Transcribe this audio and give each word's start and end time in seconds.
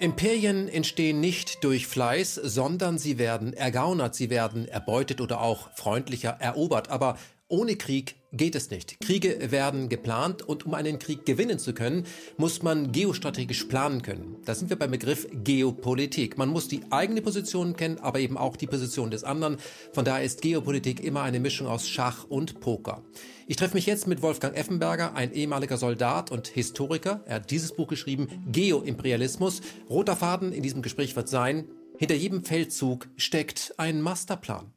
Imperien 0.00 0.66
entstehen 0.66 1.20
nicht 1.20 1.62
durch 1.62 1.86
Fleiß, 1.86 2.34
sondern 2.34 2.96
sie 2.96 3.18
werden 3.18 3.52
ergaunert, 3.52 4.14
sie 4.14 4.30
werden 4.30 4.66
erbeutet 4.66 5.20
oder 5.20 5.42
auch 5.42 5.68
freundlicher 5.74 6.38
erobert. 6.40 6.88
Aber 6.88 7.18
ohne 7.50 7.76
Krieg 7.76 8.16
geht 8.32 8.54
es 8.54 8.70
nicht. 8.70 9.00
Kriege 9.00 9.50
werden 9.50 9.88
geplant 9.88 10.42
und 10.42 10.64
um 10.64 10.74
einen 10.74 10.98
Krieg 10.98 11.26
gewinnen 11.26 11.58
zu 11.58 11.74
können, 11.74 12.06
muss 12.36 12.62
man 12.62 12.92
geostrategisch 12.92 13.64
planen 13.64 14.02
können. 14.02 14.36
Da 14.44 14.54
sind 14.54 14.70
wir 14.70 14.78
beim 14.78 14.92
Begriff 14.92 15.26
Geopolitik. 15.32 16.38
Man 16.38 16.48
muss 16.48 16.68
die 16.68 16.82
eigene 16.90 17.22
Position 17.22 17.76
kennen, 17.76 17.98
aber 17.98 18.20
eben 18.20 18.38
auch 18.38 18.56
die 18.56 18.68
Position 18.68 19.10
des 19.10 19.24
anderen. 19.24 19.56
Von 19.92 20.04
daher 20.04 20.24
ist 20.24 20.42
Geopolitik 20.42 21.02
immer 21.02 21.22
eine 21.22 21.40
Mischung 21.40 21.66
aus 21.66 21.88
Schach 21.88 22.24
und 22.28 22.60
Poker. 22.60 23.02
Ich 23.48 23.56
treffe 23.56 23.74
mich 23.74 23.86
jetzt 23.86 24.06
mit 24.06 24.22
Wolfgang 24.22 24.56
Effenberger, 24.56 25.14
ein 25.14 25.32
ehemaliger 25.32 25.76
Soldat 25.76 26.30
und 26.30 26.46
Historiker. 26.46 27.24
Er 27.26 27.36
hat 27.36 27.50
dieses 27.50 27.72
Buch 27.72 27.88
geschrieben, 27.88 28.28
Geoimperialismus. 28.52 29.60
Roter 29.88 30.14
Faden 30.14 30.52
in 30.52 30.62
diesem 30.62 30.82
Gespräch 30.82 31.16
wird 31.16 31.28
sein, 31.28 31.64
hinter 31.98 32.14
jedem 32.14 32.44
Feldzug 32.44 33.08
steckt 33.16 33.74
ein 33.76 34.00
Masterplan. 34.00 34.72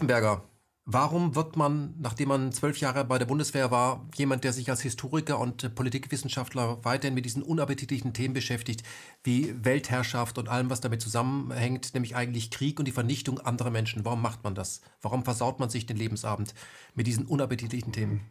Effenberger, 0.00 0.48
warum 0.86 1.34
wird 1.34 1.56
man, 1.56 1.94
nachdem 1.98 2.28
man 2.28 2.52
zwölf 2.52 2.78
Jahre 2.78 3.04
bei 3.04 3.18
der 3.18 3.26
Bundeswehr 3.26 3.70
war, 3.70 4.08
jemand, 4.14 4.44
der 4.44 4.54
sich 4.54 4.70
als 4.70 4.80
Historiker 4.80 5.38
und 5.38 5.74
Politikwissenschaftler 5.74 6.82
weiterhin 6.86 7.12
mit 7.12 7.26
diesen 7.26 7.42
unappetitlichen 7.42 8.14
Themen 8.14 8.32
beschäftigt, 8.32 8.82
wie 9.22 9.54
Weltherrschaft 9.62 10.38
und 10.38 10.48
allem, 10.48 10.70
was 10.70 10.80
damit 10.80 11.02
zusammenhängt, 11.02 11.92
nämlich 11.92 12.16
eigentlich 12.16 12.50
Krieg 12.50 12.78
und 12.78 12.86
die 12.86 12.92
Vernichtung 12.92 13.40
anderer 13.40 13.70
Menschen? 13.70 14.06
Warum 14.06 14.22
macht 14.22 14.42
man 14.42 14.54
das? 14.54 14.80
Warum 15.02 15.22
versaut 15.22 15.60
man 15.60 15.68
sich 15.68 15.84
den 15.84 15.98
Lebensabend 15.98 16.54
mit 16.94 17.06
diesen 17.06 17.26
unappetitlichen 17.26 17.92
Themen? 17.92 18.22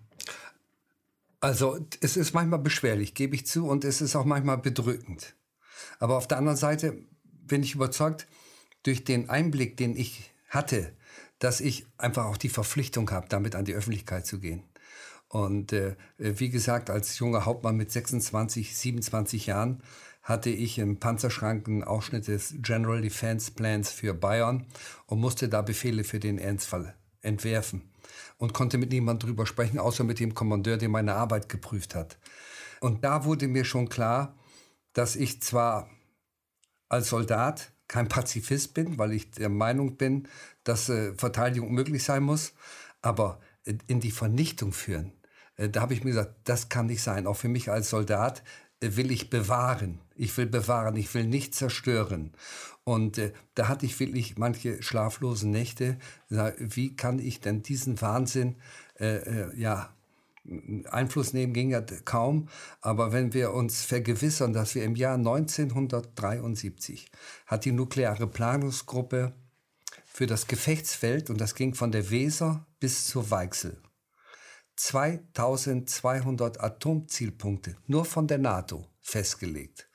Also 1.42 1.78
es 2.02 2.18
ist 2.18 2.34
manchmal 2.34 2.60
beschwerlich, 2.60 3.14
gebe 3.14 3.36
ich 3.36 3.46
zu, 3.46 3.68
und 3.68 3.86
es 3.86 4.02
ist 4.02 4.16
auch 4.16 4.26
manchmal 4.26 4.58
bedrückend. 4.58 5.36
Aber 6.00 6.18
auf 6.18 6.28
der 6.28 6.40
anderen 6.40 6.58
Seite 6.58 6.98
bin 7.24 7.62
ich 7.62 7.76
überzeugt, 7.76 8.26
durch 8.82 9.04
den 9.04 9.30
Einblick, 9.30 9.78
den 9.78 9.96
ich 9.96 10.32
hatte 10.50 10.94
dass 11.40 11.62
ich 11.62 11.86
einfach 11.98 12.26
auch 12.26 12.38
die 12.38 12.50
Verpflichtung 12.50 13.10
habe, 13.12 13.28
damit 13.30 13.56
an 13.56 13.66
die 13.66 13.74
Öffentlichkeit 13.74 14.26
zu 14.26 14.40
gehen. 14.40 14.64
Und 15.30 15.74
äh, 15.74 15.96
wie 16.18 16.50
gesagt, 16.50 16.90
als 16.90 17.20
junger 17.20 17.46
Hauptmann 17.46 17.78
mit 17.78 17.92
26, 17.92 18.76
27 18.76 19.46
Jahren 19.46 19.82
hatte 20.24 20.50
ich 20.50 20.78
im 20.80 21.00
Panzerschrank 21.00 21.68
einen 21.68 21.84
Ausschnitt 21.84 22.28
des 22.28 22.56
General 22.62 23.02
Defense 23.02 23.52
Plans 23.52 23.92
für 23.92 24.14
Bayern 24.14 24.66
und 25.06 25.20
musste 25.20 25.48
da 25.50 25.62
Befehle 25.62 26.04
für 26.04 26.20
den 26.20 26.40
Ernstfall 26.40 26.96
entwerfen 27.22 27.90
und 28.38 28.54
konnte 28.54 28.78
mit 28.78 28.92
niemandem 28.92 29.30
drüber 29.30 29.46
sprechen, 29.46 29.80
außer 29.80 30.04
mit 30.04 30.20
dem 30.20 30.34
Kommandeur, 30.34 30.78
der 30.78 30.90
meine 30.90 31.16
Arbeit 31.16 31.48
geprüft 31.50 31.96
hat. 31.96 32.18
Und 32.80 33.04
da 33.04 33.26
wurde 33.26 33.48
mir 33.48 33.66
schon 33.66 33.90
klar, 33.90 34.36
dass 34.94 35.16
ich 35.16 35.42
zwar 35.42 35.90
als 36.90 37.10
Soldat 37.10 37.72
kein 37.88 38.08
Pazifist 38.08 38.74
bin, 38.74 38.98
weil 38.98 39.14
ich 39.14 39.32
der 39.32 39.50
Meinung 39.50 39.98
bin, 39.98 40.28
dass 40.70 40.90
äh, 40.90 41.14
Verteidigung 41.16 41.74
möglich 41.74 42.04
sein 42.04 42.24
muss, 42.24 42.54
aber 43.02 43.40
in 43.88 44.00
die 44.00 44.12
Vernichtung 44.12 44.72
führen, 44.72 45.14
äh, 45.58 45.70
da 45.70 45.82
habe 45.82 45.94
ich 45.94 46.04
mir 46.04 46.12
gesagt, 46.12 46.36
das 46.46 46.70
kann 46.70 46.86
nicht 46.88 47.04
sein. 47.04 47.28
Auch 47.28 47.36
für 47.36 47.50
mich 47.50 47.70
als 47.70 47.90
Soldat 47.90 48.44
äh, 48.80 48.96
will 48.96 49.12
ich 49.12 49.30
bewahren. 49.30 50.00
Ich 50.16 50.36
will 50.38 50.48
bewahren, 50.48 50.96
ich 50.96 51.14
will 51.14 51.26
nicht 51.26 51.54
zerstören. 51.56 52.34
Und 52.84 53.18
äh, 53.18 53.34
da 53.56 53.68
hatte 53.68 53.86
ich 53.86 54.00
wirklich 54.00 54.38
manche 54.38 54.82
schlaflose 54.82 55.48
Nächte. 55.48 55.98
Wie 56.30 56.96
kann 56.96 57.20
ich 57.20 57.42
denn 57.42 57.62
diesen 57.62 58.02
Wahnsinn 58.02 58.56
äh, 59.00 59.18
äh 59.18 59.60
ja 59.60 59.94
Einfluss 60.90 61.34
nehmen 61.34 61.54
ging 61.54 61.70
ja 61.70 61.82
kaum, 62.06 62.48
aber 62.82 63.12
wenn 63.12 63.34
wir 63.34 63.54
uns 63.54 63.84
vergewissern, 63.84 64.54
dass 64.54 64.74
wir 64.74 64.84
im 64.84 64.96
Jahr 64.96 65.16
1973 65.16 67.12
hat 67.46 67.66
die 67.66 67.72
nukleare 67.72 68.26
Planungsgruppe 68.26 69.34
für 70.20 70.28
das 70.28 70.48
Gefechtsfeld, 70.48 71.30
und 71.30 71.40
das 71.40 71.56
ging 71.56 71.74
von 71.74 71.94
der 71.94 72.10
Weser 72.10 72.68
bis 72.82 73.08
zur 73.08 73.32
Weichsel, 73.32 73.82
2200 74.76 76.60
Atomzielpunkte 76.60 77.78
nur 77.88 78.04
von 78.04 78.28
der 78.28 78.38
NATO 78.38 78.86
festgelegt. 79.00 79.90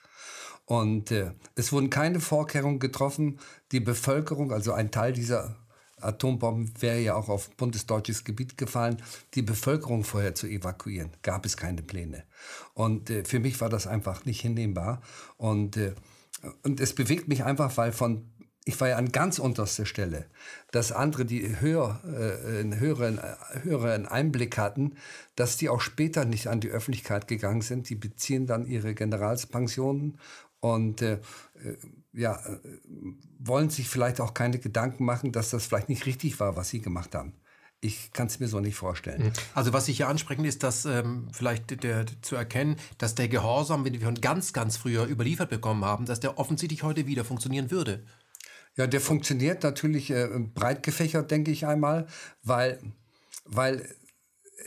Und 0.65 1.11
äh, 1.11 1.33
es 1.57 1.73
wurden 1.73 1.91
keine 1.91 2.21
Vorkehrungen 2.21 2.79
getroffen, 2.79 3.39
die 3.71 3.81
Bevölkerung, 3.81 4.51
also 4.51 4.73
ein 4.73 4.91
Teil 4.91 5.13
dieser 5.13 5.59
Atombomben 6.01 6.73
wäre 6.81 7.01
ja 7.01 7.17
auch 7.17 7.29
auf 7.29 7.51
bundesdeutsches 7.59 8.25
Gebiet 8.25 8.57
gefallen, 8.57 9.03
die 9.35 9.43
Bevölkerung 9.43 10.05
vorher 10.05 10.35
zu 10.35 10.47
evakuieren. 10.47 11.11
Gab 11.21 11.45
es 11.45 11.59
keine 11.59 11.83
Pläne. 11.83 12.25
Und 12.73 13.11
äh, 13.11 13.27
für 13.27 13.41
mich 13.41 13.61
war 13.61 13.69
das 13.69 13.87
einfach 13.87 14.25
nicht 14.25 14.41
hinnehmbar. 14.41 15.03
Und, 15.37 15.77
äh, 15.77 15.95
und 16.63 16.81
es 16.81 16.95
bewegt 16.95 17.29
mich 17.29 17.45
einfach, 17.45 17.77
weil 17.77 17.93
von 17.93 18.34
ich 18.65 18.81
war 18.81 18.89
ja 18.89 18.97
an 18.97 19.13
ganz 19.13 19.39
unterster 19.39 19.85
Stelle, 19.85 20.25
dass 20.71 20.91
andere, 20.91 21.27
die 21.27 21.61
höher, 21.61 22.01
äh, 22.05 22.61
einen 22.61 22.81
höheren, 22.81 23.21
höheren 23.63 24.07
Einblick 24.07 24.57
hatten, 24.57 24.97
dass 25.37 25.57
die 25.57 25.69
auch 25.69 25.81
später 25.81 26.25
nicht 26.25 26.47
an 26.47 26.61
die 26.61 26.71
Öffentlichkeit 26.71 27.29
gegangen 27.29 27.61
sind. 27.61 27.91
Die 27.91 27.95
beziehen 27.95 28.47
dann 28.47 28.67
ihre 28.67 28.95
Generalspensionen 28.95 30.19
und 30.61 31.03
äh, 31.03 31.15
äh, 31.15 31.77
ja, 32.15 32.37
äh, 32.37 32.59
wollen 33.39 33.69
sich 33.69 33.89
vielleicht 33.89 34.21
auch 34.21 34.33
keine 34.33 34.59
Gedanken 34.59 35.05
machen, 35.05 35.31
dass 35.31 35.51
das 35.51 35.67
vielleicht 35.67 35.91
nicht 35.91 36.07
richtig 36.07 36.41
war, 36.41 36.57
was 36.57 36.71
sie 36.71 36.81
gemacht 36.81 37.15
haben. 37.15 37.35
Ich 37.83 38.13
kann 38.13 38.29
es 38.29 38.41
mir 38.41 38.49
so 38.49 38.61
nicht 38.61 38.77
vorstellen. 38.77 39.25
Mhm. 39.25 39.33
Also 39.55 39.75
was 39.75 39.89
ich 39.89 39.99
hier 39.99 40.09
ansprechen 40.09 40.47
ist, 40.47 40.63
dass 40.63 40.87
ähm, 40.87 41.29
vielleicht 41.33 41.83
der, 41.83 42.07
zu 42.23 42.35
erkennen, 42.35 42.77
dass 42.97 43.15
der 43.15 43.29
Gehorsam, 43.29 43.85
den 43.85 43.93
wir 43.93 44.01
von 44.01 44.15
ganz, 44.15 44.55
ganz 44.55 44.79
früher 44.79 45.05
überliefert 45.05 45.51
bekommen 45.51 45.85
haben, 45.85 46.07
dass 46.07 46.19
der 46.19 46.39
offensichtlich 46.39 46.83
heute 46.83 47.07
wieder 47.07 47.27
funktionieren 47.27 47.71
würde. 47.71 48.07
Ja, 48.77 48.87
der 48.87 49.01
funktioniert 49.01 49.63
natürlich 49.63 50.11
äh, 50.11 50.29
breit 50.55 50.83
gefächert, 50.83 51.31
denke 51.31 51.51
ich 51.51 51.67
einmal, 51.67 52.07
weil, 52.43 52.81
weil 53.45 53.89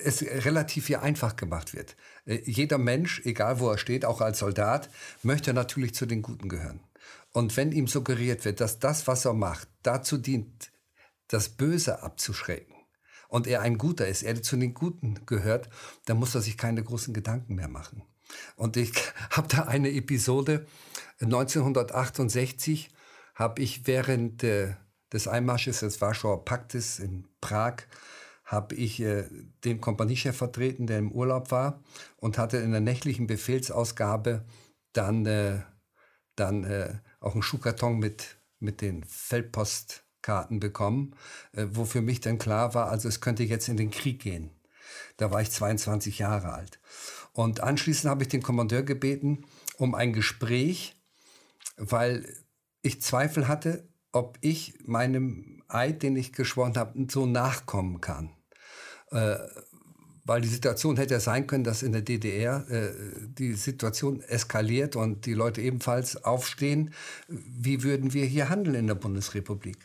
es 0.04 0.22
relativ 0.22 0.88
hier 0.88 1.02
einfach 1.02 1.36
gemacht 1.36 1.74
wird. 1.74 1.96
Äh, 2.26 2.42
jeder 2.46 2.78
Mensch, 2.78 3.22
egal 3.26 3.60
wo 3.60 3.70
er 3.70 3.78
steht, 3.78 4.06
auch 4.06 4.22
als 4.22 4.40
Soldat, 4.40 4.90
möchte 5.24 5.54
natürlich 5.54 5.94
zu 5.94 6.06
den 6.06 6.22
Guten 6.22 6.48
gehören. 6.48 6.80
Und 7.34 7.58
wenn 7.58 7.72
ihm 7.72 7.88
suggeriert 7.88 8.46
wird, 8.46 8.62
dass 8.62 8.80
das, 8.80 9.08
was 9.08 9.26
er 9.26 9.34
macht, 9.34 9.68
dazu 9.84 10.18
dient, 10.18 10.72
das 11.28 11.50
Böse 11.50 12.02
abzuschrecken, 12.02 12.78
und 13.30 13.48
er 13.48 13.62
ein 13.62 13.78
Guter 13.78 14.08
ist, 14.08 14.24
er 14.24 14.42
zu 14.42 14.58
den 14.58 14.74
Guten 14.74 15.26
gehört, 15.26 15.70
dann 16.06 16.18
muss 16.18 16.36
er 16.36 16.42
sich 16.42 16.58
keine 16.58 16.84
großen 16.84 17.14
Gedanken 17.14 17.56
mehr 17.56 17.68
machen. 17.68 18.04
Und 18.56 18.78
ich 18.78 18.92
habe 19.32 19.48
da 19.48 19.64
eine 19.64 19.92
Episode, 19.92 20.66
1968 21.20 22.90
habe 23.38 23.62
ich 23.62 23.86
während 23.86 24.44
äh, 24.44 24.74
des 25.14 25.28
Einmarsches 25.28 25.82
des 25.82 26.02
Warschauer 26.02 26.44
Paktes 26.44 27.00
in 27.00 27.28
Prag 27.40 27.84
habe 28.44 28.76
ich 28.76 29.00
äh, 29.00 29.26
den 29.64 29.80
Kompaniechef 29.80 30.36
vertreten, 30.36 30.88
der 30.88 30.98
im 31.00 31.12
Urlaub 31.12 31.52
war 31.52 31.84
und 32.18 32.38
hatte 32.38 32.58
in 32.58 32.72
der 32.72 32.82
nächtlichen 32.82 33.28
Befehlsausgabe 33.28 34.44
dann, 34.94 35.26
äh, 35.26 35.62
dann 36.36 36.64
äh, 36.64 36.96
auch 37.20 37.34
einen 37.34 37.44
Schuhkarton 37.44 38.00
mit, 38.00 38.38
mit 38.60 38.82
den 38.82 39.04
Feldpostkarten 39.04 40.60
bekommen, 40.60 41.16
äh, 41.52 41.68
wo 41.70 41.86
für 41.86 42.02
mich 42.02 42.22
dann 42.22 42.40
klar 42.40 42.74
war, 42.74 42.90
also 42.90 43.08
es 43.08 43.22
könnte 43.22 43.44
jetzt 43.44 43.68
in 43.68 43.78
den 43.78 43.92
Krieg 43.92 44.22
gehen. 44.22 44.50
Da 45.18 45.30
war 45.30 45.42
ich 45.42 45.52
22 45.52 46.20
Jahre 46.20 46.54
alt. 46.54 46.80
Und 47.34 47.60
anschließend 47.60 48.10
habe 48.10 48.24
ich 48.24 48.30
den 48.30 48.42
Kommandeur 48.42 48.84
gebeten 48.84 49.46
um 49.78 49.94
ein 49.94 50.12
Gespräch, 50.14 50.96
weil 51.76 52.26
ich 52.82 53.02
Zweifel 53.02 53.48
hatte, 53.48 53.88
ob 54.12 54.38
ich 54.42 54.74
meinem 54.86 55.64
Eid, 55.68 56.04
den 56.04 56.16
ich 56.16 56.34
geschworen 56.34 56.76
habe, 56.78 57.08
so 57.10 57.26
nachkommen 57.26 58.02
kann. 58.02 58.32
Äh, 59.12 59.38
weil 60.28 60.42
die 60.42 60.50
Situation 60.50 60.98
hätte 60.98 61.14
ja 61.14 61.20
sein 61.22 61.48
können, 61.48 61.64
dass 61.64 61.84
in 61.84 61.94
der 61.94 62.02
DDR 62.02 62.70
äh, 62.70 62.92
die 63.28 63.54
Situation 63.54 64.22
eskaliert 64.22 64.98
und 64.98 65.26
die 65.26 65.34
Leute 65.34 65.62
ebenfalls 65.62 66.24
aufstehen. 66.26 66.94
Wie 67.28 67.84
würden 67.84 68.14
wir 68.14 68.26
hier 68.26 68.50
handeln 68.50 68.76
in 68.76 68.88
der 68.88 68.96
Bundesrepublik? 68.96 69.78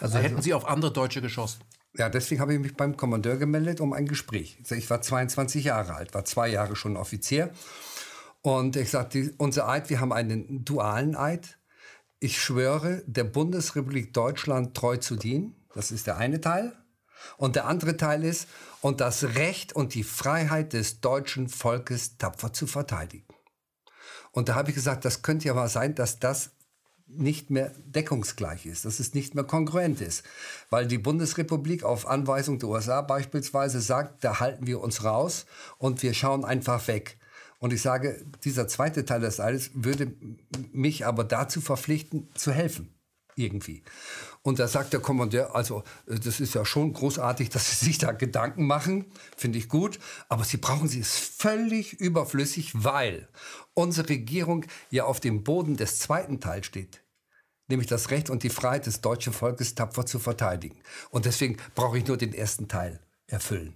Also, 0.00 0.16
also 0.16 0.18
hätten 0.18 0.42
Sie 0.42 0.52
auf 0.52 0.66
andere 0.66 0.92
Deutsche 0.92 1.22
geschossen? 1.22 1.60
Ja, 1.96 2.08
deswegen 2.08 2.40
habe 2.40 2.54
ich 2.54 2.60
mich 2.60 2.76
beim 2.76 2.96
Kommandeur 2.96 3.36
gemeldet 3.36 3.80
um 3.80 3.92
ein 3.92 4.06
Gespräch. 4.06 4.58
Ich 4.68 4.90
war 4.90 5.00
22 5.00 5.64
Jahre 5.64 5.94
alt, 5.94 6.12
war 6.12 6.24
zwei 6.24 6.48
Jahre 6.48 6.74
schon 6.74 6.96
Offizier. 6.96 7.50
Und 8.42 8.74
ich 8.74 8.90
sagte, 8.90 9.32
unser 9.38 9.68
Eid, 9.68 9.90
wir 9.90 10.00
haben 10.00 10.12
einen 10.12 10.64
dualen 10.64 11.14
Eid. 11.14 11.56
Ich 12.20 12.40
schwöre, 12.40 13.02
der 13.06 13.24
Bundesrepublik 13.24 14.12
Deutschland 14.14 14.76
treu 14.76 14.96
zu 14.96 15.16
dienen. 15.16 15.54
Das 15.74 15.90
ist 15.90 16.06
der 16.06 16.16
eine 16.16 16.40
Teil. 16.40 16.72
Und 17.36 17.56
der 17.56 17.66
andere 17.66 17.96
Teil 17.96 18.24
ist, 18.24 18.48
und 18.80 19.00
das 19.00 19.24
Recht 19.34 19.72
und 19.72 19.94
die 19.94 20.04
Freiheit 20.04 20.74
des 20.74 21.00
deutschen 21.00 21.48
Volkes 21.48 22.18
tapfer 22.18 22.52
zu 22.52 22.66
verteidigen. 22.66 23.26
Und 24.30 24.48
da 24.48 24.56
habe 24.56 24.70
ich 24.70 24.74
gesagt, 24.74 25.04
das 25.04 25.22
könnte 25.22 25.46
ja 25.46 25.54
mal 25.54 25.68
sein, 25.68 25.94
dass 25.94 26.18
das 26.18 26.50
nicht 27.06 27.50
mehr 27.50 27.70
deckungsgleich 27.84 28.66
ist, 28.66 28.84
dass 28.84 28.98
es 29.00 29.14
nicht 29.14 29.34
mehr 29.34 29.44
kongruent 29.44 30.00
ist. 30.00 30.24
Weil 30.70 30.86
die 30.86 30.98
Bundesrepublik 30.98 31.84
auf 31.84 32.06
Anweisung 32.06 32.58
der 32.58 32.68
USA 32.68 33.02
beispielsweise 33.02 33.80
sagt, 33.80 34.24
da 34.24 34.40
halten 34.40 34.66
wir 34.66 34.80
uns 34.80 35.04
raus 35.04 35.46
und 35.78 36.02
wir 36.02 36.14
schauen 36.14 36.44
einfach 36.44 36.86
weg. 36.88 37.18
Und 37.64 37.72
ich 37.72 37.80
sage, 37.80 38.22
dieser 38.44 38.68
zweite 38.68 39.06
Teil 39.06 39.22
des 39.22 39.40
Eides 39.40 39.70
würde 39.72 40.12
mich 40.72 41.06
aber 41.06 41.24
dazu 41.24 41.62
verpflichten, 41.62 42.28
zu 42.34 42.52
helfen. 42.52 42.94
Irgendwie. 43.36 43.82
Und 44.42 44.58
da 44.58 44.68
sagt 44.68 44.92
der 44.92 45.00
Kommandeur, 45.00 45.56
also 45.56 45.82
äh, 46.06 46.20
das 46.20 46.40
ist 46.40 46.54
ja 46.54 46.66
schon 46.66 46.92
großartig, 46.92 47.48
dass 47.54 47.70
Sie 47.70 47.86
sich 47.86 47.96
da 47.96 48.12
Gedanken 48.12 48.66
machen, 48.66 49.06
finde 49.34 49.56
ich 49.56 49.70
gut, 49.70 49.98
aber 50.28 50.44
Sie 50.44 50.58
brauchen 50.58 50.88
sie 50.88 51.00
ist 51.00 51.16
völlig 51.16 51.94
überflüssig, 51.94 52.72
weil 52.74 53.30
unsere 53.72 54.10
Regierung 54.10 54.66
ja 54.90 55.04
auf 55.04 55.18
dem 55.18 55.42
Boden 55.42 55.78
des 55.78 55.98
zweiten 56.00 56.40
Teils 56.40 56.66
steht 56.66 57.02
nämlich 57.68 57.88
das 57.88 58.10
Recht 58.10 58.28
und 58.28 58.42
die 58.42 58.50
Freiheit 58.50 58.84
des 58.84 59.00
deutschen 59.00 59.32
Volkes 59.32 59.74
tapfer 59.74 60.04
zu 60.04 60.18
verteidigen. 60.18 60.82
Und 61.08 61.24
deswegen 61.24 61.56
brauche 61.74 61.96
ich 61.96 62.06
nur 62.06 62.18
den 62.18 62.34
ersten 62.34 62.68
Teil 62.68 63.00
erfüllen. 63.26 63.74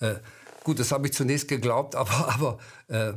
Äh, 0.00 0.16
gut, 0.66 0.80
das 0.80 0.90
habe 0.90 1.06
ich 1.06 1.12
zunächst 1.12 1.46
geglaubt, 1.46 1.94
aber, 2.02 2.28
aber 2.28 2.58
äh, 2.88 3.12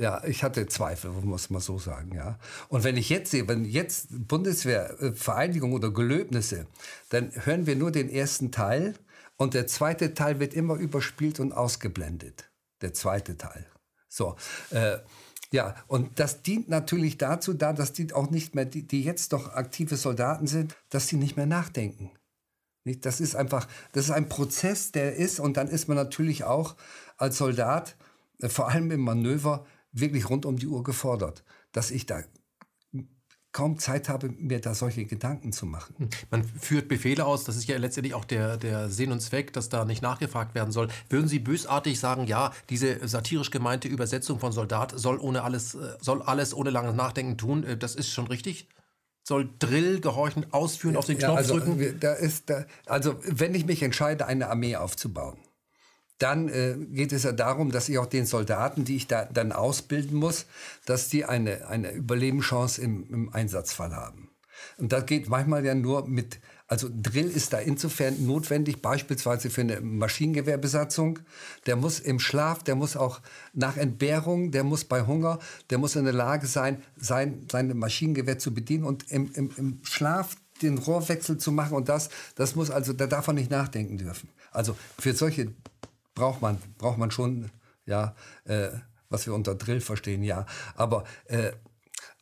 ja, 0.00 0.24
ich 0.24 0.42
hatte 0.42 0.66
Zweifel, 0.66 1.10
muss 1.10 1.50
man 1.50 1.60
so 1.60 1.78
sagen, 1.78 2.14
ja. 2.14 2.38
Und 2.68 2.84
wenn 2.84 2.96
ich 2.96 3.08
jetzt 3.08 3.30
sehe, 3.30 3.46
wenn 3.48 3.64
jetzt 3.64 4.08
Bundeswehr, 4.10 4.96
äh, 5.00 5.60
oder 5.62 5.90
Gelöbnisse, 5.90 6.66
dann 7.10 7.30
hören 7.44 7.66
wir 7.66 7.76
nur 7.76 7.92
den 7.92 8.08
ersten 8.08 8.50
Teil 8.50 8.94
und 9.36 9.54
der 9.54 9.66
zweite 9.66 10.14
Teil 10.14 10.40
wird 10.40 10.54
immer 10.54 10.76
überspielt 10.76 11.38
und 11.38 11.52
ausgeblendet. 11.52 12.50
Der 12.80 12.94
zweite 12.94 13.36
Teil. 13.36 13.66
So, 14.08 14.36
äh, 14.70 14.98
ja, 15.52 15.76
und 15.86 16.18
das 16.18 16.42
dient 16.42 16.68
natürlich 16.68 17.18
dazu, 17.18 17.52
da, 17.52 17.72
dass 17.72 17.92
die 17.92 18.12
auch 18.12 18.30
nicht 18.30 18.54
mehr, 18.54 18.64
die, 18.64 18.86
die 18.86 19.02
jetzt 19.02 19.32
doch 19.32 19.54
aktive 19.54 19.96
Soldaten 19.96 20.46
sind, 20.46 20.74
dass 20.88 21.08
sie 21.08 21.16
nicht 21.16 21.36
mehr 21.36 21.46
nachdenken. 21.46 22.10
Das 22.94 23.20
ist 23.20 23.34
einfach, 23.34 23.66
das 23.92 24.04
ist 24.06 24.10
ein 24.12 24.28
Prozess, 24.28 24.92
der 24.92 25.16
ist, 25.16 25.40
und 25.40 25.56
dann 25.56 25.68
ist 25.68 25.88
man 25.88 25.96
natürlich 25.96 26.44
auch 26.44 26.76
als 27.16 27.38
Soldat, 27.38 27.96
äh, 28.40 28.48
vor 28.48 28.68
allem 28.68 28.90
im 28.90 29.00
Manöver, 29.00 29.66
wirklich 29.92 30.28
rund 30.28 30.46
um 30.46 30.56
die 30.58 30.66
Uhr 30.66 30.84
gefordert, 30.84 31.42
dass 31.72 31.90
ich 31.90 32.06
da 32.06 32.22
kaum 33.56 33.78
Zeit 33.78 34.10
habe, 34.10 34.28
mir 34.28 34.60
da 34.60 34.74
solche 34.74 35.06
Gedanken 35.06 35.50
zu 35.50 35.64
machen. 35.64 35.94
Hm. 35.96 36.08
Man 36.30 36.44
führt 36.44 36.88
Befehle 36.88 37.24
aus, 37.24 37.44
das 37.44 37.56
ist 37.56 37.66
ja 37.66 37.78
letztendlich 37.78 38.12
auch 38.12 38.26
der, 38.26 38.58
der 38.58 38.90
Sinn 38.90 39.10
und 39.12 39.20
Zweck, 39.20 39.54
dass 39.54 39.70
da 39.70 39.86
nicht 39.86 40.02
nachgefragt 40.02 40.54
werden 40.54 40.72
soll. 40.72 40.88
Würden 41.08 41.26
Sie 41.26 41.38
bösartig 41.38 41.98
sagen, 41.98 42.26
ja, 42.26 42.52
diese 42.68 43.08
satirisch 43.08 43.50
gemeinte 43.50 43.88
Übersetzung 43.88 44.38
von 44.40 44.52
Soldat 44.52 44.92
soll, 44.94 45.16
ohne 45.16 45.42
alles, 45.42 45.74
äh, 45.74 45.96
soll 46.02 46.20
alles 46.20 46.52
ohne 46.52 46.68
langes 46.68 46.94
Nachdenken 46.94 47.38
tun, 47.38 47.64
äh, 47.64 47.78
das 47.78 47.94
ist 47.94 48.10
schon 48.10 48.26
richtig? 48.26 48.68
Soll 49.26 49.50
Drill 49.58 50.00
gehorchen, 50.00 50.46
ausführen, 50.52 50.96
auf 50.96 51.06
den 51.06 51.18
Knopf 51.18 51.30
ja, 51.30 51.34
also, 51.34 51.58
drücken? 51.58 51.98
Da 51.98 52.12
ist, 52.12 52.48
da, 52.48 52.64
also 52.86 53.16
wenn 53.24 53.56
ich 53.56 53.66
mich 53.66 53.82
entscheide, 53.82 54.26
eine 54.26 54.48
Armee 54.48 54.76
aufzubauen, 54.76 55.36
dann 56.18 56.48
äh, 56.48 56.76
geht 56.92 57.12
es 57.12 57.24
ja 57.24 57.32
darum, 57.32 57.72
dass 57.72 57.88
ich 57.88 57.98
auch 57.98 58.06
den 58.06 58.24
Soldaten, 58.24 58.84
die 58.84 58.94
ich 58.94 59.08
da 59.08 59.24
dann 59.24 59.50
ausbilden 59.50 60.16
muss, 60.16 60.46
dass 60.84 61.08
die 61.08 61.24
eine, 61.24 61.66
eine 61.66 61.90
Überlebenschance 61.90 62.80
im, 62.80 63.12
im 63.12 63.32
Einsatzfall 63.32 63.96
haben. 63.96 64.30
Und 64.78 64.92
das 64.92 65.06
geht 65.06 65.28
manchmal 65.28 65.64
ja 65.64 65.74
nur 65.74 66.06
mit, 66.06 66.38
also 66.68 66.88
Drill 66.90 67.28
ist 67.28 67.52
da 67.52 67.58
insofern 67.58 68.26
notwendig, 68.26 68.82
beispielsweise 68.82 69.50
für 69.50 69.60
eine 69.60 69.80
Maschinengewehrbesatzung. 69.80 71.20
Der 71.66 71.76
muss 71.76 72.00
im 72.00 72.18
Schlaf, 72.18 72.64
der 72.64 72.74
muss 72.74 72.96
auch 72.96 73.20
nach 73.52 73.76
Entbehrung, 73.76 74.50
der 74.50 74.64
muss 74.64 74.84
bei 74.84 75.06
Hunger, 75.06 75.38
der 75.70 75.78
muss 75.78 75.94
in 75.94 76.04
der 76.04 76.12
Lage 76.12 76.46
sein, 76.46 76.82
sein 76.96 77.46
seine 77.50 77.74
Maschinengewehr 77.74 78.38
zu 78.38 78.52
bedienen 78.52 78.84
und 78.84 79.10
im, 79.12 79.30
im, 79.34 79.50
im 79.56 79.80
Schlaf 79.84 80.36
den 80.62 80.78
Rohrwechsel 80.78 81.38
zu 81.38 81.52
machen 81.52 81.76
und 81.76 81.88
das, 81.88 82.08
das 82.34 82.56
muss 82.56 82.70
also, 82.70 82.92
da 82.92 83.06
darf 83.06 83.26
man 83.28 83.36
nicht 83.36 83.50
nachdenken 83.50 83.98
dürfen. 83.98 84.28
Also 84.50 84.76
für 84.98 85.12
solche 85.12 85.52
braucht 86.14 86.42
man, 86.42 86.58
braucht 86.78 86.98
man 86.98 87.10
schon, 87.10 87.50
ja, 87.84 88.16
äh, 88.44 88.70
was 89.08 89.26
wir 89.26 89.34
unter 89.34 89.54
Drill 89.54 89.80
verstehen, 89.80 90.24
ja. 90.24 90.46
Aber, 90.74 91.04
äh, 91.26 91.52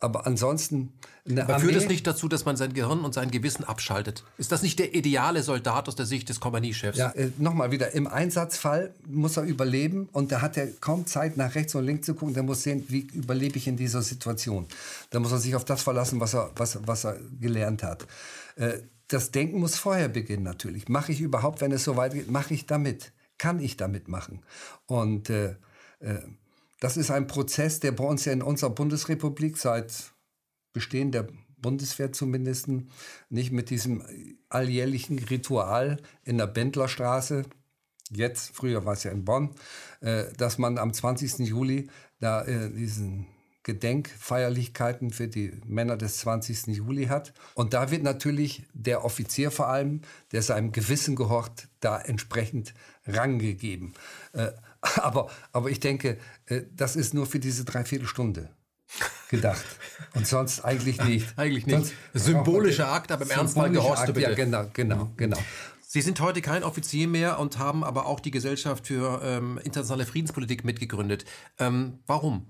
aber 0.05 0.27
ansonsten. 0.27 0.93
Aber 1.37 1.59
führt 1.59 1.75
es 1.75 1.89
nicht 1.89 2.07
dazu, 2.07 2.29
dass 2.29 2.45
man 2.45 2.57
sein 2.57 2.75
Gehirn 2.75 3.05
und 3.05 3.15
sein 3.15 3.31
Gewissen 3.31 3.65
abschaltet? 3.65 4.25
Ist 4.37 4.53
das 4.53 4.63
nicht 4.63 4.79
der 4.79 4.95
ideale 4.95 5.43
Soldat 5.43 5.89
aus 5.89 5.97
der 5.97 6.07
Sicht 6.07 6.29
des 6.29 6.39
Kompaniechefs? 6.39 6.99
Ja, 6.99 7.11
äh, 7.13 7.31
nochmal 7.39 7.71
wieder. 7.71 7.93
Im 7.93 8.07
Einsatzfall 8.07 8.95
muss 9.07 9.37
er 9.37 9.45
überleben 9.45 10.09
und 10.13 10.31
da 10.31 10.43
hat 10.43 10.57
er 10.57 10.67
kaum 10.67 11.07
Zeit, 11.07 11.37
nach 11.37 11.55
rechts 11.55 11.75
und 11.75 11.85
links 11.85 12.07
zu 12.07 12.15
gucken. 12.15 12.35
Der 12.35 12.43
muss 12.43 12.63
sehen, 12.63 12.85
wie 12.89 13.09
überlebe 13.15 13.57
ich 13.57 13.67
in 13.67 13.77
dieser 13.77 14.03
Situation. 14.03 14.67
Da 15.11 15.19
muss 15.19 15.33
er 15.33 15.39
sich 15.39 15.55
auf 15.57 15.65
das 15.65 15.83
verlassen, 15.83 16.21
was 16.21 16.35
er, 16.35 16.51
was, 16.57 16.79
was 16.87 17.05
er 17.05 17.17
gelernt 17.41 17.83
hat. 17.83 18.07
Äh, 18.57 18.81
das 19.09 19.31
Denken 19.31 19.61
muss 19.61 19.77
vorher 19.77 20.09
beginnen, 20.09 20.43
natürlich. 20.43 20.89
Mache 20.89 21.13
ich 21.13 21.21
überhaupt, 21.21 21.61
wenn 21.61 21.73
es 21.73 21.85
so 21.85 21.97
weit 21.97 22.15
geht, 22.15 22.31
mache 22.31 22.55
ich 22.55 22.67
damit 22.67 23.13
kann 23.39 23.61
ich 23.61 23.77
damit 23.77 24.09
machen? 24.09 24.43
Und 24.87 25.31
äh, 25.31 25.57
äh, 26.01 26.21
das 26.81 26.97
ist 26.97 27.11
ein 27.11 27.27
Prozess, 27.27 27.81
der 27.81 27.93
bei 27.93 28.05
uns 28.05 28.25
ja 28.25 28.33
in 28.33 28.43
unserer 28.43 28.71
Bundesrepublik 28.71 29.57
seit 29.57 30.13
Bestehen 30.73 31.13
der 31.13 31.29
Bundeswehr 31.57 32.13
zumindest 32.13 32.69
nicht 33.31 33.53
mit 33.53 33.71
diesem 33.71 34.05
alljährlichen 34.49 35.19
Ritual 35.19 35.99
in 36.25 36.37
der 36.37 36.47
Bendlerstraße, 36.47 37.45
jetzt, 38.11 38.55
früher 38.55 38.85
war 38.85 38.95
es 38.95 39.05
ja 39.05 39.11
in 39.11 39.25
Bonn, 39.25 39.55
äh, 40.01 40.25
dass 40.37 40.59
man 40.59 40.79
am 40.79 40.93
20. 40.93 41.39
Juli 41.41 41.89
da 42.21 42.45
äh, 42.45 42.71
diesen 42.71 43.27
Gedenkfeierlichkeiten 43.63 45.11
für 45.11 45.27
die 45.27 45.53
Männer 45.67 45.97
des 45.97 46.19
20. 46.19 46.67
Juli 46.77 47.07
hat. 47.07 47.33
Und 47.55 47.73
da 47.73 47.91
wird 47.91 48.03
natürlich 48.03 48.65
der 48.75 49.05
Offizier 49.05 49.51
vor 49.51 49.69
allem, 49.69 50.03
der 50.33 50.43
seinem 50.43 50.71
Gewissen 50.71 51.17
gehorcht, 51.17 51.69
da 51.81 51.99
entsprechend 51.99 52.75
Rang 53.07 53.39
gegeben. 53.39 53.95
Äh, 54.33 54.53
aber, 54.97 55.31
aber 55.53 55.71
ich 55.71 55.81
denke, 55.81 56.19
äh, 56.47 56.63
das 56.73 56.97
ist 56.97 57.15
nur 57.15 57.27
für 57.27 57.39
diese 57.39 57.65
Dreiviertelstunde 57.65 58.51
gedacht. 59.31 59.65
Und 60.15 60.27
sonst 60.27 60.65
eigentlich 60.65 60.99
nicht. 61.05 61.39
eigentlich 61.39 61.67
nicht. 61.67 61.77
Sonst 61.77 61.95
Symbolischer 62.13 62.89
Akt, 62.89 63.11
aber 63.13 63.25
im 63.25 63.31
Ernstfall 63.31 63.71
gehorchst 63.71 64.09
du 64.09 64.13
bitte. 64.13 64.31
Ja, 64.31 64.35
genau, 64.35 64.67
genau, 64.73 65.11
genau. 65.17 65.39
Sie 65.81 66.01
sind 66.01 66.21
heute 66.21 66.43
kein 66.43 66.65
Offizier 66.65 67.07
mehr 67.07 67.39
und 67.39 67.59
haben 67.59 67.85
aber 67.85 68.07
auch 68.07 68.19
die 68.21 68.33
Gesellschaft 68.33 68.89
für 68.89 69.21
ähm, 69.23 69.59
internationale 69.63 70.07
Friedenspolitik 70.07 70.65
mitgegründet. 70.65 71.25
Ähm, 71.59 72.01
warum? 72.07 72.47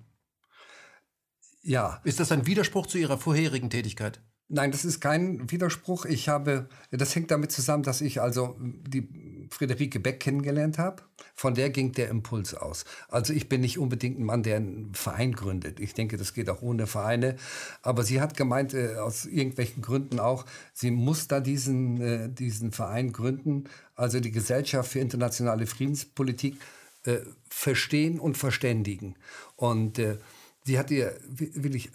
Ja. 1.62 2.00
Ist 2.04 2.20
das 2.20 2.32
ein 2.32 2.46
Widerspruch 2.46 2.86
zu 2.86 2.98
Ihrer 2.98 3.18
vorherigen 3.18 3.70
Tätigkeit? 3.70 4.22
Nein, 4.48 4.72
das 4.72 4.84
ist 4.84 5.00
kein 5.00 5.50
Widerspruch. 5.50 6.04
Ich 6.04 6.28
habe, 6.28 6.68
das 6.90 7.14
hängt 7.16 7.30
damit 7.30 7.50
zusammen, 7.50 7.82
dass 7.82 8.02
ich 8.02 8.20
also 8.20 8.56
die 8.60 9.08
Friederike 9.50 10.00
Beck 10.00 10.20
kennengelernt 10.20 10.76
habe. 10.78 11.02
Von 11.34 11.54
der 11.54 11.70
ging 11.70 11.92
der 11.92 12.08
Impuls 12.08 12.54
aus. 12.54 12.84
Also 13.08 13.32
ich 13.32 13.48
bin 13.48 13.62
nicht 13.62 13.78
unbedingt 13.78 14.18
ein 14.18 14.24
Mann, 14.24 14.42
der 14.42 14.56
einen 14.56 14.94
Verein 14.94 15.32
gründet. 15.32 15.80
Ich 15.80 15.94
denke, 15.94 16.18
das 16.18 16.34
geht 16.34 16.50
auch 16.50 16.60
ohne 16.60 16.86
Vereine. 16.86 17.36
Aber 17.80 18.04
sie 18.04 18.20
hat 18.20 18.36
gemeint, 18.36 18.74
äh, 18.74 18.96
aus 18.96 19.24
irgendwelchen 19.24 19.82
Gründen 19.82 20.20
auch, 20.20 20.44
sie 20.74 20.90
muss 20.90 21.26
da 21.26 21.40
diesen, 21.40 22.00
äh, 22.02 22.28
diesen 22.28 22.70
Verein 22.70 23.12
gründen. 23.12 23.64
Also 23.94 24.20
die 24.20 24.30
Gesellschaft 24.30 24.92
für 24.92 25.00
internationale 25.00 25.66
Friedenspolitik 25.66 26.56
äh, 27.04 27.20
verstehen 27.48 28.20
und 28.20 28.36
verständigen. 28.36 29.14
Und 29.56 29.98
äh, 29.98 30.18
sie 30.64 30.78
hat 30.78 30.90
ihr 30.90 31.18
wirklich 31.28 31.90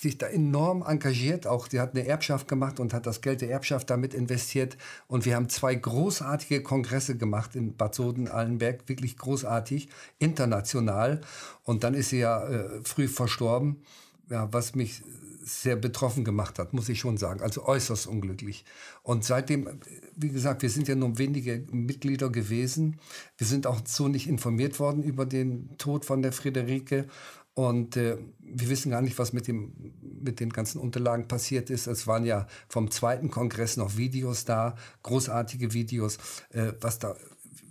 sich 0.00 0.18
da 0.18 0.26
enorm 0.26 0.82
engagiert. 0.86 1.46
Auch 1.46 1.68
sie 1.68 1.80
hat 1.80 1.94
eine 1.94 2.06
Erbschaft 2.06 2.48
gemacht 2.48 2.80
und 2.80 2.94
hat 2.94 3.06
das 3.06 3.20
Geld 3.20 3.40
der 3.40 3.50
Erbschaft 3.50 3.90
damit 3.90 4.14
investiert. 4.14 4.76
Und 5.06 5.26
wir 5.26 5.34
haben 5.36 5.48
zwei 5.48 5.74
großartige 5.74 6.62
Kongresse 6.62 7.16
gemacht 7.16 7.54
in 7.56 7.76
Bad 7.76 7.94
Soden-Allenberg, 7.94 8.88
wirklich 8.88 9.16
großartig, 9.16 9.88
international. 10.18 11.20
Und 11.64 11.84
dann 11.84 11.94
ist 11.94 12.10
sie 12.10 12.20
ja 12.20 12.46
äh, 12.46 12.80
früh 12.82 13.08
verstorben, 13.08 13.82
ja, 14.28 14.52
was 14.52 14.74
mich 14.74 15.02
sehr 15.42 15.76
betroffen 15.76 16.24
gemacht 16.24 16.58
hat, 16.58 16.72
muss 16.72 16.88
ich 16.88 17.00
schon 17.00 17.16
sagen. 17.16 17.40
Also 17.40 17.64
äußerst 17.64 18.06
unglücklich. 18.06 18.64
Und 19.02 19.24
seitdem, 19.24 19.80
wie 20.14 20.28
gesagt, 20.28 20.62
wir 20.62 20.70
sind 20.70 20.86
ja 20.86 20.94
nur 20.94 21.18
wenige 21.18 21.64
Mitglieder 21.70 22.30
gewesen. 22.30 22.98
Wir 23.38 23.46
sind 23.46 23.66
auch 23.66 23.80
so 23.84 24.08
nicht 24.08 24.28
informiert 24.28 24.78
worden 24.78 25.02
über 25.02 25.26
den 25.26 25.76
Tod 25.78 26.04
von 26.04 26.22
der 26.22 26.32
Friederike. 26.32 27.06
Und 27.54 27.96
äh, 27.96 28.16
wir 28.38 28.70
wissen 28.70 28.90
gar 28.90 29.02
nicht, 29.02 29.18
was 29.18 29.32
mit, 29.32 29.48
dem, 29.48 29.72
mit 30.00 30.40
den 30.40 30.50
ganzen 30.50 30.80
Unterlagen 30.80 31.28
passiert 31.28 31.68
ist. 31.68 31.86
Es 31.86 32.06
waren 32.06 32.24
ja 32.24 32.46
vom 32.68 32.90
zweiten 32.90 33.30
Kongress 33.30 33.76
noch 33.76 33.96
Videos 33.96 34.44
da, 34.44 34.76
großartige 35.02 35.72
Videos, 35.72 36.18
äh, 36.50 36.72
was 36.80 36.98
da 36.98 37.16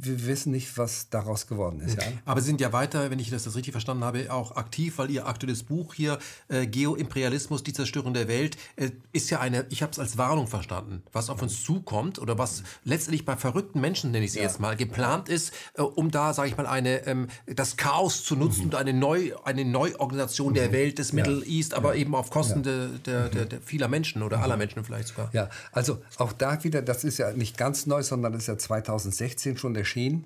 wir 0.01 0.25
wissen 0.25 0.51
nicht, 0.51 0.77
was 0.77 1.09
daraus 1.09 1.45
geworden 1.45 1.81
ist. 1.81 2.01
Ja? 2.01 2.07
Aber 2.25 2.39
Sie 2.39 2.47
sind 2.47 2.61
ja 2.61 2.71
weiter, 2.71 3.11
wenn 3.11 3.19
ich 3.19 3.29
das, 3.29 3.43
das 3.43 3.55
richtig 3.55 3.73
verstanden 3.73 4.05
habe, 4.05 4.31
auch 4.31 4.55
aktiv, 4.55 4.97
weil 4.97 5.11
Ihr 5.11 5.27
aktuelles 5.27 5.63
Buch 5.63 5.93
hier, 5.93 6.19
äh, 6.47 6.65
Geoimperialismus, 6.67 7.63
die 7.63 7.73
Zerstörung 7.73 8.13
der 8.13 8.29
Welt, 8.29 8.57
äh, 8.77 8.91
ist 9.11 9.29
ja 9.29 9.41
eine, 9.41 9.65
ich 9.69 9.83
habe 9.83 9.91
es 9.91 9.99
als 9.99 10.17
Warnung 10.17 10.47
verstanden, 10.47 11.03
was 11.11 11.29
auf 11.29 11.41
uns 11.41 11.63
zukommt 11.63 12.17
oder 12.17 12.37
was 12.37 12.63
letztendlich 12.85 13.25
bei 13.25 13.35
verrückten 13.35 13.81
Menschen, 13.81 14.11
nenne 14.11 14.23
ich 14.23 14.31
sie 14.31 14.39
ja. 14.39 14.45
jetzt 14.45 14.61
mal, 14.61 14.77
geplant 14.77 15.27
ist, 15.27 15.53
äh, 15.73 15.81
um 15.81 16.11
da, 16.11 16.33
sage 16.33 16.47
ich 16.47 16.55
mal, 16.55 16.65
eine, 16.65 17.05
ähm, 17.05 17.27
das 17.45 17.75
Chaos 17.75 18.23
zu 18.23 18.37
nutzen 18.37 18.61
mhm. 18.61 18.65
und 18.67 18.75
eine, 18.75 18.93
Neu, 18.93 19.33
eine 19.43 19.65
Neuorganisation 19.65 20.51
mhm. 20.51 20.55
der 20.55 20.71
Welt 20.71 20.97
des 20.97 21.11
Middle 21.11 21.43
East, 21.45 21.73
aber 21.73 21.95
eben 21.95 22.15
auf 22.15 22.29
Kosten 22.29 22.63
der, 22.63 22.87
der, 22.87 23.27
der, 23.27 23.45
der, 23.45 23.61
vieler 23.61 23.89
Menschen 23.89 24.23
oder 24.23 24.41
aller 24.41 24.55
Menschen 24.55 24.85
vielleicht 24.85 25.09
sogar. 25.09 25.29
Ja, 25.33 25.49
also 25.73 26.01
auch 26.17 26.31
da 26.31 26.63
wieder, 26.63 26.81
das 26.81 27.03
ist 27.03 27.17
ja 27.17 27.33
nicht 27.33 27.57
ganz 27.57 27.85
neu, 27.85 28.01
sondern 28.01 28.31
das 28.31 28.43
ist 28.43 28.47
ja 28.47 28.57
2016 28.57 29.57
schon 29.57 29.73
erschienen. 29.89 30.25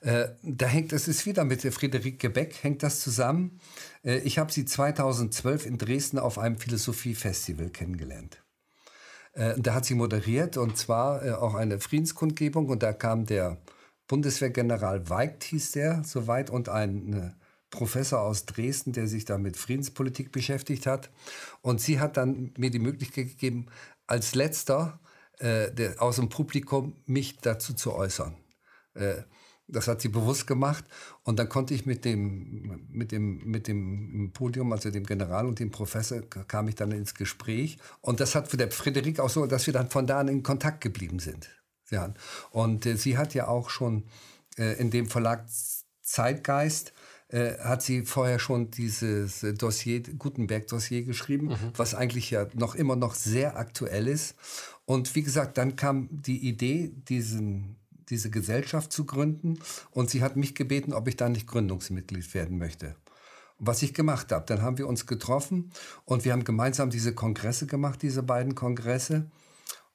Äh, 0.00 0.28
da 0.42 0.66
hängt 0.66 0.92
es 0.92 1.08
ist 1.08 1.26
wieder 1.26 1.44
mit 1.44 1.62
der 1.64 1.72
Friederike 1.72 2.30
Beck 2.30 2.62
hängt 2.62 2.82
das 2.82 3.00
zusammen. 3.00 3.60
Äh, 4.04 4.18
ich 4.18 4.38
habe 4.38 4.52
sie 4.52 4.64
2012 4.64 5.66
in 5.66 5.78
Dresden 5.78 6.18
auf 6.18 6.38
einem 6.38 6.56
Philosophiefestival 6.56 7.70
kennengelernt. 7.70 8.42
Äh, 9.32 9.54
da 9.58 9.74
hat 9.74 9.84
sie 9.84 9.94
moderiert 9.94 10.56
und 10.56 10.76
zwar 10.76 11.24
äh, 11.24 11.30
auch 11.32 11.54
eine 11.54 11.78
Friedenskundgebung 11.78 12.68
und 12.68 12.82
da 12.82 12.92
kam 12.92 13.26
der 13.26 13.58
Bundeswehrgeneral 14.08 15.08
Weigt 15.08 15.44
hieß 15.44 15.72
der 15.72 16.02
soweit 16.04 16.50
und 16.50 16.68
ein 16.68 17.12
äh, 17.12 17.30
Professor 17.70 18.20
aus 18.20 18.44
Dresden, 18.44 18.92
der 18.92 19.06
sich 19.06 19.24
da 19.24 19.38
mit 19.38 19.56
Friedenspolitik 19.56 20.30
beschäftigt 20.32 20.86
hat. 20.86 21.10
Und 21.62 21.80
sie 21.80 22.00
hat 22.00 22.16
dann 22.16 22.52
mir 22.58 22.70
die 22.70 22.80
Möglichkeit 22.80 23.28
gegeben, 23.28 23.66
als 24.06 24.34
letzter 24.34 25.00
äh, 25.38 25.70
der, 25.70 26.02
aus 26.02 26.16
dem 26.16 26.28
Publikum 26.28 26.96
mich 27.06 27.38
dazu 27.38 27.72
zu 27.72 27.94
äußern. 27.94 28.36
Äh, 28.94 29.22
das 29.68 29.88
hat 29.88 30.00
sie 30.00 30.08
bewusst 30.08 30.46
gemacht. 30.46 30.84
Und 31.22 31.38
dann 31.38 31.48
konnte 31.48 31.74
ich 31.74 31.86
mit 31.86 32.04
dem, 32.04 32.86
mit 32.90 33.12
dem, 33.12 33.38
mit 33.44 33.68
dem 33.68 34.32
Podium, 34.32 34.72
also 34.72 34.90
dem 34.90 35.06
General 35.06 35.46
und 35.46 35.58
dem 35.58 35.70
Professor, 35.70 36.20
kam 36.22 36.68
ich 36.68 36.74
dann 36.74 36.92
ins 36.92 37.14
Gespräch. 37.14 37.78
Und 38.00 38.20
das 38.20 38.34
hat 38.34 38.48
für 38.48 38.56
der 38.56 38.70
Frederik 38.70 39.20
auch 39.20 39.30
so, 39.30 39.46
dass 39.46 39.66
wir 39.66 39.72
dann 39.72 39.88
von 39.88 40.06
da 40.06 40.20
an 40.20 40.28
in 40.28 40.42
Kontakt 40.42 40.80
geblieben 40.80 41.20
sind. 41.20 41.48
Ja. 41.90 42.12
Und 42.50 42.86
äh, 42.86 42.96
sie 42.96 43.16
hat 43.16 43.34
ja 43.34 43.48
auch 43.48 43.70
schon 43.70 44.04
äh, 44.58 44.78
in 44.78 44.90
dem 44.90 45.06
Verlag 45.06 45.46
Zeitgeist 46.02 46.92
äh, 47.28 47.58
hat 47.58 47.82
sie 47.82 48.02
vorher 48.02 48.38
schon 48.38 48.70
dieses 48.70 49.40
Dossier, 49.56 50.02
Gutenberg-Dossier 50.02 51.04
geschrieben, 51.04 51.48
mhm. 51.48 51.56
was 51.76 51.94
eigentlich 51.94 52.30
ja 52.30 52.46
noch 52.54 52.74
immer 52.74 52.96
noch 52.96 53.14
sehr 53.14 53.56
aktuell 53.56 54.08
ist. 54.08 54.34
Und 54.84 55.14
wie 55.14 55.22
gesagt, 55.22 55.56
dann 55.56 55.76
kam 55.76 56.08
die 56.10 56.46
Idee, 56.46 56.92
diesen, 57.08 57.76
diese 58.08 58.30
Gesellschaft 58.30 58.92
zu 58.92 59.04
gründen. 59.04 59.58
Und 59.90 60.10
sie 60.10 60.22
hat 60.22 60.36
mich 60.36 60.54
gebeten, 60.54 60.92
ob 60.92 61.08
ich 61.08 61.16
da 61.16 61.28
nicht 61.28 61.46
Gründungsmitglied 61.46 62.34
werden 62.34 62.58
möchte. 62.58 62.96
Was 63.58 63.82
ich 63.82 63.94
gemacht 63.94 64.32
habe, 64.32 64.44
dann 64.46 64.62
haben 64.62 64.78
wir 64.78 64.88
uns 64.88 65.06
getroffen 65.06 65.70
und 66.04 66.24
wir 66.24 66.32
haben 66.32 66.44
gemeinsam 66.44 66.90
diese 66.90 67.14
Kongresse 67.14 67.66
gemacht, 67.66 68.02
diese 68.02 68.22
beiden 68.22 68.54
Kongresse. 68.54 69.30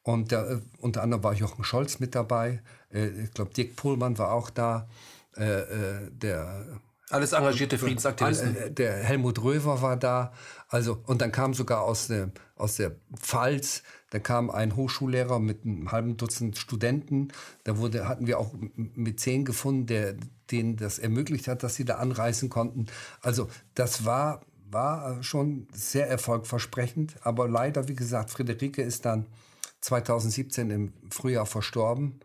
Und 0.03 0.31
da, 0.31 0.49
äh, 0.49 0.61
unter 0.77 1.03
anderem 1.03 1.23
war 1.23 1.33
Jochen 1.33 1.65
Scholz 1.65 1.99
mit 1.99 2.15
dabei. 2.15 2.61
Äh, 2.93 3.07
ich 3.25 3.31
glaube, 3.31 3.51
Dirk 3.53 3.75
Pohlmann 3.75 4.17
war 4.17 4.31
auch 4.31 4.49
da. 4.49 4.87
Äh, 5.35 6.09
der 6.11 6.79
alles 7.09 7.31
engagierte 7.31 7.77
Friedensaktivisten. 7.77 8.75
Der 8.75 8.95
Helmut 8.95 9.41
Röver 9.41 9.81
war 9.81 9.95
da. 9.95 10.33
Also, 10.67 11.01
und 11.05 11.21
dann 11.21 11.31
kam 11.31 11.53
sogar 11.53 11.83
aus 11.83 12.07
der, 12.07 12.31
aus 12.55 12.75
der 12.75 12.95
Pfalz, 13.15 13.83
da 14.09 14.19
kam 14.19 14.49
ein 14.49 14.75
Hochschullehrer 14.75 15.39
mit 15.39 15.65
einem 15.65 15.91
halben 15.91 16.17
Dutzend 16.17 16.57
Studenten. 16.57 17.29
Da 17.65 17.77
wurde, 17.77 18.07
hatten 18.07 18.27
wir 18.27 18.39
auch 18.39 18.53
mit 18.75 19.19
zehn 19.19 19.43
gefunden, 19.43 19.85
der 19.85 20.15
denen 20.49 20.77
das 20.77 20.97
ermöglicht 20.97 21.47
hat, 21.47 21.63
dass 21.63 21.75
sie 21.75 21.83
da 21.83 21.95
anreisen 21.95 22.49
konnten. 22.49 22.85
Also, 23.21 23.49
das 23.75 24.05
war, 24.05 24.41
war 24.69 25.21
schon 25.23 25.67
sehr 25.73 26.09
erfolgversprechend. 26.09 27.15
Aber 27.21 27.49
leider, 27.49 27.89
wie 27.89 27.95
gesagt, 27.95 28.29
Friederike 28.29 28.81
ist 28.81 29.05
dann 29.05 29.25
2017 29.81 30.69
im 30.71 30.93
Frühjahr 31.09 31.45
verstorben 31.45 32.21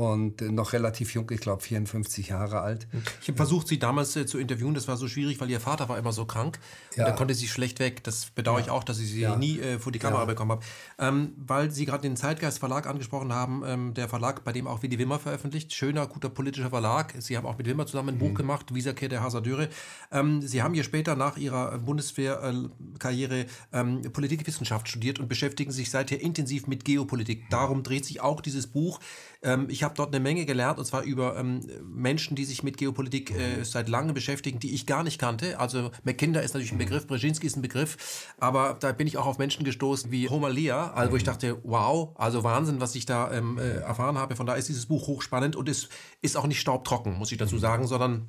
und 0.00 0.40
noch 0.40 0.72
relativ 0.72 1.12
jung, 1.12 1.30
ich 1.30 1.40
glaube 1.40 1.62
54 1.62 2.28
Jahre 2.28 2.62
alt. 2.62 2.88
Ich 3.20 3.28
habe 3.28 3.36
versucht, 3.36 3.68
sie 3.68 3.78
damals 3.78 4.16
äh, 4.16 4.24
zu 4.24 4.38
interviewen. 4.38 4.72
Das 4.72 4.88
war 4.88 4.96
so 4.96 5.08
schwierig, 5.08 5.38
weil 5.42 5.50
ihr 5.50 5.60
Vater 5.60 5.90
war 5.90 5.98
immer 5.98 6.12
so 6.12 6.24
krank 6.24 6.58
ja. 6.96 7.04
und 7.04 7.10
da 7.10 7.14
konnte 7.14 7.34
sie 7.34 7.46
schlecht 7.46 7.80
weg. 7.80 8.02
Das 8.02 8.30
bedauere 8.30 8.60
ja. 8.60 8.64
ich 8.64 8.70
auch, 8.70 8.82
dass 8.82 8.98
ich 8.98 9.10
sie 9.10 9.20
ja. 9.20 9.36
nie 9.36 9.60
äh, 9.60 9.78
vor 9.78 9.92
die 9.92 9.98
Kamera 9.98 10.24
bekommen 10.24 10.52
habe. 10.52 10.62
Ähm, 10.98 11.34
weil 11.36 11.70
Sie 11.70 11.84
gerade 11.84 12.00
den 12.00 12.16
Zeitgeist 12.16 12.60
Verlag 12.60 12.86
angesprochen 12.86 13.34
haben, 13.34 13.62
ähm, 13.66 13.92
der 13.92 14.08
Verlag, 14.08 14.42
bei 14.42 14.52
dem 14.52 14.66
auch 14.66 14.82
Willi 14.82 14.98
Wimmer 14.98 15.18
veröffentlicht, 15.18 15.74
schöner, 15.74 16.06
guter 16.06 16.30
politischer 16.30 16.70
Verlag. 16.70 17.12
Sie 17.18 17.36
haben 17.36 17.46
auch 17.46 17.58
mit 17.58 17.66
Wimmer 17.66 17.84
zusammen 17.84 18.10
ein 18.10 18.14
mhm. 18.14 18.20
Buch 18.20 18.34
gemacht, 18.34 18.74
Wiederkehr 18.74 19.10
der 19.10 19.22
Hasardöre. 19.22 19.68
Ähm, 20.10 20.40
sie 20.40 20.62
haben 20.62 20.72
hier 20.72 20.84
später 20.84 21.14
nach 21.14 21.36
Ihrer 21.36 21.76
Bundeswehrkarriere 21.76 23.44
ähm, 23.74 24.00
Politikwissenschaft 24.14 24.88
studiert 24.88 25.18
und 25.18 25.28
beschäftigen 25.28 25.72
sich 25.72 25.90
seither 25.90 26.22
intensiv 26.22 26.66
mit 26.68 26.86
Geopolitik. 26.86 27.50
Darum 27.50 27.82
dreht 27.82 28.06
sich 28.06 28.22
auch 28.22 28.40
dieses 28.40 28.66
Buch. 28.66 28.98
Ähm, 29.42 29.66
ich 29.70 29.82
habe 29.82 29.94
dort 29.94 30.14
eine 30.14 30.22
Menge 30.22 30.44
gelernt 30.44 30.78
und 30.78 30.84
zwar 30.84 31.02
über 31.02 31.36
ähm, 31.36 31.60
Menschen, 31.82 32.36
die 32.36 32.44
sich 32.44 32.62
mit 32.62 32.76
Geopolitik 32.76 33.30
äh, 33.30 33.64
seit 33.64 33.88
langem 33.88 34.14
beschäftigen, 34.14 34.58
die 34.58 34.74
ich 34.74 34.86
gar 34.86 35.02
nicht 35.02 35.18
kannte. 35.18 35.58
Also 35.58 35.90
McKinder 36.04 36.42
ist 36.42 36.54
natürlich 36.54 36.72
ein 36.72 36.78
Begriff, 36.78 37.06
Brzezinski 37.06 37.46
ist 37.46 37.56
ein 37.56 37.62
Begriff, 37.62 38.26
aber 38.38 38.76
da 38.80 38.92
bin 38.92 39.06
ich 39.06 39.16
auch 39.16 39.26
auf 39.26 39.38
Menschen 39.38 39.64
gestoßen 39.64 40.10
wie 40.10 40.28
Homer 40.28 40.50
Lear, 40.50 40.94
also 40.94 41.12
wo 41.12 41.16
ich 41.16 41.24
dachte, 41.24 41.58
wow, 41.62 42.14
also 42.16 42.44
Wahnsinn, 42.44 42.80
was 42.80 42.94
ich 42.94 43.06
da 43.06 43.32
ähm, 43.32 43.58
äh, 43.58 43.78
erfahren 43.78 44.18
habe. 44.18 44.36
Von 44.36 44.46
da 44.46 44.54
ist 44.54 44.68
dieses 44.68 44.86
Buch 44.86 45.06
hochspannend 45.06 45.56
und 45.56 45.68
ist, 45.68 45.88
ist 46.20 46.36
auch 46.36 46.46
nicht 46.46 46.60
staubtrocken, 46.60 47.16
muss 47.16 47.32
ich 47.32 47.38
dazu 47.38 47.58
sagen, 47.58 47.86
sondern 47.86 48.28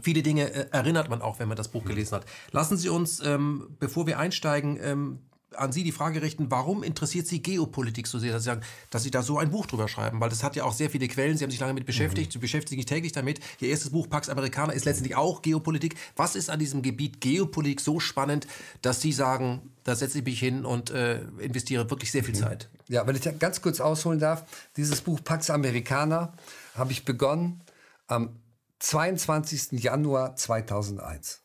Viele 0.00 0.22
Dinge 0.22 0.50
äh, 0.50 0.68
erinnert 0.70 1.10
man 1.10 1.20
auch, 1.20 1.38
wenn 1.38 1.48
man 1.48 1.56
das 1.56 1.68
Buch 1.68 1.84
gelesen 1.84 2.14
hat. 2.14 2.24
Lassen 2.50 2.78
Sie 2.78 2.88
uns, 2.88 3.20
ähm, 3.20 3.76
bevor 3.78 4.06
wir 4.06 4.18
einsteigen, 4.18 4.78
ähm, 4.80 5.18
an 5.56 5.72
Sie 5.72 5.84
die 5.84 5.92
Frage 5.92 6.22
richten, 6.22 6.50
warum 6.50 6.82
interessiert 6.82 7.26
Sie 7.26 7.42
Geopolitik 7.42 8.06
so 8.06 8.18
sehr, 8.18 8.32
dass 8.32 8.42
Sie, 8.42 8.46
sagen, 8.46 8.62
dass 8.90 9.02
Sie 9.02 9.10
da 9.10 9.22
so 9.22 9.38
ein 9.38 9.50
Buch 9.50 9.66
drüber 9.66 9.88
schreiben? 9.88 10.20
Weil 10.20 10.28
das 10.28 10.42
hat 10.42 10.56
ja 10.56 10.64
auch 10.64 10.72
sehr 10.72 10.90
viele 10.90 11.08
Quellen, 11.08 11.36
Sie 11.36 11.44
haben 11.44 11.50
sich 11.50 11.60
lange 11.60 11.72
damit 11.72 11.86
beschäftigt, 11.86 12.28
mhm. 12.28 12.32
Sie 12.32 12.38
beschäftigen 12.38 12.80
sich 12.80 12.86
täglich 12.86 13.12
damit. 13.12 13.40
Ihr 13.60 13.68
erstes 13.68 13.90
Buch, 13.90 14.08
Pax 14.08 14.28
Americana, 14.28 14.72
ist 14.72 14.84
letztendlich 14.84 15.16
auch 15.16 15.42
Geopolitik. 15.42 15.96
Was 16.16 16.36
ist 16.36 16.50
an 16.50 16.58
diesem 16.58 16.82
Gebiet 16.82 17.20
Geopolitik 17.20 17.80
so 17.80 18.00
spannend, 18.00 18.46
dass 18.82 19.00
Sie 19.00 19.12
sagen, 19.12 19.70
da 19.84 19.94
setze 19.94 20.18
ich 20.18 20.24
mich 20.24 20.38
hin 20.38 20.64
und 20.64 20.90
äh, 20.90 21.20
investiere 21.38 21.90
wirklich 21.90 22.10
sehr 22.10 22.24
viel 22.24 22.34
mhm. 22.34 22.40
Zeit? 22.40 22.68
Ja, 22.88 23.06
wenn 23.06 23.16
ich 23.16 23.38
ganz 23.38 23.62
kurz 23.62 23.80
ausholen 23.80 24.18
darf, 24.18 24.44
dieses 24.76 25.00
Buch 25.00 25.20
Pax 25.24 25.50
Americana 25.50 26.32
habe 26.74 26.92
ich 26.92 27.04
begonnen 27.04 27.62
am 28.06 28.36
22. 28.80 29.80
Januar 29.82 30.36
2001. 30.36 31.42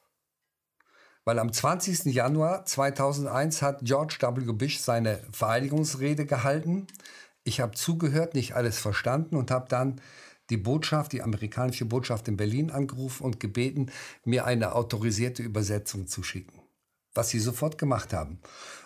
Weil 1.27 1.39
am 1.39 1.51
20. 1.51 2.05
Januar 2.05 2.63
2001 2.63 3.61
hat 3.61 3.79
George 3.81 4.15
W. 4.21 4.53
Bush 4.53 4.77
seine 4.77 5.19
Vereidigungsrede 5.33 6.25
gehalten. 6.25 6.87
Ich 7.43 7.59
habe 7.59 7.75
zugehört, 7.75 8.33
nicht 8.33 8.55
alles 8.55 8.79
verstanden 8.79 9.35
und 9.35 9.51
habe 9.51 9.67
dann 9.67 9.99
die 10.49 10.55
Botschaft, 10.55 11.11
die 11.11 11.21
amerikanische 11.21 11.83
Botschaft 11.83 12.29
in 12.29 12.37
Berlin 12.37 12.71
angerufen 12.71 13.25
und 13.25 13.41
gebeten, 13.41 13.91
mir 14.23 14.45
eine 14.45 14.73
autorisierte 14.73 15.43
Übersetzung 15.43 16.07
zu 16.07 16.23
schicken. 16.23 16.61
Was 17.13 17.27
sie 17.27 17.39
sofort 17.39 17.77
gemacht 17.77 18.13
haben. 18.13 18.39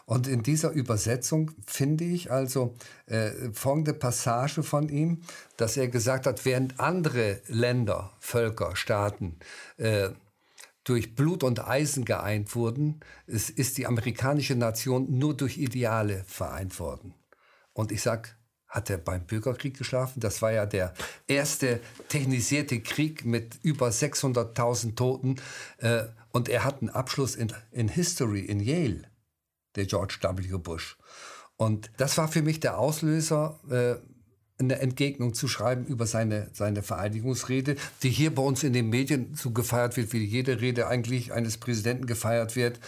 Und 0.08 0.28
in 0.28 0.42
dieser 0.42 0.72
Übersetzung 0.72 1.52
finde 1.68 2.06
ich 2.06 2.32
also 2.32 2.74
äh, 3.06 3.52
folgende 3.54 3.94
Passage 3.94 4.64
von 4.64 4.90
ihm, 4.90 5.22
dass 5.58 5.78
er 5.78 5.90
gesagt 5.90 6.26
hat, 6.26 6.44
während 6.44 6.80
andere 6.80 7.40
Länder, 7.46 8.14
Völker, 8.20 8.76
Staaten 8.76 9.38
äh, 9.78 10.10
durch 10.84 11.16
Blut 11.16 11.44
und 11.44 11.68
Eisen 11.68 12.06
geeint 12.06 12.56
wurden, 12.56 13.02
es 13.28 13.50
ist 13.50 13.78
die 13.78 13.86
amerikanische 13.86 14.56
Nation 14.56 15.18
nur 15.18 15.36
durch 15.36 15.58
Ideale 15.58 16.24
vereint 16.26 16.80
worden. 16.80 17.14
Und 17.74 17.92
ich 17.92 18.02
sage, 18.02 18.30
hat 18.68 18.90
er 18.90 18.98
beim 18.98 19.26
Bürgerkrieg 19.26 19.78
geschlafen? 19.78 20.22
Das 20.22 20.42
war 20.42 20.52
ja 20.52 20.66
der 20.66 20.94
erste 21.28 21.82
technisierte 22.08 22.80
Krieg 22.82 23.26
mit 23.26 23.60
über 23.64 23.90
600.000 23.90 24.96
Toten. 24.96 25.36
Äh, 25.78 26.06
und 26.32 26.48
er 26.48 26.64
hat 26.64 26.82
einen 26.82 26.90
Abschluss 26.90 27.36
in, 27.36 27.54
in 27.72 27.90
History 27.90 28.40
in 28.40 28.62
Yale, 28.62 29.04
der 29.76 29.86
George 29.86 30.20
W. 30.22 30.58
Bush. 30.58 30.98
Und 31.58 31.92
das 31.98 32.18
war 32.18 32.30
für 32.30 32.42
mich 32.42 32.62
der 32.62 32.80
Auslöser, 32.80 33.60
äh, 33.70 33.96
eine 34.66 34.80
Entgegnung 34.80 35.34
zu 35.34 35.48
schreiben 35.48 35.86
über 35.86 36.06
seine, 36.06 36.50
seine 36.54 36.84
Vereidigungsrede, 36.84 37.76
die 38.04 38.10
hier 38.10 38.34
bei 38.34 38.42
uns 38.42 38.64
in 38.64 38.74
den 38.74 38.90
Medien 38.90 39.36
so 39.36 39.52
gefeiert 39.52 39.98
wird, 39.98 40.14
wie 40.14 40.24
jede 40.24 40.62
Rede 40.62 40.88
eigentlich 40.88 41.34
eines 41.34 41.58
Präsidenten 41.58 42.06
gefeiert 42.06 42.56
wird. 42.56 42.80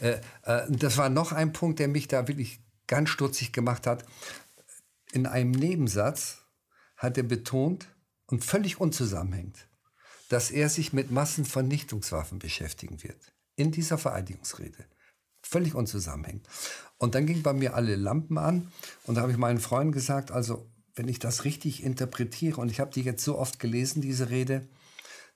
Äh, 0.00 0.20
äh, 0.44 0.62
das 0.68 0.96
war 0.96 1.08
noch 1.08 1.32
ein 1.32 1.52
Punkt, 1.52 1.78
der 1.78 1.88
mich 1.88 2.08
da 2.08 2.28
wirklich 2.28 2.60
ganz 2.86 3.08
stutzig 3.08 3.52
gemacht 3.52 3.86
hat. 3.86 4.04
In 5.12 5.26
einem 5.26 5.50
Nebensatz 5.50 6.38
hat 6.96 7.16
er 7.16 7.24
betont 7.24 7.88
und 8.26 8.44
völlig 8.44 8.80
unzusammenhängt, 8.80 9.68
dass 10.28 10.50
er 10.50 10.68
sich 10.68 10.92
mit 10.92 11.10
Massenvernichtungswaffen 11.10 12.38
beschäftigen 12.38 13.02
wird. 13.02 13.32
In 13.56 13.70
dieser 13.72 13.98
Vereidigungsrede. 13.98 14.86
Völlig 15.42 15.74
unzusammenhängend. 15.74 16.48
Und 16.98 17.14
dann 17.14 17.26
gingen 17.26 17.42
bei 17.42 17.52
mir 17.52 17.74
alle 17.74 17.96
Lampen 17.96 18.38
an 18.38 18.70
und 19.04 19.16
da 19.16 19.22
habe 19.22 19.32
ich 19.32 19.38
meinen 19.38 19.60
Freunden 19.60 19.92
gesagt, 19.92 20.30
also 20.30 20.70
wenn 20.94 21.08
ich 21.08 21.18
das 21.18 21.44
richtig 21.44 21.82
interpretiere, 21.82 22.60
und 22.60 22.70
ich 22.70 22.80
habe 22.80 22.90
die 22.90 23.02
jetzt 23.02 23.24
so 23.24 23.38
oft 23.38 23.58
gelesen, 23.58 24.02
diese 24.02 24.30
Rede, 24.30 24.66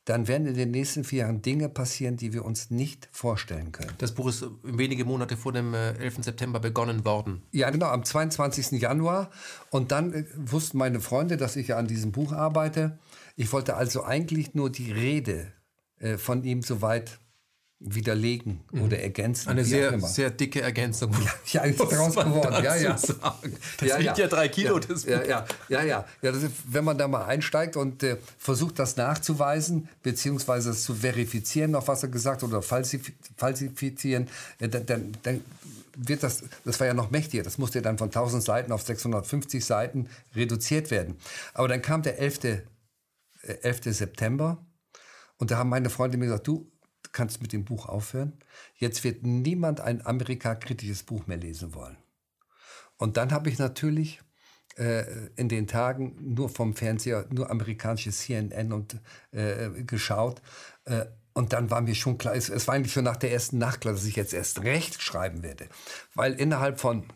dann 0.07 0.29
werden 0.29 0.47
in 0.47 0.55
den 0.55 0.71
nächsten 0.71 1.03
vier 1.03 1.23
Jahren 1.23 1.43
Dinge 1.43 1.69
passieren, 1.69 2.17
die 2.17 2.33
wir 2.33 2.45
uns 2.45 2.71
nicht 2.71 3.09
vorstellen 3.11 3.73
können. 3.73 3.93
Das 3.99 4.13
Buch 4.13 4.29
ist 4.29 4.45
wenige 4.63 5.05
Monate 5.05 5.37
vor 5.37 5.53
dem 5.53 5.75
11. 5.75 6.19
Äh, 6.19 6.23
September 6.23 6.61
begonnen 6.61 7.05
worden. 7.05 7.43
Ja, 7.51 7.71
genau, 7.71 7.87
am 7.87 8.05
22. 8.05 8.81
Januar. 8.81 9.31
Und 9.71 9.91
dann 9.91 10.13
äh, 10.13 10.25
wussten 10.37 10.79
meine 10.79 11.01
Freunde, 11.01 11.37
dass 11.37 11.57
ich 11.57 11.69
ja 11.69 11.77
an 11.77 11.89
diesem 11.89 12.13
Buch 12.13 12.33
arbeite. 12.33 13.01
Ich 13.35 13.53
wollte 13.53 13.75
also 13.75 14.05
eigentlich 14.05 14.55
nur 14.55 14.71
die 14.71 14.93
Rede 14.93 15.53
äh, 15.99 16.19
von 16.19 16.45
ihm 16.45 16.63
soweit 16.63 17.19
widerlegen 17.79 18.61
mhm. 18.73 18.83
oder 18.83 18.99
ergänzen. 18.99 19.51
Eine 19.51 19.65
sehr, 19.65 20.01
sehr 20.01 20.31
dicke 20.31 20.63
Ergänzung. 20.63 21.15
Ja, 21.53 21.63
ist 21.63 21.79
daraus 21.79 22.15
geworden. 22.15 22.65
Ja, 22.65 22.75
ja. 22.77 22.97
Sagen. 22.97 23.57
Das 23.79 23.89
ja, 23.89 23.99
wiegt 23.99 24.19
ja. 24.19 24.25
ja 24.25 24.27
drei 24.29 24.49
Kilo. 24.49 24.79
Ja, 24.79 24.87
das 24.87 25.05
ja, 25.05 25.23
ja, 25.25 25.47
ja, 25.69 25.83
ja. 25.83 26.05
ja 26.23 26.31
ist, 26.31 26.51
wenn 26.69 26.85
man 26.85 26.99
da 26.99 27.07
mal 27.07 27.25
einsteigt 27.25 27.77
und 27.77 28.03
äh, 28.03 28.17
versucht, 28.39 28.79
das 28.79 28.97
nachzuweisen, 28.97 29.89
beziehungsweise 30.03 30.71
es 30.71 30.85
zu 30.85 30.95
verifizieren, 30.95 31.71
noch 31.73 31.87
was 31.87 32.03
er 32.03 32.09
gesagt 32.09 32.43
hat, 32.43 32.49
oder 32.49 32.63
falsif 32.63 33.13
falsifizieren, 33.37 34.29
äh, 34.59 34.69
dann, 34.69 35.13
dann, 35.23 35.45
wird 35.97 36.23
das, 36.23 36.45
das 36.65 36.79
war 36.79 36.87
ja 36.87 36.95
noch 36.95 37.11
mächtiger, 37.11 37.43
das 37.43 37.59
musste 37.59 37.81
dann 37.81 37.97
von 37.99 38.09
1000 38.09 38.43
Seiten 38.43 38.73
auf 38.73 38.83
650 38.83 39.65
Seiten 39.65 40.09
reduziert 40.35 40.91
werden. 40.91 41.17
Aber 41.55 41.69
dann 41.69 41.83
kam 41.83 42.03
der 42.03 42.19
11. 42.19 42.45
Äh, 42.45 42.63
11. 43.63 43.95
September 43.97 44.59
und 45.39 45.51
da 45.51 45.59
haben 45.59 45.69
meine 45.69 45.91
Freunde 45.91 46.19
mir 46.19 46.27
gesagt, 46.27 46.47
du, 46.47 46.71
kannst 47.17 47.41
mit 47.41 47.55
dem 47.55 47.65
Buch 47.65 47.87
aufhören. 47.87 48.35
Jetzt 48.77 49.03
wird 49.03 49.23
niemand 49.23 49.81
ein 49.81 50.05
Amerika-kritisches 50.05 51.03
Buch 51.03 51.27
mehr 51.27 51.39
lesen 51.39 51.75
wollen. 51.75 51.97
Und 52.99 53.17
dann 53.17 53.33
habe 53.33 53.49
ich 53.49 53.59
natürlich 53.59 54.21
äh, 54.77 55.05
in 55.37 55.49
den 55.49 55.67
Tagen 55.67 56.15
nur 56.35 56.51
vom 56.51 56.77
Fernseher, 56.77 57.27
nur 57.31 57.51
amerikanisches 57.51 58.19
CNN 58.19 58.73
und 58.73 59.01
äh, 59.33 59.71
geschaut. 59.85 60.43
Äh, 60.85 61.07
und 61.33 61.55
dann 61.55 61.71
war 61.71 61.81
mir 61.81 61.95
schon 61.95 62.19
klar, 62.19 62.35
es, 62.35 62.51
es 62.51 62.69
war 62.69 62.75
eigentlich 62.75 62.93
schon 62.93 63.05
nach 63.05 63.17
der 63.17 63.33
ersten 63.33 63.57
Nacht 63.57 63.81
klar, 63.81 63.95
dass 63.95 64.05
ich 64.05 64.17
jetzt 64.17 64.35
erst 64.35 64.63
recht 64.63 65.01
schreiben 65.01 65.43
werde. 65.43 65.69
Weil 66.15 66.35
innerhalb 66.35 66.81
von 66.81 67.07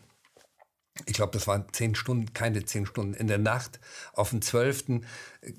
ich 1.05 1.13
glaube, 1.13 1.31
das 1.31 1.47
waren 1.47 1.65
zehn 1.71 1.95
Stunden, 1.95 2.33
keine 2.33 2.65
zehn 2.65 2.85
Stunden 2.85 3.13
in 3.13 3.27
der 3.27 3.37
Nacht. 3.37 3.79
Auf 4.13 4.31
dem 4.31 4.41
12. 4.41 5.01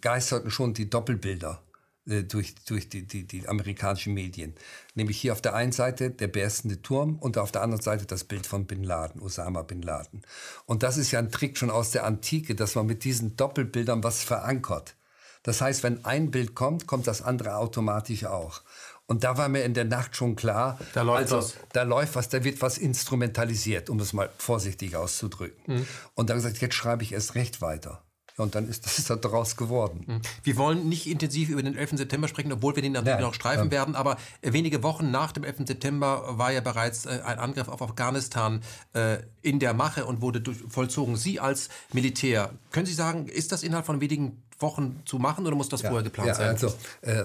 geisterten 0.00 0.50
schon 0.50 0.74
die 0.74 0.90
Doppelbilder 0.90 1.62
durch, 2.04 2.54
durch 2.64 2.88
die, 2.88 3.06
die, 3.06 3.26
die 3.26 3.48
amerikanischen 3.48 4.14
Medien. 4.14 4.54
Nämlich 4.94 5.20
hier 5.20 5.32
auf 5.32 5.40
der 5.40 5.54
einen 5.54 5.72
Seite 5.72 6.10
der 6.10 6.26
berstende 6.26 6.82
Turm 6.82 7.16
und 7.16 7.38
auf 7.38 7.52
der 7.52 7.62
anderen 7.62 7.82
Seite 7.82 8.06
das 8.06 8.24
Bild 8.24 8.46
von 8.46 8.66
Bin 8.66 8.82
Laden, 8.82 9.22
Osama 9.22 9.62
Bin 9.62 9.82
Laden. 9.82 10.22
Und 10.66 10.82
das 10.82 10.96
ist 10.96 11.12
ja 11.12 11.20
ein 11.20 11.30
Trick 11.30 11.56
schon 11.56 11.70
aus 11.70 11.92
der 11.92 12.04
Antike, 12.04 12.54
dass 12.54 12.74
man 12.74 12.86
mit 12.86 13.04
diesen 13.04 13.36
Doppelbildern 13.36 14.02
was 14.02 14.22
verankert. 14.24 14.96
Das 15.44 15.60
heißt, 15.60 15.82
wenn 15.82 16.04
ein 16.04 16.30
Bild 16.30 16.54
kommt, 16.54 16.86
kommt 16.86 17.06
das 17.06 17.22
andere 17.22 17.56
automatisch 17.56 18.24
auch. 18.24 18.62
Und 19.06 19.24
da 19.24 19.36
war 19.36 19.48
mir 19.48 19.64
in 19.64 19.74
der 19.74 19.84
Nacht 19.84 20.16
schon 20.16 20.36
klar, 20.36 20.78
da 20.94 21.02
läuft 21.02 21.32
also, 21.32 21.36
was. 21.36 21.56
Da 21.72 21.82
läuft 21.82 22.14
was, 22.14 22.28
da 22.28 22.44
wird 22.44 22.62
was 22.62 22.78
instrumentalisiert, 22.78 23.90
um 23.90 23.98
das 23.98 24.12
mal 24.12 24.30
vorsichtig 24.38 24.96
auszudrücken. 24.96 25.76
Mhm. 25.76 25.86
Und 26.14 26.30
dann 26.30 26.36
gesagt, 26.38 26.58
jetzt 26.58 26.74
schreibe 26.74 27.02
ich 27.02 27.12
erst 27.12 27.34
recht 27.34 27.60
weiter. 27.60 28.02
Und 28.36 28.54
dann 28.54 28.68
ist 28.68 28.84
das 28.84 28.98
ist 28.98 29.10
daraus 29.10 29.56
geworden. 29.56 30.04
Mhm. 30.06 30.20
Wir 30.42 30.56
wollen 30.56 30.88
nicht 30.88 31.06
intensiv 31.06 31.48
über 31.48 31.62
den 31.62 31.76
11. 31.76 31.92
September 31.98 32.28
sprechen, 32.28 32.52
obwohl 32.52 32.74
wir 32.74 32.82
den 32.82 32.92
natürlich 32.92 33.18
ja, 33.18 33.26
noch 33.26 33.34
streifen 33.34 33.66
ja. 33.66 33.70
werden. 33.70 33.94
Aber 33.94 34.16
äh, 34.40 34.52
wenige 34.52 34.82
Wochen 34.82 35.10
nach 35.10 35.32
dem 35.32 35.44
11. 35.44 35.66
September 35.66 36.38
war 36.38 36.52
ja 36.52 36.60
bereits 36.60 37.06
äh, 37.06 37.20
ein 37.24 37.38
Angriff 37.38 37.68
auf 37.68 37.82
Afghanistan 37.82 38.62
äh, 38.94 39.18
in 39.42 39.58
der 39.58 39.74
Mache 39.74 40.06
und 40.06 40.20
wurde 40.20 40.42
vollzogen. 40.68 41.16
Sie 41.16 41.40
als 41.40 41.68
Militär, 41.92 42.50
können 42.70 42.86
Sie 42.86 42.94
sagen, 42.94 43.28
ist 43.28 43.52
das 43.52 43.62
innerhalb 43.62 43.86
von 43.86 44.00
wenigen 44.00 44.42
Wochen 44.58 45.02
zu 45.04 45.18
machen 45.18 45.46
oder 45.46 45.56
muss 45.56 45.68
das 45.68 45.82
ja, 45.82 45.90
vorher 45.90 46.04
geplant 46.04 46.36
sein? 46.36 46.48
Also, 46.48 46.72
äh, 47.02 47.24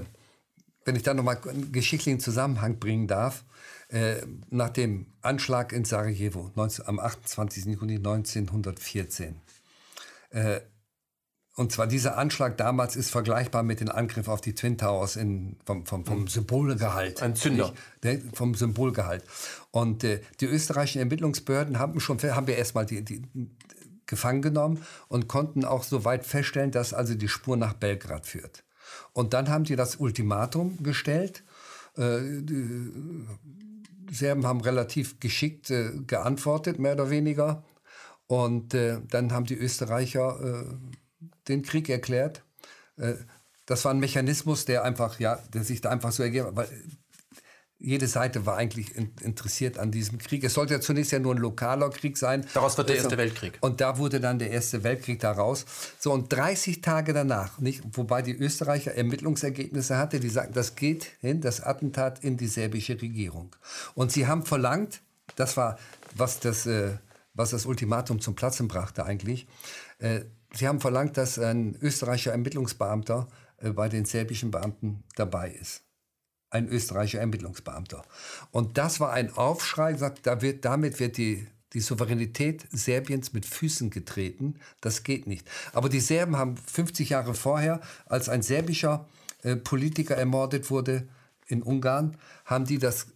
wenn 0.85 0.95
ich 0.95 1.03
da 1.03 1.13
nochmal 1.13 1.37
einen 1.47 1.71
geschichtlichen 1.71 2.19
Zusammenhang 2.19 2.79
bringen 2.79 3.07
darf, 3.07 3.43
äh, 3.89 4.15
nach 4.49 4.69
dem 4.69 5.07
Anschlag 5.21 5.71
in 5.71 5.85
Sarajevo 5.85 6.51
19, 6.55 6.87
am 6.87 6.99
28. 6.99 7.65
Juni 7.65 7.95
1914 7.95 9.35
äh, 10.31 10.59
und 11.57 11.71
zwar 11.71 11.87
dieser 11.87 12.19
Anschlag 12.19 12.55
damals 12.57 12.95
ist 12.95 13.09
vergleichbar 13.09 13.63
mit 13.63 13.79
dem 13.79 13.89
Angriff 13.89 14.27
auf 14.27 14.41
die 14.41 14.53
Twin 14.53 14.77
Towers 14.77 15.15
in, 15.15 15.57
vom, 15.65 15.87
vom, 15.87 16.05
vom 16.05 16.21
mhm. 16.21 16.27
Symbolgehalt. 16.27 17.23
Ein 17.23 17.35
Zünder. 17.35 17.73
Ne, 18.03 18.21
vom 18.33 18.53
Symbolgehalt. 18.53 19.23
Und 19.71 20.03
äh, 20.03 20.21
die 20.39 20.45
österreichischen 20.45 20.99
Ermittlungsbehörden 20.99 21.79
haben 21.79 21.99
schon 21.99 22.21
haben 22.21 22.45
wir 22.45 22.57
erstmal 22.57 22.85
die, 22.85 23.03
die 23.03 23.23
gefangen 24.05 24.43
genommen 24.43 24.85
und 25.07 25.27
konnten 25.27 25.65
auch 25.65 25.81
soweit 25.81 26.27
feststellen, 26.27 26.69
dass 26.69 26.93
also 26.93 27.15
die 27.15 27.27
Spur 27.27 27.57
nach 27.57 27.73
Belgrad 27.73 28.27
führt. 28.27 28.63
Und 29.13 29.33
dann 29.33 29.49
haben 29.49 29.63
die 29.63 29.75
das 29.75 29.95
Ultimatum 29.95 30.83
gestellt. 30.83 31.43
Äh, 31.97 32.19
die 32.43 33.25
Serben 34.11 34.45
haben 34.45 34.61
relativ 34.61 35.19
geschickt 35.19 35.71
äh, 35.71 35.89
geantwortet, 36.05 36.77
mehr 36.77 36.93
oder 36.93 37.09
weniger. 37.09 37.63
Und 38.27 38.75
äh, 38.75 38.99
dann 39.09 39.31
haben 39.33 39.45
die 39.45 39.57
Österreicher 39.57 40.39
äh, 40.39 40.97
den 41.47 41.63
Krieg 41.63 41.89
erklärt. 41.89 42.43
Äh, 42.97 43.15
das 43.65 43.83
war 43.85 43.93
ein 43.93 43.99
Mechanismus, 43.99 44.65
der 44.65 44.83
einfach, 44.83 45.19
ja, 45.19 45.39
der 45.53 45.63
sich 45.63 45.81
da 45.81 45.89
einfach 45.89 46.11
so 46.11 46.23
ergeben 46.23 46.55
hat, 46.55 46.69
jede 47.79 48.07
Seite 48.07 48.45
war 48.45 48.57
eigentlich 48.57 48.95
interessiert 48.95 49.77
an 49.77 49.91
diesem 49.91 50.17
Krieg. 50.17 50.43
Es 50.43 50.55
sollte 50.55 50.73
ja 50.73 50.81
zunächst 50.81 51.11
ja 51.11 51.19
nur 51.19 51.35
ein 51.35 51.37
lokaler 51.37 51.89
Krieg 51.91 52.17
sein. 52.17 52.45
Daraus 52.53 52.77
wird 52.77 52.89
der 52.89 52.97
Erste 52.97 53.17
Weltkrieg. 53.17 53.57
Und 53.61 53.81
da 53.81 53.99
wurde 53.99 54.19
dann 54.19 54.39
der 54.39 54.49
Erste 54.49 54.83
Weltkrieg 54.83 55.19
daraus. 55.19 55.65
So, 55.99 56.11
und 56.11 56.33
30 56.33 56.81
Tage 56.81 57.13
danach, 57.13 57.59
nicht, 57.59 57.83
wobei 57.93 58.23
die 58.23 58.35
Österreicher 58.35 58.95
Ermittlungsergebnisse 58.95 59.97
hatte, 59.97 60.19
die 60.19 60.29
sagten, 60.29 60.53
das 60.53 60.75
geht 60.75 61.05
hin, 61.19 61.39
das 61.41 61.61
Attentat 61.61 62.23
in 62.23 62.35
die 62.37 62.47
serbische 62.47 62.99
Regierung. 62.99 63.55
Und 63.93 64.11
sie 64.11 64.25
haben 64.25 64.43
verlangt, 64.43 65.01
das 65.35 65.55
war, 65.55 65.77
was 66.15 66.39
das, 66.39 66.65
äh, 66.65 66.97
was 67.35 67.51
das 67.51 67.67
Ultimatum 67.67 68.19
zum 68.21 68.33
Platzen 68.33 68.67
brachte 68.67 69.05
eigentlich, 69.05 69.45
äh, 69.99 70.21
Sie 70.57 70.67
haben 70.67 70.79
verlangt, 70.79 71.17
dass 71.17 71.37
ein 71.37 71.77
österreichischer 71.81 72.31
Ermittlungsbeamter 72.31 73.27
äh, 73.57 73.69
bei 73.69 73.89
den 73.89 74.05
serbischen 74.05 74.49
Beamten 74.49 75.03
dabei 75.15 75.51
ist. 75.51 75.83
Ein 76.49 76.67
österreichischer 76.67 77.19
Ermittlungsbeamter. 77.19 78.03
Und 78.51 78.77
das 78.79 78.99
war 78.99 79.13
ein 79.13 79.31
Aufschrei, 79.33 79.93
gesagt, 79.93 80.25
da 80.25 80.41
wird, 80.41 80.65
damit 80.65 80.99
wird 80.99 81.17
die, 81.17 81.45
die 81.73 81.79
Souveränität 81.79 82.65
Serbiens 82.71 83.33
mit 83.33 83.45
Füßen 83.45 83.91
getreten. 83.91 84.55
Das 84.81 85.03
geht 85.03 85.27
nicht. 85.27 85.47
Aber 85.73 85.89
die 85.89 85.99
Serben 85.99 86.37
haben 86.37 86.57
50 86.57 87.09
Jahre 87.09 87.35
vorher, 87.35 87.79
als 88.07 88.27
ein 88.27 88.41
serbischer 88.41 89.07
äh, 89.43 89.57
Politiker 89.57 90.15
ermordet 90.15 90.71
wurde 90.71 91.07
in 91.45 91.61
Ungarn, 91.61 92.17
haben 92.45 92.65
die 92.65 92.79
das 92.79 93.07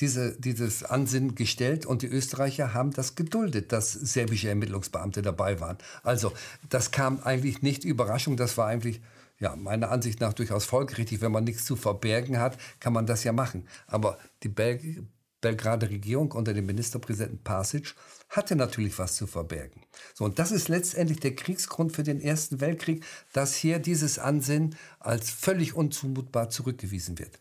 diese, 0.00 0.38
dieses 0.40 0.82
Ansinnen 0.82 1.34
gestellt 1.34 1.86
und 1.86 2.02
die 2.02 2.06
Österreicher 2.06 2.72
haben 2.74 2.92
das 2.92 3.14
geduldet, 3.14 3.72
dass 3.72 3.92
serbische 3.92 4.48
Ermittlungsbeamte 4.48 5.22
dabei 5.22 5.60
waren. 5.60 5.78
Also 6.02 6.32
das 6.68 6.90
kam 6.90 7.20
eigentlich 7.20 7.62
nicht 7.62 7.84
Überraschung, 7.84 8.36
das 8.36 8.56
war 8.56 8.66
eigentlich 8.66 9.00
ja, 9.38 9.56
meiner 9.56 9.90
Ansicht 9.90 10.20
nach 10.20 10.32
durchaus 10.32 10.66
folgerichtig. 10.66 11.20
Wenn 11.20 11.32
man 11.32 11.44
nichts 11.44 11.64
zu 11.64 11.74
verbergen 11.76 12.38
hat, 12.38 12.58
kann 12.78 12.92
man 12.92 13.06
das 13.06 13.24
ja 13.24 13.32
machen. 13.32 13.66
Aber 13.86 14.18
die 14.42 14.48
Bel 14.48 15.06
Belgrader 15.40 15.88
Regierung 15.88 16.32
unter 16.32 16.52
dem 16.52 16.66
Ministerpräsidenten 16.66 17.42
Pasic 17.42 17.94
hatte 18.28 18.56
natürlich 18.56 18.98
was 18.98 19.16
zu 19.16 19.26
verbergen. 19.26 19.82
So, 20.12 20.26
und 20.26 20.38
das 20.38 20.52
ist 20.52 20.68
letztendlich 20.68 21.20
der 21.20 21.34
Kriegsgrund 21.34 21.92
für 21.92 22.02
den 22.02 22.20
Ersten 22.20 22.60
Weltkrieg, 22.60 23.04
dass 23.32 23.54
hier 23.54 23.78
dieses 23.78 24.18
Ansinnen 24.18 24.76
als 24.98 25.30
völlig 25.30 25.74
unzumutbar 25.74 26.50
zurückgewiesen 26.50 27.18
wird. 27.18 27.40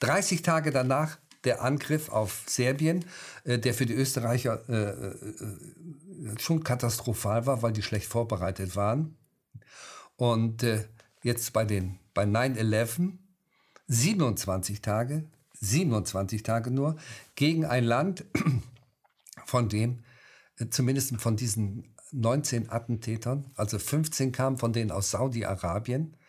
30 0.00 0.40
Tage 0.40 0.70
danach 0.70 1.18
der 1.46 1.62
Angriff 1.62 2.10
auf 2.10 2.42
Serbien, 2.46 3.04
äh, 3.44 3.58
der 3.58 3.72
für 3.72 3.86
die 3.86 3.94
Österreicher 3.94 4.68
äh, 4.68 5.08
äh, 5.08 6.38
schon 6.38 6.62
katastrophal 6.62 7.46
war, 7.46 7.62
weil 7.62 7.72
die 7.72 7.82
schlecht 7.82 8.06
vorbereitet 8.06 8.76
waren. 8.76 9.16
Und 10.16 10.62
äh, 10.62 10.84
jetzt 11.22 11.52
bei, 11.52 11.64
den, 11.64 11.98
bei 12.12 12.24
9-11, 12.24 13.12
27 13.88 14.82
Tage, 14.82 15.24
27 15.60 16.42
Tage 16.42 16.70
nur, 16.70 16.96
gegen 17.36 17.64
ein 17.64 17.84
Land, 17.84 18.24
von 19.46 19.68
dem 19.68 20.00
äh, 20.58 20.66
zumindest 20.68 21.16
von 21.20 21.36
diesen 21.36 21.94
19 22.12 22.70
Attentätern, 22.70 23.50
also 23.56 23.78
15 23.78 24.32
kamen 24.32 24.58
von 24.58 24.72
denen 24.72 24.90
aus 24.90 25.10
Saudi-Arabien, 25.10 26.14
äh, 26.14 26.25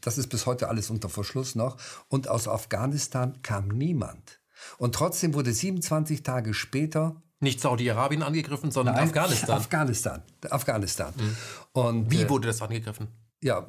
das 0.00 0.18
ist 0.18 0.28
bis 0.28 0.46
heute 0.46 0.68
alles 0.68 0.90
unter 0.90 1.08
Verschluss 1.08 1.54
noch. 1.54 1.76
Und 2.08 2.28
aus 2.28 2.48
Afghanistan 2.48 3.40
kam 3.42 3.68
niemand. 3.68 4.40
Und 4.78 4.94
trotzdem 4.94 5.34
wurde 5.34 5.52
27 5.52 6.22
Tage 6.22 6.54
später 6.54 7.22
nicht 7.40 7.60
Saudi-Arabien 7.60 8.22
angegriffen, 8.22 8.70
sondern 8.70 8.94
Nein, 8.94 9.04
Afghanistan. 9.04 9.56
Afghanistan. 9.56 10.22
Afghanistan. 10.50 11.12
Mhm. 11.16 11.36
Und, 11.72 12.10
Wie 12.10 12.22
äh, 12.22 12.28
wurde 12.28 12.48
das 12.48 12.62
angegriffen? 12.62 13.08
Ja, 13.40 13.66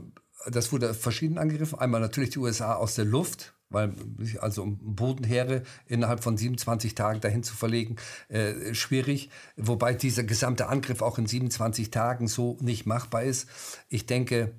das 0.47 0.71
wurde 0.71 0.93
verschieden 0.93 1.37
angegriffen. 1.37 1.77
Einmal 1.77 2.01
natürlich 2.01 2.29
die 2.31 2.39
USA 2.39 2.75
aus 2.75 2.95
der 2.95 3.05
Luft, 3.05 3.53
weil 3.69 3.93
also 4.39 4.65
Bodenheere 4.67 5.63
innerhalb 5.87 6.23
von 6.23 6.37
27 6.37 6.95
Tagen 6.95 7.19
dahin 7.19 7.43
zu 7.43 7.55
verlegen, 7.55 7.97
äh, 8.29 8.73
schwierig. 8.73 9.29
Wobei 9.57 9.93
dieser 9.93 10.23
gesamte 10.23 10.67
Angriff 10.67 11.01
auch 11.01 11.17
in 11.17 11.27
27 11.27 11.91
Tagen 11.91 12.27
so 12.27 12.57
nicht 12.61 12.85
machbar 12.85 13.23
ist. 13.23 13.49
Ich 13.89 14.05
denke, 14.05 14.53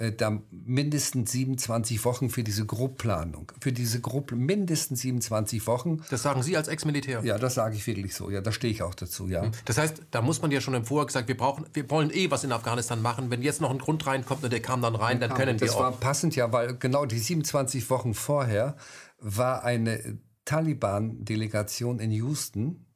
äh, 0.00 0.12
da 0.12 0.40
mindestens 0.50 1.30
27 1.32 2.04
Wochen 2.06 2.30
für 2.30 2.42
diese 2.42 2.64
Grobplanung. 2.64 3.52
Für 3.60 3.70
diese 3.70 4.00
Grob 4.00 4.32
mindestens 4.32 5.02
27 5.02 5.66
Wochen. 5.66 6.02
Das 6.08 6.22
sagen 6.22 6.42
Sie 6.42 6.56
als 6.56 6.68
Ex-Militär? 6.68 7.20
Ja, 7.22 7.38
das 7.38 7.54
sage 7.54 7.76
ich 7.76 7.86
wirklich 7.86 8.14
so. 8.14 8.30
Ja, 8.30 8.40
da 8.40 8.50
stehe 8.50 8.72
ich 8.72 8.82
auch 8.82 8.94
dazu, 8.94 9.28
ja. 9.28 9.42
Hm. 9.42 9.50
Das 9.66 9.76
heißt, 9.76 10.02
da 10.10 10.22
muss 10.22 10.40
man 10.40 10.50
ja 10.50 10.62
schon 10.62 10.72
im 10.72 10.86
Vorher 10.86 11.06
gesagt, 11.06 11.28
wir 11.28 11.36
brauchen, 11.36 11.66
wir 11.74 11.88
wollen 11.90 12.10
eh 12.10 12.30
was 12.30 12.44
in 12.44 12.52
Afghanistan 12.52 13.02
machen. 13.02 13.30
Wenn 13.30 13.42
jetzt 13.42 13.60
noch 13.60 13.70
ein 13.70 13.78
Grund 13.78 14.06
reinkommt 14.06 14.42
und 14.42 14.50
der 14.50 14.62
kam 14.62 14.80
dann 14.80 14.96
rein, 14.96 15.20
dann, 15.20 15.28
dann 15.28 15.38
können 15.38 15.60
wir 15.60 15.70
auch. 15.70 15.74
Das 15.74 15.82
war 15.82 15.92
passend, 15.92 16.34
ja, 16.34 16.50
weil 16.50 16.76
genau 16.76 17.04
die 17.04 17.18
27 17.18 17.90
Wochen 17.90 18.14
vorher 18.14 18.76
war 19.18 19.64
eine 19.64 20.18
Taliban-Delegation 20.46 22.00
in 22.00 22.10
Houston. 22.10 22.86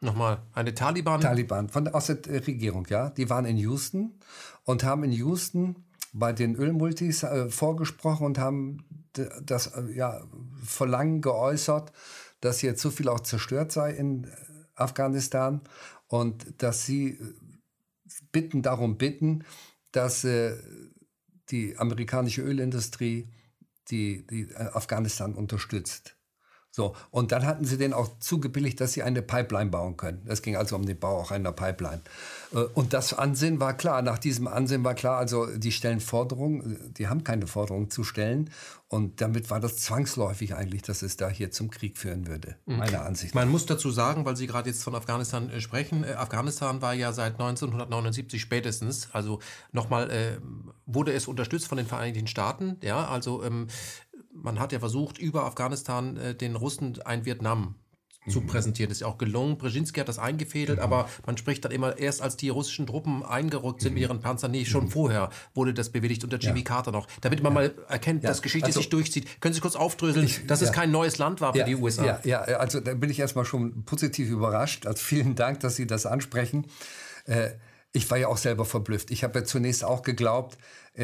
Nochmal, 0.00 0.42
eine 0.52 0.74
Taliban? 0.74 1.20
Taliban, 1.20 1.68
von, 1.68 1.86
aus 1.88 2.06
der 2.06 2.18
Regierung, 2.26 2.86
ja. 2.90 3.10
Die 3.10 3.30
waren 3.30 3.44
in 3.44 3.56
Houston 3.56 4.18
und 4.64 4.82
haben 4.82 5.04
in 5.04 5.12
Houston 5.12 5.76
bei 6.14 6.32
den 6.32 6.54
Ölmultis 6.54 7.24
äh, 7.24 7.50
vorgesprochen 7.50 8.24
und 8.24 8.38
haben 8.38 8.86
das 9.42 9.66
äh, 9.66 9.92
ja, 9.92 10.22
Verlangen 10.62 11.20
geäußert, 11.20 11.92
dass 12.40 12.62
jetzt 12.62 12.80
so 12.80 12.90
viel 12.90 13.08
auch 13.08 13.20
zerstört 13.20 13.72
sei 13.72 13.92
in 13.92 14.24
äh, 14.24 14.28
Afghanistan 14.76 15.60
und 16.06 16.62
dass 16.62 16.86
sie 16.86 17.10
äh, 17.10 17.34
bitten 18.32 18.62
darum 18.62 18.96
bitten, 18.96 19.44
dass 19.90 20.24
äh, 20.24 20.56
die 21.50 21.76
amerikanische 21.76 22.42
Ölindustrie 22.42 23.28
die, 23.90 24.26
die 24.26 24.56
Afghanistan 24.56 25.34
unterstützt. 25.34 26.16
So, 26.74 26.96
und 27.12 27.30
dann 27.30 27.46
hatten 27.46 27.64
sie 27.64 27.78
denen 27.78 27.94
auch 27.94 28.18
zugebilligt, 28.18 28.80
dass 28.80 28.94
sie 28.94 29.04
eine 29.04 29.22
Pipeline 29.22 29.70
bauen 29.70 29.96
können. 29.96 30.22
Es 30.26 30.42
ging 30.42 30.56
also 30.56 30.74
um 30.74 30.84
den 30.84 30.98
Bau 30.98 31.20
auch 31.20 31.30
einer 31.30 31.52
Pipeline. 31.52 32.00
Äh, 32.52 32.62
und 32.74 32.92
das 32.92 33.14
Ansehen 33.14 33.60
war 33.60 33.74
klar. 33.74 34.02
Nach 34.02 34.18
diesem 34.18 34.48
Ansehen 34.48 34.82
war 34.82 34.94
klar, 34.94 35.18
also 35.18 35.46
die 35.56 35.70
stellen 35.70 36.00
Forderungen, 36.00 36.92
die 36.94 37.06
haben 37.06 37.22
keine 37.22 37.46
Forderungen 37.46 37.90
zu 37.90 38.02
stellen. 38.02 38.50
Und 38.88 39.20
damit 39.20 39.50
war 39.50 39.60
das 39.60 39.76
zwangsläufig 39.76 40.56
eigentlich, 40.56 40.82
dass 40.82 41.02
es 41.02 41.16
da 41.16 41.28
hier 41.28 41.52
zum 41.52 41.70
Krieg 41.70 41.96
führen 41.96 42.26
würde, 42.26 42.56
mhm. 42.66 42.78
meiner 42.78 43.04
Ansicht 43.04 43.36
nach. 43.36 43.42
Man 43.42 43.52
muss 43.52 43.66
dazu 43.66 43.92
sagen, 43.92 44.24
weil 44.24 44.34
Sie 44.34 44.48
gerade 44.48 44.68
jetzt 44.68 44.82
von 44.82 44.96
Afghanistan 44.96 45.50
äh, 45.50 45.60
sprechen, 45.60 46.02
äh, 46.02 46.14
Afghanistan 46.14 46.82
war 46.82 46.92
ja 46.92 47.12
seit 47.12 47.34
1979 47.34 48.40
spätestens, 48.40 49.10
also 49.12 49.38
nochmal, 49.70 50.10
äh, 50.10 50.38
wurde 50.86 51.12
es 51.12 51.28
unterstützt 51.28 51.68
von 51.68 51.78
den 51.78 51.86
Vereinigten 51.86 52.26
Staaten, 52.26 52.78
ja, 52.82 53.06
also 53.06 53.44
ähm, 53.44 53.68
man 54.34 54.58
hat 54.58 54.72
ja 54.72 54.80
versucht, 54.80 55.18
über 55.18 55.44
Afghanistan 55.44 56.16
äh, 56.16 56.34
den 56.34 56.56
Russen 56.56 57.00
ein 57.04 57.24
Vietnam 57.24 57.76
zu 58.28 58.40
mhm. 58.40 58.46
präsentieren. 58.46 58.88
Das 58.88 58.96
ist 58.96 59.00
ja 59.02 59.06
auch 59.06 59.18
gelungen. 59.18 59.58
Brzezinski 59.58 60.00
hat 60.00 60.08
das 60.08 60.18
eingefädelt, 60.18 60.78
genau. 60.78 60.96
aber 60.96 61.08
man 61.26 61.36
spricht 61.36 61.64
dann 61.64 61.72
immer 61.72 61.98
erst, 61.98 62.22
als 62.22 62.36
die 62.36 62.48
russischen 62.48 62.86
Truppen 62.86 63.22
eingerückt 63.22 63.82
sind 63.82 63.92
mhm. 63.92 63.94
mit 63.94 64.02
ihren 64.02 64.20
Panzern. 64.20 64.50
Nee, 64.50 64.64
schon 64.64 64.84
mhm. 64.84 64.90
vorher 64.90 65.30
wurde 65.54 65.74
das 65.74 65.90
bewilligt 65.90 66.24
unter 66.24 66.38
Jimmy 66.38 66.60
ja. 66.60 66.64
Carter 66.64 66.92
noch. 66.92 67.06
Damit 67.20 67.42
man 67.42 67.52
ja. 67.52 67.54
mal 67.54 67.74
erkennt, 67.88 68.22
ja. 68.22 68.30
dass 68.30 68.42
Geschichte 68.42 68.66
also, 68.66 68.80
sich 68.80 68.88
durchzieht. 68.88 69.40
Können 69.40 69.54
Sie 69.54 69.60
kurz 69.60 69.76
aufdröseln, 69.76 70.24
ich, 70.24 70.46
dass 70.46 70.62
es 70.62 70.72
kein 70.72 70.90
neues 70.90 71.18
Land 71.18 71.40
war 71.40 71.52
für 71.52 71.64
die 71.64 71.76
USA? 71.76 72.04
Ja, 72.04 72.20
ja, 72.24 72.40
also 72.40 72.80
da 72.80 72.94
bin 72.94 73.10
ich 73.10 73.18
erstmal 73.18 73.44
schon 73.44 73.84
positiv 73.84 74.30
überrascht. 74.30 74.86
Also 74.86 75.02
vielen 75.02 75.34
Dank, 75.34 75.60
dass 75.60 75.76
Sie 75.76 75.86
das 75.86 76.06
ansprechen. 76.06 76.66
Äh, 77.26 77.50
ich 77.92 78.10
war 78.10 78.18
ja 78.18 78.28
auch 78.28 78.38
selber 78.38 78.64
verblüfft. 78.64 79.10
Ich 79.12 79.22
habe 79.22 79.38
ja 79.38 79.44
zunächst 79.44 79.84
auch 79.84 80.02
geglaubt, 80.02 80.58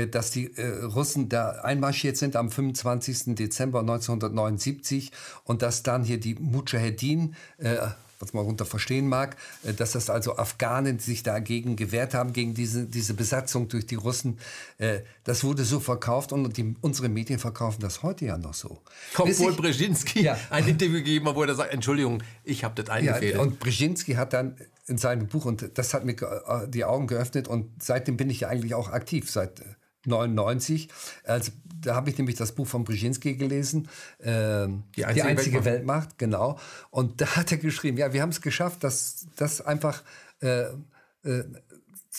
dass 0.06 0.30
die 0.30 0.56
äh, 0.56 0.84
Russen 0.84 1.28
da 1.28 1.50
einmarschiert 1.62 2.16
sind 2.16 2.36
am 2.36 2.50
25. 2.50 3.34
Dezember 3.34 3.80
1979 3.80 5.10
und 5.44 5.62
dass 5.62 5.82
dann 5.82 6.04
hier 6.04 6.20
die 6.20 6.36
Mujahedin, 6.36 7.34
äh, 7.58 7.76
was 8.20 8.32
man 8.32 8.44
darunter 8.44 8.66
verstehen 8.66 9.08
mag, 9.08 9.36
dass 9.78 9.92
das 9.92 10.10
also 10.10 10.36
Afghanen, 10.36 10.98
sich 10.98 11.22
dagegen 11.22 11.74
gewehrt 11.74 12.12
haben, 12.12 12.34
gegen 12.34 12.52
diese, 12.52 12.84
diese 12.84 13.14
Besatzung 13.14 13.68
durch 13.68 13.86
die 13.86 13.94
Russen, 13.94 14.38
das 15.24 15.42
wurde 15.42 15.64
so 15.64 15.80
verkauft 15.80 16.30
und 16.34 16.54
die, 16.58 16.74
unsere 16.82 17.08
Medien 17.08 17.38
verkaufen 17.38 17.80
das 17.80 18.02
heute 18.02 18.26
ja 18.26 18.36
noch 18.36 18.52
so. 18.52 18.82
Obwohl 19.16 19.54
Brzezinski 19.54 20.20
ja. 20.24 20.36
ein 20.50 20.68
Interview 20.68 20.98
gegeben 20.98 21.30
hat, 21.30 21.34
wo 21.34 21.44
er 21.44 21.54
sagt, 21.54 21.72
Entschuldigung, 21.72 22.22
ich 22.44 22.62
habe 22.62 22.74
das 22.82 22.90
eingefädelt. 22.90 23.36
Ja, 23.36 23.40
und 23.40 23.58
Brzezinski 23.58 24.12
hat 24.12 24.34
dann 24.34 24.54
in 24.86 24.98
seinem 24.98 25.28
Buch, 25.28 25.46
und 25.46 25.78
das 25.78 25.94
hat 25.94 26.04
mir 26.04 26.16
die 26.68 26.84
Augen 26.84 27.06
geöffnet 27.06 27.48
und 27.48 27.82
seitdem 27.82 28.18
bin 28.18 28.28
ich 28.28 28.40
ja 28.40 28.48
eigentlich 28.48 28.74
auch 28.74 28.90
aktiv, 28.90 29.30
seit 29.30 29.62
99. 30.06 30.88
Also, 31.24 31.52
da 31.80 31.94
habe 31.94 32.10
ich 32.10 32.18
nämlich 32.18 32.36
das 32.36 32.52
Buch 32.52 32.66
von 32.66 32.84
Brzezinski 32.84 33.36
gelesen, 33.36 33.88
äh, 34.18 34.66
die 34.96 35.04
einzige, 35.04 35.12
die 35.14 35.22
einzige 35.22 35.64
Weltmacht. 35.64 35.64
Weltmacht. 35.64 36.18
genau. 36.18 36.58
Und 36.90 37.20
da 37.20 37.36
hat 37.36 37.52
er 37.52 37.58
geschrieben, 37.58 37.96
ja, 37.96 38.12
wir 38.12 38.22
haben 38.22 38.30
es 38.30 38.40
geschafft, 38.40 38.84
das, 38.84 39.26
das 39.36 39.60
einfach 39.60 40.02
äh, 40.40 40.66
äh, 41.24 41.44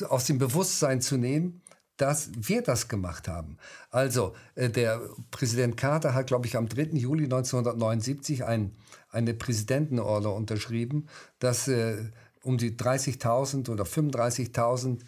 aus 0.08 0.26
dem 0.26 0.38
Bewusstsein 0.38 1.02
zu 1.02 1.18
nehmen, 1.18 1.62
dass 1.98 2.32
wir 2.36 2.64
das 2.64 2.88
gemacht 2.88 3.28
haben. 3.28 3.58
Also 3.92 4.36
äh, 4.56 4.70
der 4.70 5.02
Präsident 5.30 5.78
Carter 5.78 6.14
hat, 6.14 6.28
glaube 6.28 6.48
ich, 6.48 6.58
am 6.58 6.68
3. 6.68 6.84
Juli 6.94 7.26
1979 7.26 8.44
ein, 8.44 8.72
eine 9.12 9.34
Präsidentenorder 9.34 10.34
unterschrieben, 10.34 11.08
dass 11.40 11.68
äh, 11.68 12.10
um 12.42 12.58
die 12.58 12.72
30.000 12.72 13.70
oder 13.70 13.84
35.000 13.84 15.02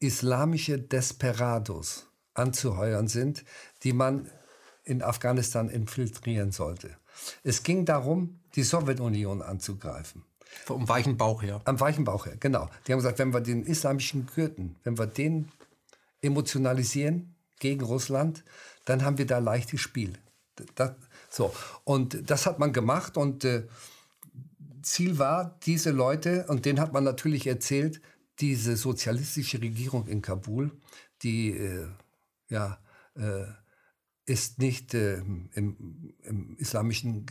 islamische 0.00 0.80
Desperados 0.80 2.08
anzuheuern 2.34 3.08
sind, 3.08 3.44
die 3.82 3.92
man 3.92 4.30
in 4.84 5.02
Afghanistan 5.02 5.68
infiltrieren 5.68 6.52
sollte. 6.52 6.96
Es 7.42 7.62
ging 7.62 7.84
darum, 7.84 8.40
die 8.54 8.62
Sowjetunion 8.62 9.42
anzugreifen. 9.42 10.24
Vom 10.64 10.88
weichen 10.88 11.16
Bauch 11.16 11.42
her. 11.42 11.60
Am 11.64 11.80
weichen 11.80 12.04
Bauch 12.04 12.26
her, 12.26 12.36
genau. 12.38 12.68
Die 12.86 12.92
haben 12.92 12.98
gesagt, 12.98 13.18
wenn 13.18 13.32
wir 13.32 13.40
den 13.40 13.64
islamischen 13.64 14.26
Gürten, 14.26 14.76
wenn 14.84 14.98
wir 14.98 15.06
den 15.06 15.50
emotionalisieren 16.20 17.34
gegen 17.58 17.84
Russland, 17.84 18.44
dann 18.84 19.04
haben 19.04 19.18
wir 19.18 19.26
da 19.26 19.38
leichtes 19.38 19.80
Spiel. 19.80 20.12
Das, 20.74 20.92
so. 21.30 21.54
Und 21.84 22.30
das 22.30 22.46
hat 22.46 22.58
man 22.58 22.72
gemacht 22.72 23.16
und 23.16 23.44
äh, 23.44 23.66
Ziel 24.82 25.18
war, 25.18 25.58
diese 25.64 25.90
Leute, 25.90 26.46
und 26.48 26.66
denen 26.66 26.80
hat 26.80 26.92
man 26.92 27.04
natürlich 27.04 27.46
erzählt, 27.46 28.00
diese 28.40 28.76
sozialistische 28.76 29.60
Regierung 29.60 30.06
in 30.08 30.20
Kabul, 30.20 30.72
die 31.22 31.50
äh, 31.50 31.86
ja, 32.52 32.78
äh, 33.16 33.44
ist 34.24 34.58
nicht 34.58 34.94
äh, 34.94 35.16
im, 35.16 36.14
im, 36.22 36.56
islamischen, 36.58 37.26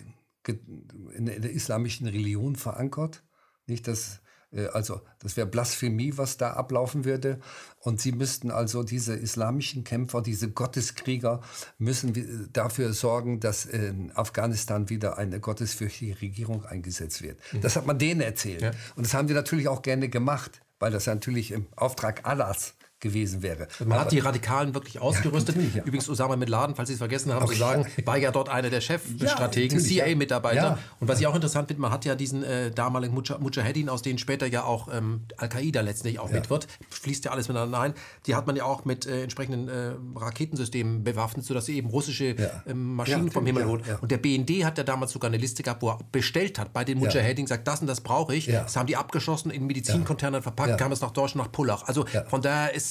in 1.14 1.26
der 1.26 1.52
islamischen 1.52 2.08
Religion 2.08 2.56
verankert. 2.56 3.24
Nicht, 3.68 3.88
dass, 3.88 4.20
äh, 4.52 4.66
also 4.68 5.02
das 5.20 5.38
wäre 5.38 5.48
Blasphemie, 5.48 6.18
was 6.18 6.38
da 6.38 6.54
ablaufen 6.54 7.06
würde. 7.06 7.40
Und 7.78 8.02
sie 8.02 8.12
müssten 8.12 8.52
also 8.52 8.84
diese 8.84 9.14
islamischen 9.14 9.84
Kämpfer, 9.84 10.22
diese 10.22 10.52
Gotteskrieger, 10.52 11.42
müssen 11.78 12.50
dafür 12.52 12.92
sorgen, 12.94 13.40
dass 13.40 13.66
in 13.66 14.12
Afghanistan 14.16 14.90
wieder 14.90 15.18
eine 15.18 15.40
gottesfürchtige 15.40 16.20
Regierung 16.20 16.66
eingesetzt 16.66 17.22
wird. 17.22 17.40
Mhm. 17.54 17.62
Das 17.62 17.76
hat 17.76 17.86
man 17.86 18.00
denen 18.00 18.22
erzählt. 18.22 18.62
Ja. 18.64 18.72
Und 18.96 19.06
das 19.06 19.14
haben 19.14 19.28
die 19.28 19.34
natürlich 19.34 19.68
auch 19.68 19.82
gerne 19.84 20.10
gemacht, 20.10 20.62
weil 20.80 20.92
das 20.92 21.06
natürlich 21.06 21.52
im 21.52 21.68
Auftrag 21.76 22.26
Allahs 22.26 22.74
gewesen 23.02 23.42
wäre. 23.42 23.68
Man 23.80 23.94
Aber 23.94 24.02
hat 24.02 24.12
die 24.12 24.20
Radikalen 24.20 24.74
wirklich 24.74 25.02
ausgerüstet. 25.02 25.56
Ja, 25.56 25.62
ja. 25.80 25.84
Übrigens 25.84 26.08
Osama 26.08 26.36
Bin 26.36 26.48
Laden, 26.48 26.76
falls 26.76 26.88
Sie 26.88 26.94
es 26.94 27.00
vergessen 27.00 27.34
haben 27.34 27.44
okay. 27.44 27.54
zu 27.54 27.60
sagen, 27.60 27.86
war 28.06 28.18
ja 28.18 28.32
dort 28.32 28.48
einer 28.48 28.70
der 28.70 28.80
Chefstrategen, 28.80 29.80
ja, 29.80 29.86
CIA-Mitarbeiter. 29.86 30.78
Und 31.00 31.08
was 31.08 31.20
ich 31.20 31.28
auch 31.28 31.36
interessant 31.36 31.68
finde, 31.68 31.82
man 31.82 31.92
hat 31.92 32.06
ja 32.06 32.16
diesen 32.16 32.44
äh, 32.44 32.72
damaligen 32.72 33.14
Mujahedin, 33.14 33.90
aus 33.90 34.02
denen 34.02 34.20
später 34.20 34.46
ja 34.46 34.64
auch 34.64 34.88
ähm, 34.94 35.22
Al-Qaida 35.38 35.82
letztlich 35.82 36.20
auch 36.20 36.32
mit 36.32 36.50
wird, 36.50 36.68
fließt 36.90 37.26
ja 37.26 37.32
alles 37.32 37.48
miteinander 37.48 37.80
ein. 37.80 37.94
Die 38.28 38.36
hat 38.36 38.48
man 38.48 38.56
ja 38.56 38.64
auch 38.66 38.86
mit 38.86 39.08
äh, 39.08 39.24
entsprechenden 39.24 39.68
äh, 39.68 39.94
Raketensystemen 40.16 41.04
bewaffnet, 41.04 41.46
sodass 41.46 41.66
sie 41.66 41.78
eben 41.78 41.90
russische 41.90 42.36
ähm, 42.68 42.96
Maschinen 42.96 43.32
vom 43.32 43.46
Himmel 43.46 43.66
holt. 43.66 43.84
Und 44.02 44.12
der 44.12 44.18
BND 44.18 44.64
hat 44.64 44.78
ja 44.78 44.84
damals 44.84 45.12
sogar 45.12 45.30
eine 45.30 45.38
Liste 45.38 45.64
gehabt, 45.64 45.82
wo 45.82 45.90
er 45.90 46.00
bestellt 46.12 46.60
hat 46.60 46.72
bei 46.72 46.84
den 46.84 47.00
Mujahedin, 47.00 47.48
sagt, 47.48 47.68
das 47.68 47.82
und 47.82 47.88
das 47.88 48.02
brauche 48.02 48.36
ich. 48.36 48.46
Das 48.46 48.76
haben 48.76 48.88
die 48.88 48.96
abgeschossen, 48.96 49.50
in 49.50 49.66
Medizincontainern 49.66 50.44
verpackt, 50.44 50.78
kam 50.78 50.92
es 50.92 51.02
nach 51.02 51.12
Deutschland, 51.12 51.48
nach 51.48 51.52
Pullach. 51.52 51.88
Also 51.88 52.06
von 52.28 52.42
daher 52.42 52.74
ist 52.74 52.91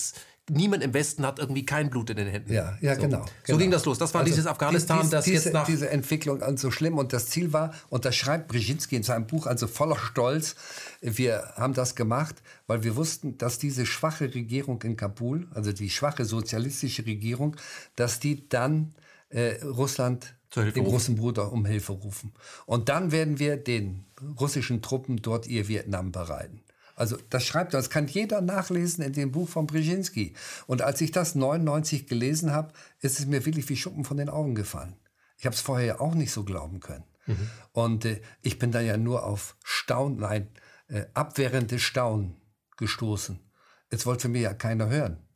niemand 0.51 0.83
im 0.83 0.93
Westen 0.95 1.25
hat 1.25 1.39
irgendwie 1.39 1.65
kein 1.65 1.91
Blut 1.91 2.11
in 2.11 2.17
den 2.17 2.29
Händen. 2.29 2.53
Ja, 2.53 2.77
ja 2.81 2.95
so. 2.95 3.01
genau, 3.03 3.25
So 3.45 3.57
ging 3.57 3.71
das 3.71 3.85
los. 3.85 3.99
Das 3.99 4.13
war 4.15 4.23
also 4.23 4.31
dieses 4.33 4.47
Afghanistan, 4.47 5.01
dies, 5.03 5.11
das 5.11 5.25
diese, 5.25 5.45
jetzt 5.45 5.53
nach... 5.53 5.67
Diese 5.67 5.89
Entwicklung 5.91 6.43
an 6.43 6.57
so 6.57 6.71
schlimm 6.71 6.99
und 6.99 7.13
das 7.13 7.27
Ziel 7.27 7.53
war, 7.53 7.73
und 7.89 8.05
das 8.05 8.17
schreibt 8.17 8.49
Brzezinski 8.49 8.97
in 8.97 9.03
seinem 9.03 9.27
Buch, 9.27 9.47
also 9.47 9.67
voller 9.67 9.97
Stolz, 9.97 10.57
wir 11.01 11.53
haben 11.57 11.75
das 11.75 11.95
gemacht, 11.95 12.37
weil 12.67 12.83
wir 12.83 12.97
wussten, 12.97 13.39
dass 13.39 13.59
diese 13.59 13.87
schwache 13.87 14.35
Regierung 14.35 14.83
in 14.83 14.97
Kabul, 14.97 15.47
also 15.55 15.73
die 15.73 15.91
schwache 15.91 16.25
sozialistische 16.25 17.07
Regierung, 17.07 17.57
dass 17.97 18.21
die 18.21 18.49
dann 18.49 18.95
äh, 19.31 19.63
Russland 19.65 20.35
den 20.57 20.85
großen 20.85 21.15
Bruder 21.15 21.53
um 21.53 21.65
Hilfe 21.65 21.93
rufen. 21.93 22.33
Und 22.67 22.89
dann 22.89 23.13
werden 23.13 23.39
wir 23.39 23.57
den 23.57 24.05
russischen 24.41 24.83
Truppen 24.83 25.23
dort 25.23 25.47
ihr 25.47 25.69
Vietnam 25.69 26.11
bereiten. 26.11 26.61
Also 27.01 27.17
das 27.31 27.47
schreibt, 27.47 27.73
das 27.73 27.89
kann 27.89 28.09
jeder 28.09 28.43
nachlesen 28.43 29.03
in 29.03 29.15
dem 29.15 29.33
Buch 29.33 29.49
von 29.49 29.67
Brzezinski. 29.67 30.35
Und 30.67 30.83
als 30.83 31.01
ich 31.01 31.11
das 31.11 31.35
99 31.35 32.07
gelesen 32.07 32.53
habe, 32.53 32.75
ist 33.01 33.19
es 33.19 33.25
mir 33.25 33.47
wirklich 33.47 33.67
wie 33.71 33.77
Schuppen 33.77 34.05
von 34.05 34.19
den 34.19 34.29
Augen 34.29 34.55
gefallen. 34.55 34.95
Ich 35.39 35.47
habe 35.47 35.55
es 35.55 35.63
vorher 35.63 35.87
ja 35.87 36.01
auch 36.01 36.15
nicht 36.15 36.31
so 36.31 36.45
glauben 36.45 36.81
können. 36.81 37.05
Mhm. 37.25 37.51
Und 37.73 38.05
äh, 38.05 38.21
ich 38.43 38.59
bin 38.59 38.71
da 38.71 38.83
ja 38.83 38.99
nur 38.99 39.25
auf 39.25 39.57
Staunen, 39.65 40.19
nein, 40.19 40.49
äh, 40.89 41.07
abwehrendes 41.15 41.81
Staunen 41.81 42.37
gestoßen. 42.77 43.41
Es 43.89 44.05
wollte 44.05 44.29
mir 44.29 44.43
ja 44.43 44.53
keiner 44.53 44.91
hören, 44.91 45.27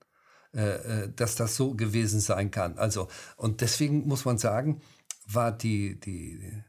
äh, 0.53 1.05
äh, 1.05 1.12
dass 1.16 1.35
das 1.35 1.57
so 1.57 1.72
gewesen 1.72 2.20
sein 2.20 2.50
kann. 2.50 2.77
Also, 2.77 3.09
und 3.38 3.62
deswegen 3.62 4.07
muss 4.07 4.27
man 4.27 4.37
sagen, 4.37 4.83
war 5.24 5.50
die, 5.50 5.98
die, 5.98 6.62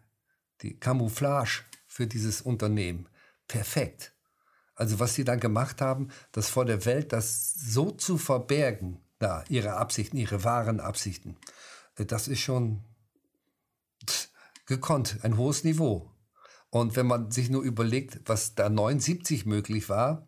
die 0.62 0.80
Camouflage 0.80 1.66
für 1.86 2.08
dieses 2.08 2.42
Unternehmen 2.42 3.10
perfekt. 3.46 4.15
Also 4.76 5.00
was 5.00 5.14
sie 5.14 5.24
dann 5.24 5.40
gemacht 5.40 5.82
haben, 5.82 6.10
das 6.32 6.50
vor 6.50 6.66
der 6.66 6.86
Welt, 6.86 7.14
das 7.14 7.54
so 7.54 7.92
zu 7.92 8.18
verbergen, 8.18 9.00
da 9.20 9.44
ihre 9.50 9.78
Absichten, 9.78 10.18
ihre 10.18 10.44
wahren 10.44 10.80
Absichten, 10.80 11.38
äh, 11.98 12.06
das 12.06 12.28
ist 12.28 12.42
schon 12.42 12.82
gekonnt, 14.66 15.20
ein 15.24 15.38
hohes 15.38 15.64
Niveau. 15.64 16.12
Und 16.70 16.96
wenn 16.98 17.08
man 17.08 17.32
sich 17.32 17.50
nur 17.50 17.64
überlegt, 17.64 18.20
was 18.26 18.56
da 18.56 18.70
79 18.70 19.46
möglich 19.46 19.88
war, 19.88 20.28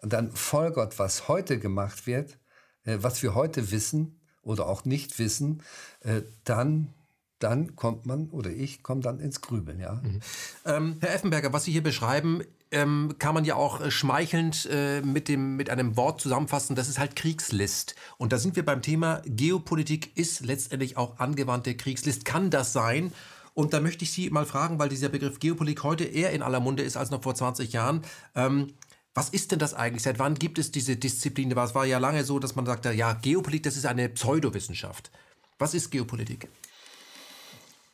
dann 0.00 0.32
folgert, 0.32 0.98
was 0.98 1.28
heute 1.28 1.58
gemacht 1.58 2.06
wird, 2.06 2.38
äh, 2.84 2.98
was 3.00 3.22
wir 3.22 3.34
heute 3.34 3.70
wissen 3.70 4.20
oder 4.40 4.66
auch 4.66 4.84
nicht 4.84 5.18
wissen, 5.18 5.62
äh, 6.00 6.22
dann 6.44 6.94
dann 7.38 7.74
kommt 7.74 8.06
man 8.06 8.30
oder 8.30 8.50
ich 8.50 8.84
komme 8.84 9.00
dann 9.00 9.18
ins 9.18 9.40
Grübeln, 9.40 9.80
ja. 9.80 9.94
Mhm. 9.94 10.20
Ähm, 10.64 10.96
Herr 11.00 11.14
Effenberger, 11.14 11.52
was 11.52 11.64
Sie 11.64 11.72
hier 11.72 11.82
beschreiben, 11.82 12.42
ähm, 12.72 13.14
kann 13.18 13.34
man 13.34 13.44
ja 13.44 13.54
auch 13.54 13.80
äh, 13.80 13.90
schmeichelnd 13.90 14.68
äh, 14.70 15.02
mit, 15.02 15.28
dem, 15.28 15.56
mit 15.56 15.70
einem 15.70 15.96
Wort 15.96 16.20
zusammenfassen, 16.20 16.74
das 16.74 16.88
ist 16.88 16.98
halt 16.98 17.14
Kriegslist. 17.14 17.94
Und 18.18 18.32
da 18.32 18.38
sind 18.38 18.56
wir 18.56 18.64
beim 18.64 18.82
Thema, 18.82 19.22
Geopolitik 19.26 20.16
ist 20.16 20.40
letztendlich 20.40 20.96
auch 20.96 21.18
angewandte 21.18 21.76
Kriegslist. 21.76 22.24
Kann 22.24 22.50
das 22.50 22.72
sein? 22.72 23.12
Und 23.54 23.74
da 23.74 23.80
möchte 23.80 24.04
ich 24.04 24.12
Sie 24.12 24.30
mal 24.30 24.46
fragen, 24.46 24.78
weil 24.78 24.88
dieser 24.88 25.10
Begriff 25.10 25.38
Geopolitik 25.38 25.82
heute 25.84 26.04
eher 26.04 26.32
in 26.32 26.42
aller 26.42 26.60
Munde 26.60 26.82
ist 26.82 26.96
als 26.96 27.10
noch 27.10 27.22
vor 27.22 27.34
20 27.34 27.72
Jahren. 27.72 28.02
Ähm, 28.34 28.72
was 29.14 29.28
ist 29.28 29.52
denn 29.52 29.58
das 29.58 29.74
eigentlich? 29.74 30.02
Seit 30.02 30.18
wann 30.18 30.36
gibt 30.36 30.58
es 30.58 30.70
diese 30.70 30.96
Disziplin? 30.96 31.52
Es 31.52 31.74
war 31.74 31.84
ja 31.84 31.98
lange 31.98 32.24
so, 32.24 32.38
dass 32.38 32.56
man 32.56 32.64
sagte, 32.64 32.92
ja, 32.92 33.12
Geopolitik, 33.12 33.64
das 33.64 33.76
ist 33.76 33.84
eine 33.84 34.08
Pseudowissenschaft. 34.08 35.10
Was 35.58 35.74
ist 35.74 35.90
Geopolitik? 35.90 36.48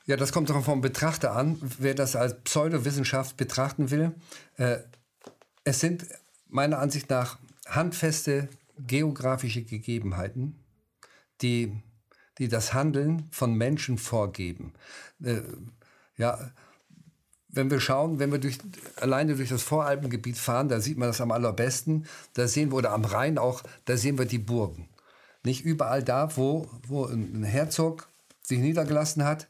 Ja, 0.08 0.16
das 0.16 0.32
kommt 0.32 0.48
doch 0.48 0.64
vom 0.64 0.80
Betrachter 0.80 1.36
an, 1.36 1.58
wer 1.78 1.94
das 1.94 2.16
als 2.16 2.40
Pseudowissenschaft 2.40 3.36
betrachten 3.36 3.90
will. 3.90 4.14
Äh, 4.56 4.78
es 5.64 5.80
sind 5.80 6.06
meiner 6.48 6.78
Ansicht 6.78 7.10
nach 7.10 7.38
handfeste 7.66 8.48
geografische 8.78 9.64
Gegebenheiten, 9.64 10.58
die, 11.42 11.82
die 12.38 12.48
das 12.48 12.72
Handeln 12.72 13.28
von 13.30 13.52
Menschen 13.52 13.98
vorgeben. 13.98 14.72
Äh, 15.22 15.42
ja, 16.16 16.52
wenn 17.50 17.70
wir 17.70 17.78
schauen, 17.78 18.18
wenn 18.18 18.32
wir 18.32 18.38
durch, 18.38 18.56
alleine 18.96 19.36
durch 19.36 19.50
das 19.50 19.62
Voralpengebiet 19.62 20.38
fahren, 20.38 20.70
da 20.70 20.80
sieht 20.80 20.96
man 20.96 21.08
das 21.08 21.20
am 21.20 21.32
allerbesten. 21.32 22.06
Da 22.32 22.48
sehen 22.48 22.70
wir, 22.70 22.76
oder 22.76 22.92
am 22.92 23.04
Rhein 23.04 23.36
auch, 23.36 23.62
da 23.84 23.98
sehen 23.98 24.16
wir 24.16 24.24
die 24.24 24.38
Burgen. 24.38 24.88
Nicht 25.44 25.66
überall 25.66 26.02
da, 26.02 26.34
wo, 26.38 26.70
wo 26.86 27.04
ein 27.04 27.44
Herzog 27.44 28.08
sich 28.42 28.58
niedergelassen 28.58 29.24
hat, 29.24 29.48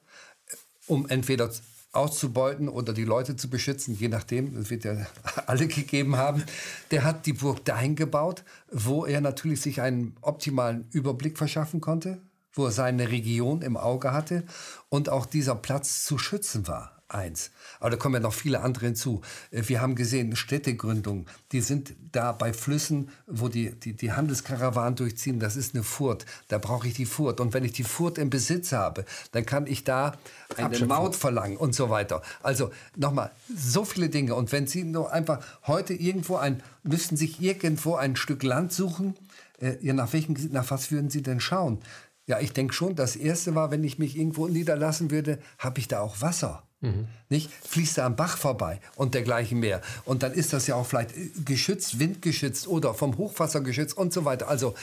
um 0.89 1.09
entweder 1.09 1.51
auszubeuten 1.93 2.69
oder 2.69 2.93
die 2.93 3.05
Leute 3.05 3.37
zu 3.37 3.49
beschützen, 3.49 3.95
je 3.95 4.09
nachdem, 4.09 4.55
das 4.55 4.71
wird 4.71 4.85
ja 4.85 5.07
alle 5.47 5.67
gegeben 5.67 6.17
haben. 6.17 6.45
Der 6.91 7.05
hat 7.05 7.27
die 7.27 7.33
Burg 7.33 7.65
dahin 7.65 7.97
gebaut, 7.97 8.45
wo 8.71 9.07
er 9.07 9.21
natürlich 9.21 9.61
sich 9.61 9.81
einen 9.81 10.17
optimalen 10.21 10.87
Überblick 10.91 11.39
verschaffen 11.39 11.81
konnte, 11.81 12.21
wo 12.53 12.67
er 12.67 12.73
seine 12.73 13.11
Region 13.11 13.63
im 13.63 13.77
Auge 13.77 14.13
hatte 14.13 14.45
und 14.89 15.09
auch 15.09 15.27
dieser 15.27 15.55
Platz 15.55 16.05
zu 16.05 16.19
schützen 16.19 16.67
war 16.67 16.98
eins. 17.09 17.51
Aber 17.81 17.91
da 17.91 17.97
kommen 17.97 18.15
ja 18.15 18.21
noch 18.21 18.35
viele 18.35 18.61
andere 18.61 18.87
hinzu. 18.87 19.23
Äh, 19.51 19.63
wir 19.67 19.81
haben 19.81 19.95
gesehen, 19.95 20.37
Städtegründungen, 20.37 21.27
die 21.53 21.61
sind 21.61 21.95
da 22.13 22.33
bei 22.33 22.53
Flüssen, 22.53 23.11
wo 23.27 23.49
die, 23.49 23.73
die, 23.73 23.95
die 23.95 24.13
Handelskarawanen 24.13 24.97
durchziehen, 24.97 25.41
das 25.41 25.57
ist 25.57 25.75
eine 25.75 25.85
Furt. 25.85 26.27
Da 26.49 26.59
brauche 26.59 26.89
ich 26.89 26.95
die 26.95 27.07
Furt. 27.07 27.41
Und 27.41 27.55
wenn 27.55 27.65
ich 27.65 27.73
die 27.73 27.85
Furt 27.85 28.19
im 28.19 28.31
Besitz 28.31 28.73
habe, 28.73 29.05
dann 29.33 29.47
kann 29.47 29.67
ich 29.67 29.85
da 29.85 30.15
eine 30.57 30.87
Maut 30.87 31.17
verlangen 31.17 31.57
und 31.57 31.75
so 31.75 31.91
weiter. 31.91 32.23
Also 32.43 32.71
nochmal, 32.97 33.31
so 33.55 33.85
viele 33.85 34.09
Dinge. 34.09 34.35
Und 34.35 34.53
wenn 34.53 34.67
Sie 34.67 34.85
nur 34.85 35.13
einfach 35.13 35.41
heute 35.67 35.95
irgendwo 35.95 36.37
ein, 36.37 36.63
müssten 36.83 37.17
sich 37.17 37.41
irgendwo 37.41 37.97
ein 37.97 38.17
Stück 38.17 38.43
Land 38.43 38.73
suchen, 38.73 39.15
äh, 39.61 39.77
ja, 39.81 39.93
nach, 39.93 40.13
welchem, 40.13 40.37
nach 40.53 40.71
was 40.71 40.91
würden 40.91 41.11
Sie 41.11 41.23
denn 41.23 41.41
schauen? 41.41 41.81
Ja, 42.29 42.39
ich 42.41 42.53
denke 42.53 42.75
schon, 42.75 42.95
das 42.95 43.17
Erste 43.17 43.55
war, 43.55 43.71
wenn 43.71 43.83
ich 43.83 43.99
mich 43.99 44.17
irgendwo 44.17 44.49
niederlassen 44.49 45.11
würde, 45.11 45.39
habe 45.59 45.81
ich 45.81 45.89
da 45.89 46.01
auch 46.01 46.21
Wasser. 46.21 46.63
Mhm. 46.81 47.09
Nicht? 47.31 47.51
Fließt 47.51 47.99
da 47.99 48.07
am 48.07 48.17
Bach 48.17 48.37
vorbei 48.37 48.81
und 48.97 49.15
dergleichen 49.15 49.59
mehr. 49.59 49.81
Und 50.05 50.23
dann 50.23 50.33
ist 50.33 50.53
das 50.53 50.67
ja 50.67 50.75
auch 50.75 50.87
vielleicht 50.87 51.15
geschützt, 51.47 51.99
windgeschützt 51.99 52.69
oder 52.69 52.93
vom 52.93 53.17
Hochwasser 53.17 53.63
geschützt 53.63 53.97
und 53.97 54.13
so 54.13 54.27
weiter. 54.27 54.47
Also 54.47 54.75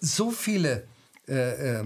so 0.00 0.30
viele 0.30 0.84
äh, 1.26 1.80
äh, 1.80 1.84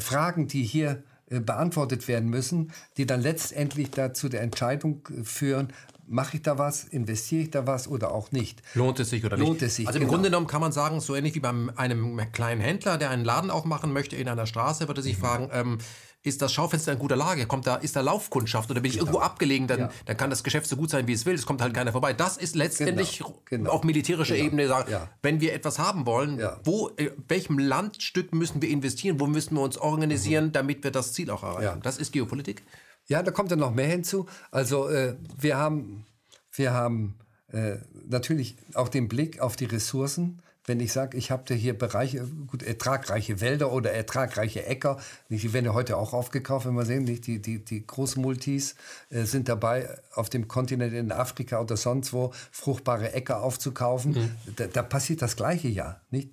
Fragen, 0.00 0.48
die 0.48 0.64
hier 0.64 1.02
äh, 1.28 1.40
beantwortet 1.40 2.08
werden 2.08 2.30
müssen, 2.30 2.72
die 2.96 3.04
dann 3.04 3.20
letztendlich 3.20 3.90
dazu 3.90 4.30
der 4.30 4.40
Entscheidung 4.40 5.06
führen, 5.24 5.74
mache 6.08 6.38
ich 6.38 6.42
da 6.42 6.58
was, 6.58 6.84
investiere 6.84 7.42
ich 7.42 7.50
da 7.50 7.66
was 7.66 7.88
oder 7.88 8.12
auch 8.12 8.32
nicht. 8.32 8.62
Lohnt 8.74 8.98
es 9.00 9.10
sich 9.10 9.24
oder 9.24 9.36
nicht? 9.36 9.46
Lohnt 9.46 9.62
es 9.62 9.76
sich, 9.76 9.86
also 9.86 9.98
im 9.98 10.04
genau. 10.04 10.14
Grunde 10.14 10.30
genommen 10.30 10.46
kann 10.46 10.60
man 10.60 10.72
sagen, 10.72 11.00
so 11.00 11.14
ähnlich 11.14 11.34
wie 11.34 11.40
bei 11.40 11.52
einem 11.76 12.20
kleinen 12.32 12.60
Händler, 12.60 12.98
der 12.98 13.10
einen 13.10 13.24
Laden 13.24 13.50
aufmachen 13.50 13.92
möchte 13.92 14.16
in 14.16 14.28
einer 14.28 14.46
Straße, 14.46 14.88
würde 14.88 15.02
sich 15.02 15.16
mhm. 15.16 15.22
fragen, 15.22 15.50
ähm, 15.52 15.78
ist 16.22 16.42
das 16.42 16.52
Schaufenster 16.52 16.92
in 16.92 16.98
guter 16.98 17.16
Lage? 17.16 17.46
Kommt 17.46 17.66
da, 17.66 17.76
ist 17.76 17.94
da 17.94 18.00
Laufkundschaft 18.00 18.70
oder 18.70 18.80
bin 18.80 18.90
ich 18.90 18.98
genau. 18.98 19.06
irgendwo 19.06 19.24
abgelegen? 19.24 19.68
Dann, 19.68 19.80
ja. 19.80 19.90
dann 20.04 20.16
kann 20.16 20.30
das 20.30 20.42
Geschäft 20.42 20.68
so 20.68 20.76
gut 20.76 20.90
sein, 20.90 21.06
wie 21.06 21.12
es 21.12 21.24
will. 21.26 21.34
Es 21.34 21.46
kommt 21.46 21.62
halt 21.62 21.72
keiner 21.72 21.92
vorbei. 21.92 22.12
Das 22.12 22.36
ist 22.36 22.56
letztendlich 22.56 23.18
genau. 23.18 23.42
Genau. 23.44 23.70
auf 23.70 23.84
militärischer 23.84 24.34
genau. 24.34 24.46
Ebene 24.46 24.68
sagen, 24.68 24.90
ja. 24.90 25.08
wenn 25.22 25.40
wir 25.40 25.54
etwas 25.54 25.78
haben 25.78 26.06
wollen, 26.06 26.38
ja. 26.38 26.58
wo, 26.64 26.88
in 26.88 27.10
welchem 27.28 27.58
Landstück 27.58 28.34
müssen 28.34 28.60
wir 28.60 28.68
investieren? 28.68 29.20
Wo 29.20 29.26
müssen 29.26 29.54
wir 29.54 29.62
uns 29.62 29.78
organisieren, 29.78 30.46
mhm. 30.46 30.52
damit 30.52 30.82
wir 30.82 30.90
das 30.90 31.12
Ziel 31.12 31.30
auch 31.30 31.44
erreichen? 31.44 31.80
Das 31.82 31.98
ist 31.98 32.12
Geopolitik. 32.12 32.64
Ja, 33.08 33.22
da 33.22 33.30
kommt 33.30 33.50
dann 33.50 33.58
noch 33.58 33.74
mehr 33.74 33.88
hinzu. 33.88 34.26
Also 34.50 34.88
äh, 34.88 35.16
wir 35.38 35.56
haben, 35.56 36.06
wir 36.52 36.72
haben 36.72 37.16
äh, 37.52 37.76
natürlich 38.08 38.56
auch 38.74 38.88
den 38.88 39.08
Blick 39.08 39.40
auf 39.40 39.56
die 39.56 39.64
Ressourcen 39.64 40.42
wenn 40.68 40.80
ich 40.80 40.92
sage, 40.92 41.16
ich 41.16 41.30
habe 41.30 41.54
hier 41.54 41.76
Bereiche, 41.76 42.26
gut, 42.46 42.62
ertragreiche 42.62 43.40
Wälder 43.40 43.72
oder 43.72 43.92
ertragreiche 43.92 44.66
Äcker, 44.66 44.98
die 45.30 45.52
werden 45.52 45.64
ja 45.64 45.74
heute 45.74 45.96
auch 45.96 46.12
aufgekauft, 46.12 46.66
wenn 46.66 46.74
wir 46.74 46.84
sehen, 46.84 47.04
nicht? 47.04 47.26
Die, 47.26 47.40
die, 47.40 47.64
die 47.64 47.86
Großmultis 47.86 48.74
äh, 49.10 49.24
sind 49.24 49.48
dabei, 49.48 49.98
auf 50.14 50.28
dem 50.28 50.46
Kontinent 50.46 50.92
in 50.92 51.10
Afrika 51.10 51.60
oder 51.60 51.76
sonst 51.76 52.12
wo 52.12 52.32
fruchtbare 52.52 53.12
Äcker 53.14 53.42
aufzukaufen. 53.42 54.12
Mhm. 54.12 54.54
Da, 54.56 54.66
da, 54.66 54.82
passiert 54.82 55.22
das 55.22 55.36
Gleiche 55.36 55.68
ja, 55.68 56.00
nicht? 56.10 56.30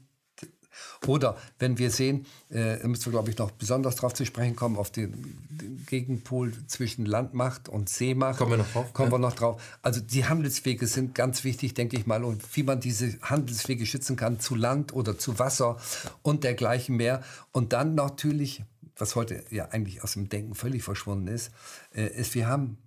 Oder 1.07 1.38
wenn 1.59 1.77
wir 1.77 1.91
sehen, 1.91 2.25
äh, 2.51 2.85
müssen 2.88 3.05
wir, 3.05 3.11
glaube 3.11 3.29
ich, 3.29 3.38
noch 3.38 3.51
besonders 3.51 3.95
darauf 3.95 4.13
zu 4.13 4.25
sprechen 4.25 4.55
kommen, 4.55 4.77
auf 4.77 4.91
den, 4.91 5.11
den, 5.49 5.85
Gegenpol 5.85 6.53
zwischen 6.67 7.05
Landmacht 7.05 7.69
und 7.69 7.89
Seemacht. 7.89 8.38
Kommen 8.38 8.51
wir 8.51 8.57
noch 8.57 8.71
drauf. 8.71 8.93
Kommen 8.93 9.09
ja. 9.09 9.15
wir 9.15 9.19
noch 9.19 9.35
drauf. 9.35 9.61
Also 9.81 10.01
die 10.01 10.25
Handelswege 10.25 10.88
sind 10.88 11.13
ganz 11.15 11.43
wichtig, 11.43 11.73
denke 11.73 11.97
ich 11.97 12.05
mal, 12.05 12.23
und 12.23 12.43
wie 12.55 12.63
man 12.63 12.79
diese 12.79 13.19
Handelswege 13.21 13.85
schützen 13.85 14.15
kann 14.15 14.39
zu 14.39 14.55
Land 14.55 14.93
oder 14.93 15.17
zu 15.17 15.38
Wasser 15.38 15.77
und 16.21 16.43
dergleichen 16.43 16.95
mehr. 16.95 17.23
Und 17.51 17.73
dann 17.73 17.95
natürlich, 17.95 18.63
was 18.97 19.15
heute 19.15 19.43
ja 19.51 19.69
eigentlich 19.69 20.03
aus 20.03 20.13
dem 20.13 20.29
Denken 20.29 20.55
völlig 20.55 20.83
verschwunden 20.83 21.27
ist, 21.27 21.51
äh, 21.93 22.07
ist, 22.07 22.33
wir 22.35 22.47
haben 22.47 22.77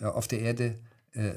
äh, 0.00 0.06
auf 0.06 0.26
der 0.26 0.40
Erde 0.40 0.78
äh, 1.12 1.34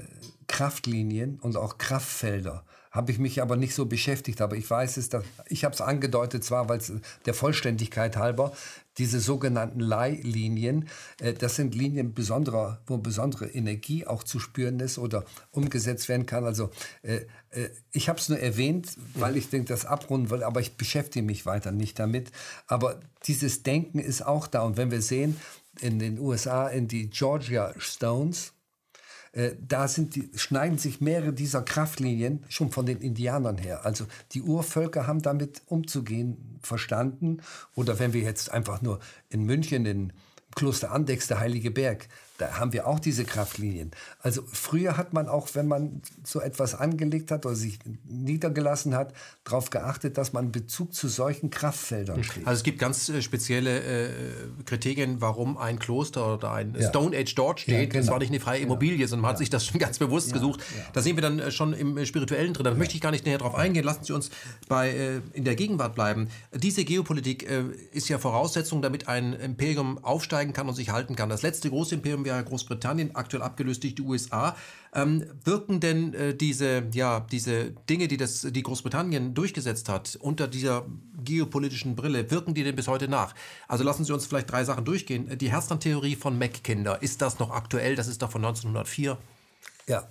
Kraftlinien 0.47 1.39
und 1.39 1.57
auch 1.57 1.77
Kraftfelder 1.77 2.65
habe 2.95 3.11
ich 3.11 3.19
mich 3.19 3.41
aber 3.41 3.57
nicht 3.57 3.75
so 3.75 3.85
beschäftigt. 3.85 4.41
Aber 4.41 4.55
ich 4.55 4.69
weiß 4.69 4.97
es, 4.97 5.09
dass, 5.09 5.23
ich 5.47 5.65
habe 5.65 5.75
es 5.75 5.81
angedeutet, 5.81 6.43
zwar 6.43 6.69
weil 6.69 6.77
es 6.77 6.91
der 7.25 7.33
Vollständigkeit 7.33 8.17
halber, 8.17 8.53
diese 8.97 9.19
sogenannten 9.19 9.81
Leihlinien, 9.81 10.87
äh, 11.19 11.33
das 11.33 11.57
sind 11.57 11.75
Linien 11.75 12.13
besonderer, 12.13 12.79
wo 12.87 12.97
besondere 12.97 13.47
Energie 13.47 14.07
auch 14.07 14.23
zu 14.23 14.39
spüren 14.39 14.79
ist 14.79 14.97
oder 14.97 15.25
umgesetzt 15.51 16.07
werden 16.07 16.25
kann. 16.25 16.45
Also 16.45 16.71
äh, 17.03 17.25
äh, 17.51 17.69
ich 17.91 18.07
habe 18.07 18.19
es 18.19 18.29
nur 18.29 18.39
erwähnt, 18.39 18.97
weil 19.13 19.35
ich 19.35 19.49
denke, 19.49 19.67
das 19.67 19.85
abrunden 19.85 20.29
will, 20.29 20.43
aber 20.43 20.61
ich 20.61 20.77
beschäftige 20.77 21.25
mich 21.25 21.45
weiter 21.45 21.73
nicht 21.73 21.99
damit. 21.99 22.31
Aber 22.67 22.99
dieses 23.25 23.63
Denken 23.63 23.99
ist 23.99 24.25
auch 24.25 24.47
da. 24.47 24.61
Und 24.61 24.77
wenn 24.77 24.91
wir 24.91 25.01
sehen, 25.01 25.35
in 25.81 25.99
den 25.99 26.19
USA, 26.19 26.69
in 26.69 26.87
die 26.87 27.09
Georgia 27.09 27.73
Stones, 27.77 28.53
da 29.67 29.87
sind 29.89 30.15
die, 30.15 30.29
schneiden 30.35 30.77
sich 30.77 31.01
mehrere 31.01 31.33
dieser 31.33 31.61
Kraftlinien 31.61 32.45
schon 32.47 32.71
von 32.71 32.85
den 32.85 32.99
Indianern 32.99 33.57
her. 33.57 33.85
Also 33.85 34.05
die 34.31 34.41
Urvölker 34.41 35.07
haben 35.07 35.21
damit 35.21 35.61
umzugehen 35.65 36.57
verstanden. 36.61 37.41
Oder 37.75 37.99
wenn 37.99 38.13
wir 38.13 38.21
jetzt 38.21 38.51
einfach 38.51 38.81
nur 38.81 38.99
in 39.29 39.43
München, 39.43 39.85
in 39.85 40.13
Kloster 40.55 40.91
Andex, 40.91 41.27
der 41.27 41.39
Heilige 41.39 41.69
Berg, 41.69 42.07
Da 42.37 42.59
haben 42.59 42.73
wir 42.73 42.85
auch 42.85 42.99
diese 42.99 43.23
Kraftlinien. 43.23 43.91
Also 44.19 44.41
früher 44.51 44.97
hat 44.97 45.13
man 45.13 45.29
auch, 45.29 45.49
wenn 45.53 45.67
man 45.67 46.01
so 46.23 46.41
etwas 46.41 46.75
angelegt 46.75 47.31
hat 47.31 47.45
oder 47.45 47.55
sich 47.55 47.79
niedergelassen 48.03 48.93
hat, 48.93 49.13
darauf 49.45 49.69
geachtet, 49.69 50.17
dass 50.17 50.33
man 50.33 50.51
Bezug 50.51 50.93
zu 50.93 51.07
solchen 51.07 51.49
Kraftfeldern 51.49 52.23
steht. 52.23 52.45
Also 52.45 52.59
es 52.59 52.63
gibt 52.63 52.79
ganz 52.79 53.07
äh, 53.07 53.21
spezielle 53.21 53.79
äh, 53.79 54.09
Kriterien, 54.65 55.21
warum 55.21 55.57
ein 55.57 55.79
Kloster 55.79 56.33
oder 56.33 56.51
ein 56.51 56.75
ja. 56.77 56.89
Stone 56.89 57.15
Age 57.17 57.33
dort 57.35 57.61
steht. 57.61 57.73
Ja, 57.73 57.85
genau. 57.85 57.99
Das 57.99 58.09
war 58.09 58.19
nicht 58.19 58.31
eine 58.31 58.41
freie 58.41 58.59
Immobilie, 58.59 59.07
sondern 59.07 59.21
man 59.21 59.31
hat 59.31 59.37
sich 59.37 59.49
das 59.49 59.65
schon 59.65 59.79
ganz 59.79 59.99
bewusst 59.99 60.33
gesucht. 60.33 60.61
Da 60.91 61.01
sind 61.01 61.15
wir 61.15 61.21
dann 61.21 61.39
äh, 61.39 61.51
schon 61.51 61.71
im 61.71 61.97
äh, 61.97 62.05
Spirituellen 62.05 62.53
drin. 62.53 62.65
Da 62.65 62.73
möchte 62.73 62.95
ich 62.95 63.01
gar 63.01 63.11
nicht 63.11 63.25
näher 63.25 63.37
drauf 63.37 63.55
eingehen. 63.55 63.85
Lassen 63.85 64.03
Sie 64.03 64.11
uns 64.11 64.29
bei, 64.67 64.89
äh, 64.89 65.21
in 65.31 65.45
der 65.45 65.55
Gegenwart 65.55 65.95
bleiben. 65.95 66.27
Diese 66.53 66.83
Geopolitik 66.83 67.49
äh, 67.49 67.63
ist 67.93 68.09
ja 68.09 68.17
Voraussetzung, 68.17 68.81
damit 68.81 69.07
ein 69.07 69.31
Imperium 69.33 70.03
aufsteigen 70.03 70.51
kann 70.51 70.67
und 70.67 70.75
sich 70.75 70.89
halten 70.89 71.15
kann. 71.15 71.29
Das 71.29 71.41
letzte 71.41 71.69
große 71.69 71.95
Imperium 71.95 72.24
wäre 72.25 72.43
Großbritannien, 72.43 73.15
aktuell 73.15 73.43
abgelöst 73.43 73.83
durch 73.83 73.95
die 73.95 74.01
USA. 74.01 74.55
Ähm, 74.93 75.25
wirken 75.43 75.79
denn 75.79 76.13
äh, 76.13 76.35
diese, 76.35 76.83
ja, 76.93 77.25
diese 77.31 77.71
Dinge, 77.89 78.07
die, 78.07 78.17
das, 78.17 78.41
die 78.41 78.63
Großbritannien 78.63 79.33
durchgesetzt 79.33 79.87
hat, 79.87 80.17
unter 80.19 80.47
dieser 80.47 80.85
geopolitischen 81.23 81.95
Brille, 81.95 82.29
wirken 82.31 82.53
die 82.53 82.63
denn 82.63 82.75
bis 82.75 82.87
heute 82.87 83.07
nach? 83.07 83.33
Also 83.67 83.83
lassen 83.83 84.03
Sie 84.03 84.13
uns 84.13 84.25
vielleicht 84.25 84.51
drei 84.51 84.63
Sachen 84.63 84.83
durchgehen. 84.83 85.37
Die 85.37 85.51
Herzland-Theorie 85.51 86.15
von 86.15 86.37
Mackinder, 86.37 87.01
ist 87.01 87.21
das 87.21 87.39
noch 87.39 87.51
aktuell? 87.51 87.95
Das 87.95 88.07
ist 88.07 88.21
doch 88.21 88.31
von 88.31 88.43
1904. 88.43 89.17
Ja, 89.87 90.07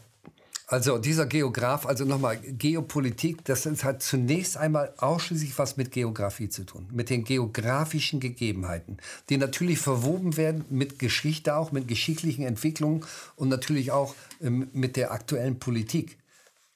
also 0.67 0.97
dieser 0.97 1.27
Geograf, 1.27 1.85
also 1.85 2.05
nochmal 2.05 2.39
Geopolitik, 2.39 3.45
das 3.45 3.67
hat 3.67 4.03
zunächst 4.03 4.57
einmal 4.57 4.95
ausschließlich 4.97 5.59
was 5.59 5.77
mit 5.77 5.93
Geografie 5.93 6.49
zu 6.49 6.65
tun, 6.65 6.89
mit 6.91 7.11
den 7.11 7.25
geografischen 7.25 8.19
Gegebenheiten, 8.19 8.97
die 9.29 9.37
natürlich 9.37 9.79
verwoben 9.79 10.39
werden 10.39 10.65
mit 10.71 10.99
Geschichte 10.99 11.57
auch, 11.57 11.71
mit 11.71 11.87
geschichtlichen 11.87 12.45
Entwicklungen 12.45 13.05
und 13.37 13.51
natürlich 13.51 13.93
auch 13.93 14.15
ähm, 14.41 14.69
mit 14.73 14.97
der 14.97 15.13
aktuellen 15.13 15.59
Politik. 15.59 16.17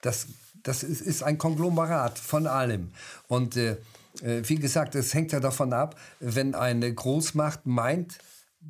Das, 0.02 0.26
das 0.62 0.82
ist, 0.82 1.00
ist 1.00 1.22
ein 1.22 1.38
Konglomerat 1.38 2.18
von 2.18 2.46
allem. 2.46 2.90
Und 3.26 3.56
äh, 3.56 3.76
äh 4.22 4.42
wie 4.44 4.56
gesagt, 4.56 4.96
es 4.96 5.14
hängt 5.14 5.32
ja 5.32 5.40
davon 5.40 5.72
ab, 5.72 5.98
wenn 6.20 6.54
eine 6.54 6.92
Großmacht 6.92 7.64
meint, 7.64 8.18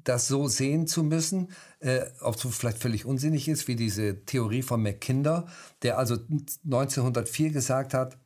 das 0.04 0.28
so 0.28 0.48
sehen 0.48 0.86
zu 0.86 1.02
müssen, 1.02 1.52
äh, 1.80 2.00
ob 2.20 2.36
es 2.36 2.56
vielleicht 2.56 2.78
völlig 2.78 3.04
unsinnig 3.04 3.48
ist, 3.48 3.68
wie 3.68 3.76
diese 3.76 4.24
Theorie 4.24 4.62
von 4.62 4.82
Mackinder, 4.82 5.46
der 5.82 5.98
also 5.98 6.16
1904 6.64 7.50
gesagt 7.50 7.94
hat, 7.94 8.18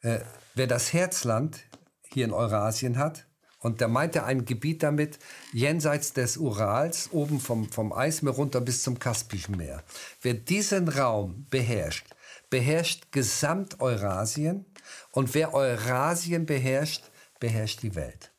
äh, 0.00 0.20
wer 0.54 0.66
das 0.66 0.92
Herzland 0.92 1.60
hier 2.02 2.24
in 2.24 2.32
Eurasien 2.32 2.98
hat, 2.98 3.26
und 3.64 3.80
da 3.80 3.88
meint 3.88 4.14
er 4.14 4.26
ein 4.26 4.44
Gebiet 4.44 4.82
damit 4.82 5.18
jenseits 5.54 6.12
des 6.12 6.36
Urals, 6.36 7.08
oben 7.12 7.40
vom, 7.40 7.70
vom 7.70 7.94
Eismeer 7.94 8.34
runter 8.34 8.60
bis 8.60 8.82
zum 8.82 8.98
Kaspischen 8.98 9.56
Meer. 9.56 9.82
Wer 10.20 10.34
diesen 10.34 10.86
Raum 10.88 11.46
beherrscht, 11.48 12.06
beherrscht 12.50 13.10
Gesamt-Eurasien 13.10 14.66
und 15.12 15.34
wer 15.34 15.54
Eurasien 15.54 16.44
beherrscht, 16.44 17.04
beherrscht 17.40 17.82
die 17.82 17.94
Welt. 17.94 18.33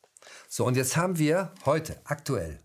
So, 0.56 0.64
und 0.64 0.74
jetzt 0.74 0.96
haben 0.96 1.18
wir 1.18 1.52
heute, 1.66 2.00
aktuell, 2.04 2.58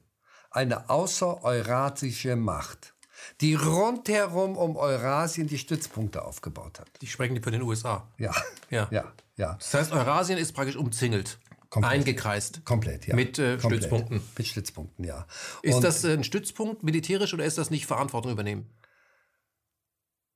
eine 0.50 0.90
außereuratische 0.90 2.38
Macht, 2.38 2.94
die 3.42 3.54
rundherum 3.54 4.56
um 4.56 4.78
Eurasien 4.78 5.48
die 5.48 5.58
Stützpunkte 5.58 6.24
aufgebaut 6.24 6.80
hat. 6.80 6.88
Die 7.02 7.08
sprechen 7.08 7.44
für 7.44 7.52
den 7.52 7.64
USA. 7.64 8.08
Ja. 8.18 8.34
Ja. 8.70 8.88
ja. 8.92 9.12
ja. 9.36 9.56
Das 9.56 9.74
heißt, 9.74 9.92
Eurasien 9.92 10.40
ist 10.40 10.54
praktisch 10.54 10.78
umzingelt. 10.78 11.38
Komplett. 11.70 11.92
Eingekreist. 11.92 12.64
Komplett, 12.64 13.08
ja. 13.08 13.16
Mit 13.18 13.38
äh, 13.38 13.58
Komplett. 13.58 13.82
Stützpunkten. 13.82 14.22
Mit 14.38 14.48
Stützpunkten, 14.48 15.04
ja. 15.04 15.28
Ist 15.62 15.76
und 15.76 15.84
das 15.84 16.06
äh, 16.06 16.14
ein 16.14 16.24
Stützpunkt 16.24 16.84
militärisch 16.84 17.34
oder 17.34 17.44
ist 17.44 17.58
das 17.58 17.72
nicht 17.72 17.88
Verantwortung 17.88 18.32
übernehmen? 18.32 18.70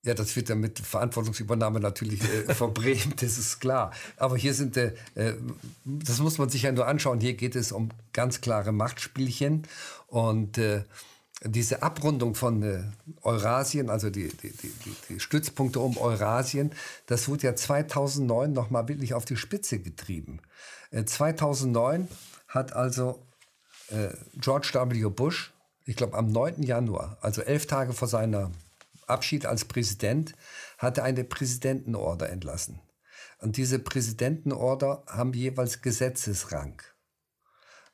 Ja, 0.06 0.13
das 0.13 0.36
wird 0.36 0.50
ja 0.50 0.56
mit 0.56 0.78
Verantwortungsübernahme 0.78 1.80
natürlich 1.80 2.22
äh, 2.22 2.54
verbrämt, 2.54 3.24
das 3.24 3.39
ist 3.39 3.60
klar. 3.60 3.91
Aber 4.18 4.38
hier 4.38 4.54
sind, 4.54 4.78
äh, 4.78 4.94
äh, 5.15 5.34
das 5.84 6.20
muss 6.20 6.38
man 6.38 6.48
sich 6.50 6.62
ja 6.62 6.72
nur 6.72 6.86
anschauen, 6.88 7.20
hier 7.20 7.34
geht 7.34 7.56
es 7.56 7.72
um 7.72 7.89
ganz 8.13 8.39
klare 8.39 8.72
Machtspielchen 8.72 9.63
und 10.06 10.60
äh, 10.60 10.84
diese 11.44 11.82
Abrundung 11.82 12.36
von 12.36 12.62
äh, 12.62 12.84
Eurasien, 13.24 13.89
also 13.89 14.12
die, 14.12 14.28
die, 14.28 14.52
die, 14.52 14.96
die, 15.10 15.20
Stützpunkte 15.20 15.80
um 15.80 15.98
Eurasien, 15.98 16.72
das 17.08 17.28
wurde 17.28 17.48
ja 17.48 17.56
2009 17.56 18.54
nochmal 18.54 18.88
wirklich 18.88 19.15
auf 19.15 19.26
die 19.26 19.38
Spitze 19.38 19.80
getrieben. 19.80 20.39
2009 21.04 22.04
äh, 22.04 22.08
hat 22.48 22.74
also 22.74 23.22
George 24.36 24.72
W. 24.74 25.10
Bush, 25.10 25.54
ich 25.86 25.96
glaube 25.96 26.18
am 26.18 26.28
9. 26.28 26.63
Januar, 26.63 27.18
also 27.22 27.44
elf 27.44 27.68
Tage 27.68 27.94
vor 27.94 28.08
seiner 28.08 28.50
Abschied 29.08 29.46
als 29.46 29.65
Präsident, 29.65 30.34
hat 30.78 30.98
er 30.98 31.04
eine 31.04 31.24
Präsidentenorder 31.24 32.30
entlassen. 32.30 32.80
Und 33.39 33.58
diese 33.58 33.80
Präsidentenorder 33.80 35.04
haben 35.08 35.34
jeweils 35.34 35.82
Gesetzesrang. 35.82 36.82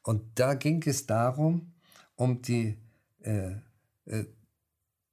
Und 0.04 0.40
da 0.40 0.54
ging 0.54 0.84
es 0.86 1.06
darum, 1.06 1.74
um 2.16 2.42
die, 2.42 2.78
äh, 3.22 3.56
äh, 4.06 4.26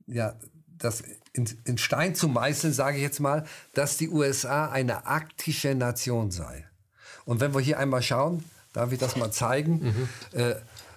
ja, 0.07 0.39
das 0.67 1.03
in, 1.33 1.49
in, 1.65 1.79
Stein 1.79 2.15
zu 2.15 2.29
meißeln, 2.29 2.73
sage 2.73 2.97
ich 2.97 3.03
jetzt 3.03 3.21
mal, 3.21 3.45
dass 3.75 3.97
die 3.97 4.09
USA 4.09 4.71
eine 4.71 5.07
arktische 5.07 5.75
Nation 5.75 6.31
sei. 6.31 6.69
Und 7.25 7.41
wenn 7.41 7.53
wir 7.53 7.61
hier 7.61 7.79
einmal 7.79 8.03
schauen, 8.03 8.45
darf 8.73 8.93
ich 8.93 8.99
das 8.99 9.17
mal 9.17 9.33
zeigen, 9.33 9.81
mhm. 10.33 10.39
äh, 10.39 10.51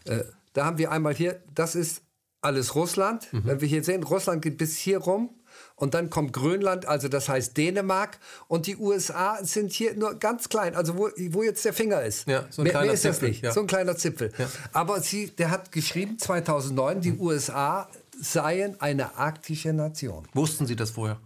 äh 0.06 0.26
da 0.54 0.66
haben 0.66 0.78
wir 0.78 0.92
einmal 0.92 1.14
hier, 1.14 1.42
das 1.56 1.76
ist 1.76 2.02
alles 2.42 2.76
Russland. 2.76 3.32
Mhm. 3.32 3.46
Wenn 3.46 3.62
wir 3.62 3.68
hier 3.68 3.84
sehen, 3.84 4.04
Russland 4.04 4.42
geht 4.42 4.58
bis 4.58 4.78
hier 4.78 4.98
rum. 4.98 5.30
Und 5.76 5.94
dann 5.96 6.10
kommt 6.10 6.34
Grönland, 6.34 6.86
also 6.86 7.08
das 7.08 7.28
heißt 7.28 7.58
Dänemark. 7.58 8.20
Und 8.48 8.68
die 8.68 8.78
USA 8.78 9.44
sind 9.44 9.72
hier 9.72 9.96
nur 9.96 10.16
ganz 10.16 10.48
klein, 10.48 10.76
also 10.76 10.98
wo, 10.98 11.10
wo 11.30 11.44
jetzt 11.44 11.66
der 11.66 11.74
Finger 11.74 12.02
ist. 12.04 12.28
Ja, 12.28 12.46
so 12.50 12.62
ein 12.62 12.64
mehr, 12.64 12.72
kleiner 12.72 12.86
mehr 12.86 12.94
ist 12.94 13.02
Zipfel, 13.02 13.30
das 13.30 13.30
nicht. 13.30 13.44
Ja. 13.44 13.52
So 13.52 13.62
ein 13.62 13.68
kleiner 13.68 13.96
Zipfel. 13.98 14.32
Ja. 14.38 14.48
Aber 14.74 15.02
sie, 15.02 15.32
der 15.32 15.50
hat 15.50 15.72
geschrieben 15.72 16.20
2009, 16.20 17.02
die 17.02 17.12
mhm. 17.14 17.22
USA 17.22 17.90
seien 18.20 18.80
eine 18.80 19.18
arktische 19.18 19.74
Nation. 19.74 20.28
Wussten 20.34 20.68
Sie 20.68 20.76
das 20.76 20.92
vorher? 20.92 21.20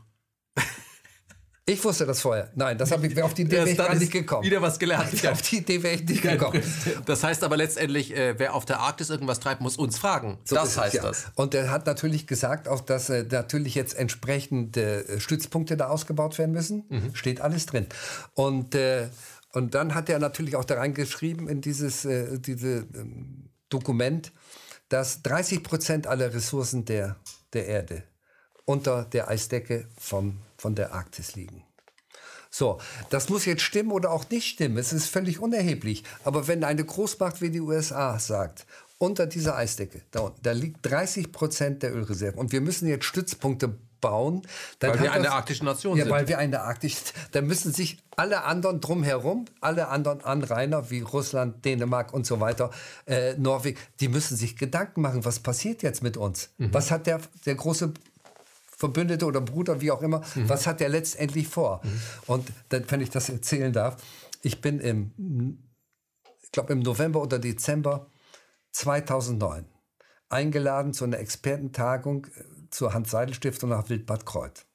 Ich 1.67 1.83
wusste 1.83 2.05
das 2.05 2.21
vorher. 2.21 2.51
Nein, 2.53 2.77
das 2.77 2.91
habe 2.91 3.07
ich 3.07 3.23
auf 3.23 3.33
die 3.33 3.41
Idee 3.41 3.57
wäre 3.57 3.69
ich 3.69 3.77
gar 3.77 3.95
nicht 3.95 4.11
gekommen. 4.11 4.43
Wieder 4.43 4.61
was 4.61 4.77
gelernt. 4.77 5.27
auf 5.31 5.41
die 5.41 5.57
Idee 5.57 5.81
wäre 5.81 5.95
ich 5.95 6.07
nicht 6.07 6.21
gekommen. 6.21 6.61
Das 7.07 7.23
heißt 7.23 7.43
aber 7.43 7.57
letztendlich, 7.57 8.15
äh, 8.15 8.37
wer 8.37 8.53
auf 8.53 8.65
der 8.65 8.81
Arktis 8.81 9.09
irgendwas 9.09 9.39
treibt, 9.39 9.61
muss 9.61 9.75
uns 9.75 9.97
fragen. 9.97 10.37
So 10.43 10.55
das 10.55 10.77
heißt 10.77 10.93
es, 10.93 11.01
ja. 11.01 11.07
das. 11.07 11.25
Und 11.33 11.55
er 11.55 11.71
hat 11.71 11.87
natürlich 11.87 12.27
gesagt, 12.27 12.67
auch 12.67 12.81
dass 12.81 13.09
äh, 13.09 13.25
natürlich 13.27 13.73
jetzt 13.73 13.97
entsprechende 13.97 15.07
äh, 15.07 15.19
Stützpunkte 15.19 15.75
da 15.75 15.87
ausgebaut 15.87 16.37
werden 16.37 16.51
müssen. 16.51 16.85
Mhm. 16.87 17.15
Steht 17.15 17.41
alles 17.41 17.65
drin. 17.65 17.87
Und 18.35 18.75
äh, 18.75 19.07
und 19.51 19.73
dann 19.73 19.95
hat 19.95 20.09
er 20.09 20.19
natürlich 20.19 20.57
auch 20.57 20.65
da 20.65 20.75
reingeschrieben 20.75 21.47
in 21.47 21.61
dieses 21.61 22.05
äh, 22.05 22.37
diese, 22.39 22.85
ähm, 22.93 23.49
Dokument, 23.69 24.31
dass 24.89 25.23
30 25.23 25.63
Prozent 25.63 26.07
aller 26.07 26.31
Ressourcen 26.31 26.85
der, 26.85 27.15
der 27.53 27.65
Erde 27.65 28.03
unter 28.65 29.03
der 29.05 29.27
Eisdecke 29.29 29.87
vom 29.97 30.39
von 30.57 30.75
der 30.75 30.93
Arktis 30.93 31.35
liegen. 31.35 31.63
So, 32.49 32.79
das 33.09 33.29
muss 33.29 33.45
jetzt 33.45 33.61
stimmen 33.61 33.91
oder 33.91 34.11
auch 34.11 34.29
nicht 34.29 34.47
stimmen. 34.47 34.77
Es 34.77 34.93
ist 34.93 35.07
völlig 35.07 35.39
unerheblich. 35.39 36.03
Aber 36.23 36.47
wenn 36.47 36.63
eine 36.63 36.85
Großmacht 36.85 37.41
wie 37.41 37.49
die 37.49 37.59
USA 37.59 38.17
sagt, 38.17 38.65
unter 38.97 39.27
dieser 39.27 39.57
Eisdecke, 39.57 40.01
da, 40.11 40.33
da 40.41 40.53
liegt 40.53 40.77
30 40.83 41.33
Prozent 41.33 41.83
der 41.83 41.93
Ölreserven 41.93 42.39
und 42.39 42.53
wir 42.53 42.61
müssen 42.61 42.87
jetzt 42.87 43.05
Stützpunkte 43.05 43.77
bauen. 43.99 44.41
weil 44.79 45.01
wir 45.01 45.11
eine 45.11 45.31
arktische 45.31 45.65
Nation 45.65 45.97
ja, 45.97 46.05
sind. 46.05 46.13
weil 46.13 46.27
wir 46.27 46.37
eine 46.37 46.61
arktische, 46.61 46.97
dann 47.31 47.45
müssen 47.45 47.73
sich 47.73 47.97
alle 48.15 48.43
anderen 48.43 48.79
drumherum, 48.79 49.45
alle 49.59 49.89
anderen 49.89 50.21
Anrainer 50.21 50.89
wie 50.89 51.01
Russland, 51.01 51.65
Dänemark 51.65 52.13
und 52.13 52.25
so 52.25 52.39
weiter, 52.39 52.71
äh, 53.05 53.33
Norwegen, 53.33 53.79
die 53.99 54.07
müssen 54.07 54.37
sich 54.37 54.55
Gedanken 54.55 55.01
machen, 55.01 55.25
was 55.25 55.39
passiert 55.39 55.83
jetzt 55.83 56.01
mit 56.01 56.15
uns? 56.17 56.49
Mhm. 56.57 56.73
Was 56.73 56.89
hat 56.91 57.07
der, 57.07 57.19
der 57.45 57.55
große 57.55 57.93
Verbündete 58.77 59.25
oder 59.25 59.41
Bruder, 59.41 59.81
wie 59.81 59.91
auch 59.91 60.01
immer, 60.01 60.21
mhm. 60.35 60.49
was 60.49 60.67
hat 60.67 60.81
er 60.81 60.89
letztendlich 60.89 61.47
vor? 61.47 61.81
Mhm. 61.83 62.01
Und 62.27 62.47
dann, 62.69 62.85
wenn 62.89 63.01
ich 63.01 63.09
das 63.09 63.29
erzählen 63.29 63.71
darf, 63.71 63.97
ich 64.41 64.61
bin 64.61 64.79
im, 64.79 65.59
ich 66.43 66.51
glaube 66.51 66.73
im 66.73 66.79
November 66.79 67.21
oder 67.21 67.39
Dezember 67.39 68.11
2009 68.71 69.65
eingeladen 70.29 70.93
zu 70.93 71.05
einer 71.05 71.19
Expertentagung 71.19 72.25
äh, 72.25 72.69
zur 72.69 72.93
Hans-Seidel-Stiftung 72.93 73.69
nach 73.69 73.89
Wildbad 73.89 74.25
Kreuth. 74.25 74.65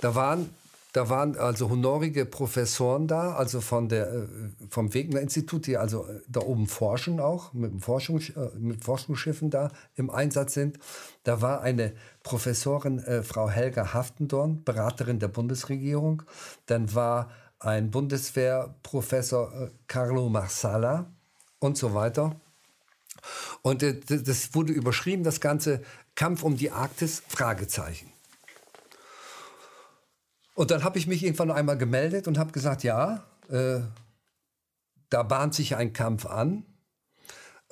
Da 0.00 0.14
waren 0.14 0.50
da 0.94 1.08
waren 1.10 1.36
also 1.36 1.70
honorige 1.70 2.24
Professoren 2.24 3.08
da, 3.08 3.34
also 3.34 3.60
von 3.60 3.88
der, 3.88 4.12
äh, 4.12 4.28
vom 4.70 4.94
Wegener-Institut, 4.94 5.66
die 5.66 5.76
also 5.76 6.06
äh, 6.06 6.20
da 6.28 6.40
oben 6.40 6.68
forschen 6.68 7.18
auch, 7.18 7.52
mit, 7.52 7.82
Forschung, 7.82 8.20
mit 8.56 8.84
Forschungsschiffen 8.84 9.50
da 9.50 9.72
im 9.96 10.08
Einsatz 10.08 10.54
sind. 10.54 10.78
Da 11.24 11.42
war 11.42 11.62
eine 11.62 11.94
Professorin, 12.24 12.98
äh, 13.00 13.22
Frau 13.22 13.48
Helga 13.48 13.92
Haftendorn, 13.92 14.64
Beraterin 14.64 15.20
der 15.20 15.28
Bundesregierung. 15.28 16.22
Dann 16.66 16.92
war 16.94 17.30
ein 17.60 17.90
Bundeswehrprofessor, 17.90 19.52
äh, 19.52 19.70
Carlo 19.86 20.28
Marsala 20.28 21.06
und 21.60 21.78
so 21.78 21.94
weiter. 21.94 22.34
Und 23.62 23.82
äh, 23.82 24.00
das 24.00 24.54
wurde 24.54 24.72
überschrieben, 24.72 25.22
das 25.22 25.40
ganze 25.40 25.82
Kampf 26.14 26.42
um 26.42 26.56
die 26.56 26.70
Arktis, 26.70 27.22
Fragezeichen. 27.28 28.10
Und 30.54 30.70
dann 30.70 30.82
habe 30.82 30.98
ich 30.98 31.06
mich 31.06 31.22
irgendwann 31.22 31.48
noch 31.48 31.56
einmal 31.56 31.76
gemeldet 31.76 32.26
und 32.26 32.38
habe 32.38 32.52
gesagt, 32.52 32.84
ja, 32.84 33.24
äh, 33.50 33.80
da 35.10 35.22
bahnt 35.22 35.54
sich 35.54 35.76
ein 35.76 35.92
Kampf 35.92 36.24
an. 36.24 36.64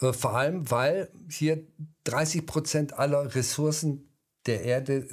Äh, 0.00 0.12
vor 0.12 0.36
allem, 0.36 0.70
weil 0.70 1.10
hier 1.30 1.66
30 2.04 2.46
Prozent 2.46 2.92
aller 2.98 3.34
Ressourcen 3.34 4.11
der 4.46 4.62
Erde 4.62 5.06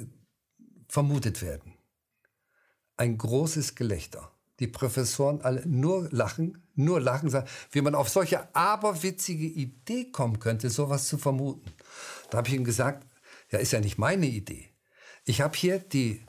vermutet 0.88 1.42
werden. 1.42 1.74
Ein 2.96 3.16
großes 3.16 3.74
Gelächter. 3.74 4.30
Die 4.58 4.66
Professoren 4.66 5.40
alle 5.40 5.66
nur 5.66 6.08
lachen, 6.10 6.62
nur 6.74 7.00
lachen, 7.00 7.32
wie 7.70 7.80
man 7.80 7.94
auf 7.94 8.10
solche 8.10 8.54
aberwitzige 8.54 9.46
Idee 9.46 10.10
kommen 10.10 10.38
könnte, 10.38 10.68
sowas 10.68 11.08
zu 11.08 11.16
vermuten. 11.16 11.72
Da 12.28 12.38
habe 12.38 12.48
ich 12.48 12.54
ihm 12.54 12.64
gesagt, 12.64 13.06
ja, 13.50 13.58
ist 13.58 13.72
ja 13.72 13.80
nicht 13.80 13.98
meine 13.98 14.26
Idee. 14.26 14.68
Ich 15.24 15.40
habe 15.40 15.56
hier 15.56 15.78
die, 15.78 16.20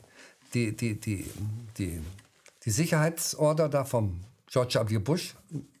die, 0.54 0.74
die, 0.74 0.98
die, 0.98 1.30
die, 1.76 2.00
die 2.64 2.70
Sicherheitsorder 2.70 3.68
da 3.68 3.84
vom 3.84 4.20
George 4.46 4.82
W. 4.88 4.98
Bush, 4.98 5.34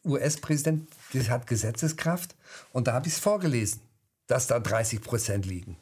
US-Präsident, 0.04 0.88
die 1.12 1.28
hat 1.28 1.46
Gesetzeskraft. 1.46 2.34
Und 2.72 2.86
da 2.86 2.94
habe 2.94 3.06
ich 3.06 3.14
es 3.14 3.18
vorgelesen, 3.18 3.80
dass 4.26 4.46
da 4.46 4.60
30 4.60 5.00
Prozent 5.00 5.46
liegen. 5.46 5.76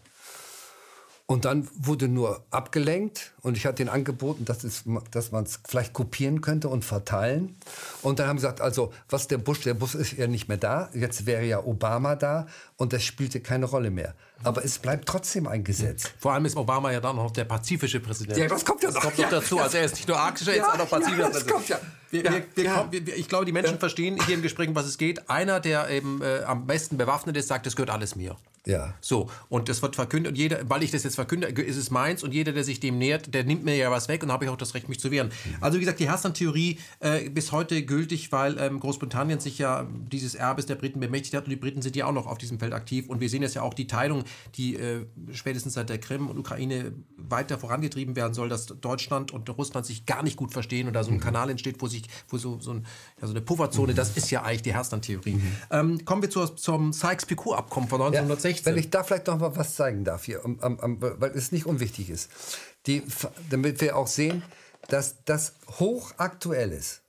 Und 1.31 1.45
dann 1.45 1.69
wurde 1.79 2.09
nur 2.09 2.43
abgelenkt 2.51 3.35
und 3.43 3.57
ich 3.57 3.65
hatte 3.65 3.85
ihnen 3.85 3.89
angeboten, 3.89 4.45
dass, 4.45 4.65
es, 4.65 4.83
dass 5.13 5.31
man 5.31 5.45
es 5.45 5.61
vielleicht 5.65 5.93
kopieren 5.93 6.41
könnte 6.41 6.69
und 6.69 6.85
verteilen. 6.85 7.55
Und 8.03 8.19
dann 8.19 8.27
haben 8.27 8.39
sie 8.39 8.47
gesagt, 8.47 8.61
also 8.61 8.93
was 9.09 9.29
der 9.29 9.39
Bush, 9.39 9.61
der 9.61 9.75
Bush 9.75 9.95
ist 9.95 10.15
ja 10.15 10.27
nicht 10.27 10.49
mehr 10.49 10.57
da, 10.57 10.91
jetzt 10.93 11.27
wäre 11.27 11.45
ja 11.45 11.63
Obama 11.63 12.17
da 12.17 12.49
und 12.79 12.93
das 12.93 13.05
spielte 13.05 13.39
keine 13.39 13.67
Rolle 13.67 13.93
mehr. 13.93 14.17
Aber 14.43 14.65
es 14.65 14.81
bleibt 14.81 15.07
trotzdem 15.07 15.47
ein 15.47 15.63
Gesetz. 15.63 16.11
Vor 16.19 16.33
allem 16.33 16.47
ist 16.47 16.57
Obama 16.57 16.91
ja 16.91 16.99
dann 16.99 17.15
noch 17.15 17.31
der 17.31 17.45
pazifische 17.45 18.01
Präsident. 18.01 18.37
Ja, 18.37 18.49
das 18.49 18.65
kommt 18.65 18.83
ja 18.83 18.89
noch. 18.89 18.97
Das 18.97 19.05
kommt 19.05 19.19
noch 19.19 19.31
dazu. 19.31 19.61
Also 19.61 19.77
er 19.77 19.85
ist 19.85 19.95
nicht 19.95 20.09
nur 20.09 20.19
arktischer, 20.19 20.51
ja, 20.51 20.65
jetzt 20.65 20.69
auch 20.69 20.79
noch 20.79 20.91
pazifischer 20.91 21.31
das 21.31 21.45
Präsident. 21.45 21.55
kommt 21.55 21.69
ja. 21.69 21.79
Wir, 22.11 22.25
wir, 22.25 22.45
wir 22.57 22.71
kommen, 22.73 22.91
ich 22.93 23.29
glaube, 23.29 23.45
die 23.45 23.53
Menschen 23.53 23.79
verstehen 23.79 24.19
hier 24.27 24.35
im 24.35 24.43
Gespräch, 24.43 24.69
um 24.69 24.75
was 24.75 24.87
es 24.87 24.99
geht. 24.99 25.31
Einer, 25.31 25.61
der 25.61 25.91
eben 25.91 26.23
äh, 26.23 26.43
am 26.43 26.67
besten 26.67 26.97
bewaffnet 26.97 27.37
ist, 27.37 27.47
sagt, 27.47 27.67
das 27.67 27.77
gehört 27.77 27.91
alles 27.91 28.17
mir. 28.17 28.37
Ja. 28.67 28.95
So, 29.01 29.31
und 29.49 29.71
das 29.71 29.81
wird 29.81 29.97
verkündet 29.97 30.33
und 30.33 30.37
jeder, 30.37 30.69
weil 30.69 30.83
ich 30.83 30.91
das 30.91 31.03
jetzt 31.03 31.15
verkünde, 31.15 31.47
ist 31.49 31.77
es 31.77 31.91
meins 31.91 32.23
und 32.23 32.35
jeder, 32.35 32.53
der 32.53 32.63
sich 32.63 32.79
dem 32.79 32.99
nähert, 32.99 33.33
der 33.33 33.45
nimmt 33.45 33.65
mir 33.65 33.75
ja 33.75 33.91
was 33.91 34.09
weg 34.09 34.23
und 34.23 34.31
habe 34.31 34.45
ich 34.45 34.51
auch 34.51 34.57
das 34.57 34.75
Recht, 34.75 34.89
mich 34.89 35.01
zu 35.01 35.11
wehren. 35.11 35.31
Also 35.63 35.77
wie 35.77 35.81
gesagt, 35.81 35.99
die 35.99 36.09
Hersland-Theorie 36.09 36.79
äh, 37.01 37.31
bis 37.31 37.53
heute 37.53 37.83
gültig, 37.85 38.33
weil 38.33 38.59
ähm, 38.59 38.79
Großbritannien 38.79 39.41
sich 39.41 39.59
ja 39.59 39.87
dieses 40.13 40.35
Erbes 40.35 40.67
der 40.67 40.75
Briten 40.75 41.01
bemächtigt 41.01 41.35
hat 41.35 41.45
und 41.45 41.51
die 41.51 41.57
Briten 41.57 41.81
sind 41.81 41.97
ja 41.97 42.05
auch 42.05 42.13
noch 42.13 42.27
auf 42.27 42.37
diesem 42.37 42.59
Feld 42.59 42.75
aktiv 42.75 43.09
und 43.09 43.21
wir 43.21 43.31
sehen 43.31 43.43
jetzt 43.43 43.55
ja 43.55 43.63
auch 43.63 43.73
die 43.73 43.87
Teilung, 43.87 44.25
die 44.57 44.77
äh, 44.77 45.07
spätestens 45.33 45.75
seit 45.75 45.89
der 45.89 45.99
Krim 45.99 46.29
und 46.29 46.39
Ukraine 46.39 46.93
weiter 47.17 47.59
vorangetrieben 47.59 48.15
werden 48.15 48.35
soll, 48.35 48.51
dass 48.51 48.67
Deutschland 48.67 49.33
und 49.33 49.49
Russland 49.57 49.87
sich 49.87 50.05
gar 50.05 50.23
nicht 50.23 50.37
gut 50.37 50.53
verstehen 50.53 50.87
und 50.87 50.93
da 50.93 51.03
so 51.03 51.11
ein 51.11 51.21
Kanal 51.21 51.49
entsteht, 51.49 51.77
wo 51.81 51.87
sich, 51.87 52.03
wo 52.29 52.37
so, 52.37 52.61
so, 52.61 52.73
ein, 52.73 52.87
ja, 53.21 53.27
so 53.27 53.33
eine 53.33 53.41
Pufferzone, 53.41 53.95
das 53.95 54.19
ist 54.19 54.31
ja 54.31 54.43
eigentlich 54.43 54.63
die 54.63 54.75
Hersland-Theorie. 54.75 55.41
Ähm, 55.71 56.05
kommen 56.05 56.21
wir 56.21 56.29
zur, 56.29 56.57
zum 56.57 56.93
Sykes-Picot-Abkommen 56.93 57.89
von 57.89 58.01
Ja, 58.13 58.25
1916. 58.59 58.67
wenn 58.75 58.79
ich 58.79 58.91
da 58.91 59.03
vielleicht 59.05 59.27
noch 59.27 59.39
mal 59.39 59.57
was 59.57 59.75
zeigen 59.75 60.05
darf 60.05 60.25
hier, 60.25 60.45
um, 60.45 60.59
um, 60.59 60.79
um, 60.79 61.01
weil 61.01 61.31
es 61.37 61.53
nicht 61.53 61.67
unwichtig 61.67 62.11
ist, 62.11 62.31
die, 62.87 63.03
damit 63.51 63.81
wir 63.81 63.97
auch 63.97 64.07
sehen, 64.07 64.43
dass 64.89 65.17
das 65.25 65.55
hochaktuell 65.79 66.73
ist. 66.73 67.03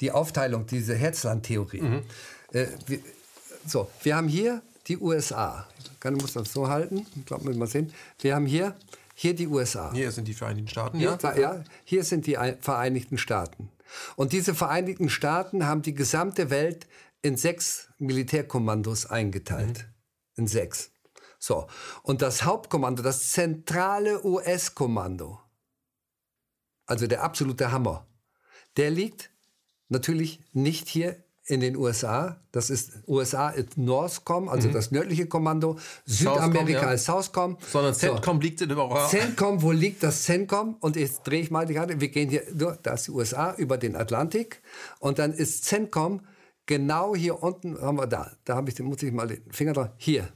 Die 0.00 0.12
Aufteilung, 0.12 0.66
diese 0.66 0.94
Herzland-Theorie. 0.94 2.02
Äh, 2.52 2.66
wir, 2.86 3.00
so, 3.66 3.90
wir 4.02 4.16
haben 4.16 4.28
hier 4.28 4.62
die 4.88 4.98
USA. 4.98 5.66
Ich 6.04 6.10
muss 6.12 6.34
das 6.34 6.52
so 6.52 6.68
halten. 6.68 7.06
Ich 7.16 7.26
glaube, 7.26 7.46
wir 7.46 7.56
mal 7.56 7.66
sehen. 7.66 7.92
Wir 8.20 8.34
haben 8.36 8.46
hier, 8.46 8.76
hier 9.14 9.34
die 9.34 9.48
USA. 9.48 9.90
Hier 9.92 10.12
sind 10.12 10.28
die 10.28 10.34
Vereinigten 10.34 10.68
Staaten, 10.68 10.98
Hier, 10.98 11.18
ja? 11.22 11.36
ja, 11.36 11.64
hier 11.84 12.04
sind 12.04 12.26
die 12.26 12.38
Ei- 12.38 12.56
Vereinigten 12.60 13.18
Staaten. 13.18 13.70
Und 14.14 14.32
diese 14.32 14.54
Vereinigten 14.54 15.08
Staaten 15.08 15.66
haben 15.66 15.82
die 15.82 15.94
gesamte 15.94 16.50
Welt 16.50 16.86
in 17.22 17.36
sechs 17.36 17.88
Militärkommandos 17.98 19.06
eingeteilt. 19.06 19.88
In 20.36 20.46
sechs. 20.46 20.90
So. 21.38 21.66
Und 22.02 22.22
das 22.22 22.44
Hauptkommando, 22.44 23.02
das 23.02 23.32
zentrale 23.32 24.24
US-Kommando, 24.24 25.40
also 26.86 27.06
der 27.06 27.22
absolute 27.22 27.72
Hammer, 27.72 28.06
der 28.76 28.90
liegt 28.90 29.30
natürlich 29.88 30.40
nicht 30.52 30.88
hier 30.88 31.22
in 31.46 31.60
den 31.60 31.76
USA. 31.76 32.40
Das 32.50 32.70
ist 32.70 32.92
USA 33.06 33.50
ist 33.50 33.78
NORSCOM, 33.78 34.48
also 34.48 34.68
das 34.68 34.90
nördliche 34.90 35.26
Kommando. 35.26 35.78
Südamerika 36.04 36.82
ja. 36.82 36.92
ist 36.92 37.04
SOUSCOM. 37.04 37.56
Sondern 37.70 37.94
So. 37.94 38.00
CENTCOM 38.00 38.40
liegt 38.40 38.60
in 38.60 38.70
Europa. 38.72 39.08
CENTCOM, 39.08 39.62
wo 39.62 39.70
liegt 39.70 40.02
das 40.02 40.24
CENTCOM? 40.24 40.76
Und 40.80 40.96
jetzt 40.96 41.22
drehe 41.22 41.40
ich 41.40 41.50
mal 41.50 41.66
die 41.66 41.74
Karte. 41.74 42.00
Wir 42.00 42.08
gehen 42.08 42.28
hier, 42.28 42.42
nur, 42.52 42.76
da 42.82 42.94
ist 42.94 43.06
die 43.06 43.12
USA 43.12 43.54
über 43.54 43.78
den 43.78 43.94
Atlantik. 43.94 44.60
Und 44.98 45.20
dann 45.20 45.32
ist 45.32 45.64
CENTCOM 45.64 46.20
genau 46.66 47.14
hier 47.16 47.42
unten, 47.42 47.80
haben 47.80 47.98
wir 47.98 48.06
da. 48.06 48.32
Da 48.44 48.56
habe 48.56 48.68
ich, 48.68 48.74
den 48.74 48.86
muss 48.86 49.02
ich 49.02 49.12
mal 49.12 49.26
den 49.28 49.42
Finger 49.50 49.72
drauf. 49.72 49.88
Hier. 49.96 50.28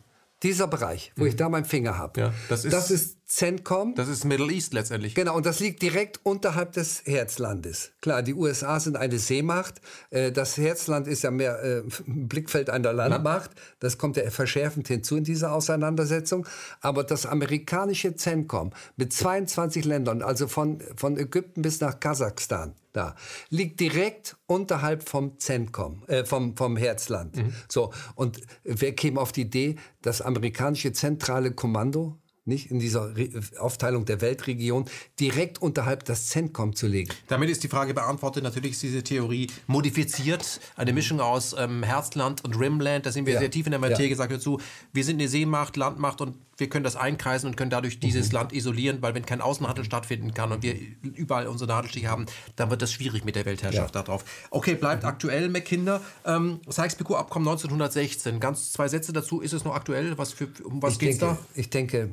Dieser 0.43 0.69
Bereich, 0.69 1.13
wo 1.17 1.27
ich 1.27 1.37
da 1.37 1.51
meinen 1.51 1.67
Finger 1.67 1.99
habe. 1.99 2.19
Ja, 2.19 2.35
das 2.49 2.65
ist- 2.65 2.73
das 2.73 2.91
ist 2.91 3.19
CENTCOM. 3.29 3.95
Das 3.95 4.09
ist 4.09 4.25
Middle 4.25 4.51
East 4.51 4.73
letztendlich. 4.73 5.15
Genau, 5.15 5.37
und 5.37 5.45
das 5.45 5.61
liegt 5.61 5.83
direkt 5.83 6.19
unterhalb 6.23 6.73
des 6.73 7.03
Herzlandes. 7.05 7.91
Klar, 8.01 8.23
die 8.23 8.33
USA 8.33 8.81
sind 8.81 8.97
eine 8.97 9.19
Seemacht. 9.19 9.83
Äh, 10.09 10.33
Das 10.33 10.57
Herzland 10.57 11.09
ist 11.09 11.25
ja 11.25 11.31
mehr 11.31 11.63
äh, 11.63 11.83
ein 12.09 12.27
Blickfeld 12.27 12.71
einer 12.71 12.95
Landmacht. 12.95 13.51
Das 13.81 13.99
kommt 13.99 14.17
ja 14.17 14.31
verschärfend 14.31 14.89
hinzu 14.89 15.19
in 15.19 15.25
dieser 15.25 15.53
Auseinandersetzung. 15.53 16.47
Aber 16.81 17.05
das 17.05 17.27
amerikanische 17.27 18.17
CENTCOM 18.17 18.71
mit 18.97 19.13
22 19.13 19.85
Ländern, 19.85 20.23
also 20.23 20.49
von, 20.49 20.81
von 20.97 21.19
Ägypten 21.19 21.61
bis 21.61 21.81
nach 21.83 22.01
Kasachstan, 22.01 22.73
da, 22.93 23.15
liegt 23.49 23.81
direkt 23.81 24.37
unterhalb 24.47 25.09
vom 25.09 25.39
CENTCOM, 25.39 26.05
äh, 26.07 26.25
vom, 26.25 26.57
vom 26.57 26.77
Herzland. 26.77 27.37
So, 27.69 27.93
und 28.15 28.41
wer 28.65 28.93
käme 28.95 29.21
auf 29.21 29.33
die 29.33 29.43
Idee, 29.43 29.77
das 30.03 30.21
amerikanische 30.21 30.93
zentrale 30.93 31.53
Kommando 31.53 32.19
nicht 32.45 32.71
in 32.71 32.79
dieser 32.79 33.17
Re 33.17 33.29
Aufteilung 33.59 34.05
der 34.07 34.21
Weltregion 34.21 34.87
direkt 35.19 35.61
unterhalb 35.61 36.05
das 36.05 36.29
CENTCOM 36.31 36.75
zu 36.75 36.87
legen. 36.87 37.11
Damit 37.29 37.51
ist 37.51 37.63
die 37.63 37.69
Frage 37.69 37.95
beantwortet. 37.95 38.43
Natürlich 38.43 38.73
ist 38.73 38.83
diese 38.83 39.03
Theorie 39.03 39.49
modifiziert. 39.67 40.61
Eine 40.77 40.93
Mischung 40.93 41.21
aus 41.21 41.55
ähm, 41.59 41.83
Herzland 41.83 42.45
und 42.45 42.59
Rimland. 42.59 43.07
Da 43.07 43.13
sind 43.13 43.27
wir 43.27 43.35
Ja. 43.35 43.41
sehr 43.41 43.51
tief 43.51 43.67
in 43.67 43.73
der 43.73 43.81
Materie. 43.81 44.05
Ja. 44.07 44.09
Gesagt 44.11 44.33
dazu, 44.33 44.61
wir 44.93 45.05
sind 45.05 45.21
eine 45.21 45.29
Seemacht, 45.29 45.77
Landmacht 45.77 46.21
und 46.21 46.37
wir 46.57 46.69
können 46.69 46.85
das 46.85 46.97
einkreisen 46.97 47.49
und 47.49 47.57
können 47.57 47.71
dadurch 47.71 48.01
dieses 48.01 48.33
Land 48.33 48.53
isolieren, 48.53 49.01
weil 49.01 49.15
wenn 49.15 49.25
kein 49.25 49.41
Außenhandel 49.41 49.85
stattfinden 49.85 50.35
kann 50.35 50.53
und 50.53 50.63
wir 50.63 50.77
überall 51.03 51.47
unsere 51.47 51.69
Nadelstiche 51.69 52.09
haben, 52.09 52.27
dann 52.57 52.69
wird 52.71 52.83
das 52.83 52.93
schwierig 52.93 53.25
mit 53.25 53.35
der 53.37 53.47
Weltherrschaft 53.47 53.95
Ja. 53.95 54.03
darauf. 54.03 54.25
Okay, 54.51 54.75
bleibt 54.75 55.05
aktuell, 55.05 55.49
McKinder. 55.49 56.03
Ähm, 56.27 56.61
Sykes-Picot-Abkommen 56.69 57.47
1916. 57.49 58.41
Ganz 58.41 58.73
zwei 58.73 58.89
Sätze 58.89 59.13
dazu. 59.13 59.41
Ist 59.41 59.53
es 59.55 59.65
noch 59.65 59.75
aktuell? 59.75 60.19
Was 60.19 60.33
für, 60.33 60.49
um 60.65 60.83
was 60.83 60.95
ich 60.95 60.99
geht's 60.99 61.19
denke, 61.19 61.37
da? 61.37 61.59
Ich 61.61 61.71
denke, 61.71 62.11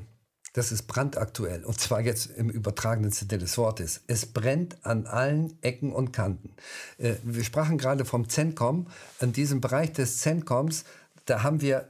das 0.58 0.72
ist 0.72 0.88
brandaktuell. 0.88 1.64
Und 1.64 1.80
zwar 1.80 2.02
jetzt 2.02 2.32
im 2.36 2.50
übertragenen 2.50 3.12
Sinne 3.12 3.38
des 3.38 3.60
Wortes. 3.60 4.02
Es 4.08 4.26
brennt 4.26 4.84
an 4.84 5.06
allen 5.06 5.62
Ecken 5.62 5.94
und 5.94 6.14
Kanten. 6.14 6.56
Äh, 6.98 7.14
wir 7.22 7.44
sprachen 7.44 7.78
gerade 7.78 8.06
vom 8.06 8.28
CENTCOM. 8.28 8.88
In 9.20 9.34
diesem 9.34 9.62
Bereich 9.62 9.94
des 9.94 10.20
CENTCOMs, 10.22 10.84
da 11.26 11.44
haben 11.44 11.62
wir, 11.62 11.88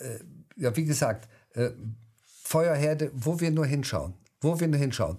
äh, 0.00 0.20
ja, 0.56 0.74
wie 0.74 0.86
gesagt, 0.86 1.28
äh, 1.52 1.68
Feuerherde, 2.44 3.10
wo 3.12 3.40
wir 3.40 3.50
nur 3.50 3.66
hinschauen. 3.66 4.14
Wo 4.40 4.58
wir 4.58 4.68
nur 4.68 4.80
hinschauen. 4.80 5.18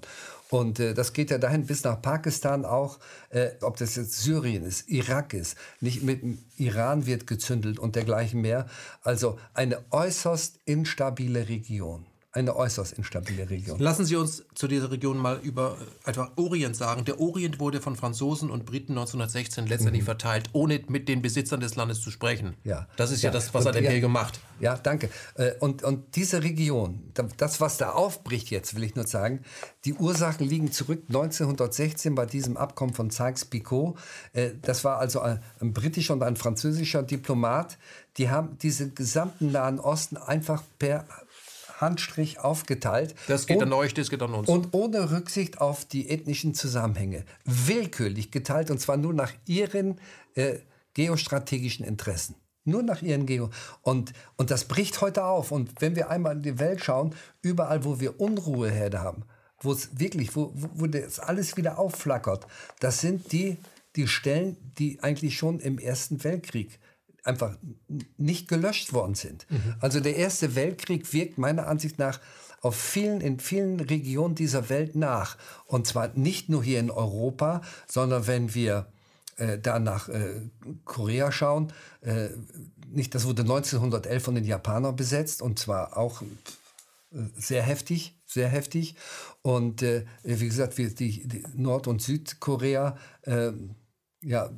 Und 0.50 0.80
äh, 0.80 0.96
das 0.96 1.14
geht 1.14 1.30
ja 1.30 1.38
dahin 1.38 1.68
bis 1.68 1.84
nach 1.84 2.02
Pakistan 2.02 2.66
auch, 2.66 2.98
äh, 3.30 3.52
ob 3.62 3.78
das 3.78 3.98
jetzt 3.98 4.20
Syrien 4.20 4.66
ist, 4.66 4.90
Irak 4.90 5.36
ist, 5.36 5.56
nicht 5.80 6.02
mit 6.02 6.24
dem 6.24 6.40
Iran 6.58 7.06
wird 7.06 7.28
gezündelt 7.28 7.78
und 7.78 7.96
dergleichen 7.96 8.42
mehr. 8.42 8.66
Also 9.04 9.40
eine 9.54 9.78
äußerst 9.92 10.58
instabile 10.66 11.48
Region. 11.50 12.09
Eine 12.32 12.56
äußerst 12.56 12.94
instabile 12.94 13.50
Region. 13.50 13.80
Lassen 13.80 14.06
Sie 14.06 14.16
uns 14.16 14.44
zu 14.54 14.68
dieser 14.68 14.92
Region 14.92 15.18
mal 15.18 15.40
über 15.42 15.78
äh, 16.06 16.10
einfach 16.10 16.30
Orient 16.36 16.76
sagen. 16.76 17.04
Der 17.04 17.20
Orient 17.20 17.60
wurde 17.60 17.82
von 17.82 17.96
Franzosen 17.96 18.52
und 18.52 18.68
Briten 18.68 18.92
1916 18.92 19.66
letztendlich 19.66 20.04
verteilt, 20.04 20.48
ohne 20.54 20.80
mit 20.90 21.10
den 21.10 21.24
Besitzern 21.24 21.60
des 21.60 21.76
Landes 21.76 22.02
zu 22.02 22.12
sprechen. 22.12 22.50
Mhm. 22.64 22.70
Ja. 22.70 22.88
Das 22.98 23.10
ist 23.10 23.24
ja, 23.24 23.30
Ja. 23.30 23.34
das, 23.34 23.52
was 23.56 23.66
Und 23.66 23.76
ein 23.76 23.84
ja- 23.84 23.90
Imperium 23.90 24.12
macht. 24.12 24.40
Ja, 24.60 24.78
danke. 24.78 25.10
Äh, 25.36 25.54
Und, 25.60 25.82
und 25.82 26.16
diese 26.16 26.44
Region, 26.44 27.10
da- 27.16 27.28
das, 27.38 27.62
was 27.62 27.78
da 27.78 27.94
aufbricht 27.94 28.52
jetzt, 28.52 28.76
will 28.76 28.84
ich 28.84 28.94
nur 28.94 29.08
sagen, 29.08 29.42
die 29.86 29.96
Ursachen 29.96 30.48
liegen 30.48 30.72
zurück 30.72 31.02
1916 31.08 32.14
bei 32.14 32.28
diesem 32.28 32.58
Abkommen 32.58 32.94
von 32.94 33.10
Sykes-Picot. 33.10 33.98
Äh, 34.34 34.52
Das 34.62 34.84
war 34.84 35.00
also 35.00 35.22
ein, 35.22 35.42
ein 35.62 35.74
britischer 35.74 36.14
und 36.14 36.22
ein 36.22 36.36
französischer 36.36 37.02
Diplomat. 37.02 37.80
Die 38.18 38.30
haben 38.30 38.58
diesen 38.60 38.94
gesamten 38.94 39.52
Nahen 39.52 39.80
Osten 39.80 40.18
einfach 40.18 40.62
per 40.78 41.06
Handstrich 41.82 42.40
aufgeteilt. 42.40 43.16
Das 43.28 43.46
geht 43.48 43.58
Und- 43.58 43.64
an 43.64 43.74
euch, 43.74 43.94
das 43.94 44.10
geht 44.10 44.22
an 44.22 44.34
uns. 44.34 44.50
und 44.50 44.70
ohne 44.74 45.12
Rücksicht 45.12 45.60
auf 45.62 45.86
die 45.86 46.10
ethnischen 46.10 46.54
Zusammenhänge. 46.54 47.24
Willkürlich 47.46 48.32
geteilt 48.32 48.72
und 48.72 48.80
zwar 48.80 48.98
nur 48.98 49.14
nach 49.14 49.32
ihren 49.46 50.00
äh, 50.36 50.60
geostrategischen 50.94 51.86
Interessen. 51.86 52.36
Nur 52.66 52.84
nach 52.84 53.02
ihren 53.02 53.26
Geo. 53.26 53.50
Und, 53.82 54.14
und 54.36 54.52
das 54.52 54.66
bricht 54.66 55.02
heute 55.02 55.24
auf. 55.24 55.52
Und 55.52 55.72
wenn 55.82 55.96
wir 55.96 56.10
einmal 56.10 56.36
in 56.36 56.44
die 56.44 56.60
Welt 56.60 56.84
schauen, 56.84 57.16
überall, 57.42 57.84
wo 57.86 58.00
wir 58.00 58.20
Unruheherde 58.20 59.00
haben, 59.02 59.24
wo 59.62 59.72
es 59.72 59.98
wirklich, 60.00 60.36
wo, 60.36 60.52
wo 60.54 60.86
das 60.88 61.20
alles 61.20 61.58
wieder 61.58 61.80
aufflackert, 61.80 62.46
das 62.80 63.00
sind 63.02 63.32
die, 63.32 63.58
die 63.96 64.08
Stellen, 64.08 64.58
die 64.78 65.02
eigentlich 65.02 65.38
schon 65.38 65.60
im 65.60 65.80
Ersten 65.80 66.24
Weltkrieg 66.24 66.80
einfach 67.24 67.58
nicht 68.18 68.48
gelöscht 68.48 68.94
worden 68.94 69.16
sind. 69.16 69.46
Mhm. 69.50 69.76
Also 69.80 70.00
der 70.00 70.16
Erste 70.16 70.56
Weltkrieg 70.56 71.12
wirkt 71.14 71.38
meiner 71.38 71.68
Ansicht 71.68 72.00
nach 72.00 72.20
auf 72.62 72.76
vielen, 72.76 73.22
in 73.22 73.40
vielen 73.40 73.80
Regionen 73.80 74.36
dieser 74.36 74.70
Welt 74.70 74.96
nach. 74.96 75.38
Und 75.66 75.88
zwar 75.88 76.10
nicht 76.16 76.50
nur 76.50 76.64
hier 76.64 76.80
in 76.80 76.92
Europa, 76.92 77.62
sondern 77.88 78.28
wenn 78.28 78.54
wir 78.54 78.88
äh, 79.38 79.58
da 79.58 79.80
nach 79.80 80.10
äh, 80.10 80.50
Korea 80.84 81.32
schauen, 81.32 81.72
äh, 82.02 82.30
nicht, 82.92 83.16
das 83.16 83.26
wurde 83.26 83.44
1911 83.44 84.24
von 84.24 84.36
den 84.36 84.44
Japanern 84.44 84.96
besetzt 84.96 85.42
und 85.42 85.60
zwar 85.60 85.96
auch 85.96 86.22
äh, 86.22 86.26
sehr 87.36 87.64
heftig, 87.64 88.20
sehr 88.26 88.50
heftig. 88.50 88.96
Und 89.42 89.82
äh, 89.82 90.06
wie 90.24 90.48
gesagt, 90.48 90.78
wir, 90.78 90.94
die, 90.94 91.28
die 91.28 91.44
Nord- 91.56 91.88
und 91.88 92.02
Südkorea 92.02 92.98
äh, 93.22 93.52
ja, 94.22 94.50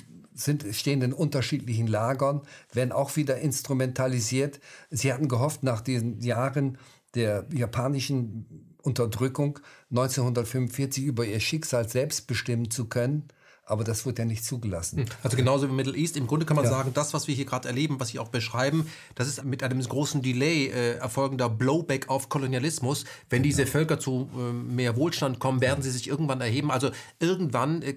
sind, 0.44 0.66
stehen 0.72 1.02
in 1.02 1.14
unterschiedlichen 1.14 1.88
Lagern, 1.88 2.42
werden 2.74 2.92
auch 2.92 3.16
wieder 3.16 3.38
instrumentalisiert. 3.38 4.60
Sie 4.90 5.14
hatten 5.14 5.28
gehofft, 5.28 5.64
nach 5.64 5.82
diesen 5.82 6.22
Jahren 6.22 6.78
der 7.16 7.46
japanischen 7.54 8.68
Unterdrückung 8.82 9.60
1945 9.92 11.04
über 11.04 11.26
ihr 11.26 11.40
Schicksal 11.40 11.88
selbst 11.88 12.28
bestimmen 12.28 12.72
zu 12.72 12.86
können. 12.86 13.28
Aber 13.72 13.86
das 13.86 14.06
wird 14.06 14.20
ja 14.20 14.26
nicht 14.26 14.44
zugelassen. 14.44 15.00
Hm. 15.00 15.06
Also 15.24 15.38
genauso 15.38 15.70
wie 15.70 15.72
Middle 15.72 15.96
East. 15.96 16.18
Im 16.18 16.28
Grunde 16.28 16.46
kann 16.46 16.56
man 16.56 16.66
ja. 16.66 16.72
sagen, 16.72 16.92
das, 16.94 17.14
was 17.14 17.28
wir 17.28 17.36
hier 17.36 17.46
gerade 17.46 17.70
erleben, 17.70 18.00
was 18.00 18.10
Sie 18.10 18.20
auch 18.20 18.28
beschreiben, 18.28 18.88
das 19.16 19.30
ist 19.30 19.46
mit 19.46 19.64
einem 19.64 19.82
großen 19.82 20.22
Delay 20.22 20.68
äh, 20.68 20.96
erfolgender 20.98 21.50
Blowback 21.50 22.10
auf 22.10 22.28
Kolonialismus. 22.28 23.06
Wenn 23.30 23.44
diese 23.44 23.66
Völker 23.66 23.98
zu 23.98 24.30
äh, 24.36 24.52
mehr 24.52 24.98
Wohlstand 24.98 25.40
kommen, 25.40 25.62
werden 25.62 25.82
sie 25.82 25.90
sich 25.90 26.10
irgendwann 26.10 26.42
erheben. 26.42 26.70
Also 26.70 26.92
irgendwann 27.20 27.82
äh, 27.82 27.92
äh, 27.92 27.96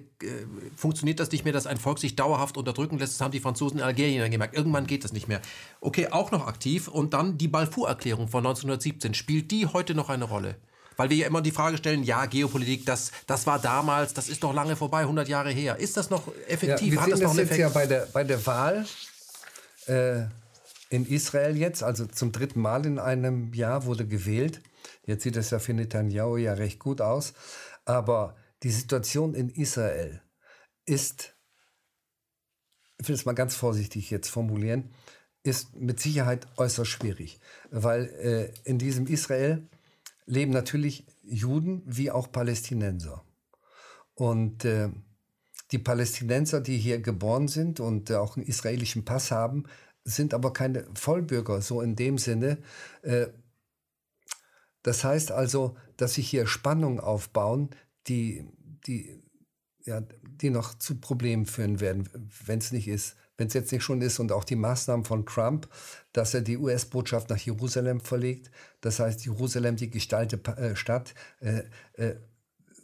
funktioniert 0.77 1.19
das 1.19 1.31
nicht 1.31 1.43
mehr, 1.43 1.53
dass 1.53 1.67
ein 1.67 1.77
Volk 1.77 1.99
sich 1.99 2.15
dauerhaft 2.15 2.57
unterdrücken 2.57 2.97
lässt. 2.97 3.15
Das 3.15 3.21
haben 3.21 3.31
die 3.31 3.41
Franzosen 3.41 3.79
in 3.79 3.83
Algerien 3.83 4.31
gemerkt. 4.31 4.55
Irgendwann 4.55 4.87
geht 4.87 5.03
das 5.03 5.11
nicht 5.11 5.27
mehr. 5.27 5.41
Okay, 5.81 6.07
auch 6.09 6.31
noch 6.31 6.47
aktiv. 6.47 6.87
Und 6.87 7.13
dann 7.13 7.37
die 7.37 7.49
Balfour-Erklärung 7.49 8.29
von 8.29 8.45
1917. 8.45 9.13
Spielt 9.13 9.51
die 9.51 9.67
heute 9.67 9.93
noch 9.93 10.09
eine 10.09 10.23
Rolle? 10.23 10.55
Weil 10.97 11.09
wir 11.09 11.17
ja 11.17 11.27
immer 11.27 11.41
die 11.41 11.51
Frage 11.51 11.77
stellen, 11.77 12.03
ja, 12.03 12.25
Geopolitik, 12.25 12.85
das, 12.85 13.11
das 13.27 13.45
war 13.47 13.59
damals, 13.59 14.13
das 14.13 14.29
ist 14.29 14.43
doch 14.43 14.53
lange 14.53 14.75
vorbei, 14.75 15.01
100 15.01 15.27
Jahre 15.27 15.51
her. 15.51 15.77
Ist 15.77 15.97
das 15.97 16.09
noch 16.09 16.27
effektiv? 16.47 16.87
Ja, 16.87 16.91
wir 16.93 17.01
Hat 17.01 17.11
das 17.11 17.19
noch 17.21 17.31
einen 17.31 17.39
Effekt? 17.39 17.59
ja 17.59 17.69
bei 17.69 17.85
der, 17.85 18.07
bei 18.13 18.23
der 18.23 18.45
Wahl 18.45 18.85
äh, 19.87 20.23
in 20.89 21.05
Israel 21.05 21.57
jetzt, 21.57 21.83
also 21.83 22.05
zum 22.05 22.31
dritten 22.31 22.61
Mal 22.61 22.85
in 22.85 22.99
einem 22.99 23.53
Jahr 23.53 23.85
wurde 23.85 24.07
gewählt. 24.07 24.61
Jetzt 25.05 25.23
sieht 25.23 25.35
es 25.35 25.49
ja 25.49 25.59
für 25.59 25.73
Netanyahu 25.73 26.37
ja 26.37 26.53
recht 26.53 26.79
gut 26.79 27.01
aus. 27.01 27.33
Aber 27.85 28.35
die 28.63 28.71
Situation 28.71 29.33
in 29.35 29.49
Israel 29.49 30.21
ist, 30.85 31.35
ich 32.97 33.07
will 33.07 33.15
es 33.15 33.25
mal 33.25 33.33
ganz 33.33 33.55
vorsichtig 33.55 34.09
jetzt 34.09 34.29
formulieren, 34.29 34.91
ist 35.43 35.75
mit 35.75 35.99
Sicherheit 35.99 36.47
äußerst 36.57 36.89
schwierig. 36.89 37.39
Weil 37.69 38.05
äh, 38.05 38.69
in 38.69 38.79
diesem 38.79 39.05
Israel 39.05 39.67
leben 40.25 40.51
natürlich 40.51 41.05
Juden 41.23 41.81
wie 41.85 42.11
auch 42.11 42.31
Palästinenser. 42.31 43.23
Und 44.13 44.65
äh, 44.65 44.89
die 45.71 45.79
Palästinenser, 45.79 46.61
die 46.61 46.77
hier 46.77 46.99
geboren 46.99 47.47
sind 47.47 47.79
und 47.79 48.09
äh, 48.09 48.15
auch 48.15 48.37
einen 48.37 48.45
israelischen 48.45 49.05
Pass 49.05 49.31
haben, 49.31 49.65
sind 50.03 50.33
aber 50.33 50.53
keine 50.53 50.87
Vollbürger, 50.93 51.61
so 51.61 51.81
in 51.81 51.95
dem 51.95 52.17
Sinne. 52.17 52.59
Äh, 53.01 53.27
das 54.83 55.03
heißt 55.03 55.31
also, 55.31 55.75
dass 55.97 56.13
sich 56.15 56.29
hier 56.29 56.45
Spannungen 56.45 56.99
aufbauen, 56.99 57.71
die, 58.07 58.45
die, 58.85 59.23
ja, 59.83 60.01
die 60.21 60.51
noch 60.51 60.75
zu 60.75 60.99
Problemen 60.99 61.45
führen 61.45 61.79
werden, 61.79 62.07
wenn 62.45 62.59
es 62.59 62.71
nicht 62.71 62.87
ist 62.87 63.17
wenn 63.37 63.47
es 63.47 63.53
jetzt 63.53 63.71
nicht 63.71 63.83
schon 63.83 64.01
ist, 64.01 64.19
und 64.19 64.31
auch 64.31 64.43
die 64.43 64.55
Maßnahmen 64.55 65.05
von 65.05 65.25
Trump, 65.25 65.67
dass 66.13 66.33
er 66.33 66.41
die 66.41 66.57
US-Botschaft 66.57 67.29
nach 67.29 67.39
Jerusalem 67.39 67.99
verlegt. 67.99 68.51
Das 68.81 68.99
heißt, 68.99 69.25
Jerusalem, 69.25 69.75
die 69.75 69.89
gestaltete 69.89 70.51
äh, 70.57 70.75
Stadt, 70.75 71.13
äh, 71.41 71.63
äh, 71.93 72.15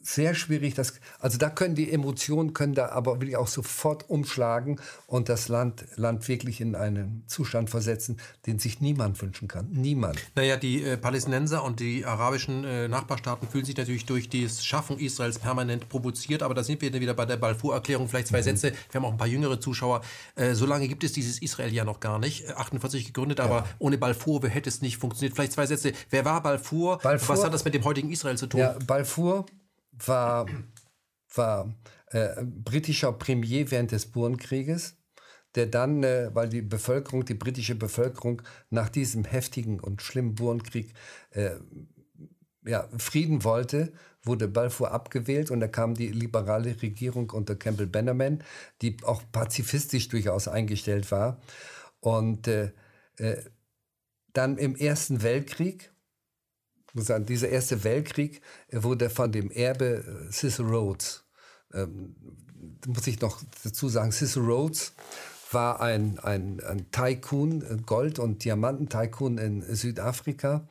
sehr 0.04 0.34
schwierig. 0.34 0.74
Das, 0.74 0.94
also 1.20 1.38
da 1.38 1.50
können 1.50 1.76
die 1.76 1.92
Emotionen, 1.92 2.54
können 2.54 2.74
da 2.74 2.90
aber 2.90 3.16
wirklich 3.16 3.38
auch 3.38 3.48
sofort 3.48 4.10
umschlagen 4.10 4.80
und 5.08 5.30
das 5.30 5.48
Land, 5.48 5.86
Land 5.96 6.28
wirklich 6.28 6.62
in 6.62 6.76
einen 6.76 7.24
Zustand 7.28 7.70
versetzen, 7.70 8.18
den 8.46 8.60
sich 8.60 8.82
niemand 8.82 9.22
wünschen 9.22 9.48
kann. 9.48 9.70
Niemand. 9.72 10.20
Naja, 10.36 10.58
die 10.58 10.84
äh, 10.84 10.98
Palästinenser 10.98 11.64
und 11.64 11.80
die 11.80 12.06
arabischen 12.06 12.64
äh, 12.64 12.88
Nachbarstaaten 12.88 13.48
fühlen 13.48 13.66
sich 13.66 13.78
natürlich 13.78 14.06
durch 14.06 14.30
die 14.30 14.48
Schaffung 14.50 14.98
Israels 14.98 15.40
permanent 15.40 15.90
provoziert, 15.90 16.44
aber 16.44 16.54
da 16.54 16.64
sind 16.64 16.82
wir 16.82 16.94
wieder 16.94 17.14
bei 17.14 17.26
der 17.26 17.38
Balfour-Erklärung. 17.38 18.08
Vielleicht 18.08 18.28
zwei 18.28 18.40
mhm. 18.40 18.44
Sätze. 18.44 18.74
Wir 18.92 19.00
haben 19.00 19.06
auch 19.06 19.12
ein 19.12 19.18
paar 19.18 19.28
jüngere 19.28 19.60
Zuschauer. 19.60 20.02
Äh, 20.36 20.54
so 20.54 20.66
lange 20.66 20.88
gibt 20.88 21.04
es 21.04 21.14
dieses 21.14 21.42
Israel 21.42 21.74
ja 21.74 21.86
noch 21.86 22.00
gar 22.00 22.20
nicht. 22.20 22.50
48 22.56 23.06
gegründet, 23.06 23.40
ja. 23.40 23.46
aber 23.46 23.68
ohne 23.80 23.98
Balfour 23.98 24.42
hätte 24.48 24.70
es 24.70 24.82
nicht 24.82 24.98
funktioniert. 24.98 25.36
Vielleicht 25.36 25.54
zwei 25.54 25.66
Sätze. 25.66 25.94
Wer 26.10 26.26
war 26.26 26.42
Balfour? 26.42 26.98
Balfour 27.00 27.36
Was 27.36 27.44
hat 27.44 27.54
das 27.54 27.66
mit 27.66 27.74
dem 27.74 27.84
heutigen 27.84 28.12
Israel 28.12 28.38
zu 28.38 28.48
tun? 28.48 28.62
Ja, 28.62 28.76
Balfour 28.86 29.46
war, 29.92 30.48
war 31.34 31.74
äh, 32.08 32.44
britischer 32.44 33.14
Premier 33.14 33.70
während 33.72 33.92
des 33.92 34.06
Burenkrieges, 34.08 34.96
der 35.56 35.68
dann, 35.68 36.04
äh, 36.04 36.30
weil 36.34 36.50
die 36.50 36.62
Bevölkerung, 36.62 37.26
die 37.26 37.34
britische 37.34 37.76
Bevölkerung 37.76 38.42
nach 38.70 38.90
diesem 38.90 39.26
heftigen 39.26 39.80
und 39.80 40.02
schlimmen 40.02 40.36
Burenkrieg 40.36 40.94
äh, 41.32 41.52
ja, 42.66 42.88
Frieden 42.98 43.44
wollte, 43.44 43.92
wurde 44.24 44.48
Balfour 44.48 44.92
abgewählt 44.92 45.52
und 45.52 45.62
da 45.62 45.68
kam 45.68 45.96
die 45.96 46.10
liberale 46.10 46.82
Regierung 46.82 47.30
unter 47.32 47.56
Campbell 47.56 47.88
Bannerman, 47.88 48.44
die 48.82 48.98
auch 49.04 49.24
pazifistisch 49.32 50.10
durchaus 50.10 50.48
eingestellt 50.48 51.12
war. 51.12 51.42
Und 52.02 52.48
äh, 52.48 52.72
äh, 53.18 53.38
dann 54.34 54.58
im 54.58 54.76
Ersten 54.76 55.24
Weltkrieg 55.24 55.92
muss 56.94 57.08
sagen, 57.08 57.26
dieser 57.26 57.50
Erste 57.50 57.84
Weltkrieg 57.84 58.42
wurde 58.72 59.10
von 59.10 59.32
dem 59.32 59.52
Erbe 59.52 60.04
äh, 60.28 60.32
Cecil 60.32 60.66
Rhodes, 60.66 61.24
ähm, 61.74 62.16
muss 62.88 63.08
ich 63.08 63.22
noch 63.22 63.42
dazu 63.64 63.90
sagen, 63.90 64.12
Cecil 64.12 64.44
Rhodes 64.44 64.94
war 65.52 65.82
ein, 65.82 66.20
ein, 66.20 66.62
ein 66.62 66.92
Tycoon, 66.92 67.62
äh, 67.62 67.78
Gold- 67.86 68.20
und 68.20 68.44
Diamanten-Tycoon 68.44 69.38
in 69.38 69.76
Südafrika. 69.76 70.68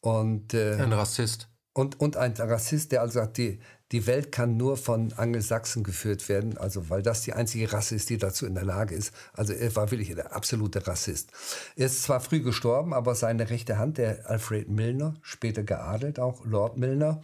Und, 0.00 0.54
äh, 0.54 0.74
ein 0.74 0.92
Rassist. 0.92 1.48
Und, 1.74 2.00
und 2.00 2.16
ein 2.16 2.32
Rassist, 2.32 2.92
der 2.92 3.00
also 3.00 3.20
sagt, 3.20 3.38
die, 3.38 3.58
die 3.92 4.06
Welt 4.06 4.32
kann 4.32 4.56
nur 4.56 4.76
von 4.76 5.12
Angelsachsen 5.14 5.84
geführt 5.84 6.28
werden, 6.28 6.56
also 6.56 6.88
weil 6.88 7.02
das 7.02 7.22
die 7.22 7.34
einzige 7.34 7.72
Rasse 7.72 7.94
ist, 7.94 8.08
die 8.10 8.18
dazu 8.18 8.46
in 8.46 8.54
der 8.54 8.64
Lage 8.64 8.94
ist. 8.94 9.12
Also 9.32 9.52
er 9.52 9.74
war 9.76 9.90
wirklich 9.90 10.14
der 10.14 10.34
absolute 10.34 10.86
Rassist. 10.86 11.30
Er 11.76 11.86
ist 11.86 12.02
zwar 12.02 12.20
früh 12.20 12.40
gestorben, 12.40 12.94
aber 12.94 13.14
seine 13.14 13.50
rechte 13.50 13.78
Hand, 13.78 13.98
der 13.98 14.28
Alfred 14.28 14.68
Milner, 14.68 15.14
später 15.22 15.62
geadelt 15.62 16.18
auch, 16.18 16.44
Lord 16.44 16.78
Milner, 16.78 17.22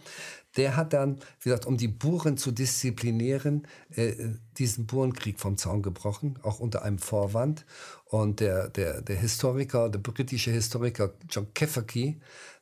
der 0.57 0.75
hat 0.75 0.93
dann, 0.93 1.19
wie 1.41 1.49
gesagt, 1.49 1.65
um 1.65 1.77
die 1.77 1.87
Buren 1.87 2.37
zu 2.37 2.51
disziplinieren, 2.51 3.67
äh, 3.91 4.13
diesen 4.57 4.87
Burenkrieg 4.87 5.39
vom 5.39 5.57
Zaun 5.57 5.81
gebrochen, 5.83 6.39
auch 6.41 6.59
unter 6.59 6.83
einem 6.83 6.99
Vorwand. 6.99 7.65
Und 8.05 8.39
der, 8.39 8.69
der, 8.69 9.01
der 9.01 9.15
Historiker, 9.15 9.89
der 9.89 9.99
britische 9.99 10.51
Historiker 10.51 11.13
John 11.29 11.53
Kefferkey, 11.53 12.19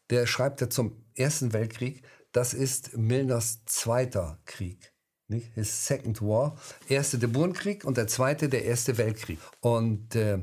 der 0.09 0.27
schreibt 0.27 0.61
ja 0.61 0.69
zum 0.69 1.03
Ersten 1.15 1.53
Weltkrieg, 1.53 2.03
das 2.31 2.53
ist 2.53 2.97
Milners 2.97 3.65
zweiter 3.65 4.39
Krieg. 4.45 4.93
Nicht? 5.29 5.51
His 5.55 5.87
Second 5.87 6.21
War. 6.21 6.57
Erste 6.87 7.17
der 7.17 7.27
Burenkrieg 7.27 7.83
und 7.83 7.97
der 7.97 8.07
zweite 8.07 8.47
der 8.47 8.63
Erste 8.63 8.97
Weltkrieg. 8.97 9.39
Und, 9.59 10.15
äh, 10.15 10.39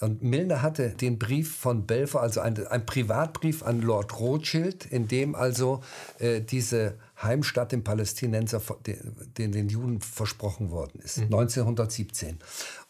und 0.00 0.22
Milner 0.22 0.60
hatte 0.60 0.90
den 0.90 1.18
Brief 1.18 1.56
von 1.56 1.86
Belfer, 1.86 2.20
also 2.20 2.40
ein, 2.40 2.66
ein 2.66 2.84
Privatbrief 2.84 3.62
an 3.62 3.80
Lord 3.80 4.20
Rothschild, 4.20 4.84
in 4.84 5.08
dem 5.08 5.34
also 5.34 5.82
äh, 6.18 6.42
diese 6.42 6.98
Heimstatt 7.22 7.72
den 7.72 7.82
Palästinenser, 7.82 8.60
den, 8.84 9.52
den 9.52 9.68
Juden 9.70 10.02
versprochen 10.02 10.70
worden 10.70 11.00
ist, 11.00 11.16
mhm. 11.16 11.24
1917. 11.24 12.38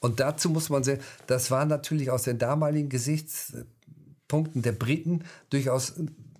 Und 0.01 0.19
dazu 0.19 0.51
muss 0.51 0.69
man 0.69 0.83
sehen, 0.83 0.99
das 1.29 1.53
war 1.53 1.65
natürlich 1.65 2.11
aus 2.11 2.25
den 2.25 2.39
damaligen 2.39 2.89
Gesichtspunkten 4.27 4.63
der 4.63 4.73
Briten 4.73 5.25
durchaus 5.51 5.95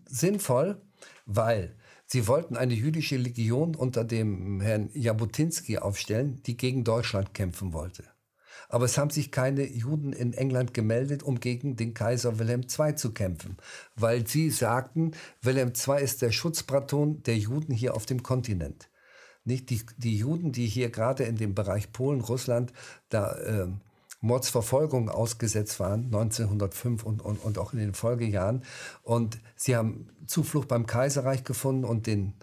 sinnvoll, 0.07 0.81
weil 1.25 1.75
Sie 2.09 2.29
wollten 2.29 2.57
eine 2.57 2.75
jüdische 2.75 3.17
Legion 3.17 3.75
unter 3.75 4.05
dem 4.05 4.61
Herrn 4.61 4.91
Jabotinsky 4.95 5.79
aufstellen, 5.79 6.41
die 6.47 6.57
gegen 6.57 6.85
Deutschland 6.85 7.35
kämpfen 7.35 7.73
wollte. 7.73 8.05
Aber 8.69 8.85
es 8.85 8.97
haben 8.97 9.11
sich 9.11 9.33
keine 9.33 9.67
Juden 9.67 10.13
in 10.13 10.33
England 10.33 10.73
gemeldet, 10.73 11.25
um 11.25 11.41
gegen 11.41 11.75
den 11.75 11.95
Kaiser 11.95 12.39
Wilhelm 12.39 12.63
II 12.63 12.95
zu 12.95 13.13
kämpfen, 13.13 13.57
weil 13.97 14.25
sie 14.25 14.51
sagten, 14.51 15.13
Wilhelm 15.43 15.73
II 15.73 16.01
ist 16.01 16.23
der 16.23 16.31
Schutzbraton 16.31 17.25
der 17.25 17.39
Juden 17.39 17.75
hier 17.75 17.97
auf 17.97 18.07
dem 18.07 18.23
Kontinent. 18.23 18.89
Nicht 19.45 19.71
die, 19.71 19.83
die 19.97 20.17
Juden, 20.17 20.53
die 20.53 20.69
hier 20.69 20.91
gerade 20.91 21.25
in 21.25 21.37
dem 21.37 21.57
Bereich 21.57 21.93
Polen, 21.93 22.21
Russland 22.21 22.73
da 23.09 23.35
äh, 23.35 23.67
Mordsverfolgung 24.21 25.09
ausgesetzt 25.09 25.79
waren, 25.79 26.07
1905 26.07 27.05
und, 27.05 27.23
und, 27.23 27.45
und 27.45 27.59
auch 27.59 27.73
in 27.73 27.79
den 27.79 27.95
Folgejahren. 27.95 28.65
Und 29.03 29.39
sie 29.57 29.77
haben 29.77 30.09
Zuflucht 30.27 30.69
beim 30.69 30.87
Kaiserreich 30.87 31.45
gefunden 31.45 31.85
und 31.85 32.07
den, 32.07 32.35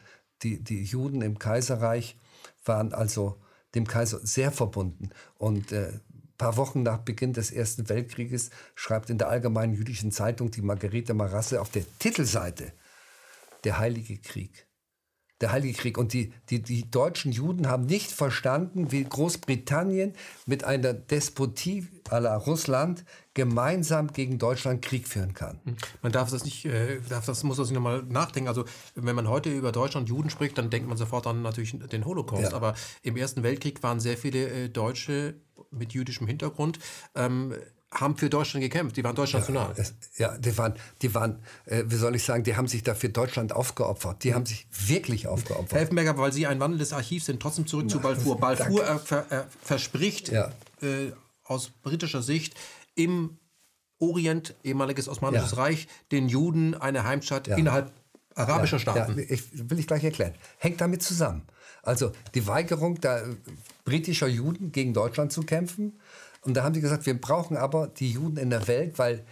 die, 0.43 0.63
die 0.63 0.84
Juden 0.84 1.21
im 1.21 1.39
Kaiserreich 1.39 2.17
waren 2.65 2.93
also 2.93 3.41
dem 3.76 3.88
Kaiser 3.88 4.19
sehr 4.24 4.51
verbunden. 4.51 5.09
Und 5.38 5.71
äh, 5.71 5.93
paar 6.38 6.57
Wochen 6.57 6.84
nach 6.84 6.99
Beginn 6.99 7.34
des 7.34 7.51
Ersten 7.51 7.89
Weltkrieges 7.89 8.49
schreibt 8.76 9.09
in 9.09 9.17
der 9.17 9.30
Allgemeinen 9.30 9.74
Jüdischen 9.74 10.11
Zeitung 10.11 10.51
die 10.51 10.61
Margarete 10.61 11.13
Marasse 11.13 11.61
auf 11.61 11.69
der 11.69 11.86
Titelseite 11.99 12.74
der 13.63 13.80
Heilige 13.80 14.17
Krieg 14.17 14.67
der 15.44 15.52
Heilige 15.52 15.78
Krieg. 15.78 15.98
Und 15.98 16.14
die, 16.14 16.34
die, 16.50 16.62
die 16.62 16.89
deutschen 16.89 17.32
Juden 17.32 17.68
haben 17.68 17.86
nicht 17.86 18.12
verstanden, 18.12 18.91
wie 18.91 19.04
Großbritannien 19.04 20.14
mit 20.46 20.64
einer 20.64 20.94
Despotie 20.94 21.88
à 22.10 22.20
la 22.20 22.36
Russland 22.38 23.04
gemeinsam 23.34 24.08
gegen 24.08 24.39
Deutschland 24.39 24.82
Krieg 24.82 25.08
führen 25.08 25.34
kann. 25.34 25.60
Hm. 25.66 25.76
Man 26.02 26.12
darf 26.12 26.32
das 26.32 26.46
nicht, 26.46 26.66
äh, 26.66 27.00
darf 27.10 27.26
das 27.26 27.44
muss 27.44 27.58
das 27.58 27.70
nicht 27.70 27.76
nochmal 27.76 28.04
nachdenken. 28.04 28.48
Also 28.48 28.64
wenn 28.96 29.16
man 29.16 29.28
heute 29.28 29.52
über 29.52 29.72
Deutschland 29.72 30.08
Juden 30.08 30.30
spricht, 30.30 30.58
dann 30.58 30.70
denkt 30.70 30.88
man 30.88 30.98
sofort 30.98 31.28
an 31.28 31.41
natürlich 31.41 31.78
den 31.78 32.06
Holocaust. 32.06 32.52
Ja. 32.52 32.54
Aber 32.54 32.74
im 33.02 33.18
Ersten 33.18 33.44
Weltkrieg 33.44 33.84
waren 33.84 34.00
sehr 34.00 34.18
viele 34.18 34.48
äh, 34.48 34.70
Deutsche 34.70 35.36
mit 35.72 35.94
jüdischem 35.94 36.28
Hintergrund 36.28 36.80
ähm, 37.16 37.54
haben 37.94 38.18
für 38.18 38.30
Deutschland 38.30 38.64
gekämpft. 38.64 38.98
Die 38.98 39.04
waren 39.04 39.16
deutschnational. 39.16 39.74
Ja, 39.78 39.84
ja 40.18 40.38
die 40.38 40.58
waren, 40.58 40.76
die 41.02 41.14
waren 41.14 41.39
äh, 41.66 41.84
wie 41.86 41.96
soll 41.96 42.16
ich 42.16 42.24
sagen, 42.24 42.44
die 42.44 42.56
haben 42.56 42.68
sich 42.68 42.84
dafür 42.84 43.10
Deutschland 43.10 43.54
aufgeopfert. 43.54 44.24
Die 44.24 44.34
haben 44.34 44.46
sich 44.46 44.68
wirklich 44.72 45.28
aufgeopfert. 45.28 45.74
Helfenberger, 45.74 46.18
weil 46.18 46.34
Sie 46.34 46.48
ein 46.48 46.60
wandelndes 46.60 46.94
Archiv 46.94 47.24
sind, 47.24 47.41
trotzdem 47.41 47.68
zurück 47.68 47.89
zu 47.89 48.00
Balfour. 48.00 48.38
Balfour 48.39 48.88
äh, 48.88 49.00
ver, 49.00 49.32
äh, 49.32 49.44
verspricht 49.62 50.30
ja. 50.30 50.52
äh, 50.82 51.12
aus 51.44 51.70
britischer 51.84 52.22
Sicht 52.22 52.56
im 52.96 53.38
Orient, 54.00 54.56
ehemaliges 54.64 55.08
Osmanisches 55.08 55.52
ja. 55.52 55.58
Reich, 55.58 55.88
den 56.12 56.28
Juden 56.28 56.76
eine 56.76 57.06
Heimstatt 57.06 57.48
innerhalb 57.48 57.91
arabischer 58.36 58.80
Staaten. 58.80 59.18
Ich, 59.30 59.44
will 59.70 59.80
ich 59.80 59.88
gleich 59.88 60.04
erklären. 60.04 60.34
Hängt 60.58 60.82
damit 60.82 61.04
zusammen. 61.04 61.44
Also 61.84 62.12
die 62.34 62.48
Weigerung 62.48 63.00
der 63.00 63.26
britischer 63.86 64.28
Juden 64.28 64.72
gegen 64.72 64.94
Deutschland 64.94 65.32
zu 65.32 65.44
kämpfen 65.44 66.00
und 66.44 66.56
da 66.56 66.64
haben 66.64 66.74
sie 66.74 66.82
gesagt, 66.82 67.06
wir 67.06 67.20
brauchen 67.20 67.58
aber 67.58 67.88
die 67.88 68.12
Juden 68.12 68.38
in 68.38 68.50
der 68.50 68.68
Welt, 68.68 69.00
weil 69.00 69.24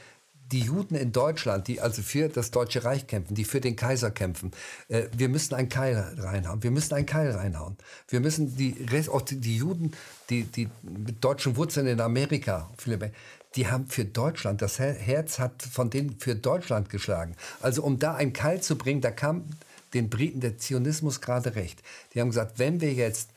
die 0.51 0.59
Juden 0.59 0.95
in 0.95 1.11
Deutschland, 1.11 1.67
die 1.67 1.79
also 1.79 2.01
für 2.01 2.27
das 2.27 2.51
Deutsche 2.51 2.83
Reich 2.83 3.07
kämpfen, 3.07 3.35
die 3.35 3.45
für 3.45 3.61
den 3.61 3.75
Kaiser 3.75 4.11
kämpfen, 4.11 4.51
äh, 4.89 5.03
wir 5.15 5.29
müssen 5.29 5.55
einen 5.55 5.69
Keil 5.69 5.95
reinhauen. 6.17 6.61
Wir 6.61 6.71
müssen 6.71 6.93
einen 6.93 7.05
Keil 7.05 7.31
reinhauen. 7.31 7.77
Wir 8.09 8.19
müssen 8.19 8.55
die, 8.57 8.75
auch 9.09 9.21
die, 9.21 9.37
die 9.37 9.57
Juden, 9.57 9.93
die, 10.29 10.43
die 10.43 10.69
mit 10.81 11.23
deutschen 11.23 11.55
Wurzeln 11.55 11.87
in 11.87 12.01
Amerika, 12.01 12.69
viele, 12.77 13.11
die 13.55 13.67
haben 13.67 13.87
für 13.87 14.05
Deutschland, 14.05 14.61
das 14.61 14.79
Herz 14.79 15.39
hat 15.39 15.61
von 15.61 15.89
denen 15.89 16.17
für 16.19 16.35
Deutschland 16.35 16.89
geschlagen. 16.89 17.35
Also 17.61 17.83
um 17.83 17.99
da 17.99 18.15
einen 18.15 18.33
Keil 18.33 18.61
zu 18.61 18.77
bringen, 18.77 19.01
da 19.01 19.11
kam 19.11 19.45
den 19.93 20.09
Briten 20.09 20.39
der 20.39 20.57
Zionismus 20.57 21.19
gerade 21.19 21.55
recht. 21.55 21.81
Die 22.13 22.21
haben 22.21 22.29
gesagt, 22.29 22.59
wenn 22.59 22.79
wir 22.79 22.93
jetzt 22.93 23.31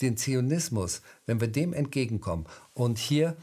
den 0.00 0.16
Zionismus, 0.16 1.00
wenn 1.26 1.40
wir 1.40 1.48
dem 1.48 1.72
entgegenkommen 1.72 2.46
und 2.76 2.98
hier 2.98 3.36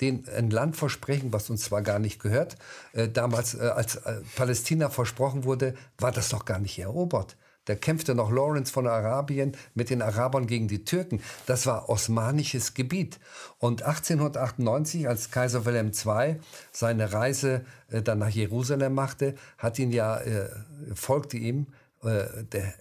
den 0.00 0.28
ein 0.28 0.50
Land 0.50 0.76
versprechen, 0.76 1.32
was 1.32 1.50
uns 1.50 1.62
zwar 1.62 1.82
gar 1.82 1.98
nicht 1.98 2.20
gehört, 2.20 2.56
äh, 2.92 3.08
damals 3.08 3.54
äh, 3.54 3.62
als 3.62 3.96
äh, 3.96 4.20
Palästina 4.36 4.90
versprochen 4.90 5.44
wurde, 5.44 5.74
war 5.98 6.12
das 6.12 6.28
doch 6.28 6.44
gar 6.44 6.58
nicht 6.58 6.78
erobert. 6.78 7.36
Da 7.64 7.74
kämpfte 7.74 8.14
noch 8.14 8.30
Lawrence 8.30 8.72
von 8.72 8.86
Arabien 8.86 9.56
mit 9.74 9.90
den 9.90 10.00
Arabern 10.00 10.46
gegen 10.46 10.68
die 10.68 10.84
Türken. 10.84 11.20
Das 11.46 11.66
war 11.66 11.88
osmanisches 11.88 12.74
Gebiet. 12.74 13.18
Und 13.58 13.82
1898, 13.82 15.08
als 15.08 15.30
Kaiser 15.30 15.64
Wilhelm 15.64 15.90
II 15.90 16.36
seine 16.70 17.12
Reise 17.12 17.64
äh, 17.88 18.02
dann 18.02 18.18
nach 18.18 18.28
Jerusalem 18.28 18.94
machte, 18.94 19.34
hat 19.58 19.78
ihn 19.78 19.90
ja, 19.90 20.18
äh, 20.18 20.48
folgte 20.94 21.38
ihm 21.38 21.66
äh, 22.02 22.44
der, 22.52 22.74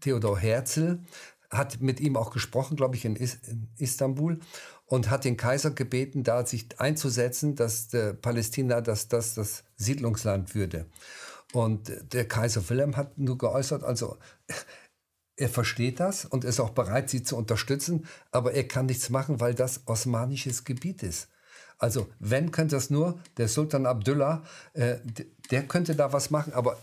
Theodor 0.00 0.38
Herzl, 0.38 1.00
hat 1.50 1.80
mit 1.80 2.00
ihm 2.00 2.16
auch 2.16 2.30
gesprochen, 2.30 2.76
glaube 2.76 2.96
ich, 2.96 3.04
in, 3.04 3.16
in 3.16 3.68
Istanbul 3.78 4.40
und 4.86 5.10
hat 5.10 5.24
den 5.24 5.36
Kaiser 5.36 5.70
gebeten, 5.70 6.22
da 6.24 6.44
sich 6.46 6.66
einzusetzen, 6.78 7.56
dass 7.56 7.88
Palästina 8.20 8.80
dass 8.80 9.08
das, 9.08 9.34
das 9.34 9.64
Siedlungsland 9.76 10.54
würde. 10.54 10.86
Und 11.52 11.92
der 12.12 12.26
Kaiser 12.26 12.68
Wilhelm 12.68 12.96
hat 12.96 13.16
nur 13.16 13.38
geäußert, 13.38 13.84
also 13.84 14.16
er 15.36 15.48
versteht 15.48 16.00
das 16.00 16.24
und 16.24 16.44
ist 16.44 16.60
auch 16.60 16.70
bereit, 16.70 17.10
sie 17.10 17.22
zu 17.22 17.36
unterstützen, 17.36 18.06
aber 18.30 18.52
er 18.52 18.68
kann 18.68 18.86
nichts 18.86 19.10
machen, 19.10 19.40
weil 19.40 19.54
das 19.54 19.82
osmanisches 19.86 20.64
Gebiet 20.64 21.02
ist. 21.02 21.28
Also 21.78 22.08
wenn 22.20 22.50
könnte 22.50 22.76
das 22.76 22.90
nur 22.90 23.18
der 23.36 23.48
Sultan 23.48 23.86
Abdullah, 23.86 24.44
äh, 24.74 24.96
der 25.50 25.64
könnte 25.64 25.96
da 25.96 26.12
was 26.12 26.30
machen, 26.30 26.52
aber 26.52 26.78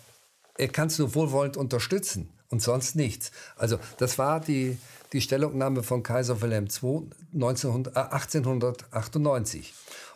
er 0.57 0.67
kann 0.67 0.87
es 0.87 0.99
nur 0.99 1.15
wohlwollend 1.15 1.57
unterstützen 1.57 2.29
und 2.49 2.61
sonst 2.61 2.95
nichts. 2.95 3.31
Also 3.55 3.79
das 3.97 4.17
war 4.17 4.39
die, 4.39 4.77
die 5.13 5.21
Stellungnahme 5.21 5.83
von 5.83 6.03
Kaiser 6.03 6.41
Wilhelm 6.41 6.67
II 6.67 7.09
1900, 7.33 7.95
äh, 7.95 7.99
1898. 7.99 9.73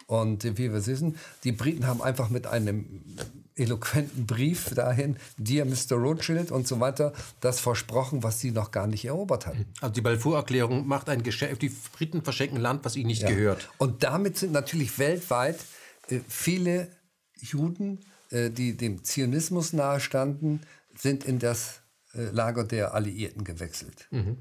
Und 0.07 0.43
wie 0.43 0.71
wir 0.71 0.85
wissen, 0.85 1.17
die 1.43 1.51
Briten 1.51 1.87
haben 1.87 2.01
einfach 2.01 2.29
mit 2.29 2.45
einem 2.45 3.01
eloquenten 3.55 4.25
Brief 4.25 4.73
dahin, 4.75 5.15
Dear 5.37 5.65
Mr. 5.65 5.95
Rothschild 5.95 6.51
und 6.51 6.67
so 6.67 6.79
weiter, 6.79 7.13
das 7.39 7.59
versprochen, 7.59 8.21
was 8.21 8.39
sie 8.39 8.51
noch 8.51 8.71
gar 8.71 8.85
nicht 8.87 9.05
erobert 9.05 9.47
hatten. 9.47 9.65
Also 9.81 9.93
die 9.93 10.01
Balfour-Erklärung 10.01 10.87
macht 10.87 11.09
ein 11.09 11.23
Geschäft, 11.23 11.61
die 11.61 11.71
Briten 11.93 12.21
verschenken 12.21 12.59
Land, 12.59 12.85
was 12.85 12.95
ihnen 12.95 13.07
nicht 13.07 13.23
ja. 13.23 13.29
gehört. 13.29 13.69
Und 13.77 14.03
damit 14.03 14.37
sind 14.37 14.51
natürlich 14.51 14.99
weltweit 14.99 15.57
äh, 16.09 16.19
viele 16.27 16.89
Juden, 17.39 17.99
äh, 18.29 18.49
die 18.49 18.75
dem 18.75 19.03
Zionismus 19.03 19.73
nahestanden, 19.73 20.61
sind 20.95 21.23
in 21.23 21.39
das 21.39 21.81
äh, 22.13 22.25
Lager 22.31 22.63
der 22.63 22.93
Alliierten 22.93 23.43
gewechselt. 23.43 24.07
Mhm. 24.11 24.37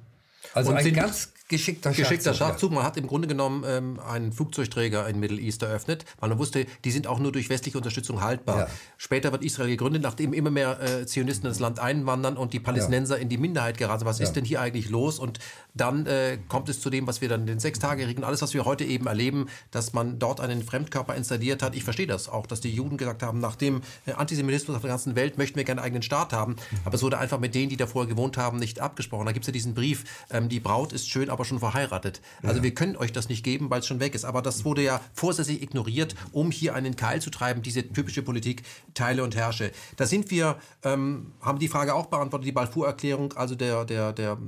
Also 0.53 0.70
und 0.70 0.76
ein 0.76 0.92
ganz 0.92 1.32
geschickter, 1.57 1.90
geschickter 1.90 2.34
Schachzug. 2.34 2.48
Schachzug. 2.48 2.72
Man 2.72 2.84
hat 2.84 2.96
im 2.96 3.07
Grunde 3.07 3.28
genommen 3.28 3.64
ähm, 3.66 4.00
einen 4.00 4.32
Flugzeugträger 4.32 5.09
in 5.09 5.20
Middle 5.20 5.40
East 5.40 5.62
eröffnet, 5.62 6.05
weil 6.20 6.28
man 6.30 6.38
wusste, 6.38 6.66
die 6.84 6.90
sind 6.90 7.07
auch 7.07 7.18
nur 7.18 7.32
durch 7.32 7.48
westliche 7.48 7.78
Unterstützung 7.78 8.20
haltbar. 8.20 8.59
Ja. 8.59 8.66
Später 8.96 9.32
wird 9.32 9.44
Israel 9.44 9.68
gegründet, 9.68 10.02
nachdem 10.02 10.32
immer 10.32 10.50
mehr 10.50 10.80
äh, 10.80 11.07
Zionisten 11.07 11.48
ins 11.48 11.61
Land 11.61 11.78
einwandern 11.78 12.36
und 12.36 12.52
die 12.52 12.61
Palästinenser 12.61 13.16
ja. 13.16 13.22
in 13.22 13.28
die 13.28 13.38
Minderheit 13.38 13.78
geraten. 13.78 14.05
Was 14.05 14.18
ja. 14.18 14.24
ist 14.24 14.34
denn 14.34 14.44
hier 14.44 14.61
eigentlich 14.61 14.90
los? 14.90 15.18
Und 15.18 15.38
dann 15.74 16.07
äh, 16.07 16.38
kommt 16.48 16.68
es 16.68 16.80
zu 16.80 16.90
dem, 16.90 17.07
was 17.07 17.20
wir 17.20 17.28
dann 17.28 17.46
den 17.46 17.59
Sechstagerigen, 17.59 18.24
alles, 18.24 18.42
was 18.42 18.55
wir 18.55 18.64
heute 18.64 18.84
eben 18.84 19.07
erleben, 19.07 19.48
dass 19.70 19.92
man 19.92 20.18
dort 20.18 20.40
einen 20.40 20.62
Fremdkörper 20.62 21.14
installiert 21.14 21.62
hat. 21.62 21.74
Ich 21.74 21.84
verstehe 21.84 22.07
das 22.07 22.28
auch, 22.28 22.46
dass 22.46 22.61
die 22.61 22.70
Juden 22.70 22.96
gesagt 22.96 23.22
haben, 23.22 23.40
nach 23.40 23.57
dem 23.57 23.82
äh, 24.07 24.12
Antisemitismus 24.12 24.76
auf 24.76 24.82
der 24.82 24.90
ganzen 24.90 25.16
Welt 25.16 25.38
möchten 25.38 25.57
wir 25.57 25.64
gerne 25.64 25.80
einen 25.80 25.86
eigenen 25.86 26.02
Staat 26.02 26.32
haben. 26.32 26.52
Mhm. 26.52 26.78
Aber 26.84 26.94
es 26.94 27.02
wurde 27.02 27.18
einfach 27.18 27.40
mit 27.40 27.55
denen, 27.55 27.68
die 27.68 27.76
da 27.76 27.86
vorher 27.86 28.09
gewohnt 28.09 28.36
haben, 28.36 28.59
nicht 28.59 28.80
abgesprochen. 28.80 29.26
Da 29.26 29.32
gibt 29.32 29.44
es 29.44 29.48
ja 29.48 29.52
diesen 29.52 29.74
Brief, 29.74 30.05
ähm, 30.30 30.48
die 30.48 30.61
Braut 30.61 30.92
ist 30.92 31.09
schön, 31.09 31.30
aber 31.30 31.43
schon 31.45 31.59
verheiratet. 31.59 32.20
Also 32.42 32.59
ja. 32.59 32.62
wir 32.62 32.74
können 32.74 32.97
euch 32.97 33.12
das 33.12 33.28
nicht 33.28 33.45
geben, 33.45 33.70
weil 33.70 33.80
es 33.80 33.86
schon 33.86 34.01
weg 34.01 34.14
ist. 34.14 34.24
Aber 34.24 34.42
das 34.42 34.64
wurde 34.64 34.82
ja 34.82 35.01
vorsätzlich 35.12 35.62
ignoriert, 35.62 36.14
um 36.32 36.51
hier 36.51 36.74
einen 36.74 36.97
Keil 36.97 37.20
zu 37.20 37.30
treiben, 37.30 37.62
diese 37.62 37.86
typische 37.86 38.22
Politik, 38.22 38.62
teile 38.95 39.22
und 39.22 39.36
herrsche. 39.36 39.70
Da 39.97 40.07
sind 40.07 40.30
wir, 40.30 40.57
ähm, 40.82 41.32
haben 41.40 41.59
die 41.59 41.68
Frage 41.68 41.95
auch 41.95 42.07
beantwortet, 42.07 42.47
die 42.47 42.53
Balfour-Erklärung, 42.53 43.32
also 43.34 43.55
der, 43.55 43.84
der, 43.84 44.12
der 44.12 44.38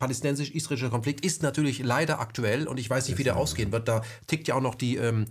palästinensisch-israelische 0.00 0.90
Konflikt 0.90 1.24
ist 1.24 1.42
natürlich 1.42 1.78
leider 1.78 2.20
aktuell 2.20 2.66
und 2.66 2.80
ich 2.80 2.90
weiß 2.90 3.06
nicht, 3.08 3.18
wie 3.18 3.24
der 3.24 3.36
ausgehen 3.36 3.70
wird. 3.70 3.86
Da 3.86 4.02
tickt 4.26 4.48
ja 4.48 4.56
auch 4.56 4.62
noch 4.62 4.74
die, 4.74 4.96
ähm, 4.96 5.26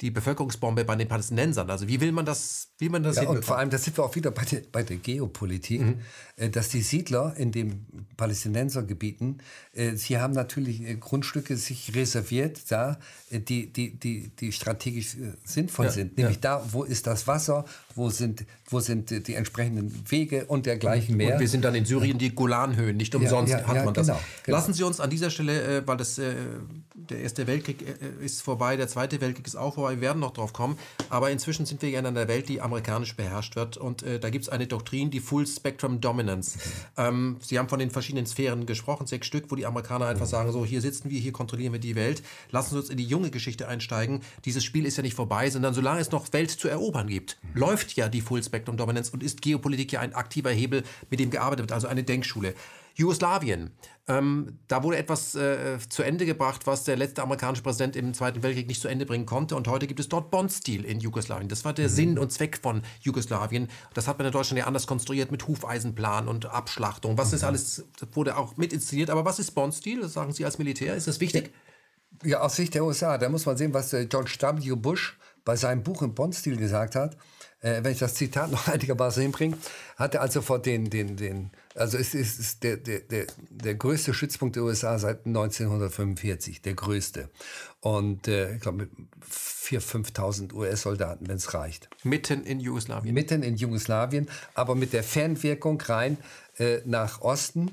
die 0.00 0.10
Bevölkerungsbombe 0.10 0.84
bei 0.84 0.96
den 0.96 1.08
Palästinensern. 1.08 1.68
Also 1.68 1.86
wie 1.86 2.00
will 2.00 2.12
man 2.12 2.24
das, 2.24 2.68
wie 2.78 2.88
man 2.88 3.02
das 3.02 3.16
ja, 3.16 3.28
Und 3.28 3.44
vor 3.44 3.58
allem, 3.58 3.68
da 3.68 3.76
sind 3.76 3.98
wir 3.98 4.04
auch 4.04 4.14
wieder 4.14 4.30
bei 4.30 4.44
der, 4.44 4.62
bei 4.72 4.82
der 4.82 4.96
Geopolitik, 4.96 5.80
mhm. 5.82 6.00
Äh, 6.36 6.48
dass 6.48 6.70
die 6.70 6.80
Siedler 6.80 7.34
in 7.36 7.52
den 7.52 7.86
Palästinensergebieten, 8.16 9.42
äh, 9.74 9.96
sie 9.96 10.18
haben 10.18 10.32
natürlich 10.32 10.80
äh, 10.82 10.94
Grundstücke 10.94 11.56
sich 11.56 11.94
reserviert, 11.94 12.70
da, 12.70 12.98
die, 13.30 13.72
die, 13.72 13.98
die, 13.98 14.28
die 14.28 14.52
strategisch 14.52 15.16
sinnvoll 15.44 15.86
ja, 15.86 15.92
sind. 15.92 16.16
Nämlich 16.16 16.36
ja. 16.36 16.58
da, 16.58 16.66
wo 16.72 16.84
ist 16.84 17.06
das 17.06 17.26
Wasser, 17.26 17.66
wo 17.94 18.10
sind, 18.10 18.44
wo 18.66 18.80
sind 18.80 19.26
die 19.26 19.34
entsprechenden 19.34 20.04
Wege 20.10 20.46
und 20.46 20.66
dergleichen 20.66 21.16
mehr. 21.16 21.34
Und 21.34 21.40
wir 21.40 21.48
sind 21.48 21.64
dann 21.64 21.74
in 21.74 21.84
Syrien 21.84 22.18
die 22.18 22.34
Golanhöhen, 22.34 22.96
nicht 22.96 23.14
umsonst 23.14 23.54
hat 23.54 23.84
man 23.84 23.94
das. 23.94 24.06
Genau, 24.06 24.20
genau. 24.44 24.56
Lassen 24.56 24.74
Sie 24.74 24.82
uns 24.82 25.00
an 25.00 25.10
dieser 25.10 25.30
Stelle, 25.30 25.82
weil 25.86 25.96
das, 25.96 26.16
der 26.16 27.20
Erste 27.20 27.46
Weltkrieg 27.46 27.84
ist 28.20 28.42
vorbei, 28.42 28.76
der 28.76 28.88
Zweite 28.88 29.20
Weltkrieg 29.20 29.46
ist 29.46 29.56
auch 29.56 29.74
vorbei, 29.74 29.96
wir 29.96 30.00
werden 30.02 30.20
noch 30.20 30.32
drauf 30.32 30.52
kommen, 30.52 30.78
aber 31.08 31.30
inzwischen 31.30 31.66
sind 31.66 31.82
wir 31.82 31.90
ja 31.90 31.98
in 31.98 32.06
einer 32.06 32.28
Welt, 32.28 32.48
die 32.48 32.60
amerikanisch 32.60 33.16
beherrscht 33.16 33.56
wird 33.56 33.76
und 33.76 34.02
äh, 34.02 34.18
da 34.18 34.30
gibt 34.30 34.44
es 34.44 34.48
eine 34.48 34.66
Doktrin, 34.66 35.10
die 35.10 35.20
Full 35.20 35.46
Spectrum 35.46 36.00
Dominance. 36.00 36.58
Mhm. 36.96 37.36
Sie 37.40 37.58
haben 37.58 37.68
von 37.68 37.78
den 37.78 37.90
verschiedenen 37.90 38.26
Sphären 38.26 38.66
gesprochen, 38.66 39.06
sechs 39.06 39.26
Stück, 39.26 39.50
wo 39.50 39.56
die 39.56 39.66
Amerikaner 39.66 40.06
einfach 40.06 40.26
mhm. 40.26 40.30
sagen, 40.30 40.52
so 40.52 40.64
hier 40.64 40.80
sitzen 40.80 41.10
wir, 41.10 41.18
hier 41.18 41.32
kontrollieren 41.32 41.72
wir 41.72 41.80
die 41.80 41.94
Welt, 41.94 42.22
lassen 42.50 42.70
Sie 42.70 42.78
uns 42.78 42.90
in 42.90 42.96
die 42.96 43.04
junge 43.04 43.30
Geschichte 43.30 43.68
einsteigen. 43.68 44.20
Dieses 44.44 44.64
Spiel 44.64 44.86
ist 44.86 44.96
ja 44.96 45.02
nicht 45.02 45.14
vorbei, 45.14 45.50
sondern 45.50 45.74
solange 45.74 46.00
es 46.00 46.10
noch 46.10 46.32
Welt 46.32 46.50
zu 46.50 46.68
erobern 46.68 47.08
gibt, 47.08 47.38
mhm. 47.42 47.60
läuft 47.60 47.89
ja 47.96 48.08
die 48.08 48.20
Full 48.20 48.42
Spectrum 48.42 48.76
Dominance 48.76 49.12
und 49.12 49.22
ist 49.22 49.42
Geopolitik 49.42 49.92
ja 49.92 50.00
ein 50.00 50.14
aktiver 50.14 50.50
Hebel, 50.50 50.82
mit 51.10 51.20
dem 51.20 51.30
gearbeitet 51.30 51.64
wird, 51.64 51.72
also 51.72 51.88
eine 51.88 52.04
Denkschule. 52.04 52.54
Jugoslawien. 52.94 53.70
Ähm, 54.08 54.58
da 54.68 54.82
wurde 54.82 54.98
etwas 54.98 55.34
äh, 55.34 55.78
zu 55.88 56.02
Ende 56.02 56.26
gebracht, 56.26 56.66
was 56.66 56.84
der 56.84 56.96
letzte 56.96 57.22
amerikanische 57.22 57.62
Präsident 57.62 57.96
im 57.96 58.12
Zweiten 58.12 58.42
Weltkrieg 58.42 58.66
nicht 58.66 58.80
zu 58.80 58.88
Ende 58.88 59.06
bringen 59.06 59.26
konnte. 59.26 59.56
Und 59.56 59.68
heute 59.68 59.86
gibt 59.86 60.00
es 60.00 60.08
dort 60.08 60.30
Bondstil 60.30 60.84
in 60.84 61.00
Jugoslawien. 61.00 61.48
Das 61.48 61.64
war 61.64 61.72
der 61.72 61.88
mhm. 61.88 61.92
Sinn 61.92 62.18
und 62.18 62.32
Zweck 62.32 62.58
von 62.60 62.82
Jugoslawien. 63.00 63.68
Das 63.94 64.08
hat 64.08 64.18
man 64.18 64.26
in 64.26 64.32
Deutschland 64.32 64.58
ja 64.58 64.66
anders 64.66 64.86
konstruiert 64.86 65.30
mit 65.30 65.46
Hufeisenplan 65.46 66.28
und 66.28 66.46
Abschlachtung. 66.46 67.16
Was 67.16 67.30
mhm. 67.30 67.36
ist 67.36 67.44
alles, 67.44 67.84
wurde 68.12 68.36
auch 68.36 68.56
mit 68.56 68.72
inszeniert. 68.72 69.10
Aber 69.10 69.24
was 69.24 69.38
ist 69.38 69.52
Bondstil? 69.52 70.00
Das 70.00 70.12
sagen 70.12 70.32
Sie 70.32 70.44
als 70.44 70.58
Militär. 70.58 70.94
Ist 70.94 71.08
das 71.08 71.20
wichtig? 71.20 71.52
Ja, 72.24 72.40
aus 72.40 72.56
Sicht 72.56 72.74
der 72.74 72.84
USA. 72.84 73.16
Da 73.16 73.28
muss 73.28 73.46
man 73.46 73.56
sehen, 73.56 73.72
was 73.72 73.92
äh, 73.92 74.06
George 74.06 74.36
W. 74.40 74.74
Bush 74.74 75.16
bei 75.44 75.56
seinem 75.56 75.82
Buch 75.82 76.02
im 76.02 76.14
Bondstil 76.14 76.56
gesagt 76.56 76.96
hat 76.96 77.16
äh, 77.60 77.82
wenn 77.82 77.92
ich 77.92 77.98
das 77.98 78.14
Zitat 78.14 78.50
noch 78.50 78.68
einigermaßen 78.68 79.22
hinbringe, 79.22 79.56
hat 79.96 80.14
er 80.14 80.22
also 80.22 80.42
vor 80.42 80.58
den, 80.58 80.90
den, 80.90 81.16
den 81.16 81.50
also 81.74 81.98
es 81.98 82.14
ist, 82.14 82.38
ist 82.38 82.62
der, 82.62 82.76
der, 82.76 83.00
der, 83.00 83.26
der 83.50 83.74
größte 83.74 84.14
Stützpunkt 84.14 84.56
der 84.56 84.64
USA 84.64 84.98
seit 84.98 85.26
1945, 85.26 86.62
der 86.62 86.74
größte. 86.74 87.28
Und 87.80 88.28
äh, 88.28 88.54
ich 88.54 88.60
glaube 88.60 88.78
mit 88.78 88.90
4.000, 89.30 90.12
5.000 90.12 90.52
US-Soldaten, 90.52 91.28
wenn 91.28 91.36
es 91.36 91.54
reicht. 91.54 91.88
Mitten 92.02 92.44
in 92.44 92.60
Jugoslawien. 92.60 93.14
Mitten 93.14 93.42
in 93.42 93.56
Jugoslawien, 93.56 94.28
aber 94.54 94.74
mit 94.74 94.92
der 94.92 95.04
Fernwirkung 95.04 95.80
rein 95.80 96.18
äh, 96.58 96.78
nach 96.84 97.20
Osten 97.20 97.70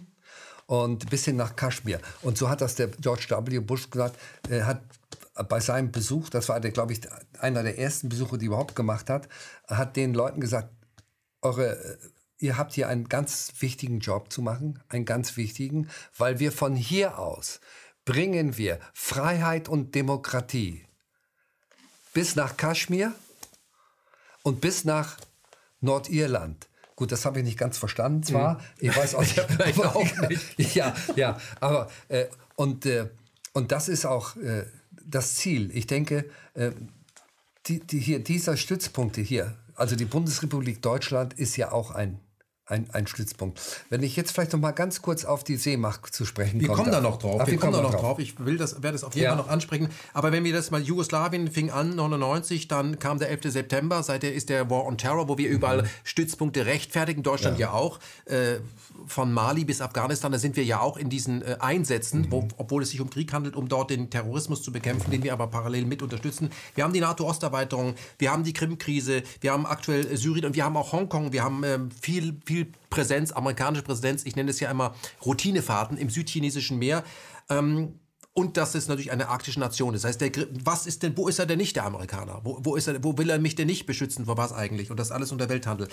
und 0.68 1.10
bis 1.10 1.26
hin 1.26 1.38
nach 1.38 1.56
Kaschmir. 1.56 2.00
Und 2.22 2.38
so 2.38 2.50
hat 2.50 2.62
das 2.62 2.76
der 2.76 2.88
George 2.88 3.28
W. 3.30 3.60
Bush 3.60 3.90
gesagt, 3.90 4.20
er 4.50 4.68
hat 4.68 4.82
bei 5.44 5.60
seinem 5.60 5.92
Besuch, 5.92 6.30
das 6.30 6.50
war 6.50 6.60
der, 6.60 6.72
glaube 6.72 6.94
ich, 6.94 7.02
einer 7.40 7.64
der 7.64 7.78
ersten 7.78 8.10
Besuche, 8.10 8.38
die 8.38 8.46
er 8.46 8.48
überhaupt 8.48 8.76
gemacht 8.76 9.10
hat, 9.10 9.28
hat 9.68 9.96
den 9.96 10.14
Leuten 10.14 10.42
gesagt, 10.42 10.70
eure, 11.42 11.78
äh, 11.78 11.98
ihr 12.40 12.58
habt 12.58 12.74
hier 12.74 12.88
einen 12.88 13.10
ganz 13.10 13.54
wichtigen 13.60 14.00
Job 14.00 14.32
zu 14.32 14.42
machen, 14.42 14.82
einen 14.90 15.06
ganz 15.06 15.38
wichtigen, 15.38 15.90
weil 16.18 16.40
wir 16.40 16.52
von 16.52 16.76
hier 16.76 17.20
aus 17.20 17.60
bringen 18.06 18.58
wir 18.58 18.80
Freiheit 18.94 19.68
und 19.68 19.94
Demokratie 19.94 20.86
bis 22.14 22.36
nach 22.36 22.56
Kaschmir 22.56 23.14
und 24.44 24.62
bis 24.62 24.86
nach 24.86 25.18
Nordirland. 25.82 26.68
Gut, 26.96 27.12
das 27.12 27.26
habe 27.26 27.40
ich 27.40 27.46
nicht 27.46 27.60
ganz 27.60 27.78
verstanden 27.78 28.24
zwar. 28.24 28.56
Mhm. 28.56 28.60
Ich 28.80 28.98
weiß 28.98 29.16
auch 29.16 29.22
nicht. 29.22 29.40
Vielleicht 29.40 29.86
auch 29.86 30.30
nicht. 30.30 30.58
ja, 30.76 30.96
ja, 31.16 31.38
aber 31.60 31.92
äh, 32.08 32.28
und, 32.56 32.86
äh, 32.86 33.10
und 33.54 33.72
das 33.72 33.90
ist 33.90 34.06
auch 34.06 34.36
äh, 34.38 34.66
das 35.10 35.36
Ziel. 35.36 35.72
Ich 35.74 35.88
denke, 35.88 36.26
äh, 36.53 36.72
die, 37.68 37.80
die 37.80 37.99
hier, 37.99 38.20
dieser 38.20 38.58
Stützpunkte 38.58 39.22
hier, 39.22 39.55
also 39.76 39.95
die 39.95 40.05
Bundesrepublik 40.05 40.82
Deutschland 40.82 41.34
ist 41.34 41.55
ja 41.58 41.72
auch 41.72 41.91
ein 41.91 42.20
ein, 42.70 42.89
ein 42.91 43.08
Stützpunkt. 43.08 43.60
Wenn 43.89 44.03
ich 44.03 44.16
jetzt 44.16 44.32
vielleicht 44.32 44.53
noch 44.53 44.60
mal 44.60 44.72
ganz 44.72 45.01
kurz 45.01 45.26
auf 45.26 45.43
die 45.43 45.55
Seemacht 45.55 46.14
zu 46.14 46.26
sprechen 46.26 46.60
komme. 46.60 46.68
Wir 46.70 46.76
kommen 46.76 46.91
da 46.91 47.01
noch 47.01 47.18
drauf. 47.18 47.39
Ach, 47.41 47.47
wir, 47.47 47.53
wir 47.53 47.60
kommen 47.60 47.74
da 47.74 47.82
noch 47.82 47.91
drauf. 47.91 48.01
drauf. 48.01 48.20
Ich 48.20 48.43
will 48.43 48.58
das, 48.58 48.84
werde 48.84 48.93
das 48.93 49.03
auf 49.03 49.16
jeden 49.16 49.26
ja. 49.26 49.30
Fall 49.32 49.38
noch 49.38 49.49
ansprechen. 49.49 49.89
Aber 50.14 50.32
wenn 50.32 50.43
wir 50.43 50.53
das 50.53 50.70
mal, 50.70 50.82
Jugoslawien 50.82 51.49
fing 51.49 51.72
an, 51.72 51.95
99, 51.95 52.68
dann 52.68 52.99
kam 52.99 53.20
der 53.20 53.30
11. 53.30 53.53
September, 53.53 54.03
seither 54.03 54.34
ist 54.34 54.49
der 54.49 54.70
War 54.70 54.86
on 54.86 54.97
Terror, 54.97 55.30
wo 55.30 55.38
wir 55.38 55.49
überall 55.49 55.84
mhm. 55.84 55.88
Stützpunkte 56.03 56.66
rechtfertigen, 56.66 57.24
Deutschland 57.24 57.58
ja, 57.58 57.68
ja 57.68 57.74
auch. 57.74 57.99
Äh, 58.26 58.58
von 59.06 59.34
Mali 59.34 59.66
bis 59.66 59.82
Afghanistan, 59.82 60.32
da 60.32 60.39
sind 60.39 60.56
wir 60.56 60.64
ja 60.64 60.80
auch 60.80 60.98
in 60.98 61.10
diesen 61.10 61.41
äh, 61.41 61.58
Einsätzen, 61.60 62.22
mhm. 62.22 62.32
wo, 62.32 62.48
obwohl 62.58 62.84
es 62.84 62.89
sich 62.89 63.02
um 63.02 63.10
Krieg 63.10 63.32
handelt, 63.34 63.56
um 63.56 63.68
dort 63.68 63.89
den 63.89 64.10
Terrorismus 64.10 64.62
zu 64.62 64.72
bekämpfen, 64.72 65.12
den 65.12 65.24
wir 65.24 65.34
aber 65.34 65.48
parallel 65.48 65.86
mit 65.86 66.02
unterstützen. 66.02 66.50
Wir 66.76 66.84
haben 66.84 66.93
die 66.93 67.00
NATO-Osterweiterung, 67.00 67.95
wir 68.18 68.32
haben 68.32 68.43
die 68.43 68.54
Krim-Krise, 68.54 69.24
wir 69.41 69.52
haben 69.52 69.66
aktuell 69.66 70.16
Syrien 70.18 70.45
und 70.45 70.56
wir 70.56 70.66
haben 70.66 70.78
auch 70.78 70.91
Hongkong, 70.91 71.32
wir 71.32 71.43
haben 71.43 71.64
ähm, 71.64 71.91
viel, 71.91 72.39
viel 72.45 72.72
Präsenz, 72.89 73.32
amerikanische 73.32 73.84
Präsenz, 73.84 74.26
ich 74.26 74.36
nenne 74.36 74.52
es 74.52 74.60
ja 74.60 74.72
immer 74.72 74.95
Routinefahrten 75.26 75.98
im 75.98 76.10
südchinesischen 76.10 76.80
Meer. 76.80 77.04
Ähm, 77.50 78.00
und 78.38 78.56
dass 78.56 78.76
es 78.76 78.88
natürlich 78.88 79.12
eine 79.12 79.30
arktische 79.30 79.60
Nation 79.60 79.96
ist. 79.96 80.04
Das 80.04 80.10
heißt, 80.10 80.22
der, 80.22 80.48
was 80.64 80.86
ist 80.86 81.02
denn, 81.02 81.18
wo 81.18 81.28
ist 81.28 81.40
er 81.40 81.48
denn 81.48 81.58
nicht 81.58 81.76
der 81.76 81.86
Amerikaner? 81.86 82.42
Wo, 82.44 82.60
wo, 82.62 82.76
ist 82.76 82.88
er, 82.88 83.04
wo 83.04 83.18
will 83.18 83.32
er 83.32 83.40
mich 83.40 83.56
denn 83.56 83.66
nicht 83.66 83.88
beschützen? 83.88 84.26
Vor 84.26 84.38
was 84.38 84.54
eigentlich? 84.54 84.92
Und 84.92 85.00
das 85.00 85.12
alles 85.12 85.32
unter 85.32 85.50
Welthandel. 85.50 85.88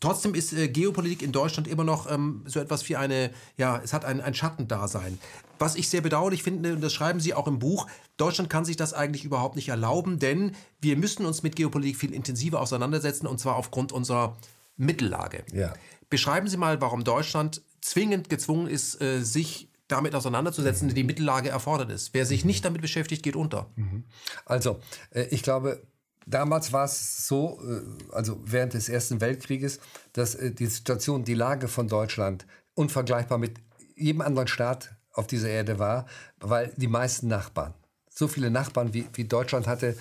Trotzdem 0.00 0.34
ist 0.34 0.52
äh, 0.52 0.66
Geopolitik 0.66 1.22
in 1.22 1.30
Deutschland 1.30 1.68
immer 1.68 1.84
noch 1.84 2.10
ähm, 2.10 2.42
so 2.46 2.58
etwas 2.58 2.88
wie 2.88 2.96
eine, 2.96 3.30
ja, 3.56 3.80
es 3.80 3.92
hat 3.92 4.04
ein, 4.04 4.20
ein 4.20 4.34
Schattendasein. 4.34 5.20
Was 5.60 5.76
ich 5.76 5.88
sehr 5.88 6.00
bedauerlich 6.00 6.42
finde, 6.42 6.72
und 6.72 6.80
das 6.80 6.92
schreiben 6.92 7.20
Sie 7.20 7.32
auch 7.32 7.46
im 7.46 7.60
Buch, 7.60 7.86
Deutschland 8.16 8.50
kann 8.50 8.64
sich 8.64 8.76
das 8.76 8.92
eigentlich 8.92 9.24
überhaupt 9.24 9.54
nicht 9.54 9.68
erlauben, 9.68 10.18
denn 10.18 10.56
wir 10.80 10.96
müssen 10.96 11.24
uns 11.24 11.44
mit 11.44 11.54
Geopolitik 11.54 11.96
viel 11.96 12.12
intensiver 12.12 12.60
auseinandersetzen, 12.60 13.28
und 13.28 13.38
zwar 13.38 13.54
aufgrund 13.54 13.92
unserer 13.92 14.36
Mittellage. 14.76 15.44
Ja. 15.52 15.72
Beschreiben 16.10 16.48
Sie 16.48 16.56
mal, 16.56 16.80
warum 16.80 17.04
Deutschland 17.04 17.62
zwingend 17.80 18.28
gezwungen 18.28 18.66
ist, 18.66 19.00
äh, 19.00 19.20
sich 19.22 19.68
damit 19.88 20.14
auseinanderzusetzen, 20.14 20.88
die 20.88 20.94
die 20.94 21.04
Mittellage 21.04 21.50
erfordert 21.50 21.90
ist. 21.90 22.14
Wer 22.14 22.26
sich 22.26 22.44
nicht 22.44 22.64
damit 22.64 22.80
beschäftigt, 22.80 23.22
geht 23.22 23.36
unter. 23.36 23.70
Mhm. 23.76 24.04
Also, 24.46 24.80
äh, 25.10 25.24
ich 25.30 25.42
glaube, 25.42 25.82
damals 26.26 26.72
war 26.72 26.84
es 26.84 27.26
so, 27.26 27.60
äh, 27.62 28.14
also 28.14 28.40
während 28.44 28.74
des 28.74 28.88
Ersten 28.88 29.20
Weltkrieges, 29.20 29.80
dass 30.12 30.34
äh, 30.34 30.52
die 30.52 30.66
Situation, 30.66 31.24
die 31.24 31.34
Lage 31.34 31.68
von 31.68 31.88
Deutschland 31.88 32.46
unvergleichbar 32.74 33.38
mit 33.38 33.58
jedem 33.94 34.22
anderen 34.22 34.48
Staat 34.48 34.96
auf 35.12 35.26
dieser 35.26 35.48
Erde 35.48 35.78
war, 35.78 36.06
weil 36.40 36.72
die 36.76 36.88
meisten 36.88 37.28
Nachbarn 37.28 37.74
so 38.08 38.28
viele 38.28 38.50
Nachbarn 38.50 38.94
wie, 38.94 39.06
wie 39.14 39.24
Deutschland 39.24 39.66
hatte, 39.66 39.96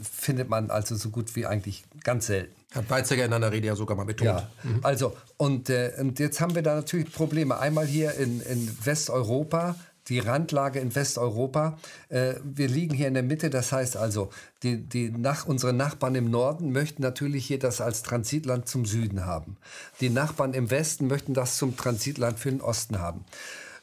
findet 0.00 0.48
man 0.48 0.70
also 0.70 0.94
so 0.94 1.10
gut 1.10 1.34
wie 1.34 1.44
eigentlich 1.44 1.84
ganz 2.04 2.26
selten. 2.26 2.54
Hat 2.74 2.90
Weizsäcker 2.90 3.24
in 3.24 3.32
einer 3.32 3.52
Rede 3.52 3.68
ja 3.68 3.76
sogar 3.76 3.96
mal 3.96 4.04
betont. 4.04 4.40
Ja, 4.40 4.50
mhm. 4.62 4.80
also, 4.82 5.16
und, 5.36 5.70
äh, 5.70 5.92
und 5.98 6.18
jetzt 6.18 6.40
haben 6.40 6.54
wir 6.54 6.62
da 6.62 6.74
natürlich 6.74 7.12
Probleme. 7.12 7.58
Einmal 7.58 7.86
hier 7.86 8.14
in, 8.14 8.40
in 8.40 8.76
Westeuropa, 8.84 9.76
die 10.08 10.18
Randlage 10.18 10.80
in 10.80 10.94
Westeuropa. 10.94 11.78
Äh, 12.08 12.34
wir 12.42 12.68
liegen 12.68 12.94
hier 12.94 13.08
in 13.08 13.14
der 13.14 13.22
Mitte, 13.22 13.50
das 13.50 13.72
heißt 13.72 13.96
also, 13.96 14.30
die, 14.62 14.76
die 14.76 15.10
nach, 15.10 15.46
unsere 15.46 15.72
Nachbarn 15.72 16.14
im 16.14 16.30
Norden 16.30 16.72
möchten 16.72 17.02
natürlich 17.02 17.46
hier 17.46 17.58
das 17.58 17.80
als 17.80 18.02
Transitland 18.02 18.68
zum 18.68 18.84
Süden 18.84 19.26
haben. 19.26 19.56
Die 20.00 20.10
Nachbarn 20.10 20.54
im 20.54 20.70
Westen 20.70 21.06
möchten 21.06 21.34
das 21.34 21.56
zum 21.56 21.76
Transitland 21.76 22.38
für 22.38 22.50
den 22.50 22.60
Osten 22.60 22.98
haben. 22.98 23.24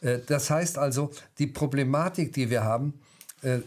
Äh, 0.02 0.20
das 0.28 0.50
heißt 0.50 0.78
also, 0.78 1.12
die 1.40 1.48
Problematik, 1.48 2.34
die 2.34 2.50
wir 2.50 2.64
haben, 2.64 2.94
äh, 3.42 3.60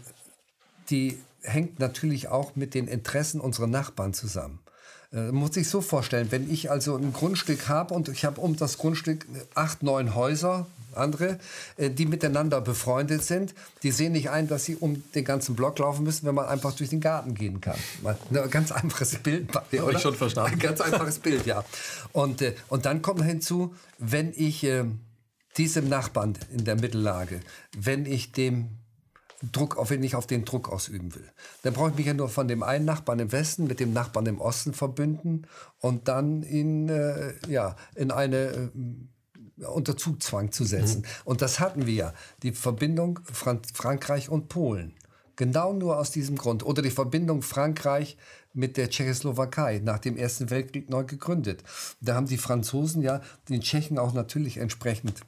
die 0.91 1.19
hängt 1.43 1.79
natürlich 1.79 2.29
auch 2.29 2.57
mit 2.57 2.75
den 2.75 2.89
Interessen 2.89 3.41
unserer 3.41 3.67
Nachbarn 3.67 4.15
zusammen. 4.15 4.59
Äh, 5.17 5.33
muss 5.33 5.57
ich 5.57 5.69
so 5.69 5.81
vorstellen, 5.81 6.31
wenn 6.31 6.51
ich 6.53 6.71
also 6.71 6.97
ein 6.97 7.13
Grundstück 7.13 7.69
habe 7.69 7.95
und 7.95 8.09
ich 8.09 8.25
habe 8.25 8.41
um 8.41 8.57
das 8.57 8.77
Grundstück 8.77 9.27
acht, 9.55 9.83
neun 9.83 10.15
Häuser, 10.15 10.67
andere, 10.95 11.39
äh, 11.79 11.91
die 11.91 12.05
miteinander 12.05 12.61
befreundet 12.61 13.25
sind, 13.25 13.55
die 13.83 13.91
sehen 13.91 14.13
nicht 14.13 14.29
ein, 14.29 14.47
dass 14.47 14.65
sie 14.65 14.77
um 14.77 15.03
den 15.15 15.25
ganzen 15.25 15.57
Block 15.57 15.79
laufen 15.79 16.05
müssen, 16.05 16.27
wenn 16.27 16.35
man 16.35 16.47
einfach 16.47 16.75
durch 16.75 16.91
den 16.91 17.01
Garten 17.01 17.35
gehen 17.35 17.61
kann. 17.61 17.79
Ein 18.05 18.51
ganz 18.51 18.73
einfaches 18.73 19.17
Bild. 19.23 19.55
Habe 19.55 19.93
ich 19.93 20.01
schon 20.01 20.15
verstanden. 20.15 20.53
Ein 20.53 20.59
ganz 20.61 20.81
einfaches 20.83 21.19
Bild, 21.19 21.47
ja. 21.47 21.65
Und, 22.13 22.43
äh, 22.43 22.55
und 22.69 22.85
dann 22.85 23.01
kommt 23.01 23.25
hinzu, 23.25 23.75
wenn 23.99 24.33
ich 24.37 24.67
diesem 25.57 25.89
Nachbarn 25.89 26.35
in 26.53 26.65
der 26.65 26.77
Mittellage, 26.77 27.41
wenn 27.75 28.05
ich 28.05 28.33
dem 28.33 28.69
Druck, 29.53 29.77
auf 29.77 29.91
wenn 29.91 30.03
ich 30.03 30.15
auf 30.15 30.27
den 30.27 30.45
Druck 30.45 30.71
ausüben 30.71 31.15
will. 31.15 31.31
Dann 31.63 31.75
brauche 31.75 31.91
ich 31.91 31.97
mich 31.97 32.07
ja 32.07 32.15
nur 32.15 32.29
von 32.29 32.49
dem 32.49 32.63
einen 32.63 32.85
Nachbarn 32.85 33.19
im 33.19 33.33
Westen 33.33 33.67
mit 33.67 33.81
dem 33.81 33.93
Nachbarn 33.93 34.27
im 34.27 34.41
Osten 34.41 34.73
verbünden 34.73 35.47
und 35.79 36.09
dann 36.09 36.43
ihn 36.43 36.89
äh, 36.89 37.35
ja, 37.49 37.77
in 37.95 38.11
eine 38.11 38.37
äh, 38.37 39.65
unter 39.65 39.97
Zugzwang 39.97 40.53
zu 40.53 40.65
setzen. 40.65 41.01
Mhm. 41.01 41.07
Und 41.25 41.43
das 41.43 41.61
hatten 41.61 41.87
wir 41.87 41.95
ja, 41.95 42.15
die 42.43 42.53
Verbindung 42.53 43.21
Fran 43.25 43.61
Frankreich 43.73 44.29
und 44.29 44.49
Polen. 44.49 44.95
Genau 45.37 45.75
nur 45.75 45.99
aus 45.99 46.11
diesem 46.11 46.37
Grund. 46.37 46.65
Oder 46.65 46.81
die 46.81 46.91
Verbindung 46.91 47.43
Frankreich 47.43 48.17
mit 48.55 48.79
der 48.79 48.89
Tschechoslowakei 48.89 49.81
nach 49.85 49.99
dem 49.99 50.17
Ersten 50.17 50.49
Weltkrieg 50.49 50.89
neu 50.89 51.05
gegründet. 51.05 51.63
Da 52.01 52.15
haben 52.15 52.27
die 52.27 52.39
Franzosen 52.39 53.03
ja 53.03 53.21
den 53.51 53.61
Tschechen 53.61 53.99
auch 53.99 54.15
natürlich 54.15 54.57
entsprechend 54.57 55.21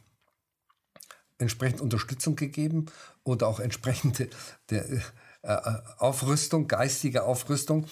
entsprechend 1.39 1.81
Unterstützung 1.81 2.37
gegeben 2.37 2.87
und 3.23 3.43
auch 3.43 3.61
entsprechende 3.61 4.29
der, 4.71 4.91
äh, 4.91 5.01
Aufrüstung, 5.43 6.67
geistige 6.67 7.23
Aufrüstung. 7.23 7.87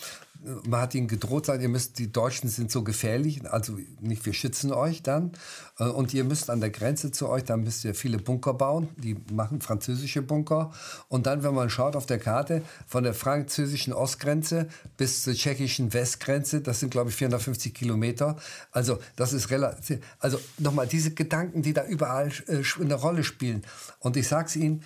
Man 0.64 0.80
hat 0.80 0.94
ihnen 0.94 1.08
gedroht, 1.08 1.46
sagt, 1.46 1.62
ihr 1.62 1.68
müsst, 1.68 1.98
die 1.98 2.12
Deutschen 2.12 2.48
sind 2.48 2.70
so 2.70 2.82
gefährlich, 2.82 3.48
also 3.50 3.78
nicht, 4.00 4.26
wir 4.26 4.34
schützen 4.34 4.72
euch 4.72 5.02
dann. 5.02 5.32
Äh, 5.78 5.84
und 5.84 6.12
ihr 6.12 6.24
müsst 6.24 6.50
an 6.50 6.60
der 6.60 6.70
Grenze 6.70 7.10
zu 7.10 7.28
euch, 7.28 7.44
dann 7.44 7.62
müsst 7.62 7.84
ihr 7.84 7.94
viele 7.94 8.18
Bunker 8.18 8.54
bauen, 8.54 8.88
die 8.96 9.16
machen 9.32 9.60
französische 9.60 10.22
Bunker. 10.22 10.72
Und 11.08 11.26
dann, 11.26 11.42
wenn 11.42 11.54
man 11.54 11.70
schaut 11.70 11.96
auf 11.96 12.06
der 12.06 12.18
Karte, 12.18 12.62
von 12.86 13.04
der 13.04 13.14
französischen 13.14 13.92
Ostgrenze 13.92 14.68
bis 14.96 15.22
zur 15.22 15.34
tschechischen 15.34 15.94
Westgrenze, 15.94 16.60
das 16.60 16.80
sind, 16.80 16.90
glaube 16.90 17.10
ich, 17.10 17.16
450 17.16 17.72
Kilometer. 17.72 18.36
Also, 18.72 18.98
das 19.16 19.32
ist 19.32 19.50
relativ, 19.50 20.00
also 20.18 20.38
nochmal, 20.58 20.86
diese 20.86 21.12
Gedanken, 21.12 21.62
die 21.62 21.72
da 21.72 21.84
überall 21.86 22.30
äh, 22.48 22.62
eine 22.80 22.94
Rolle 22.94 23.24
spielen. 23.24 23.62
Und 24.00 24.16
ich 24.16 24.28
sage 24.28 24.48
es 24.48 24.56
Ihnen, 24.56 24.84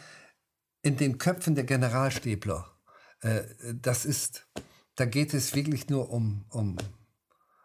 in 0.83 0.97
den 0.97 1.19
Köpfen 1.19 1.55
der 1.55 1.65
Generalstäbler, 1.65 2.67
äh, 3.21 3.43
das 3.75 4.05
ist, 4.05 4.47
da 4.97 5.05
geht 5.05 5.35
es 5.35 5.55
wirklich 5.55 5.89
nur 5.89 6.11
um, 6.11 6.45
um, 6.51 6.77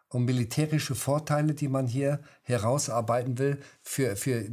um 0.10 0.26
militärische 0.26 0.96
Vorteile, 0.96 1.54
die 1.54 1.68
man 1.68 1.88
hier 1.88 2.20
herausarbeiten 2.44 3.38
will 3.38 3.60
für, 3.82 4.16
für 4.16 4.46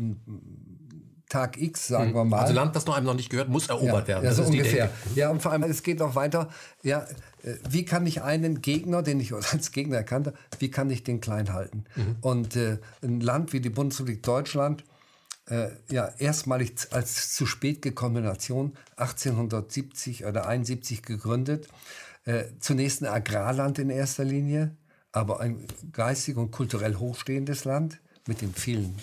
Tag 1.32 1.60
X, 1.60 1.88
sagen 1.88 2.10
hm. 2.10 2.14
wir 2.14 2.24
mal. 2.24 2.40
Also 2.40 2.52
Land, 2.52 2.76
das 2.76 2.84
noch 2.84 2.94
einem 2.94 3.06
noch 3.06 3.14
nicht 3.14 3.30
gehört, 3.30 3.48
muss 3.48 3.68
erobert 3.68 4.06
ja, 4.06 4.16
werden. 4.16 4.24
Ja, 4.26 4.32
so 4.34 4.42
ungefähr. 4.42 4.90
Ja, 5.14 5.30
und 5.30 5.40
vor 5.40 5.50
allem, 5.52 5.62
es 5.62 5.82
geht 5.82 5.98
noch 5.98 6.14
weiter. 6.14 6.50
Ja, 6.82 7.06
äh, 7.42 7.54
wie 7.70 7.86
kann 7.86 8.06
ich 8.06 8.22
einen 8.22 8.60
Gegner, 8.60 9.02
den 9.02 9.18
ich 9.18 9.32
als 9.52 9.72
Gegner 9.72 9.96
erkannte, 9.96 10.34
wie 10.58 10.70
kann 10.70 10.90
ich 10.90 11.04
den 11.04 11.22
klein 11.22 11.54
halten? 11.54 11.84
Mhm. 11.96 12.16
Und 12.20 12.56
äh, 12.56 12.78
ein 13.02 13.20
Land 13.20 13.54
wie 13.54 13.60
die 13.60 13.70
Bundesrepublik 13.70 14.22
Deutschland, 14.22 14.84
äh, 15.52 15.70
ja, 15.90 16.10
erstmalig 16.18 16.72
als 16.92 17.34
zu 17.34 17.44
spät 17.44 17.82
gekommene 17.82 18.26
Nation, 18.26 18.74
1870 18.96 20.24
oder 20.24 20.46
71 20.46 21.02
gegründet. 21.02 21.68
Äh, 22.24 22.44
zunächst 22.58 23.02
ein 23.02 23.08
Agrarland 23.08 23.78
in 23.78 23.90
erster 23.90 24.24
Linie, 24.24 24.74
aber 25.12 25.40
ein 25.40 25.66
geistig 25.92 26.36
und 26.38 26.52
kulturell 26.52 26.94
hochstehendes 26.96 27.64
Land 27.64 28.00
mit 28.26 28.40
den 28.40 28.54
vielen 28.54 28.96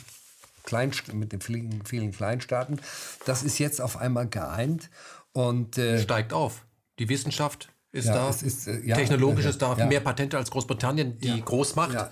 Kleinst 0.64 1.14
mit 1.14 1.32
den 1.32 1.42
vielen, 1.42 1.84
vielen 1.86 2.12
Kleinstaaten. 2.12 2.80
Das 3.26 3.44
ist 3.44 3.60
jetzt 3.60 3.82
auf 3.82 3.98
einmal 3.98 4.28
geeint 4.28 4.90
und 5.32 5.78
äh, 5.78 6.02
steigt 6.02 6.34
auf. 6.34 6.66
Die 7.00 7.10
Wissenschaft 7.10 7.70
ist 7.92 8.08
ja, 8.08 8.14
da, 8.14 8.30
ist, 8.30 8.68
äh, 8.68 8.82
ja, 8.86 8.96
technologisch 8.96 9.46
ist 9.46 9.62
da, 9.62 9.76
ja. 9.76 9.86
mehr 9.86 10.00
Patente 10.00 10.38
als 10.38 10.52
Großbritannien, 10.52 11.18
die 11.18 11.42
Großmacht. 11.42 12.10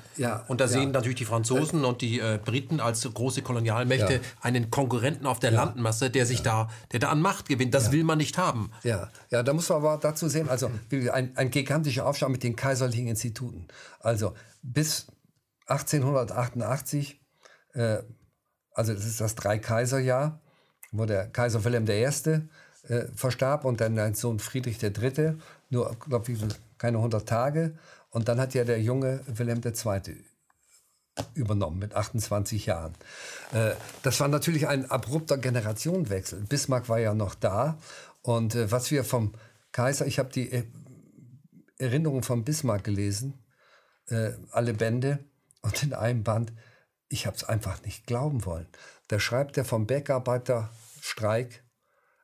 und 0.48 0.60
da 0.60 0.68
sehen 0.68 0.92
natürlich 0.92 1.18
die 1.18 1.26
Franzosen 1.26 1.86
und 1.86 2.02
die 2.02 2.20
äh, 2.20 2.40
Briten 2.44 2.80
als 2.80 3.08
große 3.12 3.42
Kolonialmächte 3.44 4.22
einen 4.42 4.72
Konkurrenten 4.72 5.26
auf 5.26 5.40
der 5.40 5.52
Landmasse, 5.52 6.10
der 6.10 6.26
sich 6.26 6.42
da, 6.42 6.70
der 6.92 7.00
da 7.00 7.10
an 7.10 7.22
Macht 7.22 7.48
gewinnt. 7.48 7.74
Das 7.74 7.92
will 7.92 8.04
man 8.04 8.18
nicht 8.18 8.38
haben. 8.38 8.72
Ja, 8.84 9.10
ja, 9.30 9.44
da 9.44 9.54
muss 9.54 9.70
man 9.70 9.80
aber 9.80 9.98
dazu 9.98 10.28
sehen, 10.28 10.50
also 10.50 10.72
ein, 11.12 11.36
ein 11.36 11.52
gigantischer 11.52 12.06
Aufstand 12.08 12.32
mit 12.32 12.44
den 12.44 12.56
kaiserlichen 12.56 13.08
Instituten. 13.08 13.68
Also 14.00 14.34
bis 14.64 15.08
1888 15.68 17.22
äh, 17.74 18.00
also 18.78 18.94
das 18.94 19.06
ist 19.06 19.20
das 19.20 19.34
Dreikaiserjahr, 19.36 20.40
wo 20.92 21.06
der 21.06 21.28
Kaiser 21.28 21.64
Wilhelm 21.64 21.88
I. 21.88 22.08
Äh, 22.88 23.08
verstarb 23.14 23.66
und 23.66 23.82
dann 23.82 23.96
sein 23.96 24.14
Sohn 24.14 24.40
Friedrich 24.40 24.82
III. 24.82 25.36
Nur, 25.70 25.96
glaube 25.96 26.32
ich, 26.32 26.40
keine 26.78 26.98
100 26.98 27.28
Tage. 27.28 27.78
Und 28.10 28.28
dann 28.28 28.40
hat 28.40 28.54
ja 28.54 28.64
der 28.64 28.82
junge 28.82 29.22
Wilhelm 29.28 29.62
II. 29.64 30.24
übernommen 31.34 31.80
mit 31.80 31.96
28 31.96 32.66
Jahren. 32.66 32.94
Äh, 33.54 33.72
das 34.04 34.20
war 34.20 34.28
natürlich 34.28 34.68
ein 34.68 34.90
abrupter 34.90 35.38
Generationenwechsel. 35.38 36.42
Bismarck 36.42 36.90
war 36.90 37.00
ja 37.00 37.14
noch 37.14 37.36
da. 37.36 37.78
Und 38.22 38.56
äh, 38.56 38.72
was 38.72 38.92
wir 38.92 39.04
vom 39.04 39.34
Kaiser, 39.72 40.08
ich 40.08 40.20
habe 40.20 40.30
die 40.30 40.64
Erinnerungen 41.78 42.24
von 42.24 42.44
Bismarck 42.44 42.84
gelesen, 42.84 43.44
äh, 44.08 44.32
alle 44.52 44.74
Bände 44.74 45.20
und 45.62 45.84
in 45.84 45.94
einem 45.94 46.24
Band 46.24 46.54
ich 47.10 47.26
habe 47.26 47.38
es 47.38 47.44
einfach 47.44 47.82
nicht 47.84 48.06
glauben 48.06 48.46
wollen. 48.46 48.68
Da 49.08 49.20
schreibt 49.20 49.58
er 49.58 49.66
vom 49.66 49.88
Bergarbeiterstreik 49.88 51.64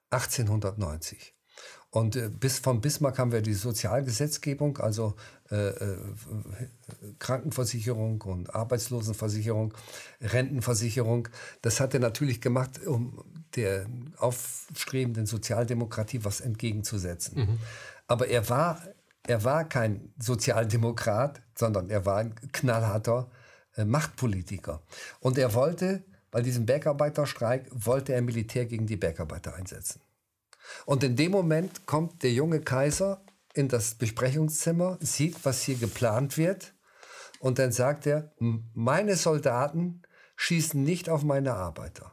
1890. 0.09 1.32
Und 1.93 2.15
äh, 2.15 2.27
bis 2.27 2.57
von 2.57 2.81
Bismarck 2.81 3.19
haben 3.19 3.31
wir 3.31 3.43
die 3.43 3.53
Sozialgesetzgebung, 3.53 4.79
also 4.79 5.13
äh, 5.51 5.67
äh, 5.67 5.97
Krankenversicherung 7.19 8.19
und 8.21 8.55
Arbeitslosenversicherung, 8.55 9.75
Rentenversicherung. 10.19 11.27
Das 11.61 11.79
hat 11.79 11.93
er 11.93 11.99
natürlich 11.99 12.41
gemacht, 12.41 12.83
um 12.83 13.23
der 13.55 13.85
aufstrebenden 14.17 15.27
Sozialdemokratie 15.27 16.25
was 16.25 16.41
entgegenzusetzen. 16.41 17.41
Mhm. 17.41 17.59
Aber 18.07 18.27
er 18.27 18.49
war, 18.49 18.81
er 19.27 19.43
war 19.43 19.69
kein 19.69 20.11
Sozialdemokrat, 20.17 21.43
sondern 21.53 21.91
er 21.91 22.07
war 22.07 22.17
ein 22.17 22.33
knallharter 22.53 23.29
äh, 23.75 23.85
Machtpolitiker. 23.85 24.81
Und 25.19 25.37
er 25.37 25.53
wollte, 25.53 26.03
bei 26.31 26.41
diesem 26.41 26.65
Bergarbeiterstreik, 26.65 27.67
wollte 27.71 28.13
er 28.13 28.23
Militär 28.23 28.65
gegen 28.65 28.87
die 28.87 28.97
Bergarbeiter 28.97 29.53
einsetzen. 29.53 30.01
Und 30.85 31.03
in 31.03 31.15
dem 31.15 31.31
Moment 31.31 31.85
kommt 31.85 32.23
der 32.23 32.31
junge 32.31 32.61
Kaiser 32.61 33.23
in 33.53 33.67
das 33.67 33.95
Besprechungszimmer, 33.95 34.97
sieht, 34.99 35.45
was 35.45 35.63
hier 35.63 35.75
geplant 35.75 36.37
wird, 36.37 36.73
und 37.39 37.59
dann 37.59 37.73
sagt 37.73 38.07
er, 38.07 38.33
meine 38.39 39.17
Soldaten 39.17 40.01
schießen 40.37 40.81
nicht 40.81 41.09
auf 41.09 41.23
meine 41.23 41.53
Arbeiter. 41.53 42.12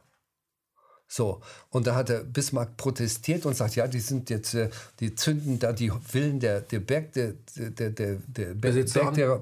So, 1.13 1.41
und 1.71 1.87
da 1.87 1.95
hat 1.95 2.07
der 2.07 2.19
Bismarck 2.23 2.77
protestiert 2.77 3.45
und 3.45 3.53
sagt, 3.53 3.75
ja, 3.75 3.85
die 3.85 3.99
sind 3.99 4.29
jetzt, 4.29 4.53
äh, 4.53 4.69
die 5.01 5.13
zünden 5.13 5.59
da 5.59 5.73
die 5.73 5.91
Willen 6.13 6.39
der, 6.39 6.61
der 6.61 6.79
Berg, 6.79 7.11
der, 7.11 7.33
der, 7.53 7.89
der, 7.89 8.15
der, 8.15 8.53
Berg, 8.53 9.13
der. 9.15 9.41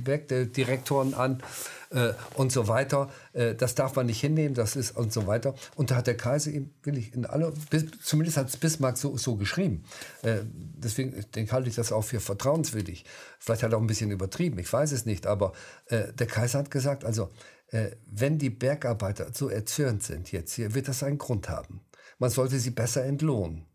Berg 0.00 0.28
der 0.28 0.44
Direktoren 0.44 1.14
an 1.14 1.42
äh, 1.90 2.12
und 2.34 2.52
so 2.52 2.68
weiter. 2.68 3.10
Äh, 3.32 3.56
das 3.56 3.74
darf 3.74 3.96
man 3.96 4.06
nicht 4.06 4.20
hinnehmen, 4.20 4.54
das 4.54 4.76
ist 4.76 4.96
und 4.96 5.12
so 5.12 5.26
weiter. 5.26 5.56
Und 5.74 5.90
da 5.90 5.96
hat 5.96 6.06
der 6.06 6.16
Kaiser 6.16 6.52
ihm, 6.52 6.70
will 6.84 6.96
ich 6.96 7.12
in 7.12 7.26
alle, 7.26 7.52
zumindest 8.00 8.36
hat 8.36 8.48
es 8.50 8.56
Bismarck 8.56 8.96
so, 8.96 9.16
so 9.16 9.34
geschrieben. 9.34 9.82
Äh, 10.22 10.42
deswegen 10.44 11.24
denke, 11.34 11.50
halte 11.50 11.68
ich 11.68 11.74
das 11.74 11.90
auch 11.90 12.02
für 12.02 12.20
vertrauenswürdig. 12.20 13.04
Vielleicht 13.40 13.64
hat 13.64 13.72
er 13.72 13.78
auch 13.78 13.82
ein 13.82 13.88
bisschen 13.88 14.12
übertrieben, 14.12 14.56
ich 14.60 14.72
weiß 14.72 14.92
es 14.92 15.04
nicht, 15.04 15.26
aber 15.26 15.52
äh, 15.86 16.12
der 16.12 16.28
Kaiser 16.28 16.60
hat 16.60 16.70
gesagt, 16.70 17.04
also, 17.04 17.28
wenn 17.70 18.38
die 18.38 18.50
Bergarbeiter 18.50 19.32
so 19.34 19.48
erzürnt 19.48 20.02
sind 20.02 20.32
jetzt 20.32 20.54
hier, 20.54 20.74
wird 20.74 20.88
das 20.88 21.02
einen 21.02 21.18
Grund 21.18 21.48
haben. 21.48 21.80
Man 22.18 22.30
sollte 22.30 22.58
sie 22.58 22.70
besser 22.70 23.04
entlohnen. 23.04 23.66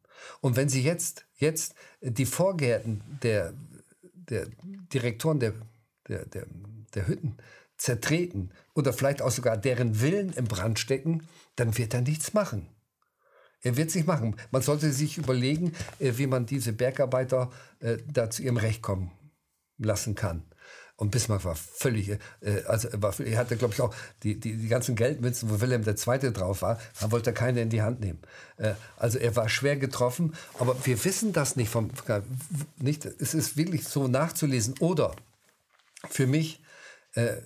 Und 0.41 0.55
wenn 0.55 0.69
sie 0.69 0.81
jetzt, 0.81 1.25
jetzt 1.37 1.75
die 2.01 2.25
Vorgärten 2.25 3.03
der, 3.21 3.53
der 4.13 4.47
Direktoren 4.93 5.39
der, 5.39 5.53
der, 6.07 6.25
der, 6.25 6.45
der 6.93 7.07
Hütten 7.07 7.37
zertreten 7.77 8.51
oder 8.73 8.93
vielleicht 8.93 9.21
auch 9.21 9.31
sogar 9.31 9.57
deren 9.57 10.01
Willen 10.01 10.33
im 10.33 10.45
Brand 10.45 10.79
stecken, 10.79 11.27
dann 11.55 11.77
wird 11.77 11.93
er 11.93 12.01
nichts 12.01 12.33
machen. 12.33 12.67
Er 13.61 13.77
wird 13.77 13.89
es 13.89 13.95
nicht 13.95 14.07
machen. 14.07 14.35
Man 14.51 14.61
sollte 14.61 14.91
sich 14.91 15.17
überlegen, 15.17 15.73
äh, 15.99 16.13
wie 16.17 16.27
man 16.27 16.45
diese 16.45 16.73
Bergarbeiter 16.73 17.51
äh, 17.79 17.97
da 18.11 18.29
zu 18.29 18.43
ihrem 18.43 18.57
Recht 18.57 18.81
kommen 18.81 19.11
lassen 19.77 20.15
kann. 20.15 20.43
Und 20.95 21.09
Bismarck 21.09 21.43
war 21.43 21.55
völlig, 21.55 22.09
äh, 22.09 22.19
also 22.67 22.87
war, 22.93 23.19
er 23.19 23.37
hatte, 23.37 23.57
glaube 23.57 23.73
ich, 23.73 23.81
auch 23.81 23.93
die, 24.21 24.39
die, 24.39 24.55
die 24.55 24.67
ganzen 24.67 24.95
Geldmünzen, 24.95 25.49
wo 25.49 25.59
Wilhelm 25.59 25.83
II. 25.87 26.31
drauf 26.31 26.61
war, 26.61 26.79
da 26.99 27.11
wollte 27.11 27.31
er 27.31 27.33
keine 27.33 27.61
in 27.61 27.69
die 27.69 27.81
Hand 27.81 27.99
nehmen. 27.99 28.19
Äh, 28.57 28.73
also 28.97 29.17
er 29.17 29.35
war 29.35 29.49
schwer 29.49 29.75
getroffen, 29.75 30.35
aber 30.59 30.75
wir 30.85 31.03
wissen 31.03 31.33
das 31.33 31.55
nicht. 31.55 31.69
Vom, 31.69 31.89
nicht 32.77 33.05
es 33.05 33.33
ist 33.33 33.57
wirklich 33.57 33.85
so 33.85 34.07
nachzulesen. 34.07 34.75
Oder 34.79 35.15
für 36.09 36.27
mich, 36.27 36.61
äh, 37.15 37.37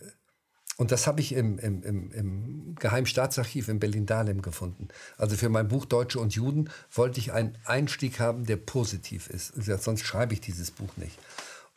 und 0.75 0.91
das 0.91 1.07
habe 1.07 1.21
ich 1.21 1.33
im, 1.33 1.57
im, 1.57 1.83
im, 1.83 2.11
im 2.11 2.75
Geheimstaatsarchiv 2.75 3.69
in 3.69 3.79
Berlin-Dahlem 3.79 4.41
gefunden. 4.41 4.89
Also 5.17 5.37
für 5.37 5.49
mein 5.49 5.69
Buch 5.69 5.85
Deutsche 5.85 6.19
und 6.19 6.35
Juden 6.35 6.69
wollte 6.91 7.19
ich 7.19 7.31
einen 7.31 7.57
Einstieg 7.63 8.19
haben, 8.19 8.45
der 8.45 8.57
positiv 8.57 9.29
ist. 9.29 9.53
Sonst 9.81 10.05
schreibe 10.05 10.33
ich 10.33 10.41
dieses 10.41 10.69
Buch 10.69 10.95
nicht. 10.97 11.17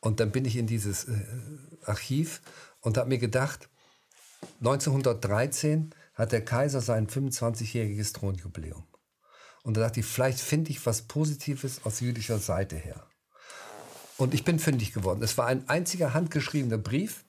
Und 0.01 0.21
dann 0.21 0.31
bin 0.31 0.45
ich 0.45 0.57
in 0.57 0.67
dieses 0.67 1.05
äh, 1.05 1.21
Archiv 1.85 2.41
und 2.81 2.97
habe 2.97 3.09
mir 3.09 3.19
gedacht, 3.19 3.69
1913 4.61 5.95
hat 6.15 6.33
der 6.33 6.45
Kaiser 6.45 6.81
sein 6.81 7.07
25-jähriges 7.07 8.15
Thronjubiläum. 8.15 8.85
Und 9.63 9.77
da 9.77 9.83
dachte 9.83 10.01
ich, 10.01 10.07
vielleicht 10.07 10.41
finde 10.41 10.71
ich 10.71 10.85
was 10.87 11.03
Positives 11.03 11.85
aus 11.85 12.01
jüdischer 12.01 12.39
Seite 12.39 12.77
her. 12.77 13.07
Und 14.17 14.35
ich 14.35 14.45
bin 14.45 14.59
fündig 14.59 14.93
geworden. 14.93 15.23
Es 15.23 15.39
war 15.39 15.47
ein 15.47 15.69
einziger 15.69 16.15
handgeschriebener 16.15 16.79
Brief 16.79 17.25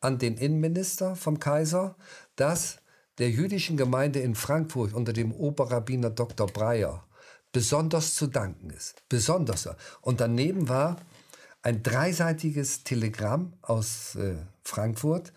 an 0.00 0.18
den 0.18 0.36
Innenminister 0.36 1.16
vom 1.16 1.38
Kaiser, 1.38 1.96
dass 2.36 2.78
der 3.18 3.30
jüdischen 3.30 3.76
Gemeinde 3.76 4.20
in 4.20 4.34
Frankfurt 4.34 4.94
unter 4.94 5.12
dem 5.12 5.32
Oberrabbiner 5.32 6.10
Dr. 6.10 6.46
Breyer 6.46 7.04
besonders 7.52 8.14
zu 8.14 8.26
danken 8.26 8.70
ist. 8.70 9.02
Besonders. 9.08 9.68
Und 10.00 10.20
daneben 10.20 10.68
war 10.68 10.96
ein 11.62 11.82
dreiseitiges 11.82 12.84
Telegramm 12.84 13.52
aus 13.62 14.14
äh, 14.16 14.36
Frankfurt, 14.64 15.32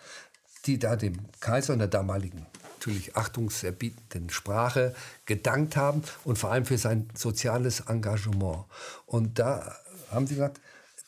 die 0.65 0.79
da 0.79 0.95
dem 0.95 1.17
Kaiser 1.39 1.73
in 1.73 1.79
der 1.79 1.87
damaligen 1.87 2.45
natürlich 2.83 3.15
achtungserbietenden 3.15 4.29
Sprache 4.29 4.93
gedankt 5.25 5.77
haben 5.77 6.03
und 6.25 6.37
vor 6.37 6.51
allem 6.51 6.65
für 6.65 6.77
sein 6.77 7.07
soziales 7.15 7.81
Engagement. 7.81 8.65
Und 9.05 9.39
da 9.39 9.75
haben 10.11 10.27
sie 10.27 10.35
gesagt, 10.35 10.59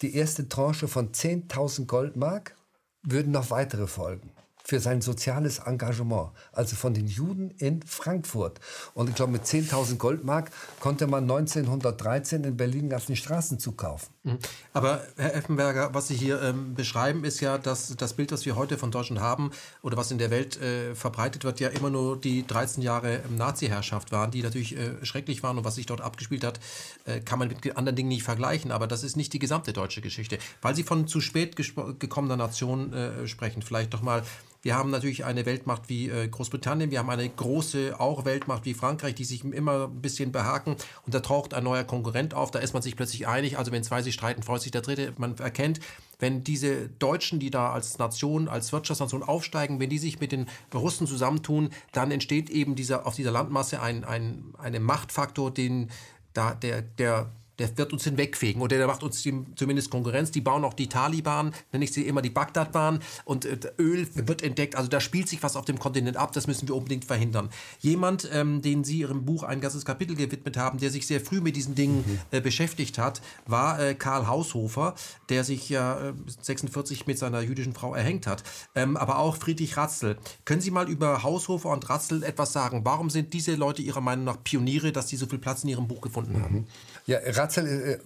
die 0.02 0.16
erste 0.16 0.48
Tranche 0.48 0.88
von 0.88 1.12
10.000 1.12 1.86
Goldmark 1.86 2.56
würden 3.04 3.32
noch 3.32 3.50
weitere 3.50 3.88
folgen 3.88 4.32
für 4.64 4.80
sein 4.80 5.02
soziales 5.02 5.60
Engagement, 5.60 6.32
also 6.52 6.76
von 6.76 6.94
den 6.94 7.06
Juden 7.06 7.52
in 7.52 7.84
Frankfurt. 7.84 8.60
Und 8.96 9.10
ich 9.10 9.16
glaube, 9.16 9.34
mit 9.34 9.44
10.000 9.44 9.98
Goldmark 9.98 10.50
konnte 10.80 11.06
man 11.06 11.24
1913 11.24 12.44
in 12.44 12.58
Berlin 12.58 12.90
ganzen 12.90 13.16
Straßenzug 13.16 13.78
kaufen. 13.78 14.15
Mhm. 14.26 14.40
Aber 14.74 15.04
Herr 15.18 15.36
Effenberger, 15.36 15.94
was 15.94 16.08
Sie 16.08 16.16
hier 16.16 16.42
ähm, 16.42 16.74
beschreiben, 16.74 17.24
ist 17.24 17.40
ja, 17.42 17.60
dass 17.60 17.96
das 17.96 18.14
Bild, 18.14 18.32
das 18.32 18.46
wir 18.46 18.56
heute 18.56 18.78
von 18.78 18.90
Deutschland 18.90 19.22
haben 19.22 19.52
oder 19.84 19.98
was 19.98 20.10
in 20.10 20.18
der 20.18 20.32
Welt 20.32 20.60
äh, 20.60 20.96
verbreitet 20.96 21.44
wird, 21.44 21.60
ja 21.60 21.70
immer 21.70 21.92
nur 21.92 22.20
die 22.20 22.46
13 22.46 22.82
Jahre 22.82 23.18
ähm, 23.18 23.38
Nazi-Herrschaft 23.38 24.12
waren, 24.12 24.32
die 24.32 24.42
natürlich 24.42 24.76
äh, 24.76 25.06
schrecklich 25.06 25.44
waren 25.44 25.60
und 25.60 25.64
was 25.64 25.76
sich 25.76 25.86
dort 25.86 26.02
abgespielt 26.02 26.44
hat, 26.44 26.60
äh, 27.06 27.20
kann 27.20 27.38
man 27.38 27.50
mit 27.50 27.78
anderen 27.78 27.96
Dingen 27.96 28.10
nicht 28.10 28.24
vergleichen. 28.24 28.72
Aber 28.72 28.88
das 28.88 29.04
ist 29.04 29.16
nicht 29.16 29.32
die 29.32 29.40
gesamte 29.40 29.74
deutsche 29.74 30.02
Geschichte. 30.02 30.40
Weil 30.62 30.76
Sie 30.76 30.84
von 30.84 31.08
zu 31.08 31.22
spät 31.22 31.56
gekommener 31.56 32.36
Nation 32.36 32.94
äh, 32.94 33.28
sprechen, 33.28 33.62
vielleicht 33.62 33.94
doch 33.94 34.02
mal 34.02 34.24
wir 34.66 34.76
haben 34.76 34.90
natürlich 34.90 35.26
eine 35.26 35.46
Weltmacht 35.46 35.90
wie 35.90 36.10
äh, 36.10 36.28
Großbritannien, 36.28 36.90
wir 36.90 36.98
haben 36.98 37.12
eine 37.12 37.30
große 37.30 38.00
auch 38.00 38.26
Weltmacht 38.26 38.66
wie 38.66 38.74
Frankreich, 38.74 39.14
die 39.14 39.24
sich 39.24 39.46
immer 39.46 39.84
ein 39.84 40.02
bisschen 40.02 40.32
behaken 40.32 40.76
und 41.06 41.14
da 41.14 41.20
taucht 41.20 41.54
ein 41.54 41.64
neuer 41.64 41.84
Konkurrent 41.84 42.34
auf, 42.34 42.50
da 42.50 42.58
ist 42.58 42.74
man 42.74 42.82
sich 42.82 42.96
plötzlich 42.96 43.28
einig, 43.28 43.60
also 43.60 43.72
wenn 43.72 43.84
zwei 43.84 44.02
sich 44.02 44.15
streiten, 44.16 44.42
freut 44.42 44.62
sich 44.62 44.72
der 44.72 44.82
dritte. 44.82 45.14
Man 45.18 45.38
erkennt, 45.38 45.80
wenn 46.20 46.44
diese 46.44 46.90
Deutschen, 46.90 47.40
die 47.40 47.52
da 47.52 47.72
als 47.72 47.98
Nation, 47.98 48.48
als 48.48 48.72
Wirtschaftsnation 48.72 49.22
aufsteigen, 49.22 49.80
wenn 49.80 49.90
die 49.90 50.00
sich 50.00 50.20
mit 50.20 50.32
den 50.32 50.48
Russen 50.74 51.08
zusammentun, 51.08 51.70
dann 51.92 52.10
entsteht 52.12 52.50
eben 52.50 52.76
dieser, 52.76 53.06
auf 53.06 53.16
dieser 53.16 53.32
Landmasse 53.32 53.82
ein, 53.82 54.04
ein, 54.04 54.54
ein 54.58 54.82
Machtfaktor, 54.82 55.54
den 55.54 55.92
da 56.34 56.54
der, 56.54 56.82
der 56.82 57.32
der 57.60 57.78
wird 57.78 57.94
uns 57.94 58.04
hinwegfegen 58.04 58.62
oder 58.62 58.78
der 58.78 58.88
macht 58.88 59.04
uns 59.04 59.24
zumindest 59.56 59.90
Konkurrenz. 59.90 60.32
Die 60.32 60.42
bauen 60.42 60.64
auch 60.64 60.74
die 60.74 60.88
Taliban, 60.88 61.54
nenne 61.72 61.86
ich 61.86 61.94
sie 61.94 62.04
immer 62.04 62.22
die 62.22 62.30
Bagdad-Bahn 62.30 63.00
und 63.24 63.46
äh, 63.46 63.58
Öl 63.80 64.08
wird 64.14 64.42
entdeckt. 64.42 64.76
Also 64.76 64.90
da 64.90 65.00
spielt 65.00 65.30
sich 65.30 65.44
was 65.44 65.56
auf 65.56 65.66
dem 65.66 65.80
Kontinent 65.80 66.18
ab, 66.18 66.32
das 66.34 66.48
müssen 66.48 66.68
wir 66.68 66.76
unbedingt 66.76 67.06
verhindern. 67.06 67.50
Jemand, 67.80 68.30
ähm, 68.32 68.62
den 68.62 68.84
Sie 68.84 69.00
Ihrem 69.00 69.26
Buch 69.26 69.44
ein 69.44 69.62
ganzes 69.62 69.86
Kapitel 69.86 70.16
gewidmet 70.16 70.58
haben, 70.58 70.80
der 70.80 70.90
sich 70.90 71.08
sehr 71.08 71.22
früh 71.22 71.42
mit 71.42 71.56
diesen 71.56 71.76
Dingen 71.76 72.04
mhm. 72.06 72.20
äh, 72.32 72.42
beschäftigt 72.42 72.98
hat, 72.98 73.22
war 73.46 73.80
äh, 73.80 73.96
Karl 73.96 74.28
Haushofer, 74.28 74.96
der 75.30 75.44
sich 75.44 75.70
ja 75.70 76.14
46 76.42 77.02
äh, 77.02 77.04
mit 77.08 77.18
seiner 77.18 77.42
jüdischen 77.42 77.74
Frau 77.74 77.96
erhängt 77.96 78.28
hat. 78.28 78.44
Ähm, 78.76 78.98
aber 78.98 79.20
auch 79.20 79.38
Friedrich 79.38 79.78
Ratzel. 79.78 80.18
Können 80.46 80.62
Sie 80.62 80.72
mal 80.72 80.90
über 80.90 81.24
Haushofer 81.24 81.70
und 81.70 81.90
Ratzel 81.90 82.24
etwas 82.24 82.54
sagen? 82.54 82.82
Warum 82.84 83.10
sind 83.10 83.34
diese 83.34 83.56
Leute 83.56 83.82
Ihrer 83.82 84.02
Meinung 84.02 84.26
nach 84.26 84.44
Pioniere, 84.44 84.92
dass 84.92 85.10
sie 85.10 85.18
so 85.18 85.26
viel 85.26 85.40
Platz 85.40 85.64
in 85.64 85.70
Ihrem 85.70 85.88
Buch 85.88 86.02
gefunden 86.02 86.42
haben? 86.42 86.68
Ja, 87.06 87.20
Ratzel, 87.24 87.68
äh, 87.68 88.00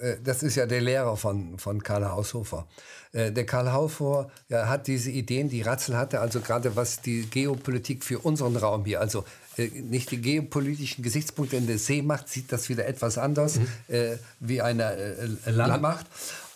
äh, 0.00 0.18
das 0.22 0.42
ist 0.42 0.56
ja 0.56 0.66
der 0.66 0.80
Lehrer 0.80 1.16
von, 1.16 1.58
von 1.58 1.82
Karl 1.82 2.04
Haushofer. 2.04 2.66
Äh, 3.12 3.32
der 3.32 3.46
Karl 3.46 3.72
Haushofer 3.72 4.30
ja, 4.48 4.68
hat 4.68 4.86
diese 4.86 5.10
Ideen, 5.10 5.48
die 5.48 5.62
Ratzel 5.62 5.96
hatte, 5.96 6.20
also 6.20 6.40
gerade 6.40 6.76
was 6.76 7.00
die 7.00 7.22
Geopolitik 7.26 8.04
für 8.04 8.18
unseren 8.18 8.56
Raum 8.56 8.84
hier, 8.84 9.00
also 9.00 9.24
äh, 9.56 9.68
nicht 9.68 10.10
die 10.10 10.20
geopolitischen 10.20 11.02
Gesichtspunkte 11.02 11.56
in 11.56 11.66
der 11.66 11.78
Seemacht, 11.78 12.28
sieht 12.28 12.52
das 12.52 12.68
wieder 12.68 12.86
etwas 12.86 13.18
anders 13.18 13.58
mhm. 13.58 13.68
äh, 13.88 14.16
wie 14.40 14.60
eine 14.60 14.94
äh, 14.94 15.50
Landmacht. 15.50 16.06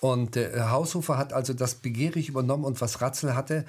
Und 0.01 0.37
äh, 0.37 0.61
Haushofer 0.61 1.19
hat 1.19 1.33
also 1.33 1.53
das 1.53 1.75
begierig 1.75 2.29
übernommen 2.29 2.65
und 2.65 2.81
was 2.81 3.01
Ratzel 3.01 3.35
hatte, 3.35 3.65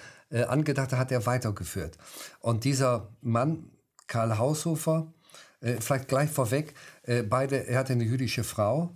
angedacht 0.47 0.93
hat 0.93 1.11
er 1.11 1.25
weitergeführt. 1.25 1.97
Und 2.39 2.63
dieser 2.63 3.09
Mann, 3.21 3.69
Karl 4.07 4.37
Haushofer, 4.37 5.11
vielleicht 5.59 6.07
gleich 6.07 6.29
vorweg, 6.29 6.73
äh, 7.03 7.23
beide, 7.23 7.67
er 7.67 7.79
hatte 7.79 7.93
eine 7.93 8.03
jüdische 8.03 8.43
Frau, 8.43 8.91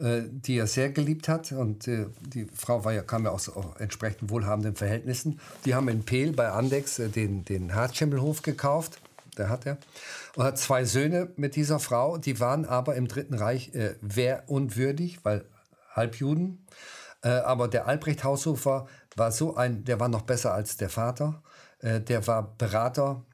äh, 0.00 0.22
die 0.28 0.58
er 0.58 0.66
sehr 0.66 0.90
geliebt 0.90 1.28
hat. 1.28 1.52
Und 1.52 1.86
äh, 1.88 2.06
die 2.20 2.46
Frau 2.46 2.84
war 2.84 2.92
ja, 2.92 3.02
kam 3.02 3.24
ja 3.24 3.30
aus 3.30 3.50
entsprechend 3.78 4.30
wohlhabenden 4.30 4.76
Verhältnissen. 4.76 5.40
Die 5.64 5.74
haben 5.74 5.88
in 5.88 6.04
Peel 6.04 6.32
bei 6.32 6.50
Andex 6.50 6.96
den, 6.96 7.44
den 7.44 7.74
Hartschimmelhof 7.74 8.42
gekauft. 8.42 9.00
Der 9.38 9.48
hat 9.48 9.66
er. 9.66 9.78
Und 10.36 10.44
hat 10.44 10.58
zwei 10.58 10.84
Söhne 10.84 11.28
mit 11.36 11.56
dieser 11.56 11.78
Frau. 11.78 12.18
Die 12.18 12.40
waren 12.40 12.64
aber 12.64 12.94
im 12.94 13.08
Dritten 13.08 13.34
Reich 13.34 13.74
äh, 13.74 13.94
wehrunwürdig, 14.00 15.24
weil 15.24 15.44
Halbjuden. 15.90 16.66
Äh, 17.22 17.28
aber 17.28 17.68
der 17.68 17.86
Albrecht 17.86 18.24
Haushofer 18.24 18.86
war 19.16 19.32
so 19.32 19.56
ein, 19.56 19.84
der 19.84 20.00
war 20.00 20.08
noch 20.08 20.22
besser 20.22 20.54
als 20.54 20.76
der 20.76 20.88
Vater. 20.88 21.42
Äh, 21.80 22.00
der 22.00 22.26
war 22.26 22.54
Berater 22.56 23.24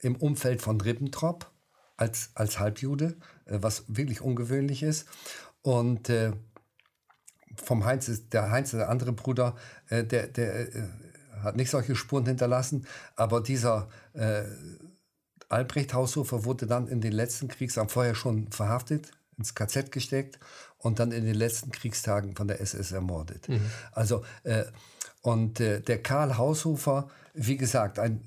im 0.00 0.16
Umfeld 0.16 0.62
von 0.62 0.80
Ribbentrop 0.80 1.50
als, 1.96 2.30
als 2.34 2.58
Halbjude, 2.58 3.06
äh, 3.06 3.14
was 3.50 3.84
wirklich 3.88 4.20
ungewöhnlich 4.20 4.82
ist. 4.82 5.06
Und 5.62 6.08
äh, 6.08 6.32
vom 7.56 7.84
Heinz 7.84 8.08
ist 8.08 8.32
der 8.32 8.50
Heinz, 8.50 8.70
der 8.70 8.88
andere 8.88 9.12
Bruder, 9.12 9.56
äh, 9.88 10.04
der, 10.04 10.28
der 10.28 10.74
äh, 10.74 10.88
hat 11.42 11.56
nicht 11.56 11.70
solche 11.70 11.96
Spuren 11.96 12.26
hinterlassen, 12.26 12.86
aber 13.16 13.40
dieser 13.40 13.88
äh, 14.12 14.42
Albrecht 15.48 15.94
Haushofer 15.94 16.44
wurde 16.44 16.66
dann 16.66 16.86
in 16.86 17.00
den 17.00 17.12
letzten 17.12 17.48
Kriegstagen 17.48 17.88
vorher 17.88 18.14
schon 18.14 18.50
verhaftet, 18.52 19.10
ins 19.36 19.54
KZ 19.54 19.90
gesteckt 19.90 20.38
und 20.78 20.98
dann 20.98 21.12
in 21.12 21.24
den 21.24 21.34
letzten 21.34 21.72
Kriegstagen 21.72 22.36
von 22.36 22.46
der 22.46 22.60
SS 22.60 22.92
ermordet. 22.92 23.48
Mhm. 23.48 23.62
Also 23.92 24.24
äh, 24.44 24.64
und 25.22 25.60
äh, 25.60 25.80
der 25.80 26.02
Karl 26.02 26.38
Haushofer, 26.38 27.08
wie 27.34 27.56
gesagt, 27.56 27.98
ein 27.98 28.22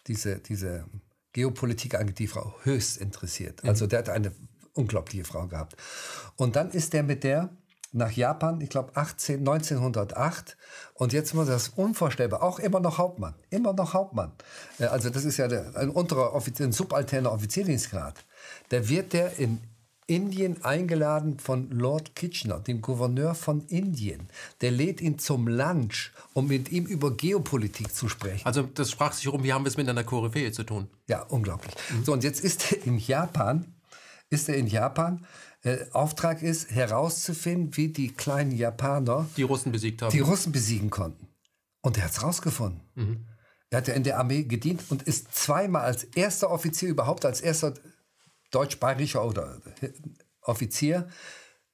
diese, 0.08 0.40
diese 0.40 0.86
Geopolitik 1.34 1.96
angeht, 1.96 2.20
die 2.20 2.28
Frau 2.28 2.54
höchst 2.64 2.98
interessiert. 2.98 3.64
Mhm. 3.64 3.70
Also 3.70 3.88
der 3.88 4.00
hat 4.00 4.10
eine 4.10 4.32
unglaubliche 4.74 5.24
Frau 5.24 5.48
gehabt. 5.48 5.76
Und 6.36 6.56
dann 6.56 6.72
ist 6.72 6.94
er 6.94 7.04
mit 7.04 7.24
der 7.24 7.50
nach 7.94 8.12
Japan, 8.12 8.60
ich 8.60 8.70
glaube 8.70 8.92
1908. 8.96 10.58
Und 10.96 11.14
jetzt 11.14 11.34
muss 11.34 11.48
das 11.48 11.70
unvorstellbar, 11.70 12.42
auch 12.42 12.60
immer 12.60 12.80
noch 12.80 12.98
Hauptmann, 12.98 13.36
immer 13.50 13.74
noch 13.74 13.94
Hauptmann. 13.94 14.32
Äh, 14.80 14.86
also 14.86 15.10
das 15.10 15.26
ist 15.26 15.38
ja 15.38 15.48
der, 15.48 15.76
ein 15.76 15.90
unterer, 15.90 16.34
ein 16.34 16.72
subalterner 16.72 17.32
Offizierdienstgrad. 17.32 18.26
Da 18.70 18.90
wird 18.90 19.14
der 19.14 19.38
in 19.38 19.62
Indien 20.08 20.64
eingeladen 20.64 21.40
von 21.40 21.70
Lord 21.72 22.16
Kitchener, 22.16 22.60
dem 22.60 22.82
Gouverneur 22.82 23.36
von 23.36 23.62
Indien. 23.68 24.28
Der 24.62 24.72
lädt 24.72 25.02
ihn 25.02 25.20
zum 25.20 25.48
Lunch, 25.48 26.12
um 26.34 26.48
mit 26.48 26.72
ihm 26.72 26.86
über 26.86 27.16
Geopolitik 27.16 27.94
zu 27.94 28.10
sprechen. 28.10 28.46
Also 28.46 28.64
das 28.64 28.92
sprach 28.92 29.14
sich 29.14 29.28
um, 29.28 29.44
wie 29.44 29.54
haben 29.54 29.66
wir 29.66 29.70
es 29.70 29.78
mit 29.78 29.88
einer 29.88 30.04
Koryphäe 30.04 30.52
zu 30.52 30.64
tun? 30.64 30.88
Ja, 31.08 31.22
unglaublich. 31.24 31.74
Mhm. 31.90 32.04
So, 32.04 32.14
und 32.14 32.24
jetzt 32.24 32.44
ist 32.44 32.72
er 32.72 32.86
in 32.86 32.98
Japan 32.98 33.74
ist 34.34 34.50
er 34.50 34.56
in 34.56 34.68
Japan. 34.68 35.26
Äh, 35.62 35.86
Auftrag 35.92 36.42
ist, 36.42 36.72
herauszufinden, 36.72 37.78
wie 37.78 37.88
die 37.90 38.12
kleinen 38.12 38.52
Japaner 38.52 39.28
die 39.38 39.44
Russen 39.44 39.72
besiegt 39.72 40.02
haben. 40.02 40.12
Die 40.12 40.20
Russen 40.20 40.52
besiegen 40.52 40.90
konnten. 40.90 41.30
Und 41.82 41.98
er 41.98 42.06
hat 42.06 42.12
es 42.12 42.24
rausgefunden. 42.24 42.82
Mhm. 42.96 43.28
Er 43.70 43.78
hat 43.78 43.88
ja 43.88 43.94
in 43.94 44.04
der 44.04 44.20
Armee 44.20 44.44
gedient 44.44 44.84
und 44.90 45.04
ist 45.04 45.34
zweimal 45.34 45.84
als 45.84 46.04
erster 46.04 46.52
Offizier 46.52 46.90
überhaupt, 46.90 47.26
als 47.26 47.42
erster 47.42 47.74
deutsch-bayerischer 48.54 49.26
oder 49.26 49.62
äh, 49.82 49.90
Offizier 50.42 51.08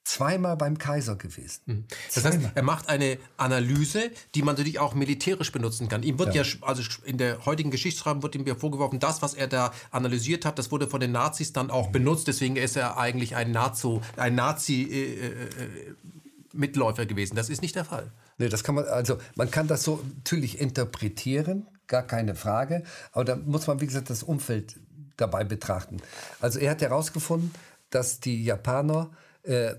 zweimal 0.10 0.58
beim 0.58 0.80
Kaiser 0.80 1.16
gewesen. 1.16 1.62
Mhm. 1.66 1.86
Das 2.14 2.26
heißt, 2.26 2.40
er 2.56 2.64
macht 2.64 2.90
eine 2.90 3.20
Analyse, 3.38 4.10
die 4.34 4.42
man 4.42 4.56
natürlich 4.56 4.80
auch 4.80 4.96
militärisch 4.96 5.52
benutzen 5.52 5.88
kann. 5.88 6.02
Ihm 6.02 6.18
wird 6.18 6.34
ja, 6.34 6.42
ja 6.42 6.50
also 6.62 6.82
in 7.06 7.20
der 7.20 7.46
heutigen 7.46 7.70
Geschichtsschreibung 7.70 8.24
wird 8.24 8.34
ihm 8.34 8.46
ja 8.48 8.56
vorgeworfen, 8.56 9.00
das, 9.00 9.22
was 9.22 9.36
er 9.36 9.48
da 9.48 9.72
analysiert 9.92 10.46
hat, 10.46 10.58
das 10.58 10.72
wurde 10.72 10.88
von 10.88 11.00
den 11.00 11.12
Nazis 11.12 11.54
dann 11.54 11.70
auch 11.70 11.90
benutzt. 11.92 12.28
Deswegen 12.28 12.56
ist 12.56 12.76
er 12.76 12.98
eigentlich 12.98 13.36
ein 13.36 13.52
Nazi, 13.52 14.00
ein 14.18 14.34
Nazi 14.34 14.84
äh, 14.84 15.28
äh, 15.28 15.96
Mitläufer 16.54 17.06
gewesen. 17.06 17.36
Das 17.36 17.50
ist 17.50 17.62
nicht 17.62 17.76
der 17.76 17.86
Fall. 17.86 18.12
Nee, 18.40 18.50
das 18.50 18.64
kann 18.64 18.76
man, 18.76 18.86
also 18.86 19.20
man 19.36 19.52
kann 19.52 19.68
das 19.68 19.84
so 19.84 20.04
natürlich 20.16 20.60
interpretieren, 20.60 21.68
gar 21.86 22.04
keine 22.04 22.34
Frage. 22.34 22.84
Aber 23.12 23.26
da 23.26 23.36
muss 23.36 23.68
man, 23.68 23.80
wie 23.80 23.86
gesagt, 23.86 24.10
das 24.10 24.24
Umfeld 24.24 24.76
dabei 25.22 25.44
betrachten. 25.44 25.98
Also 26.40 26.60
er 26.60 26.72
hat 26.72 26.82
herausgefunden, 26.82 27.52
dass 27.90 28.20
die 28.20 28.44
Japaner 28.44 29.12
äh, 29.44 29.76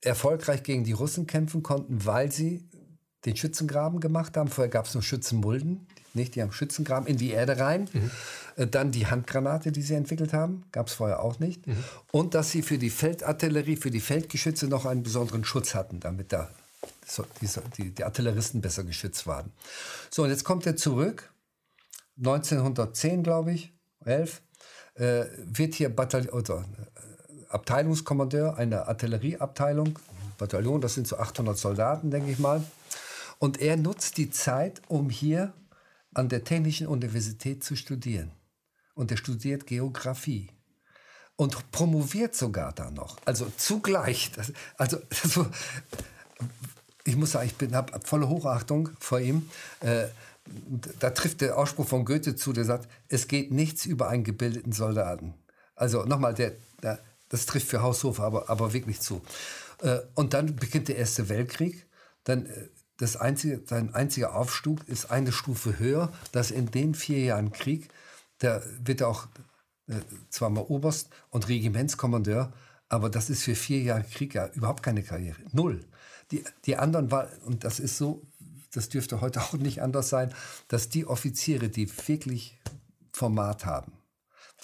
erfolgreich 0.00 0.62
gegen 0.62 0.84
die 0.84 0.92
Russen 0.92 1.26
kämpfen 1.26 1.62
konnten, 1.62 2.04
weil 2.04 2.30
sie 2.30 2.68
den 3.24 3.36
Schützengraben 3.36 4.00
gemacht 4.00 4.36
haben. 4.36 4.48
Vorher 4.48 4.70
gab 4.70 4.86
es 4.86 4.94
nur 4.94 5.02
Schützenmulden, 5.02 5.86
nicht? 6.14 6.34
Die 6.34 6.42
haben 6.42 6.52
Schützengraben 6.52 7.08
in 7.08 7.16
die 7.16 7.30
Erde 7.30 7.58
rein. 7.58 7.88
Mhm. 7.92 8.10
Äh, 8.56 8.66
dann 8.66 8.92
die 8.92 9.06
Handgranate, 9.06 9.72
die 9.72 9.82
sie 9.82 9.94
entwickelt 9.94 10.32
haben, 10.32 10.64
gab 10.72 10.88
es 10.88 10.94
vorher 10.94 11.22
auch 11.22 11.38
nicht. 11.38 11.66
Mhm. 11.66 11.82
Und 12.12 12.34
dass 12.34 12.50
sie 12.50 12.62
für 12.62 12.78
die 12.78 12.90
Feldartillerie, 12.90 13.76
für 13.76 13.90
die 13.90 14.00
Feldgeschütze 14.00 14.68
noch 14.68 14.86
einen 14.86 15.02
besonderen 15.02 15.44
Schutz 15.44 15.74
hatten, 15.74 16.00
damit 16.00 16.32
da 16.32 16.50
die, 17.40 17.48
die, 17.76 17.90
die 17.94 18.04
Artilleristen 18.04 18.60
besser 18.60 18.84
geschützt 18.84 19.26
waren. 19.26 19.52
So, 20.10 20.22
und 20.22 20.30
jetzt 20.30 20.44
kommt 20.44 20.66
er 20.66 20.76
zurück, 20.76 21.32
1910, 22.18 23.22
glaube 23.22 23.52
ich, 23.52 23.72
11, 24.04 24.42
äh, 24.94 25.24
wird 25.44 25.74
hier 25.74 25.94
Bataillon, 25.94 26.30
oder, 26.32 26.64
Abteilungskommandeur 27.48 28.56
einer 28.56 28.88
Artillerieabteilung, 28.88 29.98
Bataillon, 30.38 30.80
das 30.80 30.94
sind 30.94 31.06
so 31.06 31.18
800 31.18 31.56
Soldaten, 31.56 32.10
denke 32.10 32.30
ich 32.30 32.38
mal. 32.38 32.64
Und 33.38 33.60
er 33.60 33.76
nutzt 33.76 34.16
die 34.16 34.30
Zeit, 34.30 34.82
um 34.88 35.10
hier 35.10 35.52
an 36.14 36.28
der 36.28 36.44
Technischen 36.44 36.86
Universität 36.86 37.62
zu 37.62 37.76
studieren. 37.76 38.32
Und 38.94 39.10
er 39.10 39.16
studiert 39.16 39.66
Geografie. 39.66 40.50
Und 41.36 41.70
promoviert 41.72 42.34
sogar 42.36 42.72
da 42.72 42.90
noch. 42.90 43.16
Also 43.24 43.50
zugleich. 43.56 44.30
Das, 44.32 44.52
also, 44.76 44.98
also, 45.22 45.46
ich 47.04 47.16
muss 47.16 47.32
sagen, 47.32 47.50
ich 47.50 47.74
habe 47.74 48.00
volle 48.00 48.28
Hochachtung 48.28 48.90
vor 48.98 49.20
ihm. 49.20 49.48
Äh, 49.80 50.06
da 50.98 51.10
trifft 51.10 51.40
der 51.40 51.58
Ausspruch 51.58 51.88
von 51.88 52.04
Goethe 52.04 52.36
zu, 52.36 52.52
der 52.52 52.64
sagt, 52.64 52.88
es 53.08 53.28
geht 53.28 53.50
nichts 53.50 53.86
über 53.86 54.08
einen 54.08 54.24
gebildeten 54.24 54.72
Soldaten. 54.72 55.34
Also 55.74 56.04
nochmal, 56.04 56.34
der, 56.34 56.52
der, 56.82 56.98
das 57.28 57.46
trifft 57.46 57.68
für 57.68 57.82
Haushofer 57.82 58.22
aber, 58.22 58.48
aber 58.50 58.72
wirklich 58.72 59.00
zu. 59.00 59.22
Äh, 59.80 60.00
und 60.14 60.34
dann 60.34 60.56
beginnt 60.56 60.88
der 60.88 60.96
Erste 60.96 61.28
Weltkrieg. 61.28 61.86
Dann 62.24 62.46
äh, 62.46 62.68
das 62.98 63.16
einzige, 63.16 63.62
sein 63.66 63.94
einziger 63.94 64.36
Aufstieg 64.36 64.86
ist 64.86 65.10
eine 65.10 65.32
Stufe 65.32 65.78
höher, 65.78 66.12
dass 66.32 66.50
in 66.50 66.70
den 66.70 66.94
vier 66.94 67.20
Jahren 67.20 67.52
Krieg, 67.52 67.88
da 68.38 68.62
wird 68.84 69.00
er 69.00 69.08
auch 69.08 69.26
äh, 69.88 69.94
zwar 70.30 70.50
mal 70.50 70.62
Oberst 70.62 71.08
und 71.30 71.48
Regimentskommandeur, 71.48 72.52
aber 72.88 73.10
das 73.10 73.30
ist 73.30 73.42
für 73.42 73.54
vier 73.54 73.82
Jahre 73.82 74.04
Krieg 74.04 74.34
ja 74.34 74.48
überhaupt 74.48 74.82
keine 74.82 75.02
Karriere. 75.02 75.38
Null. 75.52 75.84
Die, 76.30 76.44
die 76.64 76.76
anderen 76.76 77.10
war, 77.10 77.28
und 77.44 77.64
das 77.64 77.80
ist 77.80 77.98
so, 77.98 78.22
das 78.76 78.88
dürfte 78.88 79.20
heute 79.20 79.40
auch 79.42 79.54
nicht 79.54 79.82
anders 79.82 80.08
sein, 80.08 80.32
dass 80.68 80.88
die 80.88 81.06
Offiziere, 81.06 81.68
die 81.68 81.90
wirklich 82.08 82.58
Format 83.12 83.64
haben, 83.64 83.92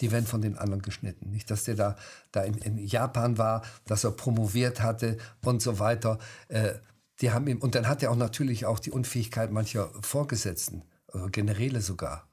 die 0.01 0.11
werden 0.11 0.27
von 0.27 0.43
den 0.43 0.57
anderen 0.57 0.83
geschnitten. 0.83 1.31
Nicht, 1.31 1.51
dass 1.51 1.65
der 1.65 1.75
da, 1.75 1.97
da 2.33 2.43
in, 2.43 2.55
in 2.59 2.79
Japan 2.79 3.39
war, 3.39 3.63
dass 3.87 4.05
er 4.05 4.11
promoviert 4.13 4.83
hatte 4.83 5.19
und 5.45 5.63
so 5.63 5.79
weiter. 5.79 6.19
Äh, 6.49 6.75
die 7.21 7.33
haben 7.33 7.47
ihm, 7.47 7.59
und 7.59 7.75
dann 7.75 7.87
hat 7.87 8.03
er 8.03 8.11
auch 8.11 8.17
natürlich 8.17 8.65
auch 8.65 8.79
die 8.79 8.91
Unfähigkeit 8.91 9.53
mancher 9.53 9.91
Vorgesetzten, 10.01 10.85
äh, 11.13 11.29
Generäle 11.31 11.81
sogar. 11.83 12.30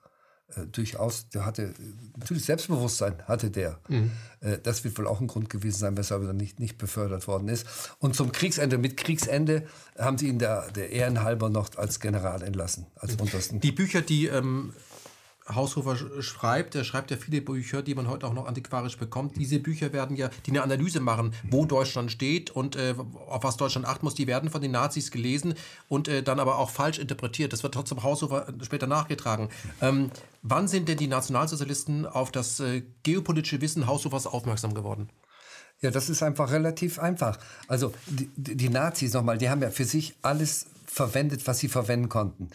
Äh, 0.56 0.66
durchaus, 0.68 1.28
der 1.30 1.46
hatte 1.46 1.74
natürlich 2.16 2.46
Selbstbewusstsein 2.46 3.22
hatte 3.26 3.52
der. 3.52 3.80
Mhm. 3.90 4.12
Äh, 4.40 4.58
das 4.64 4.84
wird 4.84 4.98
wohl 4.98 5.08
auch 5.08 5.20
ein 5.20 5.28
Grund 5.28 5.50
gewesen 5.50 5.78
sein, 5.78 5.98
weshalb 5.98 6.24
er 6.24 6.34
nicht, 6.34 6.60
nicht 6.60 6.78
befördert 6.78 7.28
worden 7.28 7.50
ist. 7.50 7.66
Und 8.00 8.16
zum 8.16 8.32
Kriegsende, 8.32 8.78
mit 8.78 8.96
Kriegsende 8.96 9.68
haben 9.98 10.18
sie 10.18 10.30
ihn 10.30 10.40
der, 10.40 10.72
der 10.72 10.92
Ehrenhalber 10.92 11.50
noch 11.50 11.76
als 11.76 12.00
General 12.00 12.42
entlassen, 12.44 12.86
als 12.96 13.16
untersten. 13.16 13.60
Die 13.60 13.74
Bücher, 13.74 14.02
die 14.02 14.28
ähm, 14.28 14.74
Haushofer 15.54 15.96
schreibt, 16.22 16.76
er 16.76 16.84
schreibt 16.84 17.12
ja 17.12 17.18
viele 17.18 17.42
Bücher, 17.42 17.82
die 17.82 17.96
man 17.96 18.08
heute 18.08 18.28
auch 18.28 18.34
noch 18.34 18.48
antiquarisch 18.48 18.98
bekommt. 18.98 19.38
Diese 19.38 19.60
Bücher 19.60 19.94
werden 19.94 20.16
ja, 20.18 20.30
die 20.46 20.52
eine 20.52 20.64
Analyse 20.64 21.00
machen, 21.00 21.34
wo 21.50 21.66
Deutschland 21.66 22.12
steht 22.12 22.50
und 22.52 22.76
äh, 22.76 22.96
auf 23.28 23.44
was 23.44 23.58
Deutschland 23.58 23.88
achten 23.88 24.06
muss, 24.06 24.16
die 24.16 24.28
werden 24.28 24.50
von 24.50 24.62
den 24.62 24.72
Nazis 24.72 25.12
gelesen 25.12 25.54
und 25.88 26.08
äh, 26.08 26.24
dann 26.24 26.40
aber 26.40 26.58
auch 26.58 26.70
falsch 26.70 27.00
interpretiert. 27.00 27.54
Das 27.54 27.64
wird 27.64 27.74
trotzdem 27.74 28.04
Haushofer 28.04 28.48
später 28.62 28.88
nachgetragen. 28.88 29.50
Ähm, 29.82 30.12
wann 30.42 30.68
sind 30.68 30.90
denn 30.90 30.98
die 30.98 31.08
Nationalsozialisten 31.08 32.06
auf 32.06 32.32
das 32.32 32.60
äh, 32.60 32.84
geopolitische 33.04 33.62
Wissen 33.62 33.88
Haushofers 33.88 34.28
aufmerksam 34.28 34.74
geworden? 34.74 35.10
Ja, 35.82 35.92
das 35.92 36.10
ist 36.10 36.24
einfach 36.24 36.52
relativ 36.52 36.98
einfach. 36.98 37.38
Also 37.68 37.94
die, 38.08 38.30
die 38.36 38.70
Nazis 38.70 39.14
nochmal, 39.14 39.38
die 39.38 39.50
haben 39.50 39.62
ja 39.62 39.70
für 39.70 39.86
sich 39.86 40.16
alles 40.24 40.66
verwendet, 40.98 41.48
was 41.48 41.60
sie 41.60 41.70
verwenden 41.70 42.10
konnten. 42.10 42.50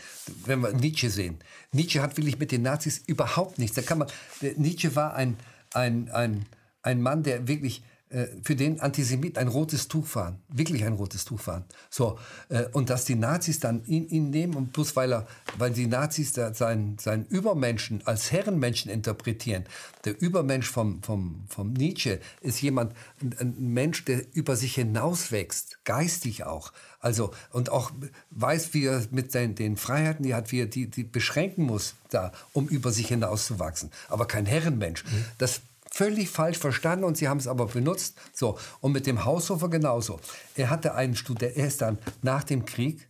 Wenn 0.44 0.60
wir 0.60 0.72
Nietzsche 0.72 1.08
sehen. 1.08 1.38
Nietzsche 1.72 2.02
hat 2.02 2.16
wirklich 2.16 2.38
mit 2.38 2.52
den 2.52 2.62
Nazis 2.62 3.02
überhaupt 3.06 3.58
nichts. 3.58 3.76
Da 3.76 3.82
kann 3.82 3.98
man, 3.98 4.08
Nietzsche 4.56 4.94
war 4.94 5.14
ein, 5.14 5.38
ein, 5.72 6.10
ein, 6.10 6.44
ein 6.82 7.00
Mann, 7.00 7.22
der 7.22 7.48
wirklich 7.48 7.82
äh, 8.12 8.28
für 8.42 8.54
den 8.54 8.78
Antisemit 8.80 9.38
ein 9.38 9.48
rotes 9.48 9.88
Tuch 9.88 10.14
waren, 10.16 10.42
wirklich 10.48 10.84
ein 10.84 10.92
rotes 10.92 11.24
Tuch 11.24 11.46
waren. 11.46 11.64
So, 11.88 12.18
äh, 12.50 12.64
und 12.72 12.90
dass 12.90 13.06
die 13.06 13.14
Nazis 13.14 13.58
dann 13.58 13.84
ihn, 13.86 14.06
ihn 14.08 14.28
nehmen 14.28 14.54
und 14.54 14.74
bloß 14.74 14.96
weil 14.96 15.14
er, 15.14 15.26
weil 15.56 15.70
die 15.70 15.86
Nazis 15.86 16.32
da 16.32 16.52
seinen, 16.52 16.98
seinen 16.98 17.24
Übermenschen 17.24 18.06
als 18.06 18.30
Herrenmenschen 18.30 18.90
interpretieren. 18.90 19.64
Der 20.04 20.20
Übermensch 20.20 20.68
vom, 20.68 21.02
vom, 21.02 21.44
vom 21.48 21.72
Nietzsche 21.72 22.20
ist 22.42 22.60
jemand, 22.60 22.92
ein, 23.22 23.34
ein 23.38 23.72
Mensch, 23.72 24.04
der 24.04 24.22
über 24.34 24.56
sich 24.56 24.74
hinauswächst, 24.74 25.78
geistig 25.84 26.44
auch. 26.44 26.72
Also, 27.02 27.34
und 27.50 27.70
auch 27.70 27.90
weiß, 28.30 28.72
wie 28.74 28.86
er 28.86 29.04
mit 29.10 29.34
den, 29.34 29.56
den 29.56 29.76
Freiheiten, 29.76 30.22
die 30.24 30.34
hat, 30.34 30.52
wie 30.52 30.60
er 30.60 30.66
die, 30.66 30.88
die 30.88 31.02
beschränken 31.02 31.64
muss, 31.64 31.94
da, 32.10 32.30
um 32.52 32.68
über 32.68 32.92
sich 32.92 33.08
hinauszuwachsen. 33.08 33.90
Aber 34.08 34.26
kein 34.26 34.46
Herrenmensch. 34.46 35.04
Mhm. 35.04 35.24
Das 35.36 35.62
völlig 35.90 36.30
falsch 36.30 36.58
verstanden 36.58 37.04
und 37.04 37.16
sie 37.16 37.28
haben 37.28 37.38
es 37.38 37.48
aber 37.48 37.66
benutzt. 37.66 38.14
So, 38.32 38.56
und 38.80 38.92
mit 38.92 39.06
dem 39.06 39.24
Haushofer 39.24 39.68
genauso. 39.68 40.20
Er 40.54 40.70
hatte 40.70 40.94
einen 40.94 41.16
Student, 41.16 41.56
er 41.56 41.66
ist 41.66 41.82
dann 41.82 41.98
nach 42.22 42.44
dem 42.44 42.64
Krieg, 42.64 43.08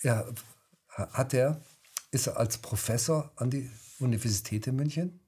er 0.00 0.32
hat 0.88 1.34
er, 1.34 1.60
ist 2.12 2.28
er 2.28 2.36
als 2.36 2.58
Professor 2.58 3.32
an 3.34 3.50
die 3.50 3.68
Universität 3.98 4.68
in 4.68 4.76
München. 4.76 5.20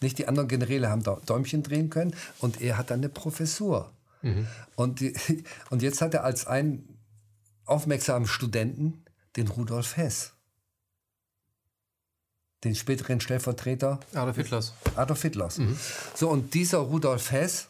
Nicht 0.00 0.18
die 0.18 0.28
anderen 0.28 0.48
Generäle 0.48 0.90
haben 0.90 1.02
da 1.02 1.20
Däumchen 1.26 1.64
drehen 1.64 1.90
können 1.90 2.14
und 2.38 2.60
er 2.60 2.78
hat 2.78 2.90
dann 2.90 3.00
eine 3.00 3.08
Professur. 3.08 3.92
Mhm. 4.22 4.46
Und, 4.76 5.00
die, 5.00 5.12
und 5.70 5.82
jetzt 5.82 6.00
hat 6.00 6.14
er 6.14 6.22
als 6.22 6.46
einen 6.46 6.95
aufmerksamen 7.66 8.26
Studenten 8.26 9.04
den 9.36 9.48
Rudolf 9.48 9.96
Hess 9.96 10.32
den 12.66 12.74
späteren 12.74 13.20
Stellvertreter 13.20 14.00
Adolf 14.12 14.36
Hitlers. 14.36 14.74
Adolf 14.96 15.22
Hitlers. 15.22 15.58
Mhm. 15.58 15.78
So, 16.14 16.28
und 16.28 16.54
dieser 16.54 16.78
Rudolf 16.78 17.30
Hess, 17.30 17.68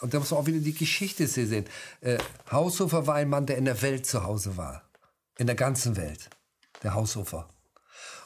und 0.00 0.14
da 0.14 0.18
muss 0.18 0.30
man 0.30 0.40
auch 0.40 0.46
wieder 0.46 0.60
die 0.60 0.74
Geschichte 0.74 1.26
sehen. 1.26 1.64
Äh, 2.00 2.18
Haushofer 2.50 3.06
war 3.06 3.16
ein 3.16 3.28
Mann, 3.28 3.46
der 3.46 3.56
in 3.56 3.64
der 3.64 3.80
Welt 3.82 4.06
zu 4.06 4.24
Hause 4.24 4.56
war. 4.56 4.82
In 5.38 5.46
der 5.46 5.56
ganzen 5.56 5.96
Welt. 5.96 6.30
Der 6.82 6.94
Haushofer. 6.94 7.48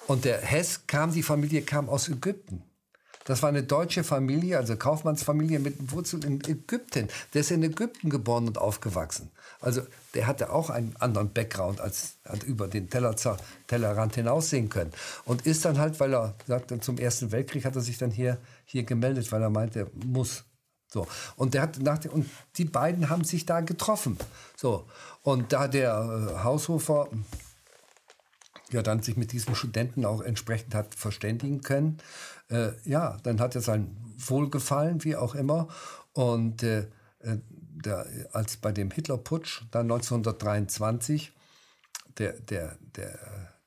Und 0.07 0.25
der 0.25 0.41
Hess 0.41 0.87
kam, 0.87 1.12
die 1.12 1.23
Familie 1.23 1.62
kam 1.62 1.89
aus 1.89 2.09
Ägypten. 2.09 2.64
Das 3.25 3.43
war 3.43 3.51
eine 3.51 3.62
deutsche 3.62 4.03
Familie, 4.03 4.57
also 4.57 4.77
Kaufmannsfamilie 4.77 5.59
mit 5.59 5.93
Wurzeln 5.93 6.23
in 6.23 6.41
Ägypten. 6.45 7.09
Der 7.35 7.43
ist 7.43 7.51
in 7.51 7.62
Ägypten 7.62 8.09
geboren 8.09 8.47
und 8.47 8.57
aufgewachsen. 8.59 9.31
Also 9.61 9.83
der 10.14 10.27
hatte 10.27 10.51
auch 10.51 10.71
einen 10.71 10.97
anderen 10.99 11.33
Background, 11.33 11.81
als 11.81 12.14
hat 12.25 12.43
über 12.45 12.66
den 12.66 12.89
Teller, 12.89 13.14
Tellerrand 13.66 14.14
hinaussehen 14.14 14.71
können. 14.71 14.93
Und 15.24 15.47
ist 15.47 15.65
dann 15.65 15.78
halt, 15.78 16.01
weil 16.01 16.15
er 16.15 16.35
sagte, 16.47 16.81
zum 16.81 16.97
Ersten 16.97 17.31
Weltkrieg 17.31 17.65
hat 17.65 17.77
er 17.77 17.82
sich 17.82 17.99
dann 17.99 18.11
hier, 18.11 18.39
hier 18.65 18.85
gemeldet, 18.85 19.31
weil 19.32 19.43
er 19.43 19.51
meinte, 19.51 19.81
er 19.81 19.86
muss. 20.07 20.44
So. 20.89 21.07
Und, 21.36 21.55
der 21.55 21.62
hat 21.62 21.78
nach 21.78 22.03
und 22.07 22.28
die 22.57 22.65
beiden 22.65 23.11
haben 23.11 23.24
sich 23.24 23.44
da 23.44 23.61
getroffen. 23.61 24.16
So. 24.57 24.86
Und 25.23 25.53
da 25.53 25.69
der 25.69 25.93
äh, 25.93 26.43
Haushofer 26.43 27.09
ja 28.73 28.82
dann 28.82 29.03
sich 29.03 29.16
mit 29.16 29.32
diesem 29.32 29.55
Studenten 29.55 30.05
auch 30.05 30.23
entsprechend 30.23 30.74
hat 30.74 30.94
verständigen 30.94 31.61
können, 31.61 31.99
äh, 32.51 32.72
ja, 32.85 33.16
dann 33.22 33.40
hat 33.40 33.55
er 33.55 33.60
sein 33.60 33.97
Wohlgefallen, 34.18 35.05
wie 35.05 35.16
auch 35.16 35.35
immer. 35.35 35.68
Und 36.12 36.62
äh, 36.62 36.89
äh 37.20 37.39
der, 37.85 38.06
als 38.32 38.59
bei 38.59 38.72
dem 38.72 38.90
Hitlerputsch 38.90 39.62
dann 39.70 39.90
1923 39.90 41.32
der, 42.18 42.32
der, 42.40 42.77
der, 42.97 43.18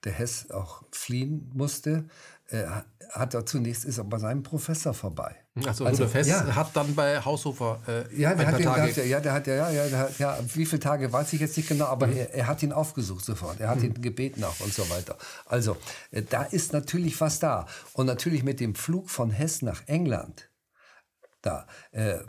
der 0.04 0.12
Hess 0.12 0.52
auch 0.52 0.84
fliehen 0.92 1.50
musste, 1.54 2.06
äh, 2.50 2.66
hat 3.12 3.34
er 3.34 3.46
zunächst 3.46 3.86
ist 3.86 3.98
er 3.98 4.04
bei 4.04 4.18
seinem 4.18 4.44
Professor 4.44 4.94
vorbei. 4.94 5.36
Also, 5.66 5.86
also 5.86 6.08
Hess 6.12 6.28
ja. 6.28 6.56
hat 6.56 6.76
dann 6.76 6.96
bei 6.96 7.20
Haushofer 7.20 7.80
äh, 7.88 8.20
ja, 8.20 8.34
der 8.34 8.48
hat 8.48 8.60
ihn 8.60 8.66
Tage 8.66 8.94
gehabt, 8.94 9.08
ja, 9.08 9.20
der 9.20 9.34
hat 9.34 9.48
ja, 9.48 9.70
ja, 9.70 9.88
der 9.88 10.12
ja, 10.18 10.40
wie 10.54 10.66
viele 10.66 10.80
Tage 10.80 11.12
weiß 11.12 11.34
ich 11.34 11.42
jetzt 11.42 11.56
nicht 11.58 11.70
genau, 11.70 11.86
aber 11.86 12.08
mhm. 12.08 12.18
er, 12.18 12.34
er, 12.34 12.48
hat 12.48 12.64
ihn 12.64 12.72
aufgesucht 12.72 13.24
sofort. 13.24 13.60
Er 13.60 13.70
hat 13.70 13.80
mhm. 13.80 13.86
ihn 13.86 14.02
gebeten 14.02 14.44
auch 14.44 14.60
und 14.60 14.74
so 14.74 14.90
weiter. 14.90 15.18
Also 15.46 15.78
äh, 16.12 16.24
da 16.24 16.44
ist 16.44 16.74
natürlich 16.74 17.20
was 17.22 17.40
da 17.40 17.68
und 17.94 18.06
natürlich 18.06 18.44
mit 18.44 18.60
dem 18.60 18.76
Flug 18.76 19.10
von 19.10 19.30
Hess 19.30 19.62
nach 19.62 19.84
England 19.88 20.50
da 21.44 21.68
äh, 21.92 22.20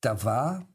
da 0.00 0.24
war 0.24 0.66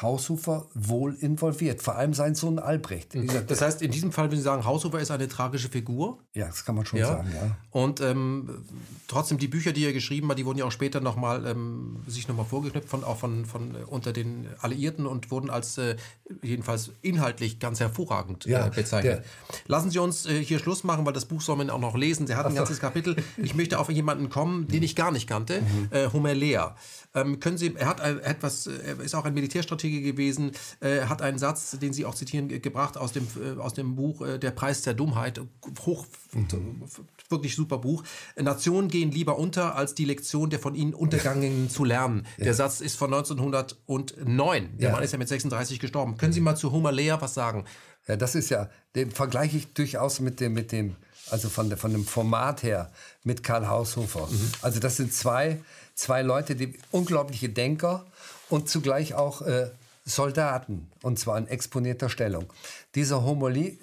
Haushofer 0.00 0.66
wohl 0.74 1.14
involviert, 1.14 1.82
vor 1.82 1.96
allem 1.96 2.14
sein 2.14 2.34
Sohn 2.34 2.58
Albrecht. 2.58 3.16
Das 3.46 3.62
heißt, 3.62 3.82
in 3.82 3.90
diesem 3.90 4.12
Fall 4.12 4.26
würden 4.26 4.38
Sie 4.38 4.42
sagen, 4.42 4.64
Haushofer 4.64 4.98
ist 4.98 5.10
eine 5.10 5.28
tragische 5.28 5.68
Figur? 5.68 6.18
Ja, 6.34 6.46
das 6.46 6.64
kann 6.64 6.74
man 6.74 6.84
schon 6.84 6.98
ja. 6.98 7.06
sagen, 7.06 7.30
ja. 7.32 7.56
Und 7.70 8.00
ähm, 8.00 8.64
trotzdem, 9.06 9.38
die 9.38 9.46
Bücher, 9.46 9.72
die 9.72 9.84
er 9.84 9.92
geschrieben 9.92 10.28
hat, 10.30 10.38
die 10.38 10.46
wurden 10.46 10.58
ja 10.58 10.64
auch 10.64 10.72
später 10.72 11.00
nochmal, 11.00 11.46
ähm, 11.46 11.96
sich 12.08 12.26
nochmal 12.26 12.44
vorgeknüpft, 12.44 12.88
von, 12.88 13.04
auch 13.04 13.18
von, 13.18 13.46
von 13.46 13.74
äh, 13.74 13.84
unter 13.86 14.12
den 14.12 14.48
Alliierten 14.60 15.06
und 15.06 15.30
wurden 15.30 15.48
als 15.48 15.78
äh, 15.78 15.96
jedenfalls 16.42 16.90
inhaltlich 17.02 17.60
ganz 17.60 17.78
hervorragend 17.78 18.46
ja, 18.46 18.66
äh, 18.66 18.70
bezeichnet. 18.70 19.24
Lassen 19.66 19.90
Sie 19.90 19.98
uns 20.00 20.26
äh, 20.26 20.42
hier 20.42 20.58
Schluss 20.58 20.82
machen, 20.82 21.06
weil 21.06 21.12
das 21.12 21.26
Buch 21.26 21.40
soll 21.40 21.56
man 21.56 21.70
auch 21.70 21.78
noch 21.78 21.96
lesen. 21.96 22.26
Sie 22.26 22.34
hat 22.34 22.46
ein 22.46 22.54
ganzes 22.54 22.80
Kapitel. 22.80 23.16
Ich 23.36 23.54
möchte 23.54 23.78
auf 23.78 23.90
jemanden 23.90 24.28
kommen, 24.28 24.66
den 24.66 24.82
ich 24.82 24.96
gar 24.96 25.12
nicht 25.12 25.28
kannte, 25.28 25.60
mhm. 25.60 25.88
äh, 25.90 26.08
Homer 26.12 26.34
Lehr. 26.34 26.74
Ähm, 27.14 27.38
können 27.38 27.58
Sie, 27.58 27.74
er 27.76 27.86
hat 27.86 28.00
etwas, 28.00 28.66
er 28.66 28.98
ist 29.00 29.14
auch 29.14 29.24
ein 29.24 29.34
Militärstratege 29.34 29.83
gewesen, 29.90 30.52
äh, 30.80 31.02
hat 31.02 31.22
einen 31.22 31.38
Satz, 31.38 31.78
den 31.78 31.92
Sie 31.92 32.04
auch 32.04 32.14
zitieren, 32.14 32.48
gebracht 32.48 32.96
aus 32.96 33.12
dem, 33.12 33.26
äh, 33.36 33.58
aus 33.60 33.74
dem 33.74 33.96
Buch 33.96 34.22
äh, 34.22 34.38
Der 34.38 34.50
Preis 34.50 34.82
der 34.82 34.94
Dummheit. 34.94 35.40
Hoch, 35.84 36.06
mhm. 36.32 36.82
wirklich 37.28 37.54
super 37.54 37.78
Buch. 37.78 38.02
Nationen 38.36 38.88
gehen 38.88 39.10
lieber 39.10 39.38
unter, 39.38 39.76
als 39.76 39.94
die 39.94 40.04
Lektion 40.04 40.50
der 40.50 40.58
von 40.58 40.74
ihnen 40.74 40.94
Untergangenen 40.94 41.70
zu 41.70 41.84
lernen. 41.84 42.26
Ja. 42.36 42.44
Der 42.44 42.54
Satz 42.54 42.80
ist 42.80 42.96
von 42.96 43.12
1909. 43.12 44.78
Der 44.78 44.88
ja. 44.88 44.92
Mann 44.92 45.02
ist 45.02 45.12
ja 45.12 45.18
mit 45.18 45.28
36 45.28 45.80
gestorben. 45.80 46.16
Können 46.16 46.32
Sie 46.32 46.40
mal 46.40 46.56
zu 46.56 46.72
Homer 46.72 46.92
Lehr 46.92 47.20
was 47.20 47.34
sagen? 47.34 47.64
Ja, 48.06 48.16
das 48.16 48.34
ist 48.34 48.50
ja, 48.50 48.68
den 48.94 49.10
vergleiche 49.10 49.56
ich 49.56 49.72
durchaus 49.72 50.20
mit 50.20 50.40
dem, 50.40 50.52
mit 50.52 50.72
dem 50.72 50.96
also 51.30 51.48
von, 51.48 51.68
der, 51.68 51.78
von 51.78 51.92
dem 51.92 52.04
Format 52.04 52.62
her 52.62 52.90
mit 53.22 53.42
Karl 53.42 53.66
Haushofer. 53.68 54.28
Mhm. 54.30 54.52
Also 54.62 54.80
das 54.80 54.96
sind 54.96 55.12
zwei, 55.12 55.60
zwei 55.94 56.22
Leute, 56.22 56.54
die 56.54 56.74
unglaubliche 56.90 57.48
Denker 57.48 58.04
und 58.48 58.68
zugleich 58.68 59.14
auch 59.14 59.42
äh, 59.42 59.70
Soldaten, 60.04 60.90
und 61.02 61.18
zwar 61.18 61.38
in 61.38 61.48
exponierter 61.48 62.10
Stellung. 62.10 62.52
Dieser 62.94 63.24
Homolie 63.24 63.78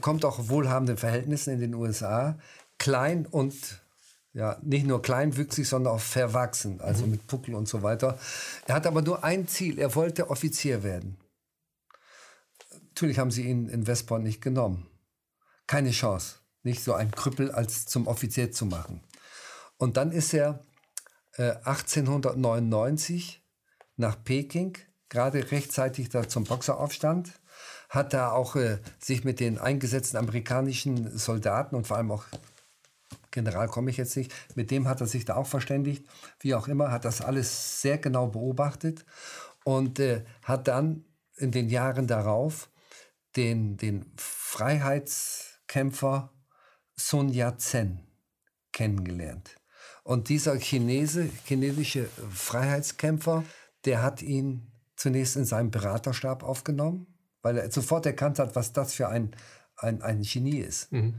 kommt 0.00 0.24
auch 0.24 0.48
wohlhabenden 0.48 0.96
Verhältnissen 0.96 1.52
in 1.52 1.60
den 1.60 1.74
USA, 1.74 2.38
klein 2.78 3.26
und 3.26 3.54
ja, 4.32 4.56
nicht 4.62 4.86
nur 4.86 5.02
kleinwüchsig, 5.02 5.68
sondern 5.68 5.94
auch 5.94 6.00
verwachsen, 6.00 6.80
also 6.80 7.04
mhm. 7.04 7.12
mit 7.12 7.26
Puckel 7.26 7.54
und 7.54 7.68
so 7.68 7.82
weiter. 7.82 8.18
Er 8.66 8.76
hat 8.76 8.86
aber 8.86 9.02
nur 9.02 9.24
ein 9.24 9.48
Ziel, 9.48 9.78
er 9.78 9.94
wollte 9.94 10.30
Offizier 10.30 10.82
werden. 10.82 11.18
Natürlich 12.88 13.18
haben 13.18 13.30
sie 13.30 13.44
ihn 13.44 13.68
in 13.68 13.86
Westport 13.86 14.22
nicht 14.22 14.40
genommen. 14.40 14.86
Keine 15.66 15.90
Chance, 15.90 16.36
nicht 16.62 16.82
so 16.82 16.94
ein 16.94 17.10
Krüppel 17.10 17.50
als 17.50 17.86
zum 17.86 18.06
Offizier 18.06 18.52
zu 18.52 18.66
machen. 18.66 19.02
Und 19.76 19.96
dann 19.96 20.12
ist 20.12 20.34
er 20.34 20.64
1899 21.36 23.36
äh, 23.36 23.47
nach 23.98 24.22
Peking, 24.22 24.76
gerade 25.08 25.50
rechtzeitig 25.50 26.08
da 26.08 26.28
zum 26.28 26.44
Boxeraufstand, 26.44 27.32
hat 27.88 28.12
da 28.12 28.32
auch 28.32 28.56
äh, 28.56 28.78
sich 28.98 29.24
mit 29.24 29.40
den 29.40 29.58
eingesetzten 29.58 30.18
amerikanischen 30.18 31.16
Soldaten 31.16 31.76
und 31.76 31.86
vor 31.86 31.96
allem 31.96 32.10
auch 32.10 32.24
General 33.30 33.68
komme 33.68 33.90
ich 33.90 33.98
jetzt 33.98 34.16
nicht, 34.16 34.34
mit 34.56 34.70
dem 34.70 34.88
hat 34.88 35.00
er 35.00 35.06
sich 35.06 35.24
da 35.24 35.36
auch 35.36 35.46
verständigt, 35.46 36.04
wie 36.40 36.54
auch 36.54 36.66
immer, 36.66 36.90
hat 36.90 37.04
das 37.04 37.20
alles 37.20 37.82
sehr 37.82 37.98
genau 37.98 38.28
beobachtet 38.28 39.04
und 39.64 40.00
äh, 40.00 40.24
hat 40.42 40.66
dann 40.66 41.04
in 41.36 41.52
den 41.52 41.68
Jahren 41.68 42.06
darauf 42.06 42.70
den, 43.36 43.76
den 43.76 44.10
Freiheitskämpfer 44.16 46.32
Sun 46.96 47.28
Yat-sen 47.28 48.00
kennengelernt. 48.72 49.50
Und 50.02 50.30
dieser 50.30 50.58
Chinese, 50.58 51.28
chinesische 51.44 52.08
Freiheitskämpfer, 52.32 53.44
der 53.88 54.02
hat 54.02 54.20
ihn 54.20 54.70
zunächst 54.96 55.36
in 55.36 55.46
seinem 55.46 55.70
Beraterstab 55.70 56.42
aufgenommen, 56.42 57.06
weil 57.40 57.56
er 57.56 57.70
sofort 57.70 58.04
erkannt 58.04 58.38
hat, 58.38 58.54
was 58.54 58.74
das 58.74 58.92
für 58.92 59.08
ein, 59.08 59.34
ein, 59.78 60.02
ein 60.02 60.20
Genie 60.20 60.58
ist. 60.58 60.92
Mhm. 60.92 61.14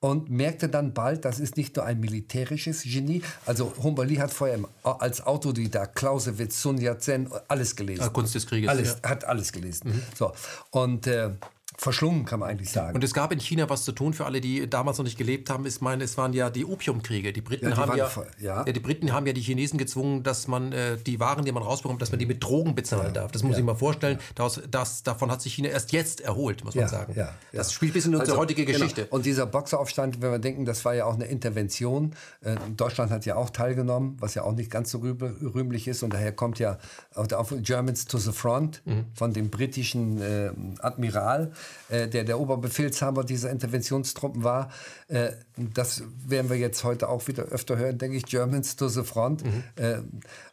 Und 0.00 0.28
merkte 0.28 0.68
dann 0.68 0.94
bald, 0.94 1.24
das 1.24 1.38
ist 1.38 1.56
nicht 1.56 1.76
nur 1.76 1.84
ein 1.84 2.00
militärisches 2.00 2.82
Genie. 2.82 3.22
Also 3.46 3.72
Humberli 3.80 4.16
hat 4.16 4.32
vorher 4.32 4.58
als 4.82 5.24
Autodidakt 5.24 5.94
Clausewitz, 5.94 6.60
Sun 6.60 6.78
Yat-sen, 6.78 7.30
alles 7.46 7.76
gelesen. 7.76 8.02
Ah, 8.02 8.08
Kunst 8.08 8.34
des 8.34 8.46
Krieges. 8.46 8.68
Alles, 8.68 8.96
ja. 9.00 9.10
Hat 9.10 9.24
alles 9.24 9.52
gelesen. 9.52 9.90
Mhm. 9.90 10.02
So. 10.16 10.32
Und 10.70 11.06
äh, 11.06 11.30
verschlungen, 11.78 12.24
kann 12.24 12.40
man 12.40 12.50
eigentlich 12.50 12.70
sagen. 12.70 12.96
Und 12.96 13.04
es 13.04 13.14
gab 13.14 13.32
in 13.32 13.38
China 13.38 13.70
was 13.70 13.84
zu 13.84 13.92
tun 13.92 14.12
für 14.12 14.26
alle, 14.26 14.40
die 14.40 14.68
damals 14.68 14.98
noch 14.98 15.04
nicht 15.04 15.16
gelebt 15.16 15.48
haben. 15.48 15.64
Ich 15.64 15.80
meine, 15.80 16.02
es 16.02 16.18
waren 16.18 16.32
ja 16.32 16.50
die 16.50 16.64
Opiumkriege. 16.64 17.32
Die 17.32 17.40
Briten 17.40 17.66
ja, 17.66 17.70
die 17.70 17.76
haben 17.76 17.96
ja, 17.96 18.06
voll, 18.06 18.26
ja. 18.40 18.64
ja, 18.66 18.72
die 18.72 18.80
Briten 18.80 19.12
haben 19.12 19.26
ja 19.26 19.32
die 19.32 19.40
Chinesen 19.40 19.78
gezwungen, 19.78 20.24
dass 20.24 20.48
man 20.48 20.72
äh, 20.72 20.98
die 20.98 21.20
Waren, 21.20 21.44
die 21.44 21.52
man 21.52 21.62
rausbekommt, 21.62 22.02
dass 22.02 22.10
man 22.10 22.18
die 22.18 22.26
mit 22.26 22.42
Drogen 22.42 22.74
bezahlen 22.74 23.14
darf. 23.14 23.30
Das 23.30 23.44
muss 23.44 23.56
ich 23.56 23.64
mal 23.64 23.76
vorstellen. 23.76 24.18
Daraus, 24.34 24.60
das, 24.68 25.04
davon 25.04 25.30
hat 25.30 25.40
sich 25.40 25.54
China 25.54 25.68
erst 25.68 25.92
jetzt 25.92 26.20
erholt, 26.20 26.64
muss 26.64 26.74
man 26.74 26.88
sagen. 26.88 27.14
Das 27.52 27.72
spielt 27.72 27.92
bis 27.92 28.06
in 28.06 28.14
unsere 28.14 28.32
also, 28.32 28.40
heutige 28.40 28.64
genau. 28.64 28.78
Geschichte. 28.78 29.02
Genau. 29.04 29.14
Und 29.14 29.26
dieser 29.26 29.46
Boxeraufstand, 29.46 30.20
wenn 30.20 30.32
wir 30.32 30.38
denken, 30.40 30.64
das 30.64 30.84
war 30.84 30.94
ja 30.94 31.04
auch 31.04 31.14
eine 31.14 31.26
Intervention. 31.26 32.14
Äh, 32.40 32.56
Deutschland 32.76 33.12
hat 33.12 33.24
ja 33.24 33.36
auch 33.36 33.50
teilgenommen, 33.50 34.16
was 34.18 34.34
ja 34.34 34.42
auch 34.42 34.52
nicht 34.52 34.70
ganz 34.70 34.90
so 34.90 34.98
rühmlich 34.98 35.86
ist. 35.86 36.02
Und 36.02 36.12
daher 36.12 36.32
kommt 36.32 36.58
ja 36.58 36.78
auch 37.14 37.52
Germans 37.62 38.06
to 38.06 38.18
the 38.18 38.32
Front 38.32 38.82
mhm. 38.84 39.06
von 39.14 39.32
dem 39.32 39.50
britischen 39.50 40.20
äh, 40.20 40.50
Admiral, 40.80 41.52
äh, 41.88 42.08
der 42.08 42.24
der 42.24 42.38
Oberbefehlshaber 42.38 43.24
dieser 43.24 43.50
Interventionstruppen 43.50 44.44
war. 44.44 44.70
Äh, 45.08 45.30
das 45.56 46.02
werden 46.26 46.50
wir 46.50 46.56
jetzt 46.56 46.84
heute 46.84 47.08
auch 47.08 47.26
wieder 47.28 47.44
öfter 47.44 47.76
hören, 47.76 47.98
denke 47.98 48.16
ich, 48.16 48.24
Germans 48.24 48.76
to 48.76 48.88
the 48.88 49.02
front. 49.02 49.44
Mhm. 49.44 49.64
Äh, 49.76 49.98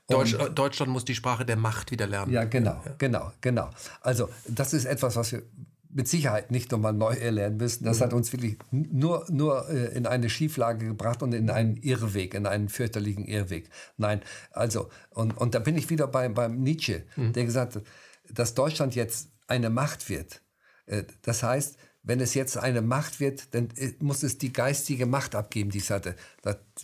Deutsch, 0.07 0.33
äh, 0.33 0.49
Deutschland 0.49 0.91
muss 0.91 1.05
die 1.05 1.15
Sprache 1.15 1.45
der 1.45 1.57
Macht 1.57 1.91
wieder 1.91 2.07
lernen. 2.07 2.31
Ja, 2.31 2.43
genau, 2.45 2.81
ja. 2.85 2.95
genau, 2.97 3.31
genau. 3.41 3.69
Also 4.01 4.29
das 4.47 4.73
ist 4.73 4.85
etwas, 4.85 5.15
was 5.15 5.31
wir 5.31 5.43
mit 5.95 6.09
Sicherheit 6.09 6.51
nicht 6.51 6.71
nochmal 6.71 6.91
neu 6.91 7.13
erlernen 7.13 7.55
müssen. 7.55 7.85
Das 7.85 7.99
mhm. 7.99 8.03
hat 8.03 8.13
uns 8.13 8.33
wirklich 8.33 8.57
nur, 8.71 9.25
nur 9.29 9.69
äh, 9.69 9.95
in 9.95 10.05
eine 10.05 10.29
Schieflage 10.29 10.87
gebracht 10.87 11.23
und 11.23 11.33
in 11.33 11.49
einen 11.49 11.77
Irrweg, 11.77 12.33
in 12.33 12.45
einen 12.45 12.67
fürchterlichen 12.67 13.23
Irrweg. 13.23 13.69
Nein, 13.95 14.21
also, 14.51 14.89
und, 15.11 15.37
und 15.37 15.55
da 15.55 15.59
bin 15.59 15.77
ich 15.77 15.89
wieder 15.89 16.07
bei, 16.07 16.27
beim 16.27 16.59
Nietzsche, 16.59 17.03
mhm. 17.15 17.31
der 17.31 17.45
gesagt 17.45 17.77
hat, 17.77 17.83
dass 18.29 18.55
Deutschland 18.55 18.93
jetzt 18.95 19.29
eine 19.47 19.69
Macht 19.69 20.09
wird. 20.09 20.41
Äh, 20.85 21.03
das 21.21 21.43
heißt, 21.43 21.77
wenn 22.07 22.19
es 22.19 22.35
jetzt 22.35 22.55
eine 22.57 22.83
Macht 22.83 23.19
wird, 23.19 23.53
dann 23.55 23.69
äh, 23.77 23.93
muss 23.99 24.21
es 24.21 24.37
die 24.37 24.53
geistige 24.53 25.07
Macht 25.07 25.33
abgeben, 25.33 25.71
die 25.71 25.79
es 25.79 25.89
hatte. 25.89 26.15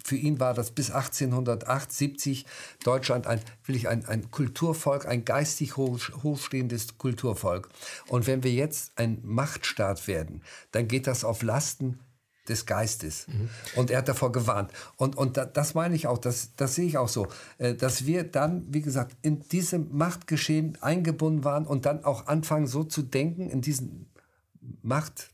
für 0.03 0.15
ihn 0.15 0.39
war 0.39 0.53
das 0.53 0.71
bis 0.71 0.89
1878 0.89 2.45
Deutschland 2.83 3.27
ein, 3.27 3.39
will 3.65 3.87
ein, 3.87 4.05
ein 4.05 4.31
Kulturvolk, 4.31 5.05
ein 5.05 5.23
geistig 5.23 5.77
hoch, 5.77 5.99
hochstehendes 6.23 6.97
Kulturvolk. 6.97 7.69
Und 8.07 8.25
wenn 8.25 8.43
wir 8.43 8.51
jetzt 8.51 8.93
ein 8.95 9.19
Machtstaat 9.23 10.07
werden, 10.07 10.41
dann 10.71 10.87
geht 10.87 11.05
das 11.05 11.23
auf 11.23 11.43
Lasten 11.43 11.99
des 12.51 12.65
Geistes. 12.65 13.27
Mhm. 13.27 13.49
Und 13.75 13.89
er 13.89 13.99
hat 13.99 14.07
davor 14.07 14.31
gewarnt. 14.31 14.71
Und, 14.97 15.17
und 15.17 15.37
da, 15.37 15.45
das 15.45 15.73
meine 15.73 15.95
ich 15.95 16.05
auch, 16.07 16.19
das, 16.19 16.51
das 16.55 16.75
sehe 16.75 16.85
ich 16.85 16.97
auch 16.97 17.07
so, 17.07 17.27
äh, 17.57 17.73
dass 17.73 18.05
wir 18.05 18.23
dann, 18.23 18.65
wie 18.69 18.81
gesagt, 18.81 19.15
in 19.21 19.39
diesem 19.49 19.95
Machtgeschehen 19.97 20.77
eingebunden 20.81 21.43
waren 21.43 21.65
und 21.65 21.85
dann 21.85 22.03
auch 22.05 22.27
anfangen 22.27 22.67
so 22.67 22.83
zu 22.83 23.01
denken, 23.01 23.49
in 23.49 23.61
diesen 23.61 24.07
Macht, 24.83 25.30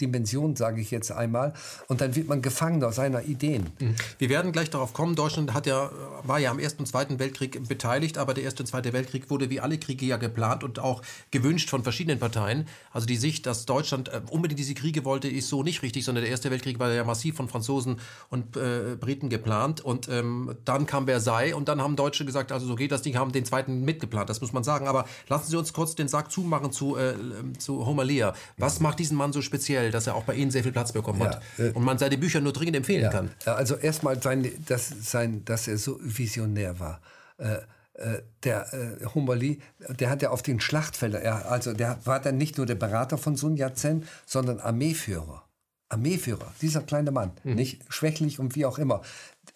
Dimension, 0.00 0.56
sage 0.56 0.80
ich 0.80 0.90
jetzt 0.90 1.12
einmal. 1.12 1.52
Und 1.86 2.00
dann 2.00 2.16
wird 2.16 2.28
man 2.28 2.42
Gefangener 2.42 2.92
seiner 2.92 3.24
Ideen. 3.24 3.66
Mhm. 3.78 3.94
Wir 4.18 4.28
werden 4.28 4.52
gleich 4.52 4.70
darauf 4.70 4.92
kommen. 4.92 5.14
Deutschland 5.14 5.54
hat 5.54 5.66
ja, 5.66 5.90
war 6.24 6.38
ja 6.38 6.50
am 6.50 6.58
Ersten 6.58 6.82
und 6.82 6.86
Zweiten 6.86 7.18
Weltkrieg 7.18 7.68
beteiligt, 7.68 8.18
aber 8.18 8.34
der 8.34 8.44
Erste 8.44 8.62
und 8.62 8.66
Zweite 8.66 8.92
Weltkrieg 8.92 9.30
wurde 9.30 9.50
wie 9.50 9.60
alle 9.60 9.78
Kriege 9.78 10.06
ja 10.06 10.16
geplant 10.16 10.64
und 10.64 10.78
auch 10.78 11.02
gewünscht 11.30 11.70
von 11.70 11.82
verschiedenen 11.82 12.18
Parteien. 12.18 12.66
Also 12.92 13.06
die 13.06 13.16
Sicht, 13.16 13.46
dass 13.46 13.66
Deutschland 13.66 14.08
äh, 14.08 14.20
unbedingt 14.30 14.58
diese 14.58 14.74
Kriege 14.74 15.04
wollte, 15.04 15.28
ist 15.28 15.48
so 15.48 15.62
nicht 15.62 15.82
richtig, 15.82 16.04
sondern 16.04 16.24
der 16.24 16.30
Erste 16.30 16.50
Weltkrieg 16.50 16.78
war 16.78 16.92
ja 16.92 17.04
massiv 17.04 17.36
von 17.36 17.48
Franzosen 17.48 18.00
und 18.30 18.56
äh, 18.56 18.96
Briten 18.98 19.28
geplant. 19.28 19.80
Und 19.80 20.08
ähm, 20.08 20.56
dann 20.64 20.86
kam 20.86 21.06
Versailles 21.06 21.54
und 21.54 21.68
dann 21.68 21.82
haben 21.82 21.96
Deutsche 21.96 22.24
gesagt, 22.24 22.52
also 22.52 22.66
so 22.66 22.74
geht 22.74 22.92
das 22.92 23.02
Ding, 23.02 23.16
haben 23.16 23.32
den 23.32 23.44
Zweiten 23.44 23.84
mitgeplant. 23.84 24.30
Das 24.30 24.40
muss 24.40 24.52
man 24.52 24.64
sagen. 24.64 24.88
Aber 24.88 25.06
lassen 25.28 25.50
Sie 25.50 25.56
uns 25.56 25.72
kurz 25.72 25.94
den 25.94 26.08
Sack 26.08 26.30
zumachen 26.30 26.72
zu, 26.72 26.96
äh, 26.96 27.14
zu 27.58 27.84
Homer. 27.86 27.98
Was 28.56 28.80
macht 28.80 28.98
diesen 28.98 29.16
Mann 29.16 29.32
so 29.32 29.42
speziell? 29.42 29.87
Schnell, 29.88 29.92
dass 29.92 30.06
er 30.06 30.14
auch 30.14 30.24
bei 30.24 30.34
Ihnen 30.34 30.50
sehr 30.50 30.62
viel 30.62 30.72
Platz 30.72 30.92
bekommen 30.92 31.22
hat. 31.22 31.42
Ja, 31.56 31.66
äh, 31.66 31.70
und 31.70 31.84
man 31.84 31.98
seine 31.98 32.18
Bücher 32.18 32.40
nur 32.40 32.52
dringend 32.52 32.76
empfehlen 32.76 33.04
ja, 33.04 33.10
kann. 33.10 33.30
Also 33.44 33.76
erstmal, 33.76 34.20
sein, 34.22 34.50
dass, 34.66 34.88
sein, 34.88 35.44
dass 35.44 35.68
er 35.68 35.78
so 35.78 35.98
visionär 36.00 36.78
war. 36.78 37.00
Äh, 37.38 37.58
äh, 37.94 38.22
der 38.44 38.72
äh, 38.72 39.04
Humberli, 39.06 39.60
der 39.88 40.10
hat 40.10 40.22
ja 40.22 40.30
auf 40.30 40.42
den 40.42 40.60
Schlachtfeldern, 40.60 41.22
er, 41.22 41.50
also 41.50 41.72
der 41.72 41.98
war 42.04 42.20
dann 42.20 42.36
nicht 42.36 42.56
nur 42.56 42.66
der 42.66 42.76
Berater 42.76 43.18
von 43.18 43.36
Sun 43.36 43.56
Yat-sen, 43.56 44.06
sondern 44.24 44.60
Armeeführer. 44.60 45.44
Armeeführer, 45.90 46.52
dieser 46.60 46.82
kleine 46.82 47.10
Mann, 47.10 47.32
mhm. 47.44 47.54
nicht 47.54 47.82
schwächlich 47.88 48.38
und 48.38 48.54
wie 48.54 48.66
auch 48.66 48.78
immer. 48.78 49.00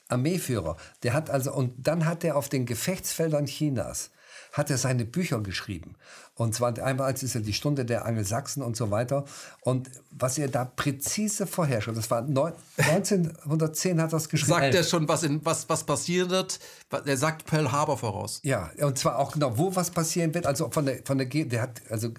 Armeeführer, 0.08 0.76
der 1.02 1.12
hat 1.12 1.28
also, 1.28 1.52
und 1.52 1.74
dann 1.86 2.06
hat 2.06 2.24
er 2.24 2.36
auf 2.36 2.48
den 2.48 2.64
Gefechtsfeldern 2.64 3.46
Chinas, 3.46 4.10
hat 4.52 4.70
er 4.70 4.78
seine 4.78 5.04
Bücher 5.04 5.40
geschrieben. 5.40 5.96
Und 6.34 6.54
zwar 6.54 6.78
einmal 6.78 7.06
als 7.06 7.22
ist 7.22 7.34
ja 7.34 7.40
die 7.40 7.52
Stunde 7.52 7.84
der 7.84 8.04
Angelsachsen 8.04 8.62
und 8.62 8.76
so 8.76 8.90
weiter. 8.90 9.24
Und 9.62 9.90
was 10.10 10.38
er 10.38 10.48
da 10.48 10.64
präzise 10.64 11.46
vorherrscht, 11.46 11.88
das 11.94 12.10
war 12.10 12.22
1910 12.22 14.00
hat 14.00 14.08
er 14.08 14.10
das 14.10 14.28
geschrieben. 14.28 14.60
Sagt 14.60 14.74
er 14.74 14.84
schon, 14.84 15.08
was, 15.08 15.22
in, 15.22 15.44
was, 15.44 15.68
was 15.68 15.84
passieren 15.84 16.30
wird? 16.30 16.60
Er 16.90 17.16
sagt 17.16 17.46
Pearl 17.46 17.72
Harbor 17.72 17.98
voraus. 17.98 18.40
Ja, 18.44 18.70
und 18.80 18.98
zwar 18.98 19.18
auch 19.18 19.32
genau, 19.32 19.56
wo 19.56 19.74
was 19.74 19.90
passieren 19.90 20.34
wird. 20.34 20.46
Also 20.46 20.70
von 20.70 20.86
der, 20.86 21.00
von 21.04 21.18
der, 21.18 21.26
der 21.26 21.62
hat, 21.62 21.80
also 21.88 22.10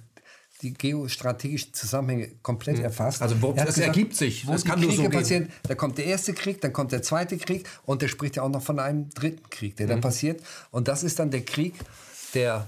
die 0.63 0.73
geostrategischen 0.73 1.73
Zusammenhänge 1.73 2.31
komplett 2.41 2.77
mhm. 2.77 2.85
erfasst. 2.85 3.21
Also 3.21 3.41
wo, 3.41 3.51
es 3.51 3.65
gesagt, 3.65 3.87
ergibt 3.87 4.15
sich, 4.15 4.47
wo 4.47 4.53
es 4.53 4.63
kann 4.63 4.79
Kriege 4.79 4.95
nur 4.95 5.05
so 5.05 5.09
passieren. 5.09 5.49
Da 5.63 5.75
kommt 5.75 5.97
der 5.97 6.05
erste 6.05 6.33
Krieg, 6.33 6.61
dann 6.61 6.71
kommt 6.71 6.91
der 6.91 7.03
zweite 7.03 7.37
Krieg 7.37 7.67
und 7.85 8.01
der 8.01 8.07
spricht 8.07 8.37
ja 8.37 8.43
auch 8.43 8.49
noch 8.49 8.63
von 8.63 8.79
einem 8.79 9.09
dritten 9.09 9.49
Krieg, 9.49 9.75
der 9.75 9.87
mhm. 9.87 9.91
dann 9.91 10.01
passiert. 10.01 10.41
Und 10.71 10.87
das 10.87 11.03
ist 11.03 11.19
dann 11.19 11.31
der 11.31 11.43
Krieg 11.43 11.75
der 12.33 12.67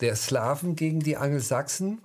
der 0.00 0.16
Slawen 0.16 0.76
gegen 0.76 1.00
die 1.00 1.16
Angelsachsen. 1.16 2.00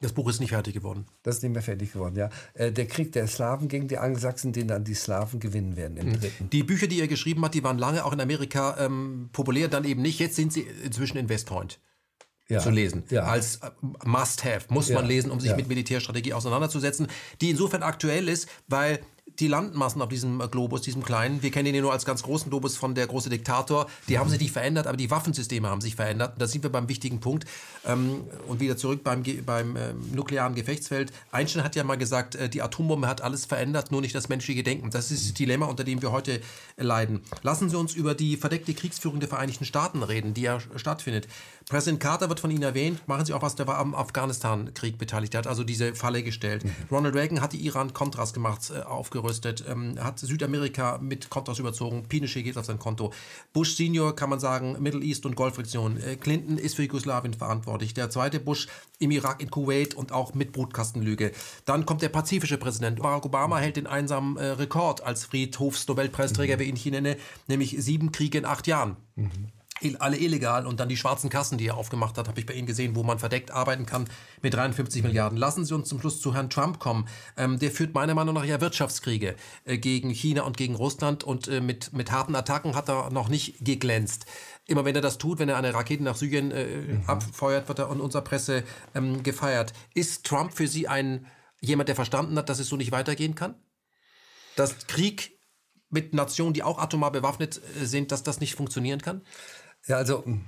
Das 0.00 0.12
Buch 0.12 0.28
ist 0.28 0.40
nicht 0.40 0.50
fertig 0.50 0.74
geworden. 0.74 1.06
Das 1.22 1.36
ist 1.36 1.42
nicht 1.42 1.52
mehr 1.52 1.62
fertig 1.62 1.92
geworden, 1.92 2.16
ja. 2.16 2.28
Äh, 2.54 2.72
der 2.72 2.86
Krieg 2.86 3.12
der 3.12 3.28
Slawen 3.28 3.68
gegen 3.68 3.86
die 3.86 3.98
Angelsachsen, 3.98 4.52
den 4.52 4.66
dann 4.66 4.84
die 4.84 4.94
Slawen 4.94 5.38
gewinnen 5.38 5.76
werden 5.76 5.96
im 5.96 6.08
mhm. 6.08 6.20
dritten. 6.20 6.50
Die 6.50 6.64
Bücher, 6.64 6.88
die 6.88 7.00
er 7.00 7.06
geschrieben 7.06 7.44
hat, 7.44 7.54
die 7.54 7.62
waren 7.62 7.78
lange 7.78 8.04
auch 8.04 8.12
in 8.12 8.20
Amerika 8.20 8.76
ähm, 8.78 9.30
populär, 9.32 9.68
dann 9.68 9.84
eben 9.84 10.02
nicht. 10.02 10.18
Jetzt 10.18 10.36
sind 10.36 10.52
sie 10.52 10.66
inzwischen 10.84 11.18
in 11.18 11.28
West 11.28 11.46
Point. 11.46 11.78
Ja. 12.48 12.58
zu 12.58 12.70
lesen. 12.70 13.04
Ja. 13.08 13.22
Als 13.22 13.56
äh, 13.56 13.70
Must-Have, 14.04 14.66
muss 14.68 14.88
ja. 14.88 14.96
man 14.96 15.06
lesen, 15.06 15.30
um 15.30 15.40
sich 15.40 15.56
mit 15.56 15.68
Militärstrategie 15.68 16.34
auseinanderzusetzen, 16.34 17.06
die 17.40 17.50
insofern 17.50 17.82
aktuell 17.82 18.28
ist, 18.28 18.46
weil 18.68 19.00
die 19.26 19.48
Landmassen 19.48 20.02
auf 20.02 20.08
diesem 20.08 20.38
Globus, 20.50 20.82
diesem 20.82 21.02
kleinen, 21.02 21.42
wir 21.42 21.50
kennen 21.50 21.68
ihn 21.68 21.74
ja 21.74 21.80
nur 21.80 21.92
als 21.92 22.04
ganz 22.04 22.22
großen 22.22 22.50
Globus 22.50 22.76
von 22.76 22.94
der 22.94 23.06
große 23.06 23.30
Diktator, 23.30 23.86
die 24.08 24.18
haben 24.18 24.28
sich 24.28 24.40
nicht 24.40 24.52
verändert, 24.52 24.86
aber 24.86 24.96
die 24.96 25.10
Waffensysteme 25.10 25.68
haben 25.68 25.80
sich 25.80 25.96
verändert. 25.96 26.34
da 26.38 26.46
sind 26.46 26.62
wir 26.62 26.70
beim 26.70 26.88
wichtigen 26.88 27.20
Punkt. 27.20 27.46
Ähm, 27.86 28.24
und 28.46 28.60
wieder 28.60 28.76
zurück 28.76 29.02
beim, 29.02 29.22
beim 29.44 29.76
äh, 29.76 29.94
nuklearen 30.12 30.54
Gefechtsfeld. 30.54 31.12
Einstein 31.30 31.64
hat 31.64 31.76
ja 31.76 31.84
mal 31.84 31.96
gesagt, 31.96 32.34
äh, 32.34 32.48
die 32.48 32.62
Atombombe 32.62 33.08
hat 33.08 33.22
alles 33.22 33.46
verändert, 33.46 33.90
nur 33.90 34.00
nicht 34.00 34.14
das 34.14 34.28
menschliche 34.28 34.62
Denken. 34.62 34.90
Das 34.90 35.10
ist 35.10 35.26
das 35.26 35.34
Dilemma, 35.34 35.66
unter 35.66 35.84
dem 35.84 36.02
wir 36.02 36.12
heute 36.12 36.40
äh, 36.76 36.82
leiden. 36.82 37.22
Lassen 37.42 37.70
Sie 37.70 37.76
uns 37.76 37.94
über 37.94 38.14
die 38.14 38.36
verdeckte 38.36 38.74
Kriegsführung 38.74 39.20
der 39.20 39.28
Vereinigten 39.28 39.64
Staaten 39.64 40.02
reden, 40.02 40.34
die 40.34 40.42
ja 40.42 40.58
stattfindet. 40.76 41.26
Präsident 41.68 42.00
Carter 42.00 42.28
wird 42.28 42.40
von 42.40 42.50
Ihnen 42.50 42.62
erwähnt. 42.62 43.06
Machen 43.06 43.24
Sie 43.24 43.32
auch 43.32 43.42
was, 43.42 43.54
der 43.54 43.66
war 43.66 43.78
am 43.78 43.94
Afghanistan-Krieg 43.94 44.98
beteiligt. 44.98 45.32
Der 45.32 45.38
hat 45.38 45.46
also 45.46 45.64
diese 45.64 45.94
Falle 45.94 46.22
gestellt. 46.22 46.64
Mhm. 46.64 46.72
Ronald 46.90 47.14
Reagan 47.14 47.40
hat 47.40 47.52
die 47.52 47.64
Iran-Kontras 47.66 48.32
gemacht, 48.32 48.70
äh, 48.74 48.80
aufgerüstet, 48.82 49.64
ähm, 49.68 49.96
hat 50.02 50.18
Südamerika 50.18 50.98
mit 50.98 51.30
Kontras 51.30 51.58
überzogen. 51.58 52.04
Pinochet 52.08 52.44
geht 52.44 52.56
auf 52.56 52.64
sein 52.64 52.78
Konto. 52.78 53.12
Bush 53.52 53.76
Senior 53.76 54.14
kann 54.16 54.30
man 54.30 54.40
sagen, 54.40 54.76
Middle 54.80 55.02
East 55.02 55.26
und 55.26 55.36
Golfregion. 55.36 55.98
Äh, 55.98 56.16
Clinton 56.16 56.58
ist 56.58 56.76
für 56.76 56.82
Jugoslawien 56.82 57.34
verantwortlich. 57.34 57.94
Der 57.94 58.10
zweite 58.10 58.40
Bush 58.40 58.68
im 58.98 59.10
Irak, 59.10 59.42
in 59.42 59.50
Kuwait 59.50 59.94
und 59.94 60.12
auch 60.12 60.34
mit 60.34 60.52
Brutkastenlüge. 60.52 61.32
Dann 61.64 61.86
kommt 61.86 62.02
der 62.02 62.08
pazifische 62.08 62.58
Präsident. 62.58 63.00
Barack 63.00 63.24
Obama 63.24 63.58
hält 63.58 63.76
den 63.76 63.86
einsamen 63.86 64.36
äh, 64.36 64.46
Rekord 64.46 65.02
als 65.02 65.24
Friedhofs-Nobelpreisträger, 65.26 66.56
mhm. 66.56 66.60
wie 66.60 66.64
ich 66.64 66.70
ihn 66.70 66.76
hier 66.76 66.92
nenne, 66.92 67.16
nämlich 67.48 67.76
sieben 67.78 68.12
Kriege 68.12 68.38
in 68.38 68.44
acht 68.44 68.66
Jahren. 68.66 68.96
Mhm 69.16 69.52
alle 69.98 70.16
illegal 70.16 70.66
und 70.66 70.80
dann 70.80 70.88
die 70.88 70.96
schwarzen 70.96 71.30
Kassen, 71.30 71.58
die 71.58 71.68
er 71.68 71.76
aufgemacht 71.76 72.18
hat, 72.18 72.28
habe 72.28 72.40
ich 72.40 72.46
bei 72.46 72.54
Ihnen 72.54 72.66
gesehen, 72.66 72.96
wo 72.96 73.02
man 73.02 73.18
verdeckt 73.18 73.50
arbeiten 73.50 73.86
kann 73.86 74.08
mit 74.40 74.54
53 74.54 75.02
Milliarden. 75.02 75.38
Lassen 75.38 75.64
Sie 75.64 75.74
uns 75.74 75.88
zum 75.88 76.00
Schluss 76.00 76.20
zu 76.20 76.34
Herrn 76.34 76.50
Trump 76.50 76.78
kommen. 76.78 77.08
Ähm, 77.36 77.58
der 77.58 77.70
führt 77.70 77.94
meiner 77.94 78.14
Meinung 78.14 78.34
nach 78.34 78.44
ja 78.44 78.60
Wirtschaftskriege 78.60 79.36
äh, 79.64 79.78
gegen 79.78 80.10
China 80.10 80.42
und 80.42 80.56
gegen 80.56 80.74
Russland 80.74 81.24
und 81.24 81.48
äh, 81.48 81.60
mit, 81.60 81.92
mit 81.92 82.10
harten 82.10 82.34
Attacken 82.34 82.74
hat 82.74 82.88
er 82.88 83.10
noch 83.10 83.28
nicht 83.28 83.64
geglänzt. 83.64 84.26
Immer 84.66 84.84
wenn 84.84 84.94
er 84.94 85.00
das 85.00 85.18
tut, 85.18 85.38
wenn 85.38 85.48
er 85.48 85.56
eine 85.56 85.74
Rakete 85.74 86.02
nach 86.02 86.16
Syrien 86.16 86.50
äh, 86.50 86.64
mhm. 86.64 87.04
abfeuert, 87.06 87.68
wird 87.68 87.78
er 87.78 87.90
in 87.90 88.00
unserer 88.00 88.22
Presse 88.22 88.64
ähm, 88.94 89.22
gefeiert. 89.22 89.72
Ist 89.94 90.24
Trump 90.24 90.54
für 90.54 90.68
Sie 90.68 90.88
ein 90.88 91.26
jemand, 91.60 91.88
der 91.88 91.96
verstanden 91.96 92.36
hat, 92.36 92.48
dass 92.48 92.58
es 92.58 92.68
so 92.68 92.76
nicht 92.76 92.92
weitergehen 92.92 93.34
kann? 93.34 93.54
Dass 94.56 94.86
Krieg 94.86 95.38
mit 95.88 96.14
Nationen, 96.14 96.54
die 96.54 96.62
auch 96.62 96.78
atomar 96.78 97.12
bewaffnet 97.12 97.60
äh, 97.80 97.86
sind, 97.86 98.12
dass 98.12 98.22
das 98.22 98.40
nicht 98.40 98.54
funktionieren 98.54 99.00
kann? 99.00 99.22
Ja, 99.86 99.96
also. 99.96 100.24
Hm. 100.24 100.44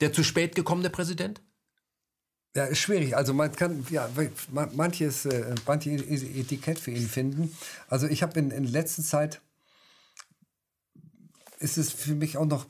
Der 0.00 0.12
zu 0.12 0.24
spät 0.24 0.54
gekommene 0.54 0.90
Präsident? 0.90 1.40
Ja, 2.56 2.64
ist 2.64 2.78
schwierig. 2.78 3.16
Also 3.16 3.34
man 3.34 3.50
kann 3.52 3.84
ja 3.90 4.08
manches, 4.72 5.24
äh, 5.26 5.54
manche 5.66 5.90
Etikett 5.90 6.78
für 6.78 6.92
ihn 6.92 7.08
finden. 7.08 7.56
Also 7.88 8.06
ich 8.06 8.22
habe 8.22 8.38
in, 8.38 8.50
in 8.50 8.64
letzter 8.64 9.02
Zeit 9.02 9.40
ist 11.58 11.78
es 11.78 11.90
für 11.90 12.14
mich 12.14 12.36
auch 12.36 12.46
noch 12.46 12.66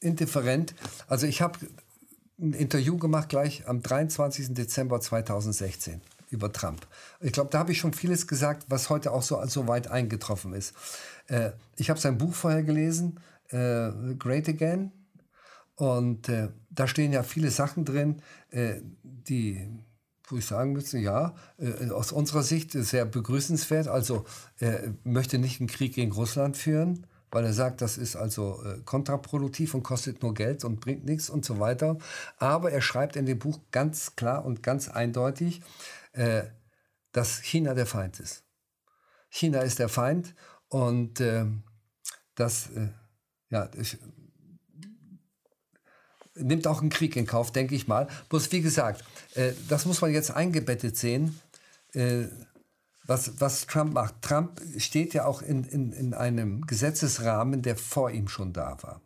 indifferent. 0.00 0.74
Also 1.06 1.26
ich 1.26 1.42
habe 1.42 1.58
ein 2.40 2.54
Interview 2.54 2.96
gemacht 2.96 3.28
gleich 3.28 3.68
am 3.68 3.82
23. 3.82 4.54
Dezember 4.54 5.00
2016 5.00 6.00
über 6.30 6.52
Trump. 6.52 6.86
Ich 7.20 7.32
glaube, 7.32 7.50
da 7.50 7.60
habe 7.60 7.70
ich 7.70 7.78
schon 7.78 7.94
vieles 7.94 8.26
gesagt, 8.26 8.64
was 8.68 8.90
heute 8.90 9.12
auch 9.12 9.22
so, 9.22 9.44
so 9.46 9.68
weit 9.68 9.88
eingetroffen 9.88 10.54
ist. 10.54 10.74
Äh, 11.28 11.52
ich 11.76 11.90
habe 11.90 12.00
sein 12.00 12.18
Buch 12.18 12.34
vorher 12.34 12.64
gelesen 12.64 13.20
äh, 13.54 14.14
Great 14.18 14.48
Again. 14.48 14.92
Und 15.76 16.28
äh, 16.28 16.48
da 16.70 16.86
stehen 16.86 17.12
ja 17.12 17.22
viele 17.22 17.50
Sachen 17.50 17.84
drin, 17.84 18.22
äh, 18.50 18.80
die, 19.02 19.68
wo 20.28 20.36
ich 20.36 20.46
sagen 20.46 20.72
müsste, 20.72 20.98
ja, 20.98 21.34
äh, 21.58 21.90
aus 21.90 22.12
unserer 22.12 22.42
Sicht 22.42 22.72
sehr 22.72 23.04
begrüßenswert. 23.04 23.88
Also 23.88 24.24
er 24.58 24.94
möchte 25.02 25.38
nicht 25.38 25.60
einen 25.60 25.68
Krieg 25.68 25.94
gegen 25.94 26.12
Russland 26.12 26.56
führen, 26.56 27.06
weil 27.30 27.44
er 27.44 27.52
sagt, 27.52 27.80
das 27.80 27.98
ist 27.98 28.14
also 28.14 28.62
äh, 28.62 28.80
kontraproduktiv 28.84 29.74
und 29.74 29.82
kostet 29.82 30.22
nur 30.22 30.34
Geld 30.34 30.64
und 30.64 30.80
bringt 30.80 31.04
nichts 31.04 31.28
und 31.28 31.44
so 31.44 31.58
weiter. 31.58 31.98
Aber 32.38 32.70
er 32.70 32.82
schreibt 32.82 33.16
in 33.16 33.26
dem 33.26 33.40
Buch 33.40 33.58
ganz 33.72 34.14
klar 34.14 34.44
und 34.44 34.62
ganz 34.62 34.88
eindeutig, 34.88 35.60
äh, 36.12 36.44
dass 37.10 37.40
China 37.40 37.74
der 37.74 37.86
Feind 37.86 38.20
ist. 38.20 38.44
China 39.28 39.60
ist 39.60 39.80
der 39.80 39.88
Feind 39.88 40.34
und 40.68 41.22
dass 42.36 42.70
ja, 43.54 43.68
ich, 43.78 43.96
nimmt 46.34 46.66
auch 46.66 46.80
einen 46.80 46.90
Krieg 46.90 47.14
in 47.14 47.24
Kauf, 47.24 47.52
denke 47.52 47.76
ich 47.76 47.86
mal. 47.86 48.08
Bloß 48.28 48.50
wie 48.50 48.62
gesagt, 48.62 49.04
äh, 49.34 49.52
das 49.68 49.86
muss 49.86 50.00
man 50.00 50.12
jetzt 50.12 50.32
eingebettet 50.32 50.96
sehen, 50.96 51.38
äh, 51.92 52.24
was, 53.06 53.40
was 53.40 53.68
Trump 53.68 53.94
macht. 53.94 54.22
Trump 54.22 54.60
steht 54.78 55.14
ja 55.14 55.24
auch 55.26 55.40
in, 55.40 55.62
in, 55.62 55.92
in 55.92 56.14
einem 56.14 56.62
Gesetzesrahmen, 56.66 57.62
der 57.62 57.76
vor 57.76 58.10
ihm 58.10 58.26
schon 58.26 58.52
da 58.52 58.76
war. 58.82 59.00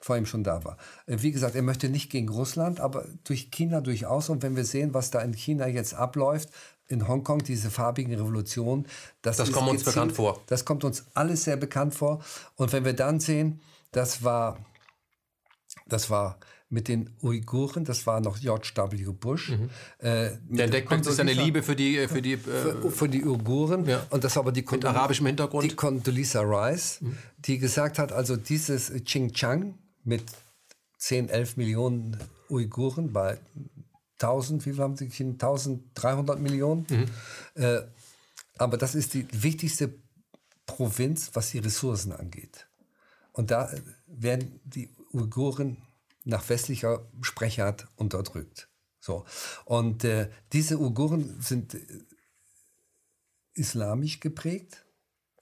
Vor 0.00 0.16
ihm 0.16 0.26
schon 0.26 0.42
da 0.42 0.64
war. 0.64 0.76
Äh, 1.06 1.18
wie 1.20 1.30
gesagt, 1.30 1.54
er 1.54 1.62
möchte 1.62 1.88
nicht 1.88 2.10
gegen 2.10 2.30
Russland, 2.30 2.80
aber 2.80 3.06
durch 3.22 3.52
China 3.52 3.80
durchaus. 3.80 4.28
Und 4.28 4.42
wenn 4.42 4.56
wir 4.56 4.64
sehen, 4.64 4.92
was 4.92 5.12
da 5.12 5.20
in 5.20 5.34
China 5.34 5.68
jetzt 5.68 5.94
abläuft, 5.94 6.48
in 6.92 7.08
Hongkong, 7.08 7.42
diese 7.42 7.70
farbigen 7.70 8.14
Revolutionen. 8.14 8.86
Das, 9.22 9.38
das 9.38 9.50
kommt 9.50 9.68
uns 9.68 9.82
bekannt 9.84 10.12
vor. 10.12 10.40
Das 10.46 10.64
kommt 10.64 10.84
uns 10.84 11.06
alles 11.14 11.44
sehr 11.44 11.56
bekannt 11.56 11.94
vor. 11.94 12.22
Und 12.56 12.72
wenn 12.72 12.84
wir 12.84 12.92
dann 12.92 13.18
sehen, 13.18 13.60
das 13.90 14.22
war, 14.22 14.58
das 15.86 16.10
war 16.10 16.38
mit 16.68 16.88
den 16.88 17.10
Uiguren, 17.22 17.84
das 17.84 18.06
war 18.06 18.20
noch 18.20 18.40
George 18.40 18.72
W. 18.74 19.12
Bush. 19.12 19.50
Mhm. 19.50 19.68
Äh, 19.98 20.30
Der 20.48 20.64
entdeckt 20.64 20.88
plötzlich 20.88 21.14
seine 21.14 21.34
Liebe 21.34 21.62
für 21.62 21.76
die 21.76 22.08
für 22.08 22.22
die, 22.22 22.32
äh, 22.32 22.38
für, 22.38 22.90
für, 22.90 23.08
die 23.08 23.22
Uiguren. 23.24 23.86
Ja. 23.86 24.06
Und 24.08 24.24
das 24.24 24.36
war 24.36 24.42
aber 24.42 24.52
die 24.52 24.64
mit 24.70 24.84
arabischem 24.84 25.26
Hintergrund. 25.26 25.70
Die 25.70 25.76
Condoleezza 25.76 26.40
Rice, 26.40 27.02
mhm. 27.02 27.18
die 27.38 27.58
gesagt 27.58 27.98
hat, 27.98 28.12
also 28.12 28.36
dieses 28.36 28.90
Xinjiang 29.04 29.74
mit 30.04 30.24
10, 30.98 31.28
11 31.28 31.56
Millionen 31.58 32.16
Uiguren 32.48 33.12
bei 33.12 33.38
1000, 34.22 34.64
wie 34.66 34.72
viel 34.72 34.82
haben 34.82 34.96
sie? 34.96 35.06
1300 35.06 36.38
Millionen. 36.38 36.86
Mhm. 36.88 37.06
Äh, 37.62 37.82
aber 38.58 38.76
das 38.76 38.94
ist 38.94 39.14
die 39.14 39.26
wichtigste 39.32 39.94
Provinz, 40.66 41.30
was 41.34 41.50
die 41.50 41.58
Ressourcen 41.58 42.12
angeht. 42.12 42.66
Und 43.32 43.50
da 43.50 43.70
werden 44.06 44.60
die 44.64 44.90
Uiguren 45.12 45.78
nach 46.24 46.48
westlicher 46.48 47.04
Sprechart 47.22 47.88
unterdrückt. 47.96 48.68
So. 49.00 49.24
Und 49.64 50.04
äh, 50.04 50.30
diese 50.52 50.78
Uiguren 50.78 51.40
sind 51.40 51.74
äh, 51.74 51.80
islamisch 53.54 54.20
geprägt. 54.20 54.84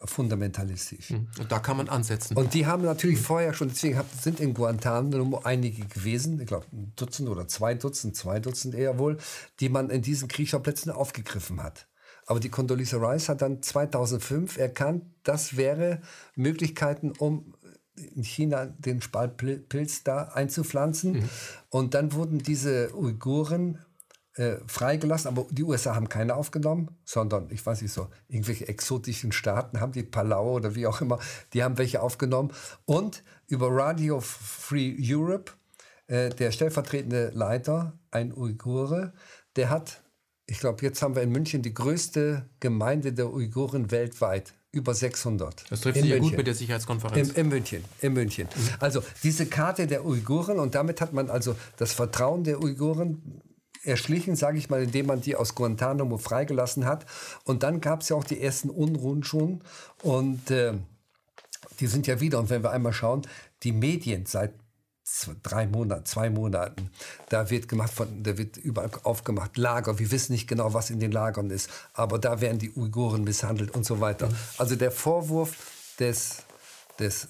Fundamentalistisch. 0.03 1.11
Hm. 1.11 1.29
Und 1.39 1.53
da 1.53 1.59
kann 1.59 1.77
man 1.77 1.89
ansetzen. 1.89 2.37
Und 2.37 2.55
die 2.55 2.67
haben 2.67 2.85
natürlich 2.85 3.21
vorher 3.21 3.53
schon, 3.53 3.69
deswegen 3.69 4.01
sind 4.21 4.41
in 4.41 4.55
Guantanamo 4.55 5.41
einige 5.45 5.87
gewesen, 5.87 6.41
ich 6.41 6.47
glaube 6.47 6.67
ein 6.73 6.93
Dutzend 6.97 7.29
oder 7.29 7.49
zwei 7.49 7.75
Dutzend, 7.75 8.17
zwei 8.17 8.41
Dutzend 8.41 8.75
eher 8.75 8.99
wohl, 8.99 9.19
die 9.61 9.69
man 9.69 9.91
in 9.91 10.03
diesen 10.03 10.29
Kriegsschauplätzen 10.29 10.91
aufgegriffen 10.91 11.63
hat. 11.63 11.87
Aber 12.27 12.41
die 12.41 12.49
Condoleezza 12.49 12.97
Rice 12.97 13.29
hat 13.29 13.43
dann 13.43 13.63
2005 13.63 14.57
erkannt, 14.57 15.05
das 15.25 15.57
wäre 15.57 16.01
Möglichkeiten, 16.37 17.13
um 17.19 17.55
in 17.97 18.23
China 18.23 18.67
den 18.67 19.03
Spaltpilz 19.03 20.05
da 20.05 20.25
einzupflanzen. 20.29 21.13
Mhm. 21.13 21.29
Und 21.69 21.95
dann 21.95 22.13
wurden 22.13 22.39
diese 22.39 22.95
Uiguren 22.95 23.79
äh, 24.41 24.57
freigelassen, 24.67 25.29
aber 25.29 25.47
die 25.51 25.65
USA 25.65 25.95
haben 25.95 26.09
keine 26.09 26.35
aufgenommen, 26.35 26.97
sondern 27.05 27.49
ich 27.51 27.65
weiß 27.67 27.83
nicht 27.83 27.93
so, 27.93 28.09
irgendwelche 28.27 28.67
exotischen 28.69 29.33
Staaten 29.33 29.81
haben 29.81 29.93
die 29.93 30.03
Palau 30.03 30.53
oder 30.53 30.75
wie 30.75 30.87
auch 30.87 31.03
immer, 31.03 31.19
die 31.53 31.63
haben 31.63 31.77
welche 31.77 32.01
aufgenommen. 32.01 32.51
Und 32.87 33.23
über 33.49 33.69
Radio 33.71 34.21
Free 34.21 34.97
Europe, 34.99 35.53
äh, 36.07 36.31
der 36.31 36.53
stellvertretende 36.53 37.33
Leiter, 37.35 37.99
ein 38.11 38.33
Uigure, 38.33 39.13
der 39.57 39.69
hat, 39.69 40.03
ich 40.47 40.59
glaube, 40.59 40.83
jetzt 40.87 41.03
haben 41.03 41.17
wir 41.17 41.23
in 41.23 41.33
München 41.33 41.61
die 41.61 41.75
größte 41.75 42.49
Gemeinde 42.61 43.13
der 43.13 43.31
Uiguren 43.31 43.91
weltweit 43.91 44.55
über 44.73 44.95
600. 44.95 45.67
Das 45.69 45.83
trifft 45.83 46.01
sich 46.01 46.09
ja 46.09 46.19
gut 46.19 46.35
mit 46.35 46.47
der 46.47 46.55
Sicherheitskonferenz. 46.55 47.29
In, 47.31 47.35
in 47.35 47.49
München, 47.49 47.85
in 48.01 48.15
München. 48.15 48.49
Also 48.79 49.03
diese 49.23 49.45
Karte 49.45 49.87
der 49.87 50.07
Uiguren 50.07 50.59
und 50.59 50.75
damit 50.75 51.03
hat 51.03 51.13
man 51.13 51.29
also 51.29 51.57
das 51.77 51.93
Vertrauen 51.93 52.45
der 52.45 52.63
Uiguren 52.63 53.43
erschlichen, 53.83 54.37
sage 54.37 54.59
ich 54.59 54.71
mal, 54.71 54.83
indem 54.83 55.07
man 55.07 55.21
die 55.21 55.37
aus 55.37 55.55
Guantanamo 55.55 56.19
freigelassen 56.19 56.85
hat. 56.85 57.07
Und 57.45 57.63
dann 57.63 57.81
gab 57.81 58.03
es 58.03 58.11
ja 58.11 58.17
auch 58.17 58.25
die 58.25 58.41
ersten 58.41 58.71
Unruhen 58.71 59.25
schon. 59.25 59.63
Und 60.03 60.51
äh, 60.51 60.75
die 61.81 61.87
sind 61.87 62.07
ja 62.07 62.21
wieder. 62.21 62.39
Und 62.39 62.51
wenn 62.51 62.63
wir 62.63 62.71
einmal 62.71 62.93
schauen, 62.93 63.23
die 63.63 63.73
Medien 63.73 64.27
seit 64.27 64.53
drei 65.43 65.67
Monaten, 65.67 66.07
zwei 66.07 66.31
Monaten, 66.31 66.91
da 67.31 67.51
wird 67.51 67.69
gemacht 67.69 67.93
von, 67.93 68.23
da 68.23 68.39
wird 68.39 68.57
überall 68.57 68.91
aufgemacht 69.03 69.57
Lager. 69.57 69.99
Wir 69.99 70.11
wissen 70.11 70.33
nicht 70.33 70.47
genau, 70.47 70.73
was 70.73 70.91
in 70.91 71.01
den 71.01 71.11
Lagern 71.11 71.51
ist, 71.51 71.69
aber 71.95 72.19
da 72.19 72.41
werden 72.41 72.59
die 72.59 72.71
Uiguren 72.71 73.25
misshandelt 73.25 73.75
und 73.75 73.85
so 73.85 74.01
weiter. 74.01 74.29
Mhm. 74.29 74.37
Also 74.59 74.77
der 74.77 74.93
Vorwurf 74.93 75.57
des, 75.99 76.45
des 76.99 77.29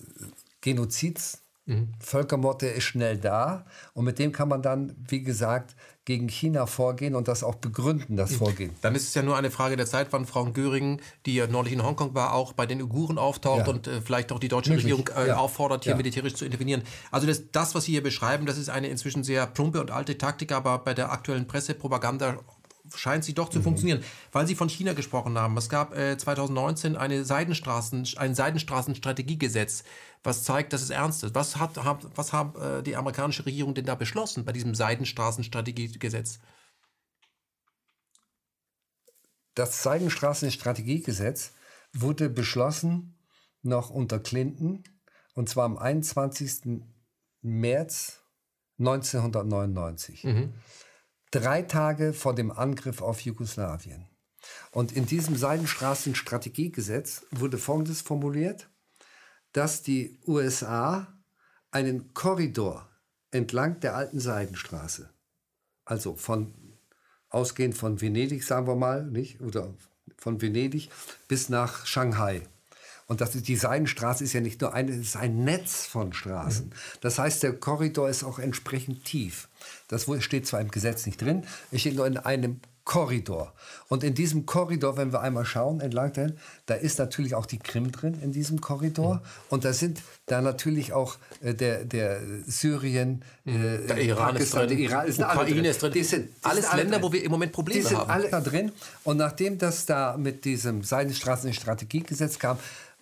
Genozids 0.61 1.39
Mhm. 1.71 1.89
Völkermord, 2.01 2.63
der 2.63 2.75
ist 2.75 2.85
schnell 2.85 3.17
da. 3.17 3.65
Und 3.95 4.05
mit 4.05 4.19
dem 4.19 4.33
kann 4.33 4.49
man 4.49 4.61
dann, 4.61 4.95
wie 5.09 5.23
gesagt, 5.23 5.77
gegen 6.05 6.29
China 6.29 6.67
vorgehen 6.67 7.15
und 7.15 7.29
das 7.29 7.45
auch 7.45 7.55
begründen, 7.55 8.17
das 8.17 8.33
mhm. 8.33 8.37
Vorgehen. 8.37 8.71
Dann 8.83 8.97
ist 8.97 9.05
es 9.07 9.15
ja 9.15 9.23
nur 9.23 9.37
eine 9.37 9.51
Frage 9.51 9.77
der 9.77 9.87
Zeit, 9.87 10.09
wann 10.11 10.27
Frau 10.27 10.47
Göring, 10.47 11.01
die 11.27 11.37
ja 11.37 11.47
neulich 11.47 11.73
in 11.73 11.85
Hongkong 11.85 12.15
war, 12.15 12.35
auch 12.35 12.53
bei 12.53 12.67
den 12.67 12.83
Uiguren 12.83 13.17
auftaucht 13.19 13.69
ja. 13.69 13.73
und 13.73 13.87
äh, 13.87 14.01
vielleicht 14.01 14.33
auch 14.33 14.41
die 14.41 14.49
deutsche 14.49 14.71
Möglich. 14.71 14.93
Regierung 14.93 15.09
äh, 15.17 15.29
ja. 15.29 15.37
auffordert, 15.37 15.85
hier 15.85 15.93
ja. 15.93 15.97
militärisch 15.97 16.35
zu 16.35 16.45
intervenieren. 16.45 16.83
Also 17.13 17.29
das, 17.29 17.53
das, 17.53 17.75
was 17.77 17.85
Sie 17.85 17.93
hier 17.93 18.03
beschreiben, 18.03 18.47
das 18.47 18.59
ist 18.59 18.71
eine 18.71 18.89
inzwischen 18.89 19.23
sehr 19.23 19.47
plumpe 19.47 19.81
und 19.81 19.93
alte 19.93 20.19
Taktik, 20.19 20.51
aber 20.51 20.79
bei 20.79 20.95
der 20.95 21.13
aktuellen 21.13 21.47
Pressepropaganda 21.47 22.39
scheint 22.95 23.25
sie 23.25 23.35
doch 23.35 23.49
zu 23.49 23.59
mhm. 23.59 23.65
funktionieren. 23.65 24.05
Weil 24.33 24.47
Sie 24.47 24.55
von 24.55 24.69
China 24.69 24.93
gesprochen 24.93 25.39
haben. 25.39 25.57
Es 25.57 25.69
gab 25.69 25.97
äh, 25.97 26.17
2019 26.17 26.97
eine 26.97 27.25
Seidenstraßen, 27.25 28.09
ein 28.17 28.35
Seidenstraßenstrategiegesetz, 28.35 29.85
was 30.23 30.45
zeigt, 30.45 30.73
dass 30.73 30.83
es 30.83 30.91
ernst 30.91 31.25
ist. 31.25 31.35
Was 31.35 31.57
hat, 31.57 31.77
hab, 31.79 32.05
was 32.17 32.33
hat 32.33 32.57
äh, 32.57 32.83
die 32.83 32.97
amerikanische 32.97 33.47
Regierung 33.47 33.75
denn 33.75 33.87
da 33.87 33.95
beschlossen 33.95 34.45
bei 34.45 34.53
diesem 34.53 34.75
Seidenstraßenstrategiegesetz? 34.75 36.41
Das 39.55 39.83
Seidenstraßenstrategiegesetz 39.83 41.53
wurde 41.93 42.31
beschlossen 42.31 43.19
noch 43.63 43.91
unter 43.91 44.21
Clinton 44.21 44.85
und 45.35 45.49
zwar 45.49 45.65
am 45.65 45.77
21. 45.77 46.83
März 47.43 48.21
1999. 48.79 50.25
Mhm 50.25 50.55
drei 51.31 51.63
Tage 51.63 52.13
vor 52.13 52.35
dem 52.35 52.51
Angriff 52.51 53.03
auf 53.03 53.21
Jugoslawien. 53.21 54.09
Und 54.73 54.93
in 54.93 55.07
diesem 55.07 55.37
Seidenstraßenstrategiegesetz 55.37 57.27
wurde 57.31 57.59
Folgendes 57.59 58.01
formuliert, 58.01 58.69
dass 59.53 59.83
die 59.83 60.19
USA 60.27 61.21
einen 61.71 62.15
Korridor 62.15 62.89
entlang 63.31 63.81
der 63.81 63.95
alten 63.95 64.21
Seidenstraße, 64.21 65.11
also 65.85 66.17
von 66.17 66.55
ausgehend 67.29 67.77
von 67.77 68.01
Venedig, 68.01 68.43
sagen 68.45 68.67
wir 68.67 68.75
mal, 68.75 69.05
nicht, 69.05 69.41
oder 69.41 69.73
von 70.17 70.41
Venedig 70.41 70.91
bis 71.29 71.49
nach 71.49 71.87
Shanghai. 71.87 72.43
Und 73.11 73.21
das 73.21 73.33
die 73.33 73.57
Seidenstraße 73.57 74.23
ist 74.23 74.35
ja 74.35 74.41
nicht 74.41 74.61
nur 74.61 74.73
eine, 74.73 74.93
es 74.93 74.99
ist 74.99 75.17
ein 75.17 75.43
Netz 75.43 75.85
von 75.85 76.13
Straßen. 76.13 76.71
Das 77.01 77.19
heißt, 77.19 77.43
der 77.43 77.55
Korridor 77.55 78.09
ist 78.09 78.23
auch 78.23 78.39
entsprechend 78.39 79.05
tief. 79.05 79.49
Das 79.89 80.07
steht 80.21 80.47
zwar 80.47 80.61
im 80.61 80.71
Gesetz 80.71 81.07
nicht 81.07 81.21
drin, 81.21 81.43
es 81.73 81.81
steht 81.81 81.97
nur 81.97 82.07
in 82.07 82.19
einem 82.19 82.61
Korridor. 82.85 83.53
Und 83.89 84.05
in 84.05 84.15
diesem 84.15 84.47
Korridor, 84.47 84.97
wenn 84.97 85.13
wir 85.13 85.23
einmal 85.23 85.45
schauen, 85.45 85.81
entlang 85.81 86.13
dahin, 86.13 86.39
da 86.67 86.75
ist 86.75 87.01
natürlich 87.01 87.35
auch 87.35 87.47
die 87.47 87.59
Krim 87.59 87.91
drin 87.91 88.17
in 88.23 88.31
diesem 88.31 88.61
Korridor. 88.61 89.17
Mhm. 89.17 89.21
Und 89.49 89.65
da 89.65 89.73
sind 89.73 90.03
da 90.27 90.41
natürlich 90.41 90.93
auch 90.93 91.17
äh, 91.43 91.53
der, 91.53 91.85
der 91.85 92.21
Syrien, 92.47 93.25
mhm. 93.45 93.57
äh, 93.57 93.87
der 93.89 93.99
Iran 93.99 94.35
Pakistan, 94.35 94.63
ist 94.63 94.71
drin, 94.71 94.79
der 94.79 94.79
Iran 94.79 95.07
ist 95.09 95.19
Ukraine 95.19 95.69
ist 95.69 95.83
drin. 95.83 95.93
Die 95.93 96.05
sind, 96.05 96.29
die 96.29 96.45
alles 96.45 96.69
sind 96.69 96.77
Länder, 96.77 96.99
drin. 96.99 97.03
wo 97.03 97.13
wir 97.13 97.25
im 97.25 97.31
Moment 97.33 97.51
Probleme 97.51 97.81
haben. 97.81 97.89
Die 97.89 97.89
sind 97.89 97.99
haben. 97.99 98.11
alle 98.11 98.31
da 98.31 98.41
drin. 98.41 98.73
Und 99.03 99.17
nachdem 99.17 99.59
das 99.59 99.85
da 99.87 100.17
mit 100.17 100.45
diesem 100.45 100.85
Seidenstraßen-Strategiegesetz 100.85 102.39
kam, 102.39 102.57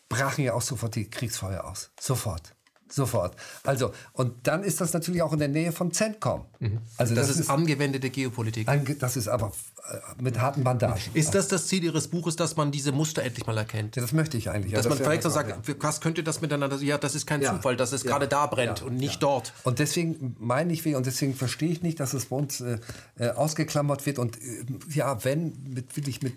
brachen 0.08 0.44
ja 0.44 0.54
auch 0.54 0.62
sofort 0.62 0.94
die 0.94 1.08
Kriegsfeuer 1.08 1.64
aus. 1.64 1.90
Sofort. 2.00 2.54
Sofort. 2.90 3.36
Also, 3.64 3.92
und 4.12 4.46
dann 4.46 4.64
ist 4.64 4.80
das 4.80 4.92
natürlich 4.92 5.22
auch 5.22 5.32
in 5.32 5.38
der 5.38 5.48
Nähe 5.48 5.72
von 5.72 5.92
CENTCOM. 5.92 6.46
Mhm. 6.58 6.78
Also 6.96 7.14
das, 7.14 7.26
das 7.26 7.36
ist, 7.36 7.42
ist, 7.42 7.50
angewendete 7.50 8.08
Geopolitik. 8.08 8.66
Das 8.98 9.16
ist 9.16 9.28
aber 9.28 9.52
äh, 9.90 10.22
mit 10.22 10.40
harten 10.40 10.64
Bandagen. 10.64 10.98
Ist 11.12 11.34
das 11.34 11.48
das 11.48 11.66
Ziel 11.66 11.84
Ihres 11.84 12.08
Buches, 12.08 12.36
dass 12.36 12.56
man 12.56 12.72
diese 12.72 12.92
Muster 12.92 13.22
endlich 13.22 13.46
mal 13.46 13.58
erkennt? 13.58 13.96
Ja, 13.96 14.02
das 14.02 14.12
möchte 14.12 14.38
ich 14.38 14.48
eigentlich. 14.50 14.72
Dass 14.72 14.84
ja, 14.84 14.90
das 14.90 14.98
man 14.98 15.06
vielleicht 15.06 15.22
so 15.22 15.28
sagt, 15.28 15.68
ja. 15.68 15.74
was 15.80 16.00
könnte 16.00 16.22
das 16.22 16.40
miteinander, 16.40 16.76
ja, 16.78 16.98
das 16.98 17.14
ist 17.14 17.26
kein. 17.26 17.42
Zufall, 17.42 17.76
dass 17.76 17.92
es 17.92 18.04
gerade 18.04 18.26
da 18.26 18.46
brennt 18.46 18.82
und 18.82 18.96
nicht 18.96 19.22
dort. 19.22 19.52
Und 19.64 19.78
deswegen 19.78 20.36
meine 20.38 20.72
ich, 20.72 20.84
und 20.86 21.06
deswegen 21.06 21.34
verstehe 21.34 21.70
ich 21.70 21.82
nicht, 21.82 22.00
dass 22.00 22.14
es 22.14 22.26
bei 22.26 22.36
uns 22.36 22.60
äh, 22.60 22.78
äh 23.18 23.30
ausgeklammert 23.30 24.06
wird 24.06 24.18
und 24.18 24.36
äh, 24.38 24.64
ja, 24.90 25.24
wenn, 25.24 25.52
mit, 25.68 25.96
wirklich 25.96 26.20
mit 26.22 26.34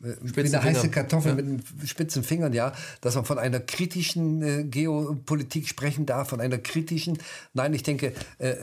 wie 0.00 0.40
eine 0.40 0.62
heiße 0.62 0.90
Kartoffel 0.90 1.36
ja. 1.36 1.42
mit 1.42 1.88
spitzen 1.88 2.22
Fingern, 2.22 2.52
ja, 2.52 2.72
dass 3.00 3.14
man 3.14 3.24
von 3.24 3.38
einer 3.38 3.60
kritischen 3.60 4.42
äh, 4.42 4.64
Geopolitik 4.64 5.68
sprechen 5.68 6.06
darf, 6.06 6.28
von 6.28 6.40
einer 6.40 6.58
kritischen. 6.58 7.18
Nein, 7.54 7.74
ich 7.74 7.82
denke, 7.82 8.12
äh, 8.38 8.56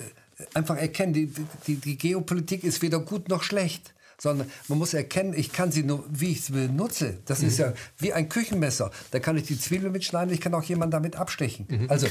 einfach 0.54 0.78
erkennen, 0.78 1.14
die, 1.14 1.32
die, 1.68 1.76
die 1.76 1.98
Geopolitik 1.98 2.64
ist 2.64 2.82
weder 2.82 3.00
gut 3.00 3.30
noch 3.30 3.44
schlecht 3.44 3.94
sondern 4.18 4.50
man 4.70 4.78
muss 4.78 4.94
erkennen, 4.94 5.34
ich 5.36 5.52
kann 5.52 5.74
sie 5.74 5.84
nur, 5.84 6.06
wie 6.10 6.32
ich 6.32 6.46
sie 6.46 6.54
benutze. 6.54 7.18
Das 7.26 7.42
mhm. 7.42 7.48
ist 7.50 7.58
ja 7.58 7.74
wie 7.98 8.14
ein 8.14 8.30
Küchenmesser. 8.30 8.92
Da 9.12 9.20
kann 9.20 9.38
ich 9.38 9.44
die 9.44 9.60
Zwiebel 9.60 9.90
mitschneiden, 9.90 10.34
ich 10.34 10.42
kann 10.42 10.54
auch 10.54 10.64
jemanden 10.64 10.92
damit 10.92 11.18
abstechen. 11.18 11.66
Mhm. 11.70 11.90
Also 11.90 12.08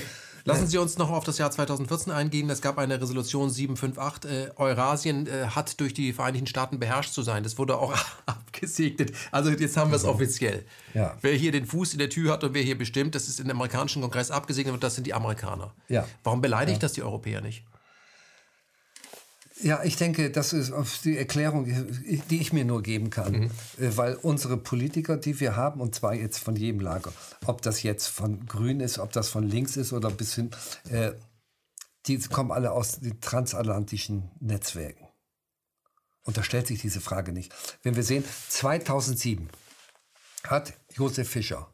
Lassen 0.46 0.66
Sie 0.66 0.76
uns 0.76 0.98
noch 0.98 1.10
auf 1.10 1.24
das 1.24 1.38
Jahr 1.38 1.50
2014 1.50 2.12
eingehen. 2.12 2.50
Es 2.50 2.60
gab 2.60 2.76
eine 2.78 3.00
Resolution 3.00 3.48
758. 3.48 4.30
Äh, 4.30 4.50
Eurasien 4.56 5.26
äh, 5.26 5.46
hat 5.46 5.80
durch 5.80 5.94
die 5.94 6.12
Vereinigten 6.12 6.46
Staaten 6.46 6.78
beherrscht 6.78 7.14
zu 7.14 7.22
sein. 7.22 7.42
Das 7.42 7.56
wurde 7.56 7.78
auch 7.78 7.94
abgesegnet. 8.26 9.12
Also 9.30 9.50
jetzt 9.50 9.76
haben 9.76 9.90
wir 9.90 9.96
es 9.96 10.02
mhm. 10.02 10.10
offiziell. 10.10 10.64
Ja. 10.92 11.16
Wer 11.22 11.34
hier 11.34 11.50
den 11.50 11.64
Fuß 11.64 11.94
in 11.94 11.98
der 11.98 12.10
Tür 12.10 12.32
hat 12.32 12.44
und 12.44 12.52
wer 12.52 12.62
hier 12.62 12.76
bestimmt, 12.76 13.14
das 13.14 13.28
ist 13.28 13.40
im 13.40 13.50
amerikanischen 13.50 14.02
Kongress 14.02 14.30
abgesegnet 14.30 14.74
und 14.74 14.84
das 14.84 14.94
sind 14.94 15.06
die 15.06 15.14
Amerikaner. 15.14 15.72
Ja. 15.88 16.06
Warum 16.22 16.42
beleidigt 16.42 16.76
ja. 16.76 16.80
das 16.80 16.92
die 16.92 17.02
Europäer 17.02 17.40
nicht? 17.40 17.64
Ja, 19.60 19.84
ich 19.84 19.96
denke, 19.96 20.30
das 20.30 20.52
ist 20.52 20.72
die 21.04 21.16
Erklärung, 21.16 21.64
die 21.64 22.40
ich 22.40 22.52
mir 22.52 22.64
nur 22.64 22.82
geben 22.82 23.10
kann. 23.10 23.32
Mhm. 23.32 23.50
Äh, 23.78 23.96
weil 23.96 24.14
unsere 24.16 24.56
Politiker, 24.56 25.16
die 25.16 25.38
wir 25.38 25.54
haben, 25.54 25.80
und 25.80 25.94
zwar 25.94 26.14
jetzt 26.14 26.38
von 26.38 26.56
jedem 26.56 26.80
Lager, 26.80 27.12
ob 27.46 27.62
das 27.62 27.82
jetzt 27.82 28.08
von 28.08 28.46
Grün 28.46 28.80
ist, 28.80 28.98
ob 28.98 29.12
das 29.12 29.28
von 29.28 29.44
links 29.44 29.76
ist 29.76 29.92
oder 29.92 30.10
bis 30.10 30.34
hin, 30.34 30.50
äh, 30.90 31.12
die 32.06 32.18
kommen 32.18 32.50
alle 32.50 32.72
aus 32.72 33.00
den 33.00 33.20
transatlantischen 33.20 34.30
Netzwerken. 34.40 35.06
Und 36.24 36.36
da 36.36 36.42
stellt 36.42 36.66
sich 36.66 36.80
diese 36.80 37.00
Frage 37.00 37.32
nicht. 37.32 37.54
Wenn 37.82 37.96
wir 37.96 38.02
sehen, 38.02 38.24
2007 38.48 39.48
hat 40.44 40.74
Josef 40.94 41.28
Fischer, 41.28 41.70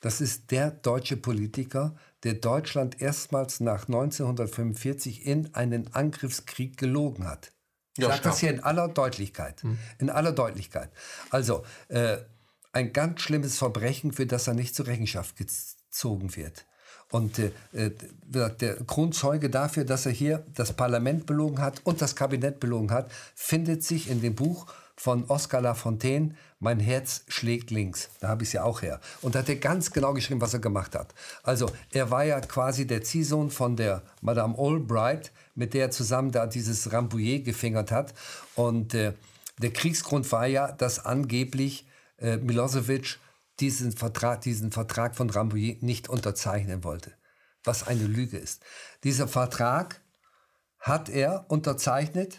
das 0.00 0.20
ist 0.20 0.50
der 0.50 0.70
deutsche 0.70 1.16
Politiker, 1.16 1.96
der 2.26 2.34
Deutschland 2.34 3.00
erstmals 3.00 3.60
nach 3.60 3.86
1945 3.86 5.24
in 5.24 5.54
einen 5.54 5.94
Angriffskrieg 5.94 6.76
gelogen 6.76 7.24
hat. 7.24 7.52
Ich 7.96 8.02
ja, 8.02 8.08
sage 8.08 8.22
das 8.24 8.40
hier 8.40 8.50
in 8.50 8.58
aller 8.64 8.88
Deutlichkeit. 8.88 9.62
Hm. 9.62 9.78
In 9.98 10.10
aller 10.10 10.32
Deutlichkeit. 10.32 10.90
Also, 11.30 11.64
äh, 11.86 12.16
ein 12.72 12.92
ganz 12.92 13.20
schlimmes 13.20 13.58
Verbrechen, 13.58 14.10
für 14.10 14.26
das 14.26 14.48
er 14.48 14.54
nicht 14.54 14.74
zur 14.74 14.88
Rechenschaft 14.88 15.36
gezogen 15.36 16.34
wird. 16.34 16.66
Und 17.12 17.38
äh, 17.38 17.52
äh 17.72 17.92
der 18.32 18.74
Grundzeuge 18.74 19.48
dafür, 19.48 19.84
dass 19.84 20.04
er 20.04 20.12
hier 20.12 20.44
das 20.52 20.72
Parlament 20.72 21.26
belogen 21.26 21.60
hat 21.60 21.80
und 21.84 22.02
das 22.02 22.16
Kabinett 22.16 22.58
belogen 22.58 22.90
hat, 22.90 23.08
findet 23.36 23.84
sich 23.84 24.10
in 24.10 24.20
dem 24.20 24.34
Buch 24.34 24.66
von 24.96 25.26
Oscar 25.28 25.60
Lafontaine, 25.60 26.34
Mein 26.58 26.80
Herz 26.80 27.24
schlägt 27.28 27.70
links. 27.70 28.08
Da 28.20 28.28
habe 28.28 28.42
ich 28.42 28.48
es 28.48 28.52
ja 28.54 28.64
auch 28.64 28.80
her. 28.80 29.00
Und 29.20 29.34
da 29.34 29.40
hat 29.40 29.48
er 29.48 29.56
ganz 29.56 29.90
genau 29.90 30.14
geschrieben, 30.14 30.40
was 30.40 30.54
er 30.54 30.60
gemacht 30.60 30.94
hat. 30.94 31.14
Also, 31.42 31.70
er 31.92 32.10
war 32.10 32.24
ja 32.24 32.40
quasi 32.40 32.86
der 32.86 33.02
Ziehsohn 33.02 33.50
von 33.50 33.76
der 33.76 34.02
Madame 34.22 34.56
Albright, 34.58 35.32
mit 35.54 35.74
der 35.74 35.86
er 35.86 35.90
zusammen 35.90 36.32
da 36.32 36.46
dieses 36.46 36.92
Rambouillet 36.92 37.44
gefingert 37.44 37.90
hat. 37.90 38.14
Und 38.54 38.94
äh, 38.94 39.12
der 39.58 39.72
Kriegsgrund 39.72 40.30
war 40.32 40.46
ja, 40.46 40.72
dass 40.72 41.04
angeblich 41.04 41.86
äh, 42.18 42.38
Milosevic 42.38 43.18
diesen 43.60 43.92
Vertrag, 43.92 44.40
diesen 44.40 44.72
Vertrag 44.72 45.14
von 45.14 45.28
Rambouillet 45.28 45.82
nicht 45.82 46.08
unterzeichnen 46.08 46.84
wollte. 46.84 47.12
Was 47.64 47.86
eine 47.86 48.06
Lüge 48.06 48.38
ist. 48.38 48.62
Dieser 49.04 49.28
Vertrag 49.28 50.00
hat 50.78 51.08
er 51.08 51.46
unterzeichnet 51.48 52.38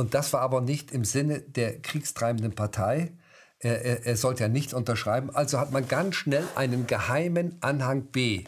und 0.00 0.14
das 0.14 0.32
war 0.32 0.40
aber 0.40 0.60
nicht 0.60 0.90
im 0.92 1.04
Sinne 1.04 1.40
der 1.40 1.80
kriegstreibenden 1.80 2.54
Partei. 2.54 3.12
Er, 3.58 3.84
er, 3.84 4.06
er 4.06 4.16
sollte 4.16 4.44
ja 4.44 4.48
nicht 4.48 4.72
unterschreiben. 4.72 5.30
Also 5.30 5.60
hat 5.60 5.72
man 5.72 5.86
ganz 5.86 6.16
schnell 6.16 6.44
einen 6.56 6.86
geheimen 6.86 7.58
Anhang 7.60 8.04
B 8.04 8.44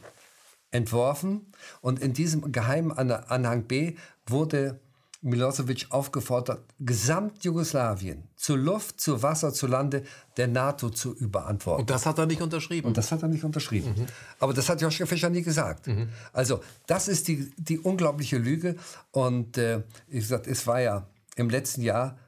entworfen. 0.70 1.52
Und 1.82 2.00
in 2.00 2.14
diesem 2.14 2.50
geheimen 2.52 2.90
Anhang 2.90 3.64
B 3.64 3.96
wurde 4.26 4.80
Milosevic 5.20 5.86
aufgefordert, 5.90 6.64
Gesamtjugoslawien 6.80 8.24
zu 8.34 8.56
Luft, 8.56 9.00
zu 9.00 9.22
Wasser, 9.22 9.52
zu 9.52 9.68
Lande 9.68 10.02
der 10.36 10.48
NATO 10.48 10.90
zu 10.90 11.14
überantworten. 11.14 11.82
Und 11.82 11.90
das 11.90 12.06
hat 12.06 12.18
er 12.18 12.26
nicht 12.26 12.42
unterschrieben. 12.42 12.88
Und 12.88 12.96
das 12.96 13.12
hat 13.12 13.22
er 13.22 13.28
nicht 13.28 13.44
unterschrieben. 13.44 13.94
Mhm. 13.96 14.06
Aber 14.40 14.52
das 14.52 14.68
hat 14.68 14.80
Joschka 14.80 15.06
Fischer 15.06 15.30
nie 15.30 15.42
gesagt. 15.42 15.86
Mhm. 15.86 16.08
Also 16.32 16.60
das 16.86 17.06
ist 17.06 17.28
die, 17.28 17.52
die 17.56 17.78
unglaubliche 17.78 18.38
Lüge. 18.38 18.74
Und 19.12 19.58
äh, 19.58 19.82
ich 20.08 20.20
gesagt, 20.20 20.48
es 20.48 20.66
war 20.66 20.80
ja 20.80 21.06
im 21.36 21.50
letzten 21.50 21.82
Jahr 21.82 22.18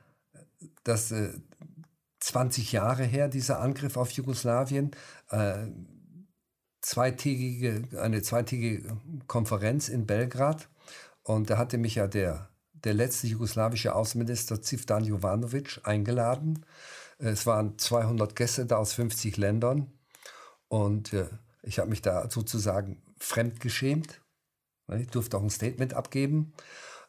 das 0.84 1.10
äh, 1.12 1.32
20 2.20 2.72
Jahre 2.72 3.04
her, 3.04 3.28
dieser 3.28 3.60
Angriff 3.60 3.96
auf 3.96 4.10
Jugoslawien. 4.12 4.92
Äh, 5.30 5.66
zweitägige, 6.80 8.00
eine 8.00 8.22
zweitägige 8.22 8.96
Konferenz 9.26 9.88
in 9.88 10.06
Belgrad. 10.06 10.68
Und 11.22 11.50
da 11.50 11.58
hatte 11.58 11.78
mich 11.78 11.96
ja 11.96 12.06
der 12.06 12.50
der 12.84 12.94
letzte 12.94 13.26
jugoslawische 13.26 13.94
Außenminister 13.94 14.60
Zivdan 14.60 15.04
Jovanovic 15.04 15.80
eingeladen. 15.84 16.64
Es 17.18 17.46
waren 17.46 17.78
200 17.78 18.36
Gäste 18.36 18.66
da 18.66 18.76
aus 18.76 18.92
50 18.92 19.36
Ländern 19.36 19.90
und 20.68 21.12
äh, 21.12 21.28
ich 21.62 21.78
habe 21.78 21.88
mich 21.88 22.02
da 22.02 22.28
sozusagen 22.28 23.02
fremdgeschämt. 23.18 24.20
Ich 24.98 25.08
durfte 25.08 25.38
auch 25.38 25.42
ein 25.42 25.50
Statement 25.50 25.94
abgeben. 25.94 26.52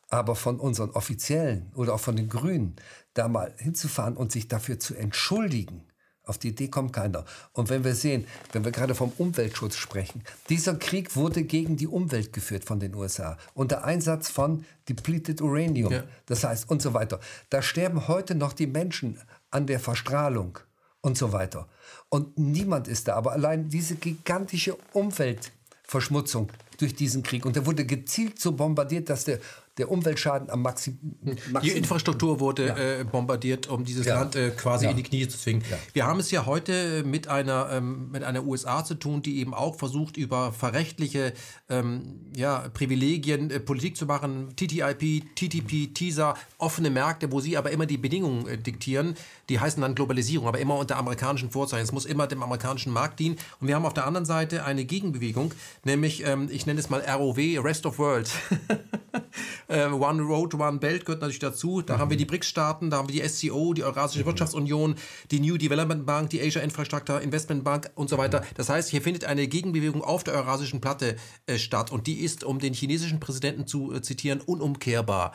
Aber 0.09 0.35
von 0.35 0.59
unseren 0.59 0.91
Offiziellen 0.91 1.71
oder 1.75 1.93
auch 1.95 1.99
von 1.99 2.15
den 2.15 2.29
Grünen, 2.29 2.75
da 3.13 3.27
mal 3.27 3.53
hinzufahren 3.57 4.15
und 4.15 4.31
sich 4.31 4.47
dafür 4.47 4.79
zu 4.79 4.95
entschuldigen, 4.95 5.85
auf 6.25 6.37
die 6.37 6.49
Idee 6.49 6.67
kommt 6.67 6.93
keiner. 6.93 7.23
Und 7.53 7.69
wenn 7.69 7.83
wir 7.83 7.95
sehen, 7.95 8.25
wenn 8.51 8.65
wir 8.65 8.71
gerade 8.71 8.95
vom 8.95 9.11
Umweltschutz 9.17 9.75
sprechen, 9.75 10.23
dieser 10.49 10.75
Krieg 10.75 11.15
wurde 11.15 11.43
gegen 11.43 11.77
die 11.77 11.87
Umwelt 11.87 12.33
geführt 12.33 12.65
von 12.65 12.79
den 12.79 12.95
USA 12.95 13.37
unter 13.53 13.83
Einsatz 13.83 14.29
von 14.29 14.65
depleted 14.89 15.41
Uranium, 15.41 15.91
ja. 15.91 16.03
das 16.25 16.43
heißt 16.43 16.69
und 16.69 16.81
so 16.81 16.93
weiter. 16.93 17.19
Da 17.49 17.61
sterben 17.61 18.07
heute 18.07 18.35
noch 18.35 18.53
die 18.53 18.67
Menschen 18.67 19.19
an 19.51 19.67
der 19.67 19.79
Verstrahlung 19.79 20.59
und 21.01 21.17
so 21.17 21.31
weiter. 21.31 21.67
Und 22.09 22.37
niemand 22.37 22.87
ist 22.87 23.07
da, 23.07 23.15
aber 23.15 23.33
allein 23.33 23.69
diese 23.69 23.95
gigantische 23.95 24.75
Umweltverschmutzung 24.93 26.51
durch 26.77 26.95
diesen 26.95 27.23
Krieg. 27.23 27.45
Und 27.45 27.55
der 27.55 27.65
wurde 27.65 27.85
gezielt 27.85 28.39
so 28.39 28.53
bombardiert, 28.53 29.09
dass 29.09 29.25
der 29.25 29.39
der 29.77 29.91
Umweltschaden 29.91 30.49
am 30.49 30.61
Maximum. 30.61 31.17
Maxim 31.51 31.61
die 31.61 31.77
Infrastruktur 31.77 32.39
wurde 32.39 32.67
ja. 32.67 32.77
äh, 32.77 33.03
bombardiert, 33.03 33.67
um 33.67 33.83
dieses 33.83 34.05
ja. 34.05 34.19
Land 34.19 34.35
äh, 34.35 34.51
quasi 34.51 34.85
ja. 34.85 34.91
in 34.91 34.97
die 34.97 35.03
Knie 35.03 35.27
zu 35.27 35.37
zwingen. 35.37 35.63
Wir 35.93 36.05
haben 36.05 36.19
es 36.19 36.31
ja 36.31 36.45
heute 36.45 37.03
mit 37.03 37.27
einer, 37.27 37.69
ähm, 37.71 38.11
mit 38.11 38.23
einer 38.23 38.45
USA 38.45 38.85
zu 38.85 38.95
tun, 38.95 39.21
die 39.21 39.39
eben 39.39 39.53
auch 39.53 39.75
versucht, 39.75 40.15
über 40.15 40.53
verrechtliche 40.53 41.33
ähm, 41.69 42.31
ja, 42.35 42.69
Privilegien 42.73 43.51
äh, 43.51 43.59
Politik 43.59 43.97
zu 43.97 44.05
machen. 44.05 44.55
TTIP, 44.55 45.35
TTP, 45.35 45.93
TISA, 45.93 46.35
offene 46.57 46.89
Märkte, 46.89 47.31
wo 47.31 47.41
sie 47.41 47.57
aber 47.57 47.71
immer 47.71 47.85
die 47.85 47.97
Bedingungen 47.97 48.47
äh, 48.47 48.57
diktieren. 48.57 49.15
Die 49.49 49.59
heißen 49.59 49.81
dann 49.81 49.93
Globalisierung, 49.93 50.47
aber 50.47 50.59
immer 50.59 50.77
unter 50.77 50.95
amerikanischen 50.97 51.51
Vorzeichen. 51.51 51.83
Es 51.83 51.91
muss 51.91 52.05
immer 52.05 52.27
dem 52.27 52.41
amerikanischen 52.41 52.93
Markt 52.93 53.19
dienen. 53.19 53.37
Und 53.59 53.67
wir 53.67 53.75
haben 53.75 53.85
auf 53.85 53.93
der 53.93 54.07
anderen 54.07 54.25
Seite 54.25 54.63
eine 54.63 54.85
Gegenbewegung, 54.85 55.53
nämlich, 55.83 56.25
ähm, 56.25 56.47
ich 56.49 56.65
nenne 56.65 56.79
es 56.79 56.89
mal 56.89 57.01
ROW, 57.01 57.37
Rest 57.37 57.85
of 57.85 57.99
World. 57.99 58.29
Äh, 59.67 59.87
One 59.87 60.21
Road, 60.21 60.53
One 60.53 60.77
Belt 60.77 61.05
gehört 61.05 61.21
natürlich 61.21 61.39
dazu. 61.39 61.81
Da 61.81 61.95
mhm. 61.95 61.99
haben 61.99 62.09
wir 62.11 62.17
die 62.17 62.25
BRICS-Staaten, 62.25 62.91
da 62.91 62.97
haben 62.97 63.09
wir 63.09 63.23
die 63.23 63.27
SCO, 63.27 63.73
die 63.73 63.83
Eurasische 63.83 64.21
mhm. 64.21 64.27
Wirtschaftsunion, 64.27 64.95
die 65.31 65.39
New 65.39 65.57
Development 65.57 66.05
Bank, 66.05 66.29
die 66.29 66.39
Asia 66.39 66.61
Infrastructure 66.61 67.19
Investment 67.19 67.63
Bank 67.63 67.89
und 67.95 68.07
so 68.07 68.19
weiter. 68.19 68.43
Das 68.55 68.69
heißt, 68.69 68.89
hier 68.91 69.01
findet 69.01 69.25
eine 69.25 69.47
Gegenbewegung 69.47 70.03
auf 70.03 70.23
der 70.23 70.35
Eurasischen 70.35 70.81
Platte 70.81 71.15
äh, 71.47 71.57
statt 71.57 71.91
und 71.91 72.05
die 72.05 72.19
ist, 72.19 72.43
um 72.43 72.59
den 72.59 72.75
chinesischen 72.75 73.19
Präsidenten 73.19 73.65
zu 73.65 73.91
äh, 73.91 74.03
zitieren, 74.03 74.39
unumkehrbar. 74.39 75.33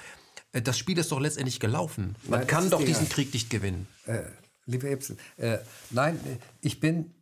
Äh, 0.52 0.62
das 0.62 0.78
Spiel 0.78 0.98
ist 0.98 1.11
doch 1.11 1.20
letztendlich 1.20 1.59
gelaufen. 1.61 2.15
Man 2.28 2.40
nein, 2.40 2.47
kann 2.47 2.70
doch 2.70 2.85
diesen 2.85 3.09
Krieg 3.09 3.32
nicht 3.35 3.51
gewinnen. 3.51 3.89
Äh, 4.07 4.23
lieber 4.66 4.89
Ibsen, 4.90 5.19
äh, 5.36 5.59
nein, 5.90 6.20
ich 6.61 6.81
bin 6.81 7.15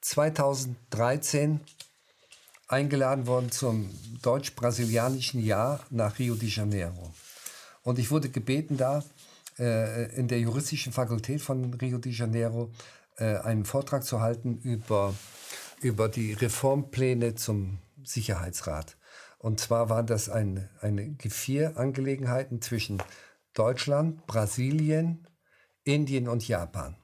2013 0.00 1.60
eingeladen 2.68 3.26
worden 3.26 3.50
zum 3.50 3.90
deutsch-brasilianischen 4.22 5.42
Jahr 5.42 5.80
nach 5.90 6.18
Rio 6.18 6.34
de 6.34 6.48
Janeiro. 6.48 7.12
Und 7.82 7.98
ich 7.98 8.10
wurde 8.10 8.28
gebeten, 8.28 8.76
da 8.76 9.02
äh, 9.58 10.14
in 10.14 10.28
der 10.28 10.38
juristischen 10.38 10.92
Fakultät 10.92 11.40
von 11.40 11.74
Rio 11.74 11.98
de 11.98 12.12
Janeiro 12.12 12.70
äh, 13.16 13.38
einen 13.38 13.64
Vortrag 13.64 14.04
zu 14.04 14.20
halten 14.20 14.58
über, 14.58 15.14
über 15.80 16.08
die 16.08 16.34
Reformpläne 16.34 17.34
zum 17.34 17.78
Sicherheitsrat. 18.04 18.96
Und 19.38 19.60
zwar 19.60 19.88
waren 19.88 20.06
das 20.06 20.28
ein, 20.28 20.68
eine 20.80 21.02
G4-Angelegenheiten 21.02 22.60
zwischen 22.60 23.02
Deutschland, 23.54 24.26
Brasilien, 24.26 25.26
Indien 25.84 26.28
und 26.28 26.46
Japan. 26.46 26.96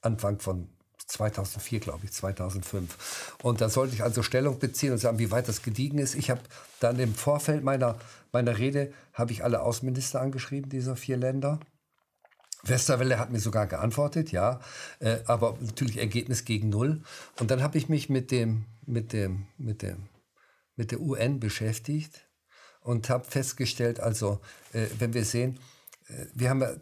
Anfang 0.00 0.40
von 0.40 0.68
2004, 1.06 1.80
glaube 1.80 2.04
ich, 2.04 2.12
2005. 2.12 3.36
Und 3.42 3.60
da 3.60 3.68
sollte 3.68 3.94
ich 3.94 4.02
also 4.02 4.22
Stellung 4.22 4.58
beziehen 4.58 4.92
und 4.92 4.98
sagen, 4.98 5.18
wie 5.18 5.30
weit 5.30 5.48
das 5.48 5.62
gediegen 5.62 5.98
ist. 5.98 6.14
Ich 6.14 6.30
habe 6.30 6.40
dann 6.80 6.98
im 6.98 7.14
Vorfeld 7.14 7.64
meiner, 7.64 7.98
meiner 8.32 8.58
Rede, 8.58 8.92
habe 9.12 9.32
ich 9.32 9.44
alle 9.44 9.62
Außenminister 9.62 10.20
angeschrieben, 10.20 10.70
dieser 10.70 10.96
vier 10.96 11.16
Länder. 11.16 11.60
Westerwelle 12.64 13.18
hat 13.18 13.30
mir 13.30 13.40
sogar 13.40 13.66
geantwortet, 13.66 14.30
ja, 14.30 14.60
äh, 15.00 15.18
aber 15.26 15.58
natürlich 15.60 15.98
Ergebnis 15.98 16.44
gegen 16.44 16.68
Null. 16.68 17.02
Und 17.40 17.50
dann 17.50 17.62
habe 17.62 17.76
ich 17.76 17.88
mich 17.88 18.08
mit 18.08 18.30
dem, 18.30 18.66
mit 18.86 19.12
dem, 19.12 19.46
mit 19.58 19.82
dem, 19.82 20.08
mit 20.76 20.92
der 20.92 21.00
UN 21.00 21.40
beschäftigt 21.40 22.28
und 22.80 23.10
habe 23.10 23.24
festgestellt, 23.24 24.00
also 24.00 24.40
äh, 24.72 24.86
wenn 24.98 25.12
wir 25.12 25.24
sehen, 25.24 25.58
äh, 26.08 26.26
wir 26.34 26.50
haben 26.50 26.60
ja 26.60 26.74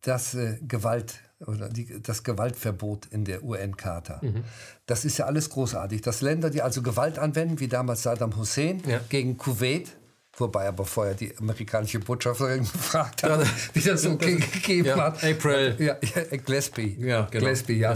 das 0.00 0.34
äh, 0.34 0.58
Gewalt 0.62 1.20
oder 1.46 1.68
die, 1.68 2.02
das 2.02 2.22
Gewaltverbot 2.22 3.06
in 3.06 3.24
der 3.24 3.42
UN-Charta. 3.42 4.20
Mhm. 4.22 4.44
Das 4.86 5.04
ist 5.04 5.18
ja 5.18 5.26
alles 5.26 5.50
großartig. 5.50 6.00
Dass 6.00 6.20
Länder, 6.20 6.50
die 6.50 6.62
also 6.62 6.82
Gewalt 6.82 7.18
anwenden, 7.18 7.60
wie 7.60 7.68
damals 7.68 8.02
Saddam 8.02 8.36
Hussein 8.36 8.82
ja. 8.86 9.00
gegen 9.08 9.36
Kuwait, 9.36 9.96
wobei 10.36 10.68
aber 10.68 10.84
vorher 10.84 11.14
die 11.14 11.36
amerikanische 11.38 11.98
Botschafterin 12.00 12.60
gefragt 12.72 13.22
hat, 13.22 13.42
ja, 13.42 13.50
wie 13.72 13.80
das 13.80 14.02
so 14.02 14.16
gegeben 14.16 14.86
ja, 14.86 14.96
hat. 14.96 15.24
April. 15.24 15.76
Ja, 15.78 15.96
ja 16.00 16.36
Gillespie. 16.36 16.96
Ja, 16.98 17.22
genau. 17.22 17.44
Gillespie, 17.44 17.78
ja. 17.78 17.94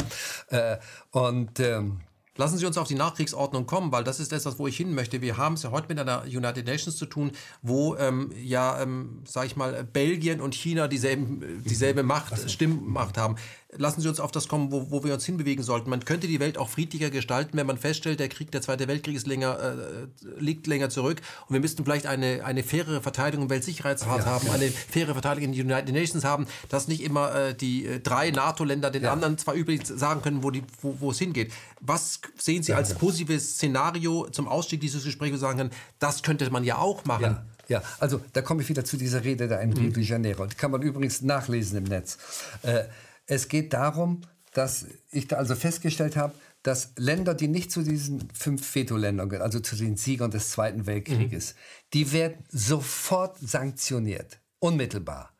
Äh, 0.49 0.79
und 1.11 1.59
ähm, 1.61 2.01
Lassen 2.37 2.59
Sie 2.59 2.67
uns 2.67 2.77
auf 2.79 2.89
die 2.89 2.95
Nachkriegsordnung 2.95 3.67
kommen, 3.67 3.93
weil 3.93 4.05
das 4.05 4.21
ist 4.21 4.33
etwas, 4.33 4.59
wo 4.59 4.67
ich 4.67 4.77
hin 4.77 4.95
möchte. 4.95 5.23
Wir 5.23 5.37
haben 5.37 5.55
es 5.55 5.63
ja 5.63 5.71
heute 5.71 5.89
mit 5.89 5.99
einer 5.99 6.25
United 6.25 6.67
Nations 6.67 6.97
zu 6.97 7.07
tun, 7.07 7.33
wo 7.63 7.97
ähm, 7.97 8.31
ja, 8.43 8.81
ähm, 8.81 9.23
sag 9.25 9.47
ich 9.47 9.57
mal, 9.57 9.85
Belgien 9.85 10.41
und 10.41 10.55
China 10.55 10.89
dieselben, 10.89 11.63
dieselbe 11.65 12.03
Macht, 12.03 12.51
Stimmmacht 12.51 13.17
haben 13.19 13.37
lassen 13.79 14.01
Sie 14.01 14.09
uns 14.09 14.21
auf 14.21 14.33
das 14.33 14.49
kommen, 14.49 14.73
wo, 14.73 14.91
wo 14.91 15.05
wir 15.05 15.15
uns 15.15 15.25
hinbewegen 15.25 15.65
sollten. 15.65 15.91
Man 15.91 16.05
könnte 16.05 16.27
die 16.27 16.41
Welt 16.41 16.59
auch 16.59 16.69
friedlicher 16.69 17.11
gestalten, 17.11 17.57
wenn 17.57 17.67
man 17.67 17.79
feststellt, 17.79 18.21
der 18.21 18.29
Krieg, 18.29 18.51
der 18.51 18.63
Zweite 18.63 18.89
Weltkrieg 18.89 19.17
ist 19.17 19.27
länger, 19.27 19.59
äh, 19.59 20.07
liegt 20.39 20.67
länger 20.67 20.91
zurück 20.91 21.21
und 21.49 21.55
wir 21.55 21.61
müssten 21.61 21.85
vielleicht 21.85 22.07
eine, 22.07 22.45
eine 22.45 22.63
faire 22.63 23.01
Verteidigung 23.01 23.45
im 23.45 23.51
Weltsicherheitsrat 23.51 24.21
ja, 24.21 24.27
haben, 24.27 24.47
ja. 24.47 24.53
eine 24.53 24.69
faire 24.71 25.13
Verteidigung 25.13 25.53
in 25.53 25.59
den 25.59 25.71
United 25.71 25.95
Nations 25.95 26.25
haben, 26.25 26.47
dass 26.69 26.89
nicht 26.89 27.03
immer 27.03 27.35
äh, 27.35 27.55
die 27.55 27.87
äh, 27.87 28.01
drei 28.01 28.31
NATO-Länder 28.31 28.91
den 28.91 29.05
ja. 29.05 29.13
anderen 29.13 29.39
zwar 29.39 29.55
übrigens 29.55 29.89
sagen 29.89 30.23
können, 30.23 30.43
wo, 30.43 30.51
die, 30.51 30.63
wo, 30.83 30.97
wo 31.01 31.11
es 31.11 31.19
hingeht. 31.19 31.53
Was 31.81 32.21
sehen 32.39 32.63
Sie 32.63 32.75
als 32.75 32.95
positives 32.95 33.55
Szenario 33.55 34.29
zum 34.31 34.49
Ausstieg 34.49 34.81
dieses 34.81 35.05
Gesprächs, 35.05 35.33
wo 35.33 35.37
Sie 35.37 35.41
sagen 35.41 35.59
können, 35.59 35.71
das 35.99 36.23
könnte 36.23 36.49
man 36.51 36.65
ja 36.65 36.79
auch 36.79 37.05
machen? 37.05 37.39
Ja, 37.69 37.83
also 37.99 38.21
da 38.33 38.43
komme 38.43 38.63
ich 38.63 38.69
wieder 38.69 38.85
zu 38.85 38.97
dieser 38.97 39.25
Rede 39.25 39.49
da 39.49 39.59
in 39.59 39.73
Rio 39.73 39.91
de 39.91 40.03
Janeiro. 40.03 40.47
Die 40.47 40.55
kann 40.55 40.71
man 40.71 40.83
übrigens 40.83 41.23
nachlesen 41.23 41.79
im 41.79 41.85
Netz. 41.85 42.17
Äh, 42.63 42.85
es 43.27 43.49
geht 43.49 43.73
darum, 43.73 44.23
dass 44.53 44.87
ich 45.11 45.29
da 45.29 45.37
also 45.37 45.55
festgestellt 45.55 46.17
habe, 46.17 46.35
dass 46.63 46.93
Länder, 46.97 47.35
die 47.35 47.49
nicht 47.49 47.71
zu 47.71 47.83
diesen 47.83 48.29
fünf 48.31 48.75
Veto-Ländern 48.75 49.29
gehören, 49.29 49.45
also 49.45 49.61
zu 49.61 49.77
den 49.77 49.97
Siegern 49.97 50.31
des 50.31 50.51
Zweiten 50.51 50.87
Weltkrieges, 50.87 51.53
mhm. 51.53 51.59
die 51.93 52.13
werden 52.13 52.45
sofort 52.49 53.39
sanktioniert, 53.39 54.41
unmittelbar. 54.59 55.33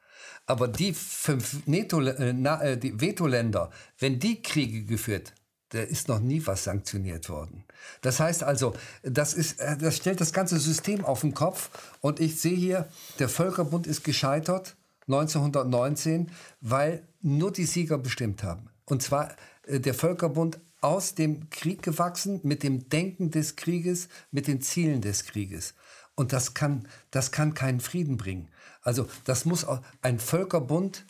Aber 0.47 0.69
die 0.69 0.95
fünf 0.95 1.67
NATO, 1.67 2.01
äh, 2.01 2.31
äh, 2.31 2.77
die 2.77 3.01
Vetoländer, 3.01 3.71
wenn 3.99 4.21
die 4.21 4.43
Kriege 4.43 4.85
geführt, 4.85 5.33
da 5.71 5.81
ist 5.81 6.07
noch 6.07 6.21
nie 6.21 6.47
was 6.47 6.63
sanktioniert 6.63 7.29
worden. 7.29 7.65
Das 8.03 8.21
heißt 8.21 8.45
also, 8.45 8.75
das, 9.03 9.35
ist, 9.35 9.59
äh, 9.59 9.77
das 9.77 9.97
stellt 9.97 10.21
das 10.21 10.33
ganze 10.33 10.61
System 10.61 11.05
auf 11.05 11.23
den 11.23 11.35
Kopf. 11.35 11.71
Und 12.01 12.21
ich 12.21 12.41
sehe 12.41 12.57
hier, 12.57 12.89
der 13.19 13.29
Völkerbund 13.29 13.89
ist 13.89 14.05
gescheitert 14.05 14.77
1919, 15.09 16.31
weil 16.61 17.03
nur 17.27 17.53
die 17.53 17.65
Sieger 17.65 17.99
bestimmt 17.99 18.43
haben. 18.43 18.71
Und 18.85 19.03
zwar 19.03 19.35
äh, 19.67 19.81
der 19.81 19.95
Völkerbund 19.95 20.61
aus 20.81 21.15
dem 21.15 21.51
Krieg 21.51 21.83
gewachsen, 21.83 22.41
mit 22.45 22.63
dem 22.63 22.89
Denken 22.89 23.31
des 23.31 23.57
Krieges, 23.57 24.09
mit 24.31 24.47
den 24.47 24.61
Zielen 24.61 25.01
des 25.01 25.25
Krieges. 25.25 25.75
Und 26.15 26.33
das 26.33 26.55
kann, 26.55 26.89
das 27.11 27.33
kann 27.33 27.55
keinen 27.55 27.81
Frieden 27.81 28.17
bringen. 28.17 28.49
Also 28.83 29.09
das 29.25 29.45
muss 29.45 29.67
ein 30.03 30.19
Völkerbund 30.19 31.05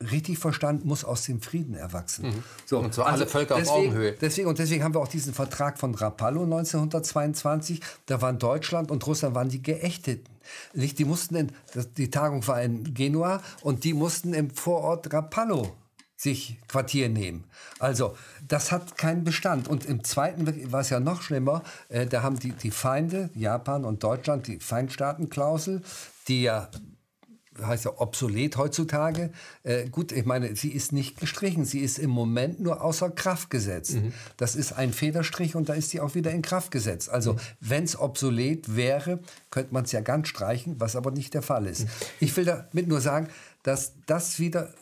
richtig 0.00 0.38
verstanden, 0.38 0.88
muss 0.88 1.04
aus 1.04 1.22
dem 1.24 1.40
Frieden 1.40 1.74
erwachsen. 1.74 2.28
Mhm. 2.28 2.42
So, 2.66 2.78
und 2.78 2.98
alle 2.98 3.12
also 3.12 3.26
Völker 3.26 3.56
deswegen, 3.56 3.70
auf 3.70 3.78
Augenhöhe. 3.78 4.12
Deswegen, 4.12 4.48
und 4.48 4.58
deswegen 4.58 4.82
haben 4.82 4.94
wir 4.94 5.00
auch 5.00 5.08
diesen 5.08 5.34
Vertrag 5.34 5.78
von 5.78 5.94
Rapallo 5.94 6.42
1922. 6.42 7.80
Da 8.06 8.20
waren 8.20 8.38
Deutschland 8.38 8.90
und 8.90 9.06
Russland 9.06 9.34
waren 9.34 9.48
die 9.48 9.62
Geächteten. 9.62 10.33
Nicht? 10.72 10.98
Die 10.98 11.04
mussten 11.04 11.36
in, 11.36 11.52
die 11.96 12.10
Tagung 12.10 12.46
war 12.46 12.62
in 12.62 12.94
Genua 12.94 13.42
und 13.62 13.84
die 13.84 13.94
mussten 13.94 14.34
im 14.34 14.50
Vorort 14.50 15.12
Rapallo 15.12 15.76
sich 16.16 16.58
Quartier 16.68 17.08
nehmen. 17.08 17.44
Also 17.78 18.16
das 18.46 18.72
hat 18.72 18.96
keinen 18.96 19.24
Bestand. 19.24 19.68
Und 19.68 19.84
im 19.84 20.04
Zweiten 20.04 20.72
war 20.72 20.80
es 20.80 20.90
ja 20.90 21.00
noch 21.00 21.22
schlimmer. 21.22 21.62
Äh, 21.88 22.06
da 22.06 22.22
haben 22.22 22.38
die, 22.38 22.52
die 22.52 22.70
Feinde, 22.70 23.30
Japan 23.34 23.84
und 23.84 24.02
Deutschland, 24.02 24.46
die 24.46 24.58
Feindstaatenklausel, 24.58 25.82
die 26.28 26.42
ja 26.42 26.68
heißt 27.62 27.84
ja 27.84 27.92
obsolet 27.98 28.56
heutzutage. 28.56 29.30
Äh, 29.62 29.88
gut, 29.88 30.12
ich 30.12 30.24
meine, 30.24 30.56
sie 30.56 30.70
ist 30.70 30.92
nicht 30.92 31.18
gestrichen, 31.18 31.64
sie 31.64 31.80
ist 31.80 31.98
im 31.98 32.10
Moment 32.10 32.60
nur 32.60 32.82
außer 32.82 33.10
Kraft 33.10 33.50
gesetzt. 33.50 33.94
Mhm. 33.94 34.12
Das 34.36 34.56
ist 34.56 34.72
ein 34.72 34.92
Federstrich 34.92 35.54
und 35.54 35.68
da 35.68 35.74
ist 35.74 35.90
sie 35.90 36.00
auch 36.00 36.14
wieder 36.14 36.30
in 36.30 36.42
Kraft 36.42 36.70
gesetzt. 36.70 37.08
Also 37.10 37.34
mhm. 37.34 37.38
wenn 37.60 37.84
es 37.84 37.98
obsolet 37.98 38.76
wäre, 38.76 39.20
könnte 39.50 39.72
man 39.72 39.84
es 39.84 39.92
ja 39.92 40.00
ganz 40.00 40.28
streichen, 40.28 40.80
was 40.80 40.96
aber 40.96 41.10
nicht 41.10 41.34
der 41.34 41.42
Fall 41.42 41.66
ist. 41.66 41.82
Mhm. 41.82 41.88
Ich 42.20 42.36
will 42.36 42.44
damit 42.44 42.88
nur 42.88 43.00
sagen, 43.00 43.28
dass 43.62 43.92
das 44.06 44.38
wieder 44.38 44.72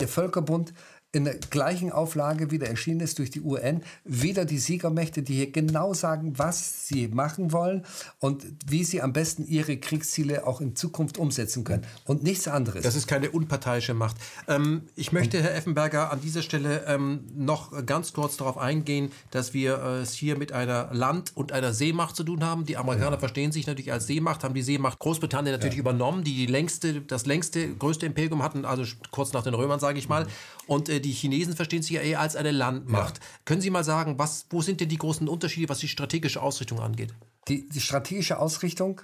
der 0.00 0.08
Völkerbund 0.08 0.72
in 1.14 1.24
der 1.24 1.34
gleichen 1.34 1.92
Auflage 1.92 2.50
wieder 2.50 2.66
erschienen 2.66 3.00
ist 3.00 3.18
durch 3.18 3.30
die 3.30 3.40
UN, 3.40 3.82
wieder 4.04 4.44
die 4.44 4.58
Siegermächte, 4.58 5.22
die 5.22 5.34
hier 5.34 5.52
genau 5.52 5.94
sagen, 5.94 6.38
was 6.38 6.88
sie 6.88 7.08
machen 7.08 7.52
wollen 7.52 7.84
und 8.18 8.44
wie 8.66 8.84
sie 8.84 9.00
am 9.00 9.12
besten 9.12 9.46
ihre 9.46 9.76
Kriegsziele 9.76 10.46
auch 10.46 10.60
in 10.60 10.74
Zukunft 10.74 11.18
umsetzen 11.18 11.62
können. 11.62 11.86
Und 12.04 12.22
nichts 12.24 12.48
anderes. 12.48 12.82
Das 12.82 12.96
ist 12.96 13.06
keine 13.06 13.30
unparteiische 13.30 13.94
Macht. 13.94 14.16
Ähm, 14.48 14.82
ich 14.96 15.12
möchte, 15.12 15.40
Herr 15.40 15.54
Effenberger, 15.54 16.10
an 16.10 16.20
dieser 16.20 16.42
Stelle 16.42 16.84
ähm, 16.86 17.24
noch 17.34 17.86
ganz 17.86 18.12
kurz 18.12 18.36
darauf 18.36 18.58
eingehen, 18.58 19.12
dass 19.30 19.54
wir 19.54 19.78
äh, 19.78 20.00
es 20.00 20.14
hier 20.14 20.36
mit 20.36 20.52
einer 20.52 20.92
Land- 20.92 21.32
und 21.36 21.52
einer 21.52 21.72
Seemacht 21.72 22.16
zu 22.16 22.24
tun 22.24 22.42
haben. 22.42 22.66
Die 22.66 22.76
Amerikaner 22.76 23.12
ja. 23.12 23.18
verstehen 23.18 23.52
sich 23.52 23.66
natürlich 23.66 23.92
als 23.92 24.06
Seemacht, 24.06 24.42
haben 24.42 24.54
die 24.54 24.62
Seemacht 24.62 24.98
Großbritannien 24.98 25.54
natürlich 25.54 25.76
ja. 25.76 25.80
übernommen, 25.80 26.24
die, 26.24 26.34
die 26.34 26.46
längste, 26.46 27.02
das 27.02 27.26
längste, 27.26 27.74
größte 27.76 28.06
Imperium 28.06 28.42
hatten, 28.42 28.64
also 28.64 28.84
kurz 29.12 29.32
nach 29.32 29.44
den 29.44 29.54
Römern, 29.54 29.78
sage 29.78 29.98
ich 29.98 30.08
mal. 30.08 30.26
Und 30.66 30.88
äh, 30.88 31.00
die 31.00 31.12
Chinesen 31.12 31.56
verstehen 31.56 31.82
sich 31.82 31.92
ja 31.92 32.00
eher 32.00 32.20
als 32.20 32.36
eine 32.36 32.50
Landmacht. 32.50 33.18
Ja. 33.18 33.24
Können 33.44 33.60
Sie 33.60 33.70
mal 33.70 33.84
sagen, 33.84 34.18
was, 34.18 34.46
wo 34.50 34.62
sind 34.62 34.80
denn 34.80 34.88
die 34.88 34.98
großen 34.98 35.28
Unterschiede, 35.28 35.68
was 35.68 35.78
die 35.78 35.88
strategische 35.88 36.42
Ausrichtung 36.42 36.80
angeht? 36.80 37.14
Die, 37.48 37.68
die 37.68 37.80
strategische 37.80 38.38
Ausrichtung 38.38 39.02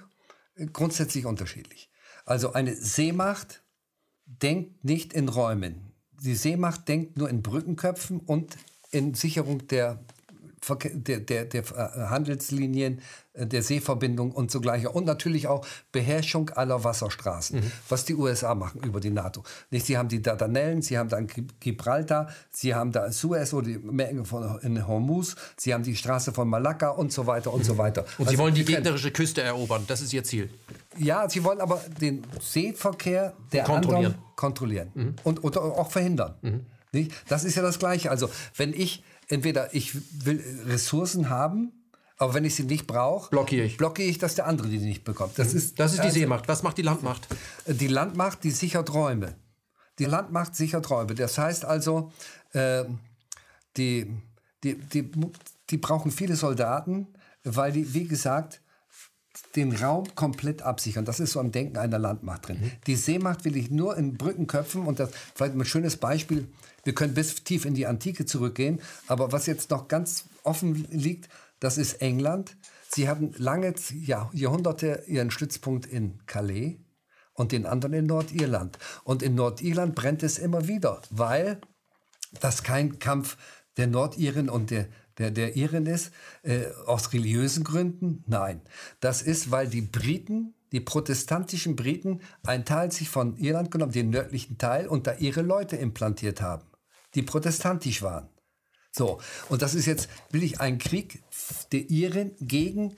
äh, 0.55 0.65
grundsätzlich 0.67 1.25
unterschiedlich. 1.25 1.89
Also 2.25 2.53
eine 2.53 2.75
Seemacht 2.75 3.63
denkt 4.25 4.83
nicht 4.83 5.13
in 5.13 5.29
Räumen. 5.29 5.93
Die 6.21 6.35
Seemacht 6.35 6.87
denkt 6.87 7.17
nur 7.17 7.29
in 7.29 7.41
Brückenköpfen 7.41 8.19
und 8.19 8.57
in 8.91 9.13
Sicherung 9.13 9.67
der 9.67 10.03
der, 10.93 11.19
der, 11.19 11.45
der 11.45 11.61
äh, 11.61 12.07
Handelslinien, 12.07 13.01
äh, 13.33 13.47
der 13.47 13.63
Seeverbindung 13.63 14.31
und 14.31 14.51
so 14.51 14.61
gleicher. 14.61 14.95
Und 14.95 15.05
natürlich 15.05 15.47
auch 15.47 15.65
Beherrschung 15.91 16.49
aller 16.51 16.83
Wasserstraßen, 16.83 17.59
mhm. 17.59 17.71
was 17.89 18.05
die 18.05 18.15
USA 18.15 18.55
machen 18.55 18.81
über 18.83 18.99
die 18.99 19.09
NATO. 19.09 19.43
Nicht, 19.69 19.85
sie 19.85 19.97
haben 19.97 20.09
die 20.09 20.21
Dardanellen, 20.21 20.81
sie 20.81 20.97
haben 20.97 21.09
dann 21.09 21.27
Gibraltar, 21.59 22.29
sie 22.51 22.75
haben 22.75 22.91
da 22.91 23.11
Suez 23.11 23.53
oder 23.53 23.67
die 23.67 23.77
Menge 23.77 24.25
von 24.25 24.59
in 24.61 24.87
Hormuz, 24.87 25.35
sie 25.57 25.73
haben 25.73 25.83
die 25.83 25.95
Straße 25.95 26.31
von 26.31 26.47
Malakka 26.47 26.89
und 26.89 27.11
so 27.11 27.25
weiter 27.25 27.53
und 27.53 27.65
so 27.65 27.77
weiter. 27.77 28.01
Und 28.17 28.27
also 28.27 28.31
sie 28.31 28.37
wollen 28.37 28.53
die 28.53 28.65
gegnerische 28.65 29.11
Küste 29.11 29.41
erobern, 29.41 29.85
das 29.87 30.01
ist 30.01 30.13
ihr 30.13 30.23
Ziel. 30.23 30.49
Ja, 30.97 31.29
sie 31.29 31.43
wollen 31.43 31.61
aber 31.61 31.81
den 31.99 32.23
Seeverkehr 32.41 33.33
der 33.51 33.63
kontrollieren. 33.63 34.05
anderen 34.05 34.31
kontrollieren 34.35 34.91
mhm. 34.93 35.15
und, 35.23 35.43
und 35.43 35.57
auch 35.57 35.91
verhindern. 35.91 36.35
Mhm. 36.41 36.65
Nicht? 36.91 37.11
Das 37.29 37.43
ist 37.43 37.55
ja 37.55 37.61
das 37.61 37.79
Gleiche. 37.79 38.11
Also 38.11 38.29
wenn 38.57 38.73
ich 38.73 39.03
entweder 39.31 39.73
ich 39.73 39.95
will 40.25 40.43
Ressourcen 40.65 41.29
haben, 41.29 41.71
aber 42.17 42.35
wenn 42.35 42.45
ich 42.45 42.55
sie 42.55 42.63
nicht 42.63 42.85
brauche, 42.85 43.29
blockiere 43.31 43.65
ich. 43.65 43.77
blockiere 43.77 44.07
ich, 44.07 44.19
dass 44.19 44.35
der 44.35 44.45
andere 44.45 44.67
die 44.67 44.77
nicht 44.77 45.03
bekommt. 45.03 45.39
Das 45.39 45.53
mhm. 45.53 45.57
ist, 45.57 45.79
das 45.79 45.93
ist 45.93 45.99
die 45.99 46.07
also, 46.07 46.19
Seemacht. 46.19 46.47
Was 46.47 46.61
macht 46.61 46.77
die 46.77 46.83
Landmacht? 46.83 47.27
Die 47.65 47.87
Landmacht, 47.87 48.43
die 48.43 48.51
sichert 48.51 48.93
Räume. 48.93 49.35
Die 49.97 50.05
Landmacht 50.05 50.55
sichert 50.55 50.89
Räume. 50.89 51.15
Das 51.15 51.37
heißt 51.37 51.65
also, 51.65 52.11
äh, 52.53 52.83
die, 53.77 54.13
die, 54.63 54.75
die, 54.75 55.11
die 55.69 55.77
brauchen 55.77 56.11
viele 56.11 56.35
Soldaten, 56.35 57.07
weil 57.43 57.71
die, 57.71 57.93
wie 57.93 58.05
gesagt, 58.05 58.61
den 59.55 59.75
Raum 59.75 60.13
komplett 60.15 60.61
absichern. 60.61 61.05
Das 61.05 61.19
ist 61.19 61.31
so 61.31 61.39
am 61.39 61.51
Denken 61.51 61.77
einer 61.77 61.99
Landmacht 61.99 62.47
drin. 62.47 62.59
Mhm. 62.61 62.71
Die 62.87 62.95
Seemacht 62.95 63.45
will 63.45 63.57
ich 63.57 63.71
nur 63.71 63.97
in 63.97 64.17
Brückenköpfen 64.17 64.85
und 64.85 64.99
das 64.99 65.11
vielleicht 65.35 65.55
ein 65.55 65.65
schönes 65.65 65.97
Beispiel 65.97 66.47
wir 66.83 66.93
können 66.93 67.13
bis 67.13 67.43
tief 67.43 67.65
in 67.65 67.73
die 67.73 67.87
Antike 67.87 68.25
zurückgehen. 68.25 68.81
Aber 69.07 69.31
was 69.31 69.45
jetzt 69.45 69.69
noch 69.69 69.87
ganz 69.87 70.25
offen 70.43 70.87
liegt, 70.89 71.29
das 71.59 71.77
ist 71.77 72.01
England. 72.01 72.57
Sie 72.89 73.07
hatten 73.07 73.33
lange 73.37 73.73
ja, 73.93 74.29
Jahrhunderte 74.33 75.03
ihren 75.07 75.31
Stützpunkt 75.31 75.85
in 75.85 76.25
Calais 76.25 76.77
und 77.33 77.51
den 77.51 77.65
anderen 77.65 77.93
in 77.93 78.05
Nordirland. 78.07 78.77
Und 79.03 79.23
in 79.23 79.35
Nordirland 79.35 79.95
brennt 79.95 80.23
es 80.23 80.39
immer 80.39 80.67
wieder, 80.67 81.01
weil 81.09 81.61
das 82.39 82.63
kein 82.63 82.99
Kampf 82.99 83.37
der 83.77 83.87
Nordiren 83.87 84.49
und 84.49 84.71
der, 84.71 84.87
der, 85.17 85.31
der 85.31 85.55
Iren 85.55 85.85
ist, 85.85 86.11
äh, 86.43 86.65
aus 86.85 87.13
religiösen 87.13 87.63
Gründen. 87.63 88.23
Nein, 88.27 88.61
das 88.99 89.21
ist, 89.21 89.51
weil 89.51 89.67
die 89.67 89.81
Briten 89.81 90.53
die 90.71 90.79
protestantischen 90.79 91.75
Briten 91.75 92.21
einen 92.43 92.63
Teil 92.63 92.93
sich 92.93 93.09
von 93.09 93.35
Irland 93.35 93.71
genommen, 93.71 93.91
den 93.91 94.09
nördlichen 94.09 94.57
Teil, 94.57 94.87
und 94.87 95.05
da 95.05 95.15
ihre 95.15 95.41
Leute 95.41 95.75
implantiert 95.75 96.41
haben 96.41 96.63
die 97.15 97.21
protestantisch 97.21 98.01
waren. 98.01 98.29
So, 98.91 99.19
und 99.49 99.61
das 99.61 99.73
ist 99.73 99.85
jetzt, 99.85 100.09
will 100.31 100.43
ich 100.43 100.59
einen 100.59 100.77
Krieg 100.77 101.23
der 101.71 101.89
Iren 101.89 102.31
gegen 102.39 102.95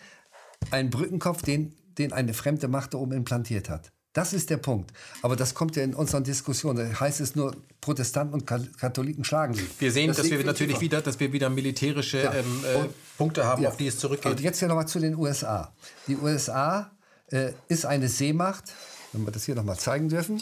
einen 0.71 0.89
Brückenkopf, 0.89 1.43
den, 1.43 1.75
den 1.97 2.13
eine 2.13 2.33
fremde 2.33 2.67
Macht 2.67 2.93
da 2.93 2.97
oben 2.97 3.11
implantiert 3.11 3.69
hat. 3.69 3.91
Das 4.13 4.31
ist 4.31 4.51
der 4.51 4.57
Punkt. 4.57 4.91
Aber 5.23 5.35
das 5.35 5.55
kommt 5.55 5.75
ja 5.75 5.83
in 5.83 5.95
unseren 5.95 6.23
Diskussionen. 6.23 6.91
Da 6.91 6.99
heißt 6.99 7.19
es 7.19 7.35
nur, 7.35 7.55
Protestanten 7.81 8.33
und 8.35 8.45
Katholiken 8.45 9.23
schlagen 9.23 9.55
sich. 9.55 9.67
Wir 9.79 9.91
sehen, 9.91 10.07
das 10.07 10.17
dass 10.17 10.29
wir 10.29 10.43
natürlich 10.43 10.79
wieder, 10.79 11.01
dass 11.01 11.19
wir 11.19 11.33
wieder 11.33 11.49
militärische 11.49 12.19
ja. 12.19 12.33
ähm, 12.33 12.63
äh, 12.63 12.87
Punkte 13.17 13.43
haben, 13.43 13.63
ja. 13.63 13.69
auf 13.69 13.77
die 13.77 13.87
es 13.87 13.97
zurückgeht. 13.97 14.31
Und 14.31 14.39
jetzt 14.39 14.61
ja 14.61 14.67
nochmal 14.67 14.87
zu 14.87 14.99
den 14.99 15.15
USA. 15.15 15.73
Die 16.07 16.15
USA 16.15 16.91
äh, 17.31 17.53
ist 17.67 17.85
eine 17.85 18.07
Seemacht, 18.07 18.65
wenn 19.11 19.25
wir 19.25 19.31
das 19.31 19.45
hier 19.45 19.55
nochmal 19.55 19.79
zeigen 19.79 20.09
dürfen. 20.09 20.41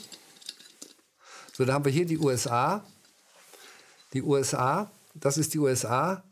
So, 1.54 1.64
da 1.64 1.74
haben 1.74 1.86
wir 1.86 1.92
hier 1.92 2.06
die 2.06 2.18
USA 2.18 2.84
die 4.14 4.22
USA, 4.22 4.92
das 5.14 5.38
ist 5.38 5.54
die 5.54 5.60
USA, 5.60 6.24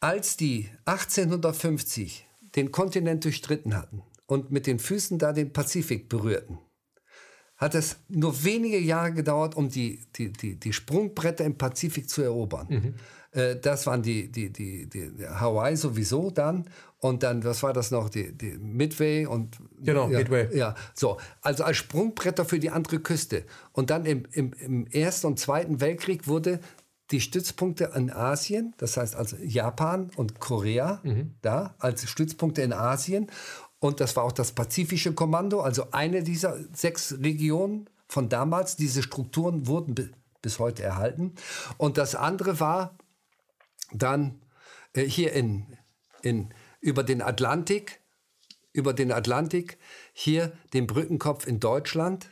als 0.00 0.36
die 0.36 0.68
1850 0.84 2.26
den 2.56 2.72
Kontinent 2.72 3.24
durchstritten 3.24 3.76
hatten 3.76 4.02
und 4.26 4.50
mit 4.50 4.66
den 4.66 4.78
Füßen 4.78 5.18
da 5.18 5.32
den 5.32 5.52
Pazifik 5.52 6.08
berührten, 6.08 6.58
hat 7.56 7.74
es 7.74 7.96
nur 8.08 8.44
wenige 8.44 8.78
Jahre 8.78 9.12
gedauert, 9.12 9.56
um 9.56 9.68
die, 9.68 10.06
die, 10.16 10.32
die, 10.32 10.58
die 10.58 10.72
Sprungbretter 10.72 11.44
im 11.44 11.58
Pazifik 11.58 12.08
zu 12.08 12.22
erobern. 12.22 12.66
Mhm. 12.68 12.94
Äh, 13.32 13.56
das 13.56 13.86
waren 13.86 14.02
die, 14.02 14.30
die, 14.30 14.52
die, 14.52 14.88
die, 14.88 15.10
Hawaii 15.26 15.76
sowieso 15.76 16.30
dann. 16.30 16.68
Und 17.00 17.22
dann, 17.22 17.44
was 17.44 17.62
war 17.62 17.72
das 17.72 17.90
noch? 17.90 18.08
Die, 18.08 18.36
die 18.36 18.58
Midway 18.58 19.26
und. 19.26 19.58
Genau, 19.80 20.08
ja, 20.10 20.18
Midway. 20.18 20.56
Ja, 20.56 20.74
so. 20.94 21.18
Also 21.42 21.64
als 21.64 21.76
Sprungbretter 21.76 22.44
für 22.44 22.58
die 22.58 22.70
andere 22.70 22.98
Küste. 22.98 23.44
Und 23.72 23.90
dann 23.90 24.04
im, 24.04 24.24
im, 24.32 24.52
im 24.54 24.86
Ersten 24.88 25.28
und 25.28 25.38
Zweiten 25.38 25.80
Weltkrieg 25.80 26.26
wurde 26.26 26.60
die 27.10 27.20
Stützpunkte 27.20 27.92
in 27.94 28.10
Asien, 28.10 28.74
das 28.76 28.96
heißt 28.96 29.16
also 29.16 29.36
Japan 29.42 30.10
und 30.16 30.40
Korea, 30.40 31.00
mhm. 31.04 31.34
da 31.40 31.74
als 31.78 32.06
Stützpunkte 32.08 32.60
in 32.62 32.72
Asien. 32.72 33.30
Und 33.78 34.00
das 34.00 34.16
war 34.16 34.24
auch 34.24 34.32
das 34.32 34.52
Pazifische 34.52 35.14
Kommando, 35.14 35.60
also 35.60 35.90
eine 35.92 36.22
dieser 36.22 36.58
sechs 36.74 37.16
Regionen 37.20 37.88
von 38.08 38.28
damals. 38.28 38.76
Diese 38.76 39.02
Strukturen 39.02 39.66
wurden 39.66 40.12
bis 40.42 40.58
heute 40.58 40.82
erhalten. 40.82 41.34
Und 41.76 41.96
das 41.96 42.14
andere 42.14 42.60
war 42.60 42.98
dann 43.92 44.42
äh, 44.94 45.04
hier 45.04 45.32
in, 45.32 45.66
in, 46.22 46.52
über 46.80 47.02
den 47.02 47.22
Atlantik 47.22 48.00
über 48.72 48.92
den 48.92 49.12
Atlantik, 49.12 49.78
hier 50.12 50.52
den 50.72 50.86
Brückenkopf 50.86 51.46
in 51.46 51.60
Deutschland. 51.60 52.30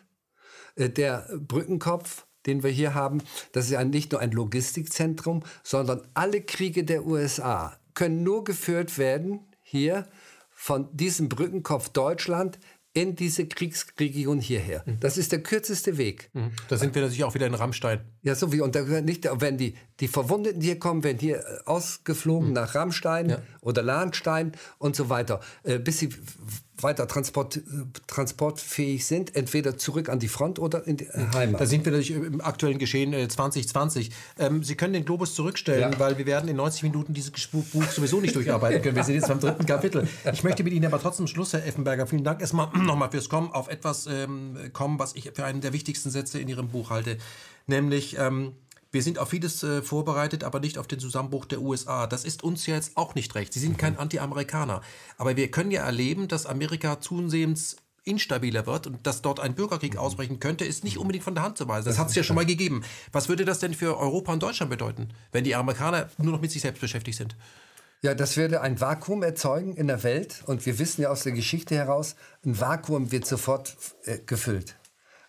Äh, 0.77 0.89
der 0.89 1.29
Brückenkopf, 1.37 2.27
den 2.47 2.63
wir 2.63 2.71
hier 2.71 2.95
haben, 2.95 3.23
das 3.53 3.67
ist 3.67 3.73
ja 3.73 3.85
nicht 3.85 4.13
nur 4.13 4.21
ein 4.21 4.31
Logistikzentrum, 4.31 5.43
sondern 5.63 6.07
alle 6.15 6.41
Kriege 6.41 6.85
der 6.85 7.05
USA 7.05 7.77
können 7.95 8.23
nur 8.23 8.45
geführt 8.45 8.99
werden 8.99 9.41
hier 9.63 10.07
von 10.51 10.95
diesem 10.97 11.29
Brückenkopf 11.29 11.89
Deutschland 11.91 12.59
in 12.93 13.15
diese 13.15 13.47
Kriegsregion 13.47 14.41
hierher. 14.41 14.83
Mhm. 14.87 15.01
Das 15.01 15.19
ist 15.19 15.33
der 15.33 15.43
kürzeste 15.43 15.99
Weg. 15.99 16.31
Mhm. 16.33 16.53
Da 16.69 16.79
sind 16.79 16.95
wir 16.95 17.03
natürlich 17.03 17.25
auch 17.25 17.35
wieder 17.35 17.47
in 17.47 17.55
Rammstein. 17.55 18.01
Ja, 18.27 18.35
so 18.35 18.53
wie, 18.53 18.61
und 18.61 18.75
da 18.75 18.83
nicht, 18.83 19.29
wenn 19.41 19.57
die, 19.57 19.77
die 20.01 20.09
Verwundeten 20.09 20.61
hier 20.61 20.81
kommen, 20.81 21.05
werden 21.05 21.21
hier 21.21 21.37
äh, 21.37 21.43
ausgeflogen 21.65 22.49
mhm. 22.49 22.55
nach 22.55 22.75
Rammstein 22.75 23.31
ja. 23.31 23.39
oder 23.61 23.85
Lahnstein 23.85 24.51
und 24.79 24.97
so 24.97 25.09
weiter, 25.09 25.41
äh, 25.63 25.79
bis 25.79 26.01
sie 26.01 26.09
weiter 26.79 27.07
transport, 27.07 27.61
transportfähig 28.09 29.07
sind, 29.07 29.37
entweder 29.37 29.79
zurück 29.79 30.09
an 30.09 30.19
die 30.19 30.27
Front 30.27 30.59
oder 30.59 30.85
in 30.89 30.97
die 30.97 31.05
äh, 31.05 31.27
Heimat. 31.35 31.61
Da 31.61 31.67
sind 31.67 31.85
wir 31.85 31.93
natürlich 31.93 32.11
im 32.11 32.41
aktuellen 32.41 32.79
Geschehen 32.79 33.13
2020. 33.31 34.11
Ähm, 34.41 34.65
Sie 34.65 34.75
können 34.75 34.93
den 34.93 35.05
Globus 35.05 35.37
zurückstellen, 35.37 35.93
ja. 35.93 35.99
weil 36.01 36.19
wir 36.19 36.27
werden 36.27 36.49
in 36.49 36.57
90 36.57 36.83
Minuten 36.83 37.15
dieses 37.15 37.31
Buch 37.31 37.85
sowieso 37.93 38.21
nicht 38.21 38.35
durcharbeiten 38.35 38.83
können. 38.83 38.97
Wir 38.97 39.05
sind 39.05 39.15
jetzt 39.15 39.29
beim 39.29 39.39
dritten 39.39 39.67
Kapitel. 39.67 40.09
Ich 40.33 40.43
möchte 40.43 40.65
mit 40.65 40.73
Ihnen 40.73 40.87
aber 40.87 41.01
trotzdem 41.01 41.29
Schluss, 41.29 41.53
Herr 41.53 41.65
Effenberger, 41.65 42.09
vielen 42.09 42.25
Dank 42.25 42.41
erstmal 42.41 42.69
nochmal 42.75 43.09
fürs 43.13 43.29
Kommen, 43.29 43.53
auf 43.53 43.69
etwas 43.69 44.09
ähm, 44.09 44.59
kommen, 44.73 44.99
was 44.99 45.15
ich 45.15 45.31
für 45.33 45.45
einen 45.45 45.61
der 45.61 45.73
wichtigsten 45.73 46.11
Sätze 46.11 46.41
in 46.41 46.49
Ihrem 46.49 46.69
Buch 46.69 46.91
halte, 46.91 47.19
nämlich... 47.67 48.19
Ähm, 48.19 48.55
wir 48.93 49.03
sind 49.03 49.19
auf 49.19 49.29
vieles 49.29 49.63
äh, 49.63 49.83
vorbereitet, 49.83 50.43
aber 50.43 50.59
nicht 50.59 50.79
auf 50.79 50.87
den 50.87 50.99
Zusammenbruch 50.99 51.45
der 51.45 51.61
USA. 51.61 52.07
Das 52.07 52.25
ist 52.25 52.43
uns 52.43 52.67
ja 52.67 52.77
jetzt 52.77 52.97
auch 52.97 53.15
nicht 53.15 53.35
recht. 53.35 53.53
Sie 53.53 53.61
sind 53.61 53.77
kein 53.77 53.93
mhm. 53.93 53.99
Anti-Amerikaner. 53.99 54.81
Aber 55.19 55.37
wir 55.37 55.51
können 55.51 55.71
ja 55.71 55.83
erleben, 55.83 56.29
dass 56.29 56.47
Amerika 56.47 56.99
zusehends 56.99 57.77
instabiler 58.05 58.67
wird 58.67 58.87
und 58.87 59.07
dass 59.07 59.21
dort 59.21 59.41
ein 59.41 59.55
Bürgerkrieg 59.55 59.95
mhm. 59.95 59.99
ausbrechen 59.99 60.41
könnte, 60.41 60.65
ist 60.65 60.83
nicht 60.83 60.97
unbedingt 60.97 61.25
von 61.25 61.35
der 61.35 61.45
Hand 61.45 61.59
zu 61.59 61.69
weisen. 61.69 61.85
Das, 61.85 61.97
das 61.97 61.99
hat 61.99 62.09
es 62.09 62.15
ja 62.15 62.23
schon 62.23 62.37
mal 62.37 62.47
gegeben. 62.47 62.85
Was 63.13 63.29
würde 63.29 63.45
das 63.45 63.59
denn 63.59 63.75
für 63.75 63.99
Europa 63.99 64.33
und 64.33 64.43
Deutschland 64.43 64.71
bedeuten, 64.71 65.11
wenn 65.33 65.45
die 65.45 65.55
Amerikaner 65.55 66.09
nur 66.17 66.33
noch 66.33 66.41
mit 66.41 66.51
sich 66.51 66.63
selbst 66.63 66.81
beschäftigt 66.81 67.19
sind? 67.19 67.37
Ja, 68.03 68.15
das 68.15 68.37
würde 68.37 68.61
ein 68.61 68.81
Vakuum 68.81 69.23
erzeugen 69.23 69.75
in 69.75 69.89
der 69.89 70.05
Welt. 70.05 70.43
Und 70.47 70.65
wir 70.65 70.79
wissen 70.79 71.03
ja 71.03 71.11
aus 71.11 71.25
der 71.25 71.33
Geschichte 71.33 71.75
heraus, 71.75 72.15
ein 72.45 72.59
Vakuum 72.59 73.11
wird 73.11 73.27
sofort 73.27 73.77
äh, 74.05 74.19
gefüllt. 74.25 74.77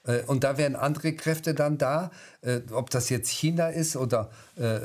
Äh, 0.07 0.23
und 0.25 0.43
da 0.43 0.57
wären 0.57 0.75
andere 0.75 1.13
Kräfte 1.13 1.53
dann 1.53 1.77
da, 1.77 2.11
äh, 2.41 2.61
ob 2.71 2.89
das 2.89 3.09
jetzt 3.09 3.29
China 3.29 3.67
ist 3.69 3.95
oder 3.95 4.31
äh, 4.55 4.79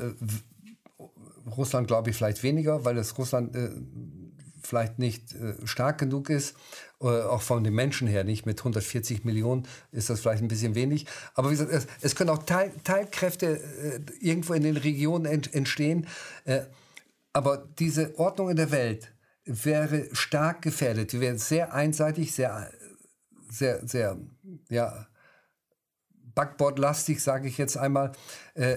Russland, 1.57 1.87
glaube 1.89 2.11
ich, 2.11 2.17
vielleicht 2.17 2.43
weniger, 2.43 2.85
weil 2.85 2.95
das 2.95 3.19
Russland 3.19 3.57
vielleicht 4.63 5.01
nicht 5.01 5.35
stark 5.65 5.99
genug 5.99 6.31
ist, 6.31 6.55
auch 7.01 7.43
von 7.43 7.65
den 7.65 7.75
Menschen 7.75 8.07
her 8.07 8.23
nicht. 8.23 8.47
Mit 8.47 8.61
140 8.61 9.25
Millionen 9.25 9.67
ist 9.91 10.09
das 10.09 10.21
vielleicht 10.21 10.41
ein 10.41 10.49
bisschen 10.49 10.77
wenig. 10.77 11.05
Aber 11.35 11.49
wie 11.49 11.55
gesagt, 11.55 11.73
es, 11.73 11.89
es 12.01 12.15
können 12.15 12.31
auch 12.31 12.45
Teil, 12.45 12.73
Teilkräfte 12.85 13.61
irgendwo 14.21 14.55
in 14.55 14.63
den 14.63 14.77
Regionen 14.77 15.27
ent, 15.27 15.53
entstehen. 15.53 16.07
aber 17.33 17.69
diese 17.77 18.17
Ordnung 18.21 18.51
in 18.51 18.57
der 18.57 18.71
Welt 18.71 19.13
wäre 19.45 20.07
stark 20.13 20.63
gefährdet. 20.63 21.13
Die 21.13 21.21
wäre 21.21 21.39
sehr 21.39 21.75
einseitig, 21.75 22.33
sehr, 22.33 22.71
sehr, 23.51 23.87
sehr, 23.87 24.17
ja, 24.71 25.09
Backbordlastig, 26.35 27.23
sage 27.23 27.49
ich 27.49 27.59
jetzt 27.59 27.77
einmal. 27.77 28.13
Äh, 28.55 28.77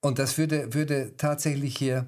und 0.00 0.18
das 0.18 0.38
würde, 0.38 0.74
würde 0.74 1.16
tatsächlich 1.16 1.76
hier 1.76 2.06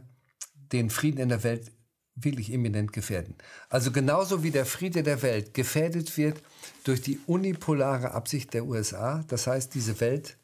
den 0.73 0.91
Frieden 0.91 1.19
in 1.19 1.29
der 1.29 1.43
Welt 1.43 1.71
wirklich 2.15 2.53
eminent 2.53 2.93
gefährden. 2.93 3.35
Also 3.69 3.91
genauso 3.91 4.43
wie 4.43 4.51
der 4.51 4.67
Friede 4.67 5.03
der 5.03 5.23
Welt 5.23 5.55
gefährdet 5.55 6.17
wird 6.17 6.41
durch 6.85 7.01
die 7.01 7.19
unipolare 7.27 8.13
Absicht 8.13 8.55
der 8.55 8.67
USA, 8.67 9.25
das 9.29 9.47
heißt 9.47 9.75
diese 9.75 9.99
Welt 10.01 10.37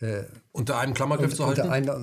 äh, 0.00 0.24
unter 0.52 0.78
einem 0.78 0.92
Klammergriff 0.92 1.34
zu 1.34 1.46
halten? 1.46 1.62
Unter 1.62 1.72
einer, 1.72 1.98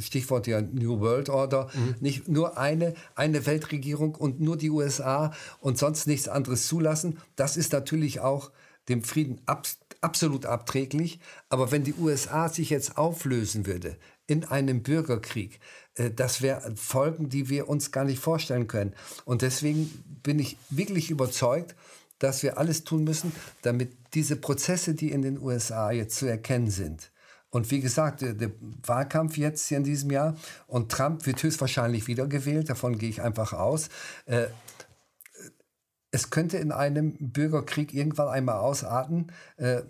Stichwort 0.00 0.46
ja 0.46 0.60
New 0.60 1.00
World 1.00 1.28
Order. 1.28 1.68
Mhm. 1.74 1.96
Nicht 1.98 2.28
nur 2.28 2.56
eine, 2.56 2.94
eine 3.16 3.46
Weltregierung 3.46 4.14
und 4.14 4.40
nur 4.40 4.56
die 4.56 4.70
USA 4.70 5.32
und 5.60 5.76
sonst 5.76 6.06
nichts 6.06 6.28
anderes 6.28 6.68
zulassen. 6.68 7.18
Das 7.34 7.56
ist 7.56 7.72
natürlich 7.72 8.20
auch 8.20 8.52
dem 8.88 9.02
Frieden 9.02 9.40
abs 9.46 9.78
absolut 10.02 10.46
abträglich. 10.46 11.20
Aber 11.48 11.70
wenn 11.70 11.84
die 11.84 11.94
USA 11.94 12.48
sich 12.48 12.70
jetzt 12.70 12.98
auflösen 12.98 13.66
würde 13.66 13.96
in 14.26 14.44
einem 14.44 14.82
Bürgerkrieg, 14.82 15.60
äh, 15.94 16.10
das 16.10 16.42
wären 16.42 16.76
Folgen, 16.76 17.28
die 17.28 17.48
wir 17.48 17.68
uns 17.68 17.92
gar 17.92 18.04
nicht 18.04 18.18
vorstellen 18.18 18.66
können. 18.66 18.94
Und 19.24 19.42
deswegen 19.42 19.90
bin 20.22 20.38
ich 20.38 20.56
wirklich 20.70 21.10
überzeugt, 21.10 21.74
dass 22.18 22.42
wir 22.42 22.58
alles 22.58 22.84
tun 22.84 23.04
müssen, 23.04 23.32
damit 23.62 23.92
diese 24.14 24.36
Prozesse, 24.36 24.94
die 24.94 25.10
in 25.10 25.22
den 25.22 25.40
USA 25.40 25.90
jetzt 25.90 26.16
zu 26.16 26.26
erkennen 26.26 26.70
sind, 26.70 27.10
und 27.56 27.70
wie 27.70 27.80
gesagt, 27.80 28.20
der, 28.20 28.34
der, 28.34 28.50
Wahlkampf 28.84 29.38
jetzt 29.38 29.70
in 29.72 29.82
diesem 29.82 30.10
Jahr 30.10 30.36
und 30.66 30.92
Trump 30.92 31.24
wird 31.24 31.42
höchstwahrscheinlich 31.42 32.06
wiedergewählt, 32.06 32.68
davon 32.68 32.98
gehe 32.98 33.08
ich 33.08 33.22
einfach 33.22 33.54
aus. 33.54 33.88
Äh, 34.26 34.48
es 36.10 36.30
könnte 36.30 36.58
in 36.58 36.72
einem 36.72 37.14
Bürgerkrieg 37.18 37.92
irgendwann 37.92 38.28
einmal 38.28 38.56
ausarten. 38.56 39.32
Äh, 39.56 39.82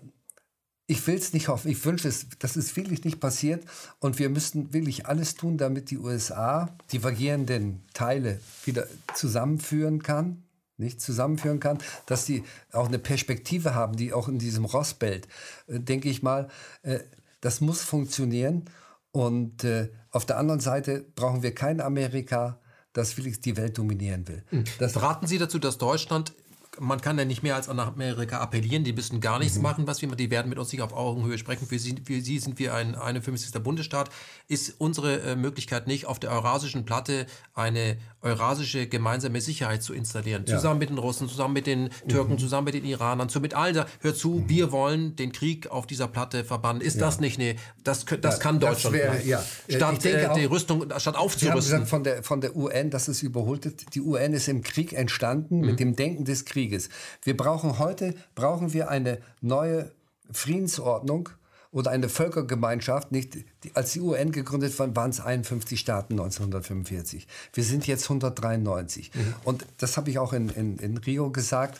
ich 0.89 1.05
will 1.05 1.15
es 1.15 1.33
nicht 1.33 1.49
hoffen, 1.49 1.69
ich 1.69 1.83
wünsche 1.83 2.07
es, 2.07 2.27
dass 2.39 2.55
es 2.55 2.75
wirklich 2.75 3.03
nicht 3.03 3.19
passiert. 3.19 3.65
Und 3.99 4.19
wir 4.19 4.29
müssten 4.29 4.73
wirklich 4.73 5.05
alles 5.05 5.35
tun, 5.35 5.57
damit 5.57 5.91
die 5.91 5.97
USA 5.97 6.75
die 6.91 7.03
variierenden 7.03 7.83
Teile 7.93 8.39
wieder 8.63 8.87
zusammenführen 9.13 10.01
kann, 10.01 10.43
nicht 10.77 11.01
zusammenführen 11.01 11.59
kann, 11.59 11.79
dass 12.05 12.25
sie 12.25 12.43
auch 12.71 12.87
eine 12.87 12.99
Perspektive 12.99 13.75
haben, 13.75 13.97
die 13.97 14.13
auch 14.13 14.29
in 14.29 14.39
diesem 14.39 14.65
Rossbelt, 14.65 15.27
äh, 15.67 15.79
denke 15.79 16.09
ich 16.09 16.23
mal, 16.23 16.47
äh, 16.83 16.99
das 17.41 17.61
muss 17.61 17.81
funktionieren. 17.81 18.65
Und 19.11 19.65
auf 20.11 20.25
der 20.27 20.37
anderen 20.37 20.59
Seite 20.59 21.03
brauchen 21.15 21.41
wir 21.41 21.55
kein 21.55 21.81
Amerika, 21.81 22.59
das 22.97 23.17
wirklich 23.17 23.39
die 23.39 23.55
Welt 23.57 23.77
dominieren 23.77 24.27
will. 24.27 24.43
Mhm. 24.51 24.63
Das 24.79 25.01
Raten 25.01 25.27
Sie 25.27 25.37
dazu, 25.37 25.59
dass 25.59 25.77
Deutschland 25.77 26.33
man 26.79 27.01
kann 27.01 27.17
ja 27.17 27.25
nicht 27.25 27.43
mehr 27.43 27.55
als 27.55 27.69
an 27.69 27.79
Amerika 27.79 28.39
appellieren. 28.39 28.83
Die 28.83 28.93
müssen 28.93 29.21
gar 29.21 29.39
nichts 29.39 29.57
mhm. 29.57 29.63
machen, 29.63 29.87
was 29.87 30.01
wir 30.01 30.07
Die 30.07 30.31
werden 30.31 30.49
mit 30.49 30.59
uns 30.59 30.71
nicht 30.71 30.81
auf 30.81 30.93
Augenhöhe 30.93 31.37
sprechen. 31.37 31.67
Für 31.67 31.79
sie, 31.79 31.95
für 32.03 32.21
sie 32.21 32.39
sind 32.39 32.59
wir 32.59 32.73
ein 32.73 32.95
51. 32.95 33.51
Bundesstaat. 33.61 34.09
Ist 34.47 34.75
unsere 34.77 35.21
äh, 35.21 35.35
Möglichkeit 35.35 35.87
nicht, 35.87 36.05
auf 36.05 36.19
der 36.19 36.31
eurasischen 36.31 36.85
Platte 36.85 37.25
eine 37.53 37.97
eurasische 38.21 38.87
gemeinsame 38.87 39.41
Sicherheit 39.41 39.83
zu 39.83 39.93
installieren? 39.93 40.45
Ja. 40.47 40.57
Zusammen 40.57 40.79
mit 40.79 40.89
den 40.89 40.97
Russen, 40.97 41.27
zusammen 41.27 41.53
mit 41.53 41.67
den 41.67 41.89
Türken, 42.07 42.33
mhm. 42.33 42.39
zusammen 42.39 42.65
mit 42.65 42.73
den 42.73 42.85
Iranern, 42.85 43.29
zu 43.29 43.41
mit 43.41 43.53
allen. 43.53 43.85
Hört 43.99 44.17
zu, 44.17 44.29
mhm. 44.29 44.49
wir 44.49 44.71
wollen 44.71 45.15
den 45.15 45.31
Krieg 45.31 45.67
auf 45.69 45.87
dieser 45.87 46.07
Platte 46.07 46.43
verbannen. 46.43 46.81
Ist 46.81 46.95
ja. 46.95 47.01
das 47.01 47.19
nicht 47.19 47.39
eine, 47.39 47.55
das, 47.83 48.05
das 48.05 48.37
ja, 48.37 48.41
kann 48.41 48.59
Deutschland 48.59 48.95
das 48.95 49.03
wär, 49.03 49.25
ja. 49.25 49.43
Statt 49.69 50.03
denke, 50.03 50.31
die 50.35 50.45
Rüstung, 50.45 50.85
statt 50.97 51.15
aufzurüsten. 51.15 51.37
Sie 51.37 51.49
haben 51.49 51.83
gesagt, 51.83 51.87
von 51.87 52.03
der, 52.03 52.23
von 52.23 52.41
der 52.41 52.55
UN, 52.55 52.89
das 52.89 53.07
ist 53.07 53.23
überholt. 53.23 53.93
Die 53.93 54.01
UN 54.01 54.33
ist 54.33 54.47
im 54.47 54.61
Krieg 54.61 54.93
entstanden 54.93 55.59
mit 55.61 55.73
mhm. 55.73 55.77
dem 55.77 55.95
Denken 55.95 56.25
des 56.25 56.45
Krieges. 56.45 56.66
Krieges. 56.67 56.89
Wir 57.23 57.37
brauchen 57.37 57.79
heute 57.79 58.13
brauchen 58.35 58.73
wir 58.73 58.89
eine 58.89 59.19
neue 59.41 59.91
Friedensordnung 60.31 61.29
oder 61.71 61.91
eine 61.91 62.09
Völkergemeinschaft. 62.09 63.11
Nicht, 63.11 63.37
als 63.73 63.93
die 63.93 64.01
UN 64.01 64.31
gegründet 64.31 64.77
wurde, 64.77 64.95
waren 64.95 65.11
es 65.11 65.21
51 65.21 65.79
Staaten 65.79 66.13
1945. 66.13 67.27
Wir 67.53 67.63
sind 67.63 67.87
jetzt 67.87 68.03
193. 68.03 69.11
Mhm. 69.13 69.35
Und 69.45 69.65
das 69.77 69.95
habe 69.95 70.09
ich 70.09 70.19
auch 70.19 70.33
in, 70.33 70.49
in, 70.49 70.77
in 70.79 70.97
Rio 70.97 71.31
gesagt. 71.31 71.79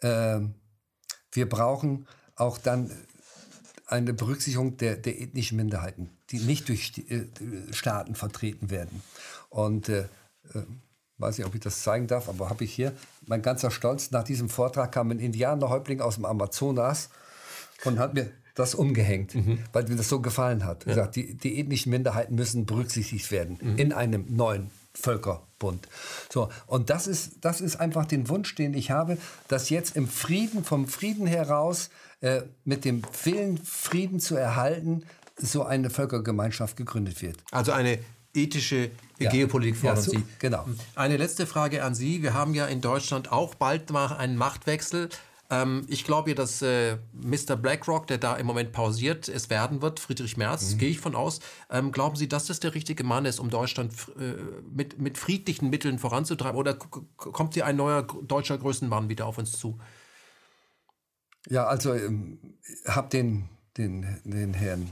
Äh, 0.00 0.40
wir 1.32 1.48
brauchen 1.48 2.06
auch 2.36 2.58
dann 2.58 2.90
eine 3.86 4.12
Berücksichtigung 4.12 4.76
der, 4.76 4.96
der 4.96 5.20
ethnischen 5.20 5.56
Minderheiten, 5.56 6.10
die 6.30 6.38
nicht 6.40 6.68
durch 6.68 6.92
äh, 7.08 7.24
Staaten 7.72 8.14
vertreten 8.14 8.70
werden. 8.70 9.02
Und 9.48 9.88
äh, 9.88 10.02
äh 10.54 10.62
weiß 11.20 11.38
nicht, 11.38 11.46
ob 11.46 11.54
ich 11.54 11.60
das 11.60 11.82
zeigen 11.82 12.06
darf, 12.06 12.28
aber 12.28 12.48
habe 12.48 12.64
ich 12.64 12.72
hier. 12.72 12.92
Mein 13.30 13.42
ganzer 13.42 13.70
Stolz, 13.70 14.10
nach 14.10 14.24
diesem 14.24 14.48
Vortrag 14.48 14.90
kam 14.90 15.12
ein 15.12 15.20
Indianerhäuptling 15.20 16.00
aus 16.00 16.16
dem 16.16 16.24
Amazonas 16.24 17.10
und 17.84 18.00
hat 18.00 18.12
mir 18.12 18.28
das 18.56 18.74
umgehängt, 18.74 19.36
mhm. 19.36 19.60
weil 19.72 19.84
mir 19.84 19.94
das 19.94 20.08
so 20.08 20.20
gefallen 20.20 20.64
hat. 20.64 20.84
Ja. 20.84 20.94
Gesagt, 20.94 21.14
die, 21.14 21.34
die 21.36 21.60
ethnischen 21.60 21.90
Minderheiten 21.90 22.34
müssen 22.34 22.66
berücksichtigt 22.66 23.30
werden 23.30 23.56
mhm. 23.62 23.78
in 23.78 23.92
einem 23.92 24.24
neuen 24.34 24.72
Völkerbund. 24.94 25.86
So, 26.28 26.48
und 26.66 26.90
das 26.90 27.06
ist, 27.06 27.34
das 27.42 27.60
ist 27.60 27.76
einfach 27.76 28.04
den 28.04 28.28
Wunsch, 28.28 28.52
den 28.56 28.74
ich 28.74 28.90
habe, 28.90 29.16
dass 29.46 29.70
jetzt 29.70 29.94
im 29.94 30.08
Frieden, 30.08 30.64
vom 30.64 30.88
Frieden 30.88 31.28
heraus, 31.28 31.90
äh, 32.22 32.42
mit 32.64 32.84
dem 32.84 33.02
Willen, 33.22 33.58
Frieden 33.58 34.18
zu 34.18 34.34
erhalten, 34.34 35.04
so 35.36 35.62
eine 35.62 35.88
Völkergemeinschaft 35.88 36.76
gegründet 36.76 37.22
wird. 37.22 37.38
Also 37.52 37.70
eine 37.70 38.00
ethische 38.34 38.90
ja. 39.18 39.30
Geopolitik 39.30 39.76
fordern 39.76 40.04
ja, 40.04 40.10
Sie. 40.10 40.24
Genau. 40.38 40.66
Eine 40.94 41.16
letzte 41.16 41.46
Frage 41.46 41.84
an 41.84 41.94
Sie. 41.94 42.22
Wir 42.22 42.34
haben 42.34 42.54
ja 42.54 42.66
in 42.66 42.80
Deutschland 42.80 43.32
auch 43.32 43.54
bald 43.54 43.90
mal 43.90 44.16
einen 44.16 44.36
Machtwechsel. 44.36 45.08
Ähm, 45.50 45.84
ich 45.88 46.04
glaube, 46.04 46.34
dass 46.34 46.62
äh, 46.62 46.96
Mr. 47.12 47.56
BlackRock, 47.56 48.06
der 48.06 48.18
da 48.18 48.36
im 48.36 48.46
Moment 48.46 48.72
pausiert, 48.72 49.28
es 49.28 49.50
werden 49.50 49.82
wird, 49.82 49.98
Friedrich 49.98 50.36
Merz, 50.36 50.72
mhm. 50.72 50.78
gehe 50.78 50.90
ich 50.90 51.00
von 51.00 51.16
aus. 51.16 51.40
Ähm, 51.70 51.90
glauben 51.90 52.14
Sie, 52.14 52.28
dass 52.28 52.46
das 52.46 52.60
der 52.60 52.74
richtige 52.74 53.02
Mann 53.02 53.24
ist, 53.24 53.40
um 53.40 53.50
Deutschland 53.50 53.92
äh, 54.18 54.34
mit, 54.70 55.00
mit 55.00 55.18
friedlichen 55.18 55.68
Mitteln 55.68 55.98
voranzutreiben? 55.98 56.56
Oder 56.56 56.74
kommt 56.74 57.54
hier 57.54 57.66
ein 57.66 57.76
neuer 57.76 58.02
deutscher 58.02 58.58
Größenmann 58.58 59.08
wieder 59.08 59.26
auf 59.26 59.38
uns 59.38 59.52
zu? 59.52 59.78
Ja, 61.48 61.66
also 61.66 61.94
ähm, 61.94 62.38
habe 62.86 63.08
den, 63.08 63.48
den, 63.76 64.20
den 64.24 64.54
Herrn 64.54 64.90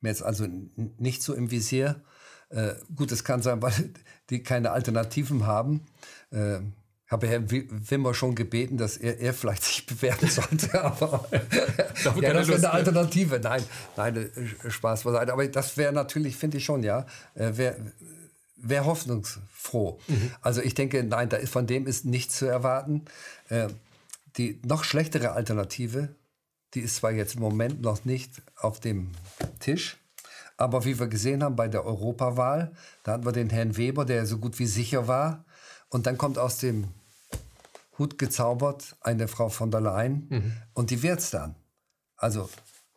Merz 0.00 0.22
also 0.22 0.46
nicht 0.76 1.22
so 1.22 1.34
im 1.34 1.50
Visier. 1.50 2.02
Äh, 2.54 2.74
gut, 2.94 3.12
es 3.12 3.24
kann 3.24 3.42
sein, 3.42 3.60
weil 3.62 3.72
die 4.30 4.42
keine 4.42 4.70
Alternativen 4.70 5.46
haben. 5.46 5.80
Äh, 6.30 6.60
habe 7.06 7.28
Herrn 7.28 7.50
Wimmer 7.50 8.14
schon 8.14 8.34
gebeten, 8.34 8.78
dass 8.78 8.96
er, 8.96 9.20
er 9.20 9.34
vielleicht 9.34 9.62
sich 9.62 9.86
bewerben 9.86 10.28
sollte. 10.28 10.82
Aber 10.84 11.28
ja, 12.20 12.32
das 12.32 12.48
wäre 12.48 12.58
eine 12.58 12.70
Alternative. 12.70 13.40
Nein, 13.40 13.62
nein, 13.96 14.16
äh, 14.16 14.70
Spaß 14.70 15.04
beiseite. 15.04 15.32
Aber 15.32 15.46
das 15.46 15.76
wäre 15.76 15.92
natürlich, 15.92 16.36
finde 16.36 16.58
ich 16.58 16.64
schon, 16.64 16.82
ja, 16.82 17.06
äh, 17.34 17.56
wäre 17.56 17.76
wär 18.56 18.86
hoffnungsfroh. 18.86 20.00
Mhm. 20.08 20.30
Also 20.40 20.62
ich 20.62 20.74
denke, 20.74 21.04
nein, 21.04 21.28
da 21.28 21.36
ist, 21.36 21.50
von 21.52 21.66
dem 21.66 21.86
ist 21.86 22.04
nichts 22.06 22.38
zu 22.38 22.46
erwarten. 22.46 23.04
Äh, 23.48 23.68
die 24.36 24.60
noch 24.64 24.84
schlechtere 24.84 25.32
Alternative, 25.32 26.08
die 26.72 26.80
ist 26.80 26.96
zwar 26.96 27.12
jetzt 27.12 27.34
im 27.34 27.40
Moment 27.40 27.82
noch 27.82 28.04
nicht 28.04 28.42
auf 28.56 28.80
dem 28.80 29.12
Tisch, 29.60 29.98
aber 30.56 30.84
wie 30.84 30.98
wir 30.98 31.08
gesehen 31.08 31.42
haben 31.42 31.56
bei 31.56 31.68
der 31.68 31.84
Europawahl, 31.84 32.72
da 33.02 33.12
hatten 33.12 33.24
wir 33.24 33.32
den 33.32 33.50
Herrn 33.50 33.76
Weber, 33.76 34.04
der 34.04 34.26
so 34.26 34.38
gut 34.38 34.58
wie 34.58 34.66
sicher 34.66 35.08
war. 35.08 35.44
Und 35.88 36.06
dann 36.06 36.18
kommt 36.18 36.38
aus 36.38 36.58
dem 36.58 36.88
Hut 37.98 38.18
gezaubert 38.18 38.96
eine 39.00 39.28
Frau 39.28 39.48
von 39.48 39.70
der 39.70 39.80
Leyen 39.80 40.26
mhm. 40.28 40.52
und 40.74 40.90
die 40.90 41.02
wird 41.02 41.20
es 41.20 41.30
dann. 41.30 41.54
Also 42.16 42.48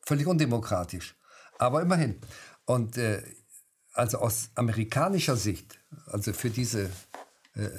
völlig 0.05 0.27
undemokratisch. 0.27 1.15
Aber 1.59 1.81
immerhin. 1.81 2.19
Und 2.65 2.97
äh, 2.97 3.21
also 3.93 4.19
aus 4.19 4.49
amerikanischer 4.55 5.35
Sicht, 5.35 5.79
also 6.07 6.33
für 6.33 6.49
diese 6.49 6.89
äh, 7.55 7.69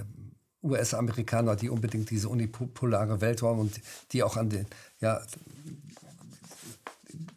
US-Amerikaner, 0.63 1.55
die 1.57 1.71
unbedingt 1.71 2.11
diese 2.11 2.29
unipolare 2.29 3.21
Welt 3.21 3.43
wollen 3.43 3.61
und 3.61 3.81
die 4.13 4.23
auch 4.23 4.37
an 4.37 4.51
den, 4.51 4.67
ja, 5.01 5.23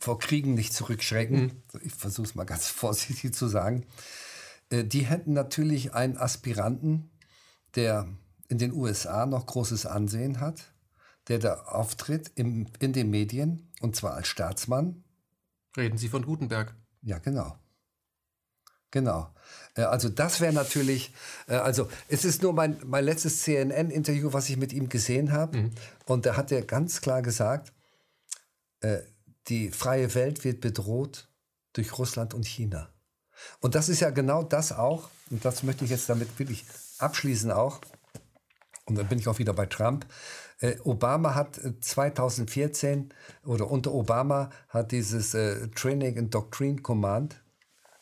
vor 0.01 0.17
Kriegen 0.17 0.55
nicht 0.55 0.73
zurückschrecken, 0.73 1.41
mhm. 1.41 1.81
ich 1.83 1.93
versuche 1.93 2.25
es 2.25 2.35
mal 2.35 2.43
ganz 2.43 2.67
vorsichtig 2.69 3.33
zu 3.35 3.47
sagen, 3.47 3.85
äh, 4.71 4.83
die 4.83 5.05
hätten 5.05 5.33
natürlich 5.33 5.93
einen 5.93 6.17
Aspiranten, 6.17 7.11
der 7.75 8.07
in 8.49 8.57
den 8.57 8.73
USA 8.73 9.25
noch 9.25 9.45
großes 9.45 9.85
Ansehen 9.85 10.39
hat, 10.39 10.73
der 11.27 11.37
da 11.37 11.53
auftritt 11.65 12.31
im, 12.35 12.67
in 12.79 12.93
den 12.93 13.11
Medien, 13.11 13.69
und 13.79 13.95
zwar 13.95 14.15
als 14.15 14.27
Staatsmann. 14.27 15.03
Reden 15.77 15.97
Sie 15.97 16.09
von 16.09 16.25
Gutenberg? 16.25 16.75
Ja, 17.03 17.19
genau. 17.19 17.55
Genau. 18.89 19.31
Äh, 19.75 19.83
also 19.83 20.09
das 20.09 20.41
wäre 20.41 20.51
natürlich, 20.51 21.13
äh, 21.47 21.53
also 21.53 21.87
es 22.07 22.25
ist 22.25 22.41
nur 22.41 22.53
mein, 22.53 22.77
mein 22.85 23.05
letztes 23.05 23.43
CNN-Interview, 23.43 24.33
was 24.33 24.49
ich 24.49 24.57
mit 24.57 24.73
ihm 24.73 24.89
gesehen 24.89 25.31
habe. 25.31 25.57
Mhm. 25.57 25.71
Und 26.05 26.25
da 26.25 26.35
hat 26.35 26.51
er 26.51 26.63
ganz 26.63 27.01
klar 27.01 27.21
gesagt, 27.21 27.71
äh, 28.81 28.97
die 29.51 29.69
freie 29.69 30.15
Welt 30.15 30.45
wird 30.45 30.61
bedroht 30.61 31.27
durch 31.73 31.97
Russland 31.97 32.33
und 32.33 32.47
China. 32.47 32.89
Und 33.59 33.75
das 33.75 33.89
ist 33.89 33.99
ja 33.99 34.09
genau 34.09 34.43
das 34.43 34.71
auch, 34.71 35.09
und 35.29 35.43
das 35.43 35.63
möchte 35.63 35.83
ich 35.83 35.91
jetzt 35.91 36.07
damit 36.07 36.39
wirklich 36.39 36.63
abschließen 36.99 37.51
auch, 37.51 37.81
und 38.85 38.95
dann 38.97 39.07
bin 39.07 39.19
ich 39.19 39.27
auch 39.27 39.39
wieder 39.39 39.53
bei 39.53 39.65
Trump. 39.65 40.05
Äh, 40.59 40.77
Obama 40.83 41.35
hat 41.35 41.59
2014 41.81 43.09
äh, 43.09 43.47
oder 43.47 43.69
unter 43.69 43.93
Obama 43.93 44.49
hat 44.69 44.91
dieses 44.91 45.33
äh, 45.33 45.67
Training 45.69 46.17
and 46.17 46.33
Doctrine 46.33 46.81
Command, 46.81 47.41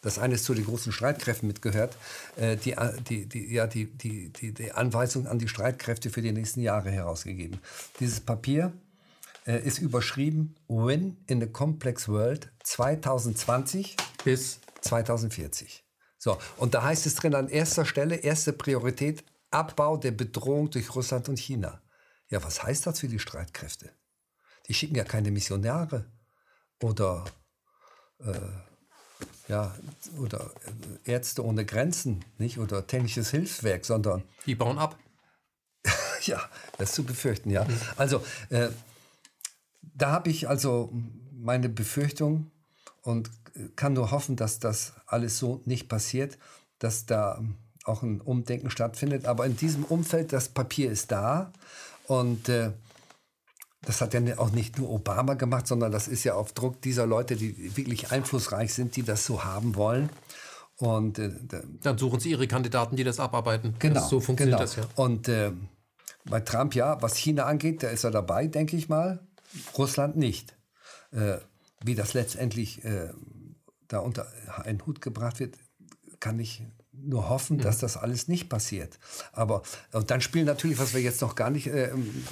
das 0.01 0.19
eines 0.19 0.43
zu 0.43 0.53
den 0.53 0.65
großen 0.65 0.91
Streitkräften 0.91 1.47
mitgehört, 1.47 1.97
äh, 2.37 2.57
die, 2.57 2.73
äh, 2.73 3.01
die, 3.01 3.27
die, 3.27 3.53
ja, 3.53 3.65
die, 3.65 3.85
die, 3.85 4.29
die, 4.29 4.53
die 4.53 4.71
Anweisung 4.71 5.27
an 5.27 5.39
die 5.39 5.47
Streitkräfte 5.47 6.11
für 6.11 6.21
die 6.21 6.31
nächsten 6.31 6.61
Jahre 6.61 6.91
herausgegeben. 6.91 7.59
Dieses 7.99 8.19
Papier 8.19 8.71
äh, 9.49 9.65
ist 9.65 9.79
überschrieben 9.79 10.55
Win 10.67 11.17
in 11.25 11.41
a 11.41 11.47
Complex 11.47 12.07
World 12.07 12.51
2020 12.63 13.97
bis 14.23 14.59
2040. 14.81 15.83
So, 16.19 16.37
und 16.57 16.75
da 16.75 16.83
heißt 16.83 17.07
es 17.07 17.15
drin 17.15 17.33
an 17.33 17.49
erster 17.49 17.83
Stelle, 17.85 18.17
erste 18.17 18.53
Priorität, 18.53 19.23
Abbau 19.49 19.97
der 19.97 20.11
Bedrohung 20.11 20.69
durch 20.69 20.93
Russland 20.93 21.29
und 21.29 21.39
China. 21.39 21.81
Ja, 22.29 22.43
was 22.43 22.61
heißt 22.61 22.85
das 22.85 22.99
für 22.99 23.07
die 23.07 23.17
Streitkräfte? 23.17 23.89
Die 24.67 24.75
schicken 24.75 24.93
ja 24.93 25.03
keine 25.03 25.31
Missionare 25.31 26.05
oder, 26.83 27.25
äh, 28.19 28.31
ja, 29.47 29.75
oder 30.19 30.51
äh, 31.05 31.11
Ärzte 31.11 31.43
ohne 31.43 31.65
Grenzen, 31.65 32.23
nicht? 32.37 32.59
Oder 32.59 32.85
technisches 32.85 33.31
Hilfswerk, 33.31 33.83
sondern. 33.83 34.21
Die 34.45 34.53
bauen 34.53 34.77
ab. 34.77 34.95
ja, 36.21 36.39
das 36.77 36.89
ist 36.89 36.95
zu 36.95 37.03
befürchten, 37.03 37.49
ja. 37.49 37.65
Also, 37.97 38.23
äh, 38.49 38.69
da 39.81 40.11
habe 40.11 40.29
ich 40.29 40.47
also 40.49 40.91
meine 41.31 41.69
Befürchtung 41.69 42.51
und 43.01 43.29
kann 43.75 43.93
nur 43.93 44.11
hoffen, 44.11 44.35
dass 44.35 44.59
das 44.59 44.93
alles 45.05 45.37
so 45.37 45.61
nicht 45.65 45.89
passiert, 45.89 46.37
dass 46.79 47.05
da 47.05 47.41
auch 47.85 48.03
ein 48.03 48.21
Umdenken 48.21 48.69
stattfindet. 48.69 49.25
Aber 49.25 49.45
in 49.45 49.57
diesem 49.57 49.83
Umfeld, 49.83 50.31
das 50.33 50.49
Papier 50.49 50.91
ist 50.91 51.11
da 51.11 51.51
und 52.07 52.49
äh, 52.49 52.71
das 53.81 54.01
hat 54.01 54.13
ja 54.13 54.21
auch 54.37 54.51
nicht 54.51 54.77
nur 54.77 54.89
Obama 54.89 55.35
gemacht, 55.35 55.67
sondern 55.67 55.91
das 55.91 56.07
ist 56.07 56.23
ja 56.23 56.33
auf 56.33 56.51
Druck 56.51 56.81
dieser 56.81 57.05
Leute, 57.05 57.35
die 57.35 57.77
wirklich 57.77 58.11
einflussreich 58.11 58.73
sind, 58.73 58.95
die 58.95 59.03
das 59.03 59.25
so 59.25 59.43
haben 59.43 59.75
wollen. 59.75 60.09
Und 60.77 61.19
äh, 61.19 61.31
dann 61.81 61.97
suchen 61.97 62.19
sie 62.19 62.31
ihre 62.31 62.47
Kandidaten, 62.47 62.95
die 62.95 63.03
das 63.03 63.19
abarbeiten. 63.19 63.75
Genau, 63.79 63.95
das, 63.95 64.09
so 64.09 64.19
funktioniert 64.19 64.57
genau. 64.57 64.65
das 64.65 64.75
ja. 64.75 64.83
Und 64.95 65.27
äh, 65.27 65.51
bei 66.25 66.41
Trump 66.41 66.75
ja, 66.75 67.01
was 67.01 67.15
China 67.15 67.45
angeht, 67.45 67.83
da 67.83 67.89
ist 67.89 68.03
er 68.03 68.11
dabei, 68.11 68.47
denke 68.47 68.75
ich 68.75 68.89
mal. 68.89 69.19
Russland 69.77 70.15
nicht. 70.15 70.55
Äh, 71.11 71.37
wie 71.83 71.95
das 71.95 72.13
letztendlich 72.13 72.83
äh, 72.83 73.09
da 73.87 73.99
unter 73.99 74.27
einen 74.63 74.85
Hut 74.85 75.01
gebracht 75.01 75.39
wird, 75.39 75.57
kann 76.19 76.39
ich 76.39 76.61
nur 76.91 77.29
hoffen, 77.29 77.57
mhm. 77.57 77.61
dass 77.61 77.79
das 77.79 77.97
alles 77.97 78.27
nicht 78.27 78.49
passiert. 78.49 78.99
Aber 79.31 79.63
und 79.91 80.11
dann 80.11 80.21
spielt 80.21 80.45
natürlich, 80.45 80.79
was 80.79 80.93
wir 80.93 81.01
jetzt 81.01 81.21
noch 81.21 81.35
gar 81.35 81.49
nicht 81.49 81.67
äh, 81.67 81.91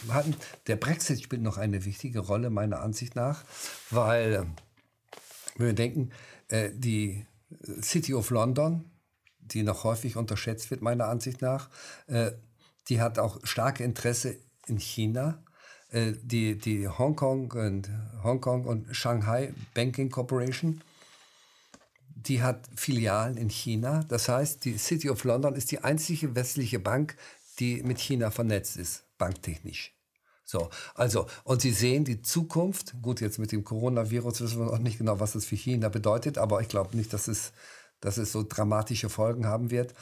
hatten, 0.09 0.35
der 0.67 0.75
Brexit 0.75 1.21
spielt 1.21 1.41
noch 1.41 1.57
eine 1.57 1.85
wichtige 1.85 2.19
Rolle 2.19 2.49
meiner 2.49 2.81
Ansicht 2.81 3.15
nach, 3.15 3.43
weil 3.89 4.33
äh, 4.33 4.45
wir 5.59 5.73
denken, 5.73 6.11
äh, 6.49 6.71
die 6.73 7.25
City 7.81 8.13
of 8.13 8.29
London, 8.29 8.85
die 9.39 9.63
noch 9.63 9.83
häufig 9.83 10.17
unterschätzt 10.17 10.69
wird 10.71 10.81
meiner 10.81 11.07
Ansicht 11.07 11.41
nach, 11.41 11.69
äh, 12.07 12.31
die 12.89 13.01
hat 13.01 13.19
auch 13.19 13.39
starke 13.43 13.83
Interesse 13.83 14.35
in 14.67 14.77
China. 14.77 15.43
Äh, 15.97 16.13
die, 16.21 16.57
die 16.57 16.87
Hongkong 16.87 17.51
und 17.51 17.89
Hongkong 18.23 18.65
und 18.65 18.95
Shanghai 18.95 19.53
Banking 19.73 20.09
Corporation 20.09 20.81
die 22.27 22.41
hat 22.41 22.67
Filialen 22.75 23.37
in 23.37 23.49
China. 23.49 24.03
Das 24.09 24.27
heißt, 24.27 24.65
die 24.65 24.77
City 24.77 25.09
of 25.09 25.23
London 25.23 25.55
ist 25.55 25.71
die 25.71 25.83
einzige 25.83 26.35
westliche 26.35 26.79
Bank, 26.79 27.15
die 27.59 27.81
mit 27.83 27.99
China 27.99 28.31
vernetzt 28.31 28.77
ist, 28.77 29.03
banktechnisch. 29.17 29.93
So, 30.43 30.69
also, 30.95 31.27
und 31.43 31.61
Sie 31.61 31.71
sehen 31.71 32.05
die 32.05 32.21
Zukunft, 32.21 32.95
gut, 33.01 33.19
jetzt 33.19 33.37
mit 33.37 33.51
dem 33.51 33.63
Coronavirus 33.63 34.41
wissen 34.41 34.59
wir 34.59 34.65
noch 34.65 34.79
nicht 34.79 34.97
genau, 34.97 35.19
was 35.19 35.33
das 35.33 35.45
für 35.45 35.55
China 35.55 35.89
bedeutet, 35.89 36.37
aber 36.37 36.61
ich 36.61 36.69
glaube 36.69 36.95
nicht, 36.95 37.11
dass 37.11 37.27
es, 37.27 37.51
dass 37.99 38.17
es 38.17 38.31
so 38.31 38.43
dramatische 38.47 39.09
Folgen 39.09 39.45
haben 39.45 39.71
wird. 39.71 39.93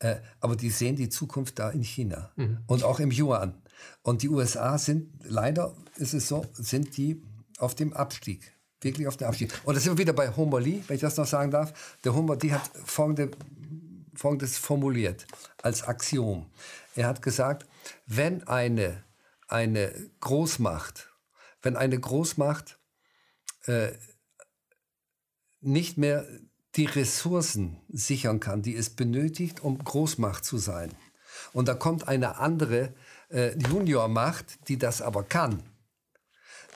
Äh, 0.00 0.16
aber 0.40 0.56
die 0.56 0.70
sehen 0.70 0.96
die 0.96 1.08
Zukunft 1.08 1.58
da 1.60 1.70
in 1.70 1.82
China 1.82 2.30
mhm. 2.34 2.58
und 2.66 2.82
auch 2.82 2.98
im 2.98 3.12
Yuan. 3.12 3.54
Und 4.02 4.22
die 4.22 4.28
USA 4.28 4.78
sind, 4.78 5.10
leider 5.22 5.74
ist 5.96 6.14
es 6.14 6.28
so, 6.28 6.44
sind 6.54 6.96
die 6.96 7.22
auf 7.58 7.74
dem 7.74 7.92
Abstieg 7.92 8.54
wirklich 8.84 9.08
auf 9.08 9.16
den 9.16 9.26
Abschied. 9.26 9.52
Und 9.64 9.74
da 9.74 9.80
sind 9.80 9.92
wir 9.92 9.98
wieder 9.98 10.12
bei 10.12 10.28
Homer 10.28 10.60
Lee, 10.60 10.82
wenn 10.86 10.96
ich 10.96 11.00
das 11.00 11.16
noch 11.16 11.26
sagen 11.26 11.50
darf. 11.50 11.96
Der 12.04 12.14
Homer 12.14 12.36
Lee 12.36 12.52
hat 12.52 12.70
folgende, 12.84 13.30
Folgendes 14.14 14.58
formuliert 14.58 15.26
als 15.62 15.82
Axiom. 15.82 16.50
Er 16.94 17.08
hat 17.08 17.22
gesagt, 17.22 17.66
wenn 18.06 18.46
eine, 18.46 19.02
eine 19.48 19.92
Großmacht, 20.20 21.10
wenn 21.62 21.76
eine 21.76 21.98
Großmacht 21.98 22.78
äh, 23.64 23.92
nicht 25.60 25.98
mehr 25.98 26.26
die 26.76 26.86
Ressourcen 26.86 27.78
sichern 27.88 28.38
kann, 28.38 28.62
die 28.62 28.76
es 28.76 28.90
benötigt, 28.90 29.62
um 29.62 29.78
Großmacht 29.78 30.44
zu 30.44 30.58
sein, 30.58 30.92
und 31.52 31.66
da 31.66 31.74
kommt 31.74 32.06
eine 32.06 32.36
andere 32.36 32.94
äh, 33.30 33.56
Juniormacht, 33.58 34.68
die 34.68 34.78
das 34.78 35.02
aber 35.02 35.24
kann, 35.24 35.62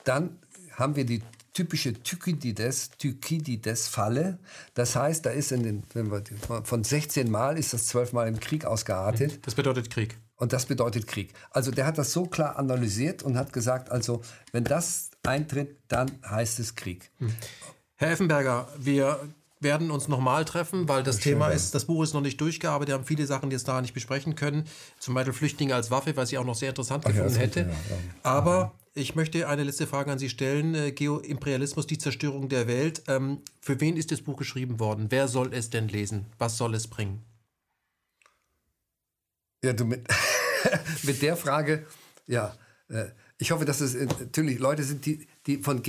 dann 0.05 0.39
haben 0.73 0.97
wir 0.97 1.05
die 1.05 1.23
typische 1.53 1.93
Thukydides, 2.03 2.91
Thukydides-Falle. 2.99 4.39
Das 4.75 4.95
heißt, 4.95 5.27
da 5.27 5.31
ist 5.31 5.51
in 5.51 5.63
den, 5.65 5.83
wir, 5.93 6.23
von 6.63 6.85
16 6.85 7.29
Mal 7.29 7.59
ist 7.59 7.73
das 7.73 7.89
12 7.89 8.13
Mal 8.13 8.29
im 8.29 8.39
Krieg 8.39 8.65
ausgeartet. 8.65 9.41
Das 9.45 9.57
bedeutet 9.57 9.91
Krieg. 9.91 10.17
Und 10.37 10.53
das 10.53 10.67
bedeutet 10.67 11.09
Krieg. 11.09 11.35
Also 11.51 11.73
der 11.73 11.85
hat 11.85 11.99
das 11.99 12.13
so 12.13 12.27
klar 12.27 12.59
analysiert 12.59 13.25
und 13.25 13.37
hat 13.37 13.53
gesagt, 13.53 13.91
also 13.91 14.23
wenn 14.53 14.63
das 14.63 15.11
eintritt, 15.25 15.77
dann 15.89 16.11
heißt 16.25 16.61
es 16.61 16.77
Krieg. 16.77 17.11
Hm. 17.19 17.35
Herr 17.97 18.13
Effenberger, 18.13 18.69
wir 18.79 19.19
werden 19.61 19.91
uns 19.91 20.09
nochmal 20.09 20.45
treffen, 20.45 20.89
weil 20.89 21.03
das 21.03 21.19
Thema 21.19 21.49
ist, 21.49 21.75
das 21.75 21.85
Buch 21.85 22.03
ist 22.03 22.15
noch 22.15 22.21
nicht 22.21 22.41
durchgearbeitet. 22.41 22.89
Wir 22.89 22.95
haben 22.95 23.05
viele 23.05 23.27
Sachen, 23.27 23.51
die 23.51 23.57
es 23.57 23.65
da 23.65 23.81
nicht 23.81 23.95
besprechen 23.95 24.35
können. 24.35 24.65
Zum 24.99 25.15
Beispiel 25.15 25.33
Flüchtlinge 25.33 25.75
als 25.75 25.91
Waffe, 25.91 26.17
was 26.17 26.31
ich 26.31 26.39
auch 26.39 26.45
noch 26.45 26.55
sehr 26.55 26.71
interessant 26.71 27.05
Ach, 27.07 27.11
gefunden 27.11 27.35
ja, 27.35 27.41
hätte. 27.41 27.61
Ja, 27.61 27.67
ja. 27.67 27.75
Aber 28.23 28.75
ich 28.95 29.15
möchte 29.15 29.49
eine 29.49 29.65
letzte 29.65 29.87
Frage 29.87 30.13
an 30.13 30.19
Sie 30.19 30.29
stellen. 30.29 30.75
Äh, 30.75 30.93
Geoimperialismus, 30.93 31.87
die 31.87 31.99
Zerstörung 31.99 32.49
der 32.49 32.67
Welt. 32.67 33.03
Ähm, 33.09 33.43
für 33.61 33.81
wen 33.81 33.97
ist 33.97 34.13
das 34.13 34.23
Buch 34.23 34.37
geschrieben 34.37 34.81
worden? 34.81 35.07
Wer 35.11 35.29
soll 35.29 35.53
es 35.55 35.71
denn 35.71 35.89
lesen? 35.89 36.27
Was 36.39 36.57
soll 36.57 36.75
es 36.75 36.87
bringen? 36.89 37.25
Ja, 39.65 39.73
du 39.73 39.85
mit, 39.85 40.07
mit 41.03 41.21
der 41.23 41.37
Frage, 41.37 41.87
ja, 42.27 42.55
äh, 42.89 43.07
ich 43.39 43.51
hoffe, 43.51 43.65
dass 43.65 43.81
es 43.81 43.95
äh, 43.95 44.07
natürlich 44.07 44.59
Leute 44.59 44.83
sind, 44.83 45.07
die, 45.07 45.27
die 45.47 45.59
von 45.59 45.83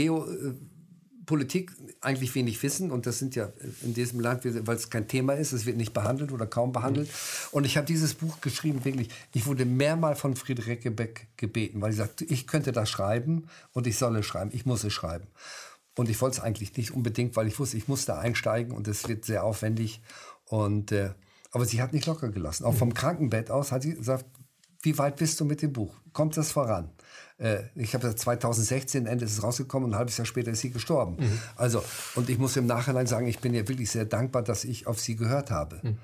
Geopolitik 1.30 1.72
eigentlich 2.01 2.34
wenig 2.34 2.61
wissen 2.64 2.91
und 2.91 3.06
das 3.06 3.19
sind 3.19 3.35
ja 3.35 3.49
in 3.84 3.93
diesem 3.93 4.19
Land, 4.19 4.43
weil 4.45 4.76
es 4.76 4.89
kein 4.89 5.07
Thema 5.07 5.34
ist, 5.34 5.51
es 5.51 5.68
wird 5.68 5.77
nicht 5.77 5.93
behandelt 5.93 6.31
oder 6.31 6.47
kaum 6.47 6.72
behandelt. 6.72 7.07
Und 7.51 7.65
ich 7.65 7.77
habe 7.77 7.85
dieses 7.85 8.15
Buch 8.15 8.41
geschrieben, 8.41 8.84
wirklich, 8.84 9.10
ich 9.34 9.45
wurde 9.45 9.65
mehrmals 9.65 10.19
von 10.19 10.35
Friederike 10.35 10.89
Beck 10.89 11.27
gebeten, 11.38 11.81
weil 11.81 11.91
sie 11.91 11.99
sagt, 11.99 12.22
ich 12.22 12.47
könnte 12.47 12.72
das 12.72 12.89
schreiben 12.89 13.47
und 13.73 13.85
ich 13.85 13.97
solle 13.97 14.23
schreiben, 14.23 14.49
ich 14.53 14.65
muss 14.65 14.84
es 14.84 14.91
schreiben. 14.93 15.27
Und 15.95 16.10
ich 16.10 16.19
wollte 16.19 16.38
es 16.38 16.43
eigentlich 16.43 16.76
nicht 16.77 16.91
unbedingt, 16.91 17.35
weil 17.35 17.47
ich 17.47 17.60
wusste, 17.60 17.77
ich 17.77 17.88
muss 17.88 18.06
da 18.06 18.18
einsteigen 18.18 18.72
und 18.72 18.88
es 18.88 19.07
wird 19.07 19.26
sehr 19.26 19.43
aufwendig. 19.43 20.01
Und 20.45 20.91
äh, 20.91 21.11
aber 21.51 21.65
sie 21.65 21.81
hat 21.81 21.93
nicht 21.93 22.06
locker 22.06 22.30
gelassen. 22.30 22.64
Auch 22.64 22.76
vom 22.76 22.93
Krankenbett 22.93 23.51
aus 23.51 23.72
hat 23.72 23.84
sie 23.84 23.95
gesagt, 23.95 24.26
wie 24.81 24.97
weit 24.97 25.18
bist 25.18 25.39
du 25.39 25.45
mit 25.45 25.61
dem 25.61 25.73
Buch? 25.73 25.93
Kommt 26.14 26.38
das 26.38 26.51
voran? 26.51 26.89
Äh, 27.38 27.64
ich 27.76 27.93
habe 27.93 28.15
2016, 28.15 29.06
Ende 29.06 29.26
ist 29.26 29.34
es 29.34 29.43
rausgekommen 29.43 29.88
und 29.88 29.93
ein 29.93 29.99
halbes 29.99 30.18
Jahr 30.18 30.26
später 30.26 30.51
ist 30.51 30.61
sie 30.61 30.72
gestorben. 30.72 31.18
Mhm. 31.19 31.39
Also, 31.56 31.84
und 32.15 32.30
ich 32.30 32.38
muss 32.38 32.56
im 32.57 32.65
Nachhinein 32.65 33.07
sagen, 33.07 33.27
ich 33.27 33.39
bin 33.39 33.53
ihr 33.53 33.68
wirklich 33.68 33.89
sehr 33.89 34.06
dankbar, 34.06 34.43
dass 34.43 34.64
ich 34.64 34.88
auf 34.88 34.99
sie 34.99 35.15
gehört 35.15 35.51
habe. 35.51 35.80
Mhm. 35.81 35.97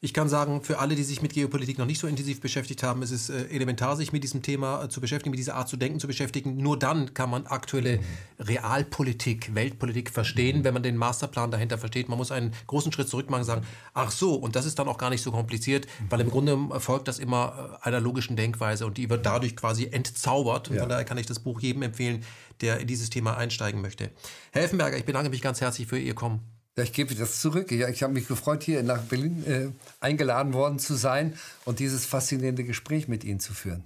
Ich 0.00 0.14
kann 0.14 0.28
sagen, 0.28 0.62
für 0.62 0.78
alle, 0.78 0.94
die 0.94 1.02
sich 1.02 1.22
mit 1.22 1.32
Geopolitik 1.32 1.76
noch 1.76 1.86
nicht 1.86 1.98
so 1.98 2.06
intensiv 2.06 2.40
beschäftigt 2.40 2.84
haben, 2.84 3.02
ist 3.02 3.10
es 3.10 3.30
äh, 3.30 3.46
elementar, 3.50 3.96
sich 3.96 4.12
mit 4.12 4.22
diesem 4.22 4.42
Thema 4.42 4.84
äh, 4.84 4.88
zu 4.88 5.00
beschäftigen, 5.00 5.32
mit 5.32 5.40
dieser 5.40 5.56
Art 5.56 5.68
zu 5.68 5.76
denken 5.76 5.98
zu 5.98 6.06
beschäftigen. 6.06 6.56
Nur 6.56 6.78
dann 6.78 7.14
kann 7.14 7.28
man 7.28 7.48
aktuelle 7.48 7.98
Realpolitik, 8.38 9.56
Weltpolitik 9.56 10.10
verstehen, 10.10 10.62
wenn 10.62 10.72
man 10.72 10.84
den 10.84 10.96
Masterplan 10.96 11.50
dahinter 11.50 11.78
versteht. 11.78 12.08
Man 12.08 12.16
muss 12.16 12.30
einen 12.30 12.52
großen 12.68 12.92
Schritt 12.92 13.08
zurück 13.08 13.28
machen 13.28 13.40
und 13.40 13.46
sagen, 13.46 13.66
ach 13.92 14.12
so, 14.12 14.36
und 14.36 14.54
das 14.54 14.66
ist 14.66 14.78
dann 14.78 14.86
auch 14.86 14.98
gar 14.98 15.10
nicht 15.10 15.22
so 15.22 15.32
kompliziert, 15.32 15.88
weil 16.10 16.20
im 16.20 16.30
Grunde 16.30 16.56
folgt 16.78 17.08
das 17.08 17.18
immer 17.18 17.80
äh, 17.82 17.88
einer 17.88 17.98
logischen 17.98 18.36
Denkweise 18.36 18.86
und 18.86 18.98
die 18.98 19.10
wird 19.10 19.26
dadurch 19.26 19.56
quasi 19.56 19.86
entzaubert. 19.90 20.68
Und 20.68 20.76
ja. 20.76 20.82
von 20.82 20.90
daher 20.90 21.04
kann 21.04 21.18
ich 21.18 21.26
das 21.26 21.40
Buch 21.40 21.58
jedem 21.58 21.82
empfehlen, 21.82 22.22
der 22.60 22.78
in 22.78 22.86
dieses 22.86 23.10
Thema 23.10 23.36
einsteigen 23.36 23.80
möchte. 23.80 24.12
Herr 24.52 24.62
Elfenberger, 24.62 24.96
ich 24.96 25.04
bedanke 25.04 25.30
mich 25.30 25.42
ganz 25.42 25.60
herzlich 25.60 25.88
für 25.88 25.98
Ihr 25.98 26.14
Kommen. 26.14 26.57
Ja, 26.78 26.84
ich 26.84 26.92
gebe 26.92 27.12
das 27.16 27.40
zurück. 27.40 27.72
Ja, 27.72 27.88
ich 27.88 28.04
habe 28.04 28.12
mich 28.12 28.28
gefreut, 28.28 28.62
hier 28.62 28.84
nach 28.84 29.02
Berlin 29.02 29.44
äh, 29.48 29.68
eingeladen 29.98 30.52
worden 30.52 30.78
zu 30.78 30.94
sein 30.94 31.36
und 31.64 31.80
dieses 31.80 32.06
faszinierende 32.06 32.62
Gespräch 32.62 33.08
mit 33.08 33.24
Ihnen 33.24 33.40
zu 33.40 33.52
führen. 33.52 33.82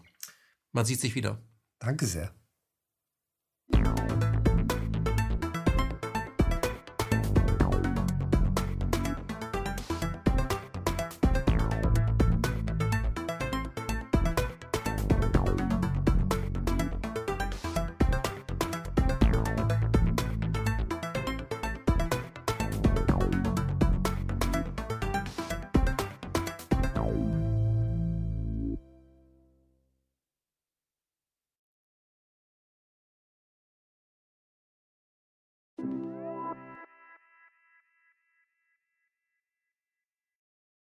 Man 0.72 0.84
sieht 0.84 1.00
sich 1.00 1.14
wieder. 1.14 1.38
Danke 1.78 2.04
sehr. 2.04 2.34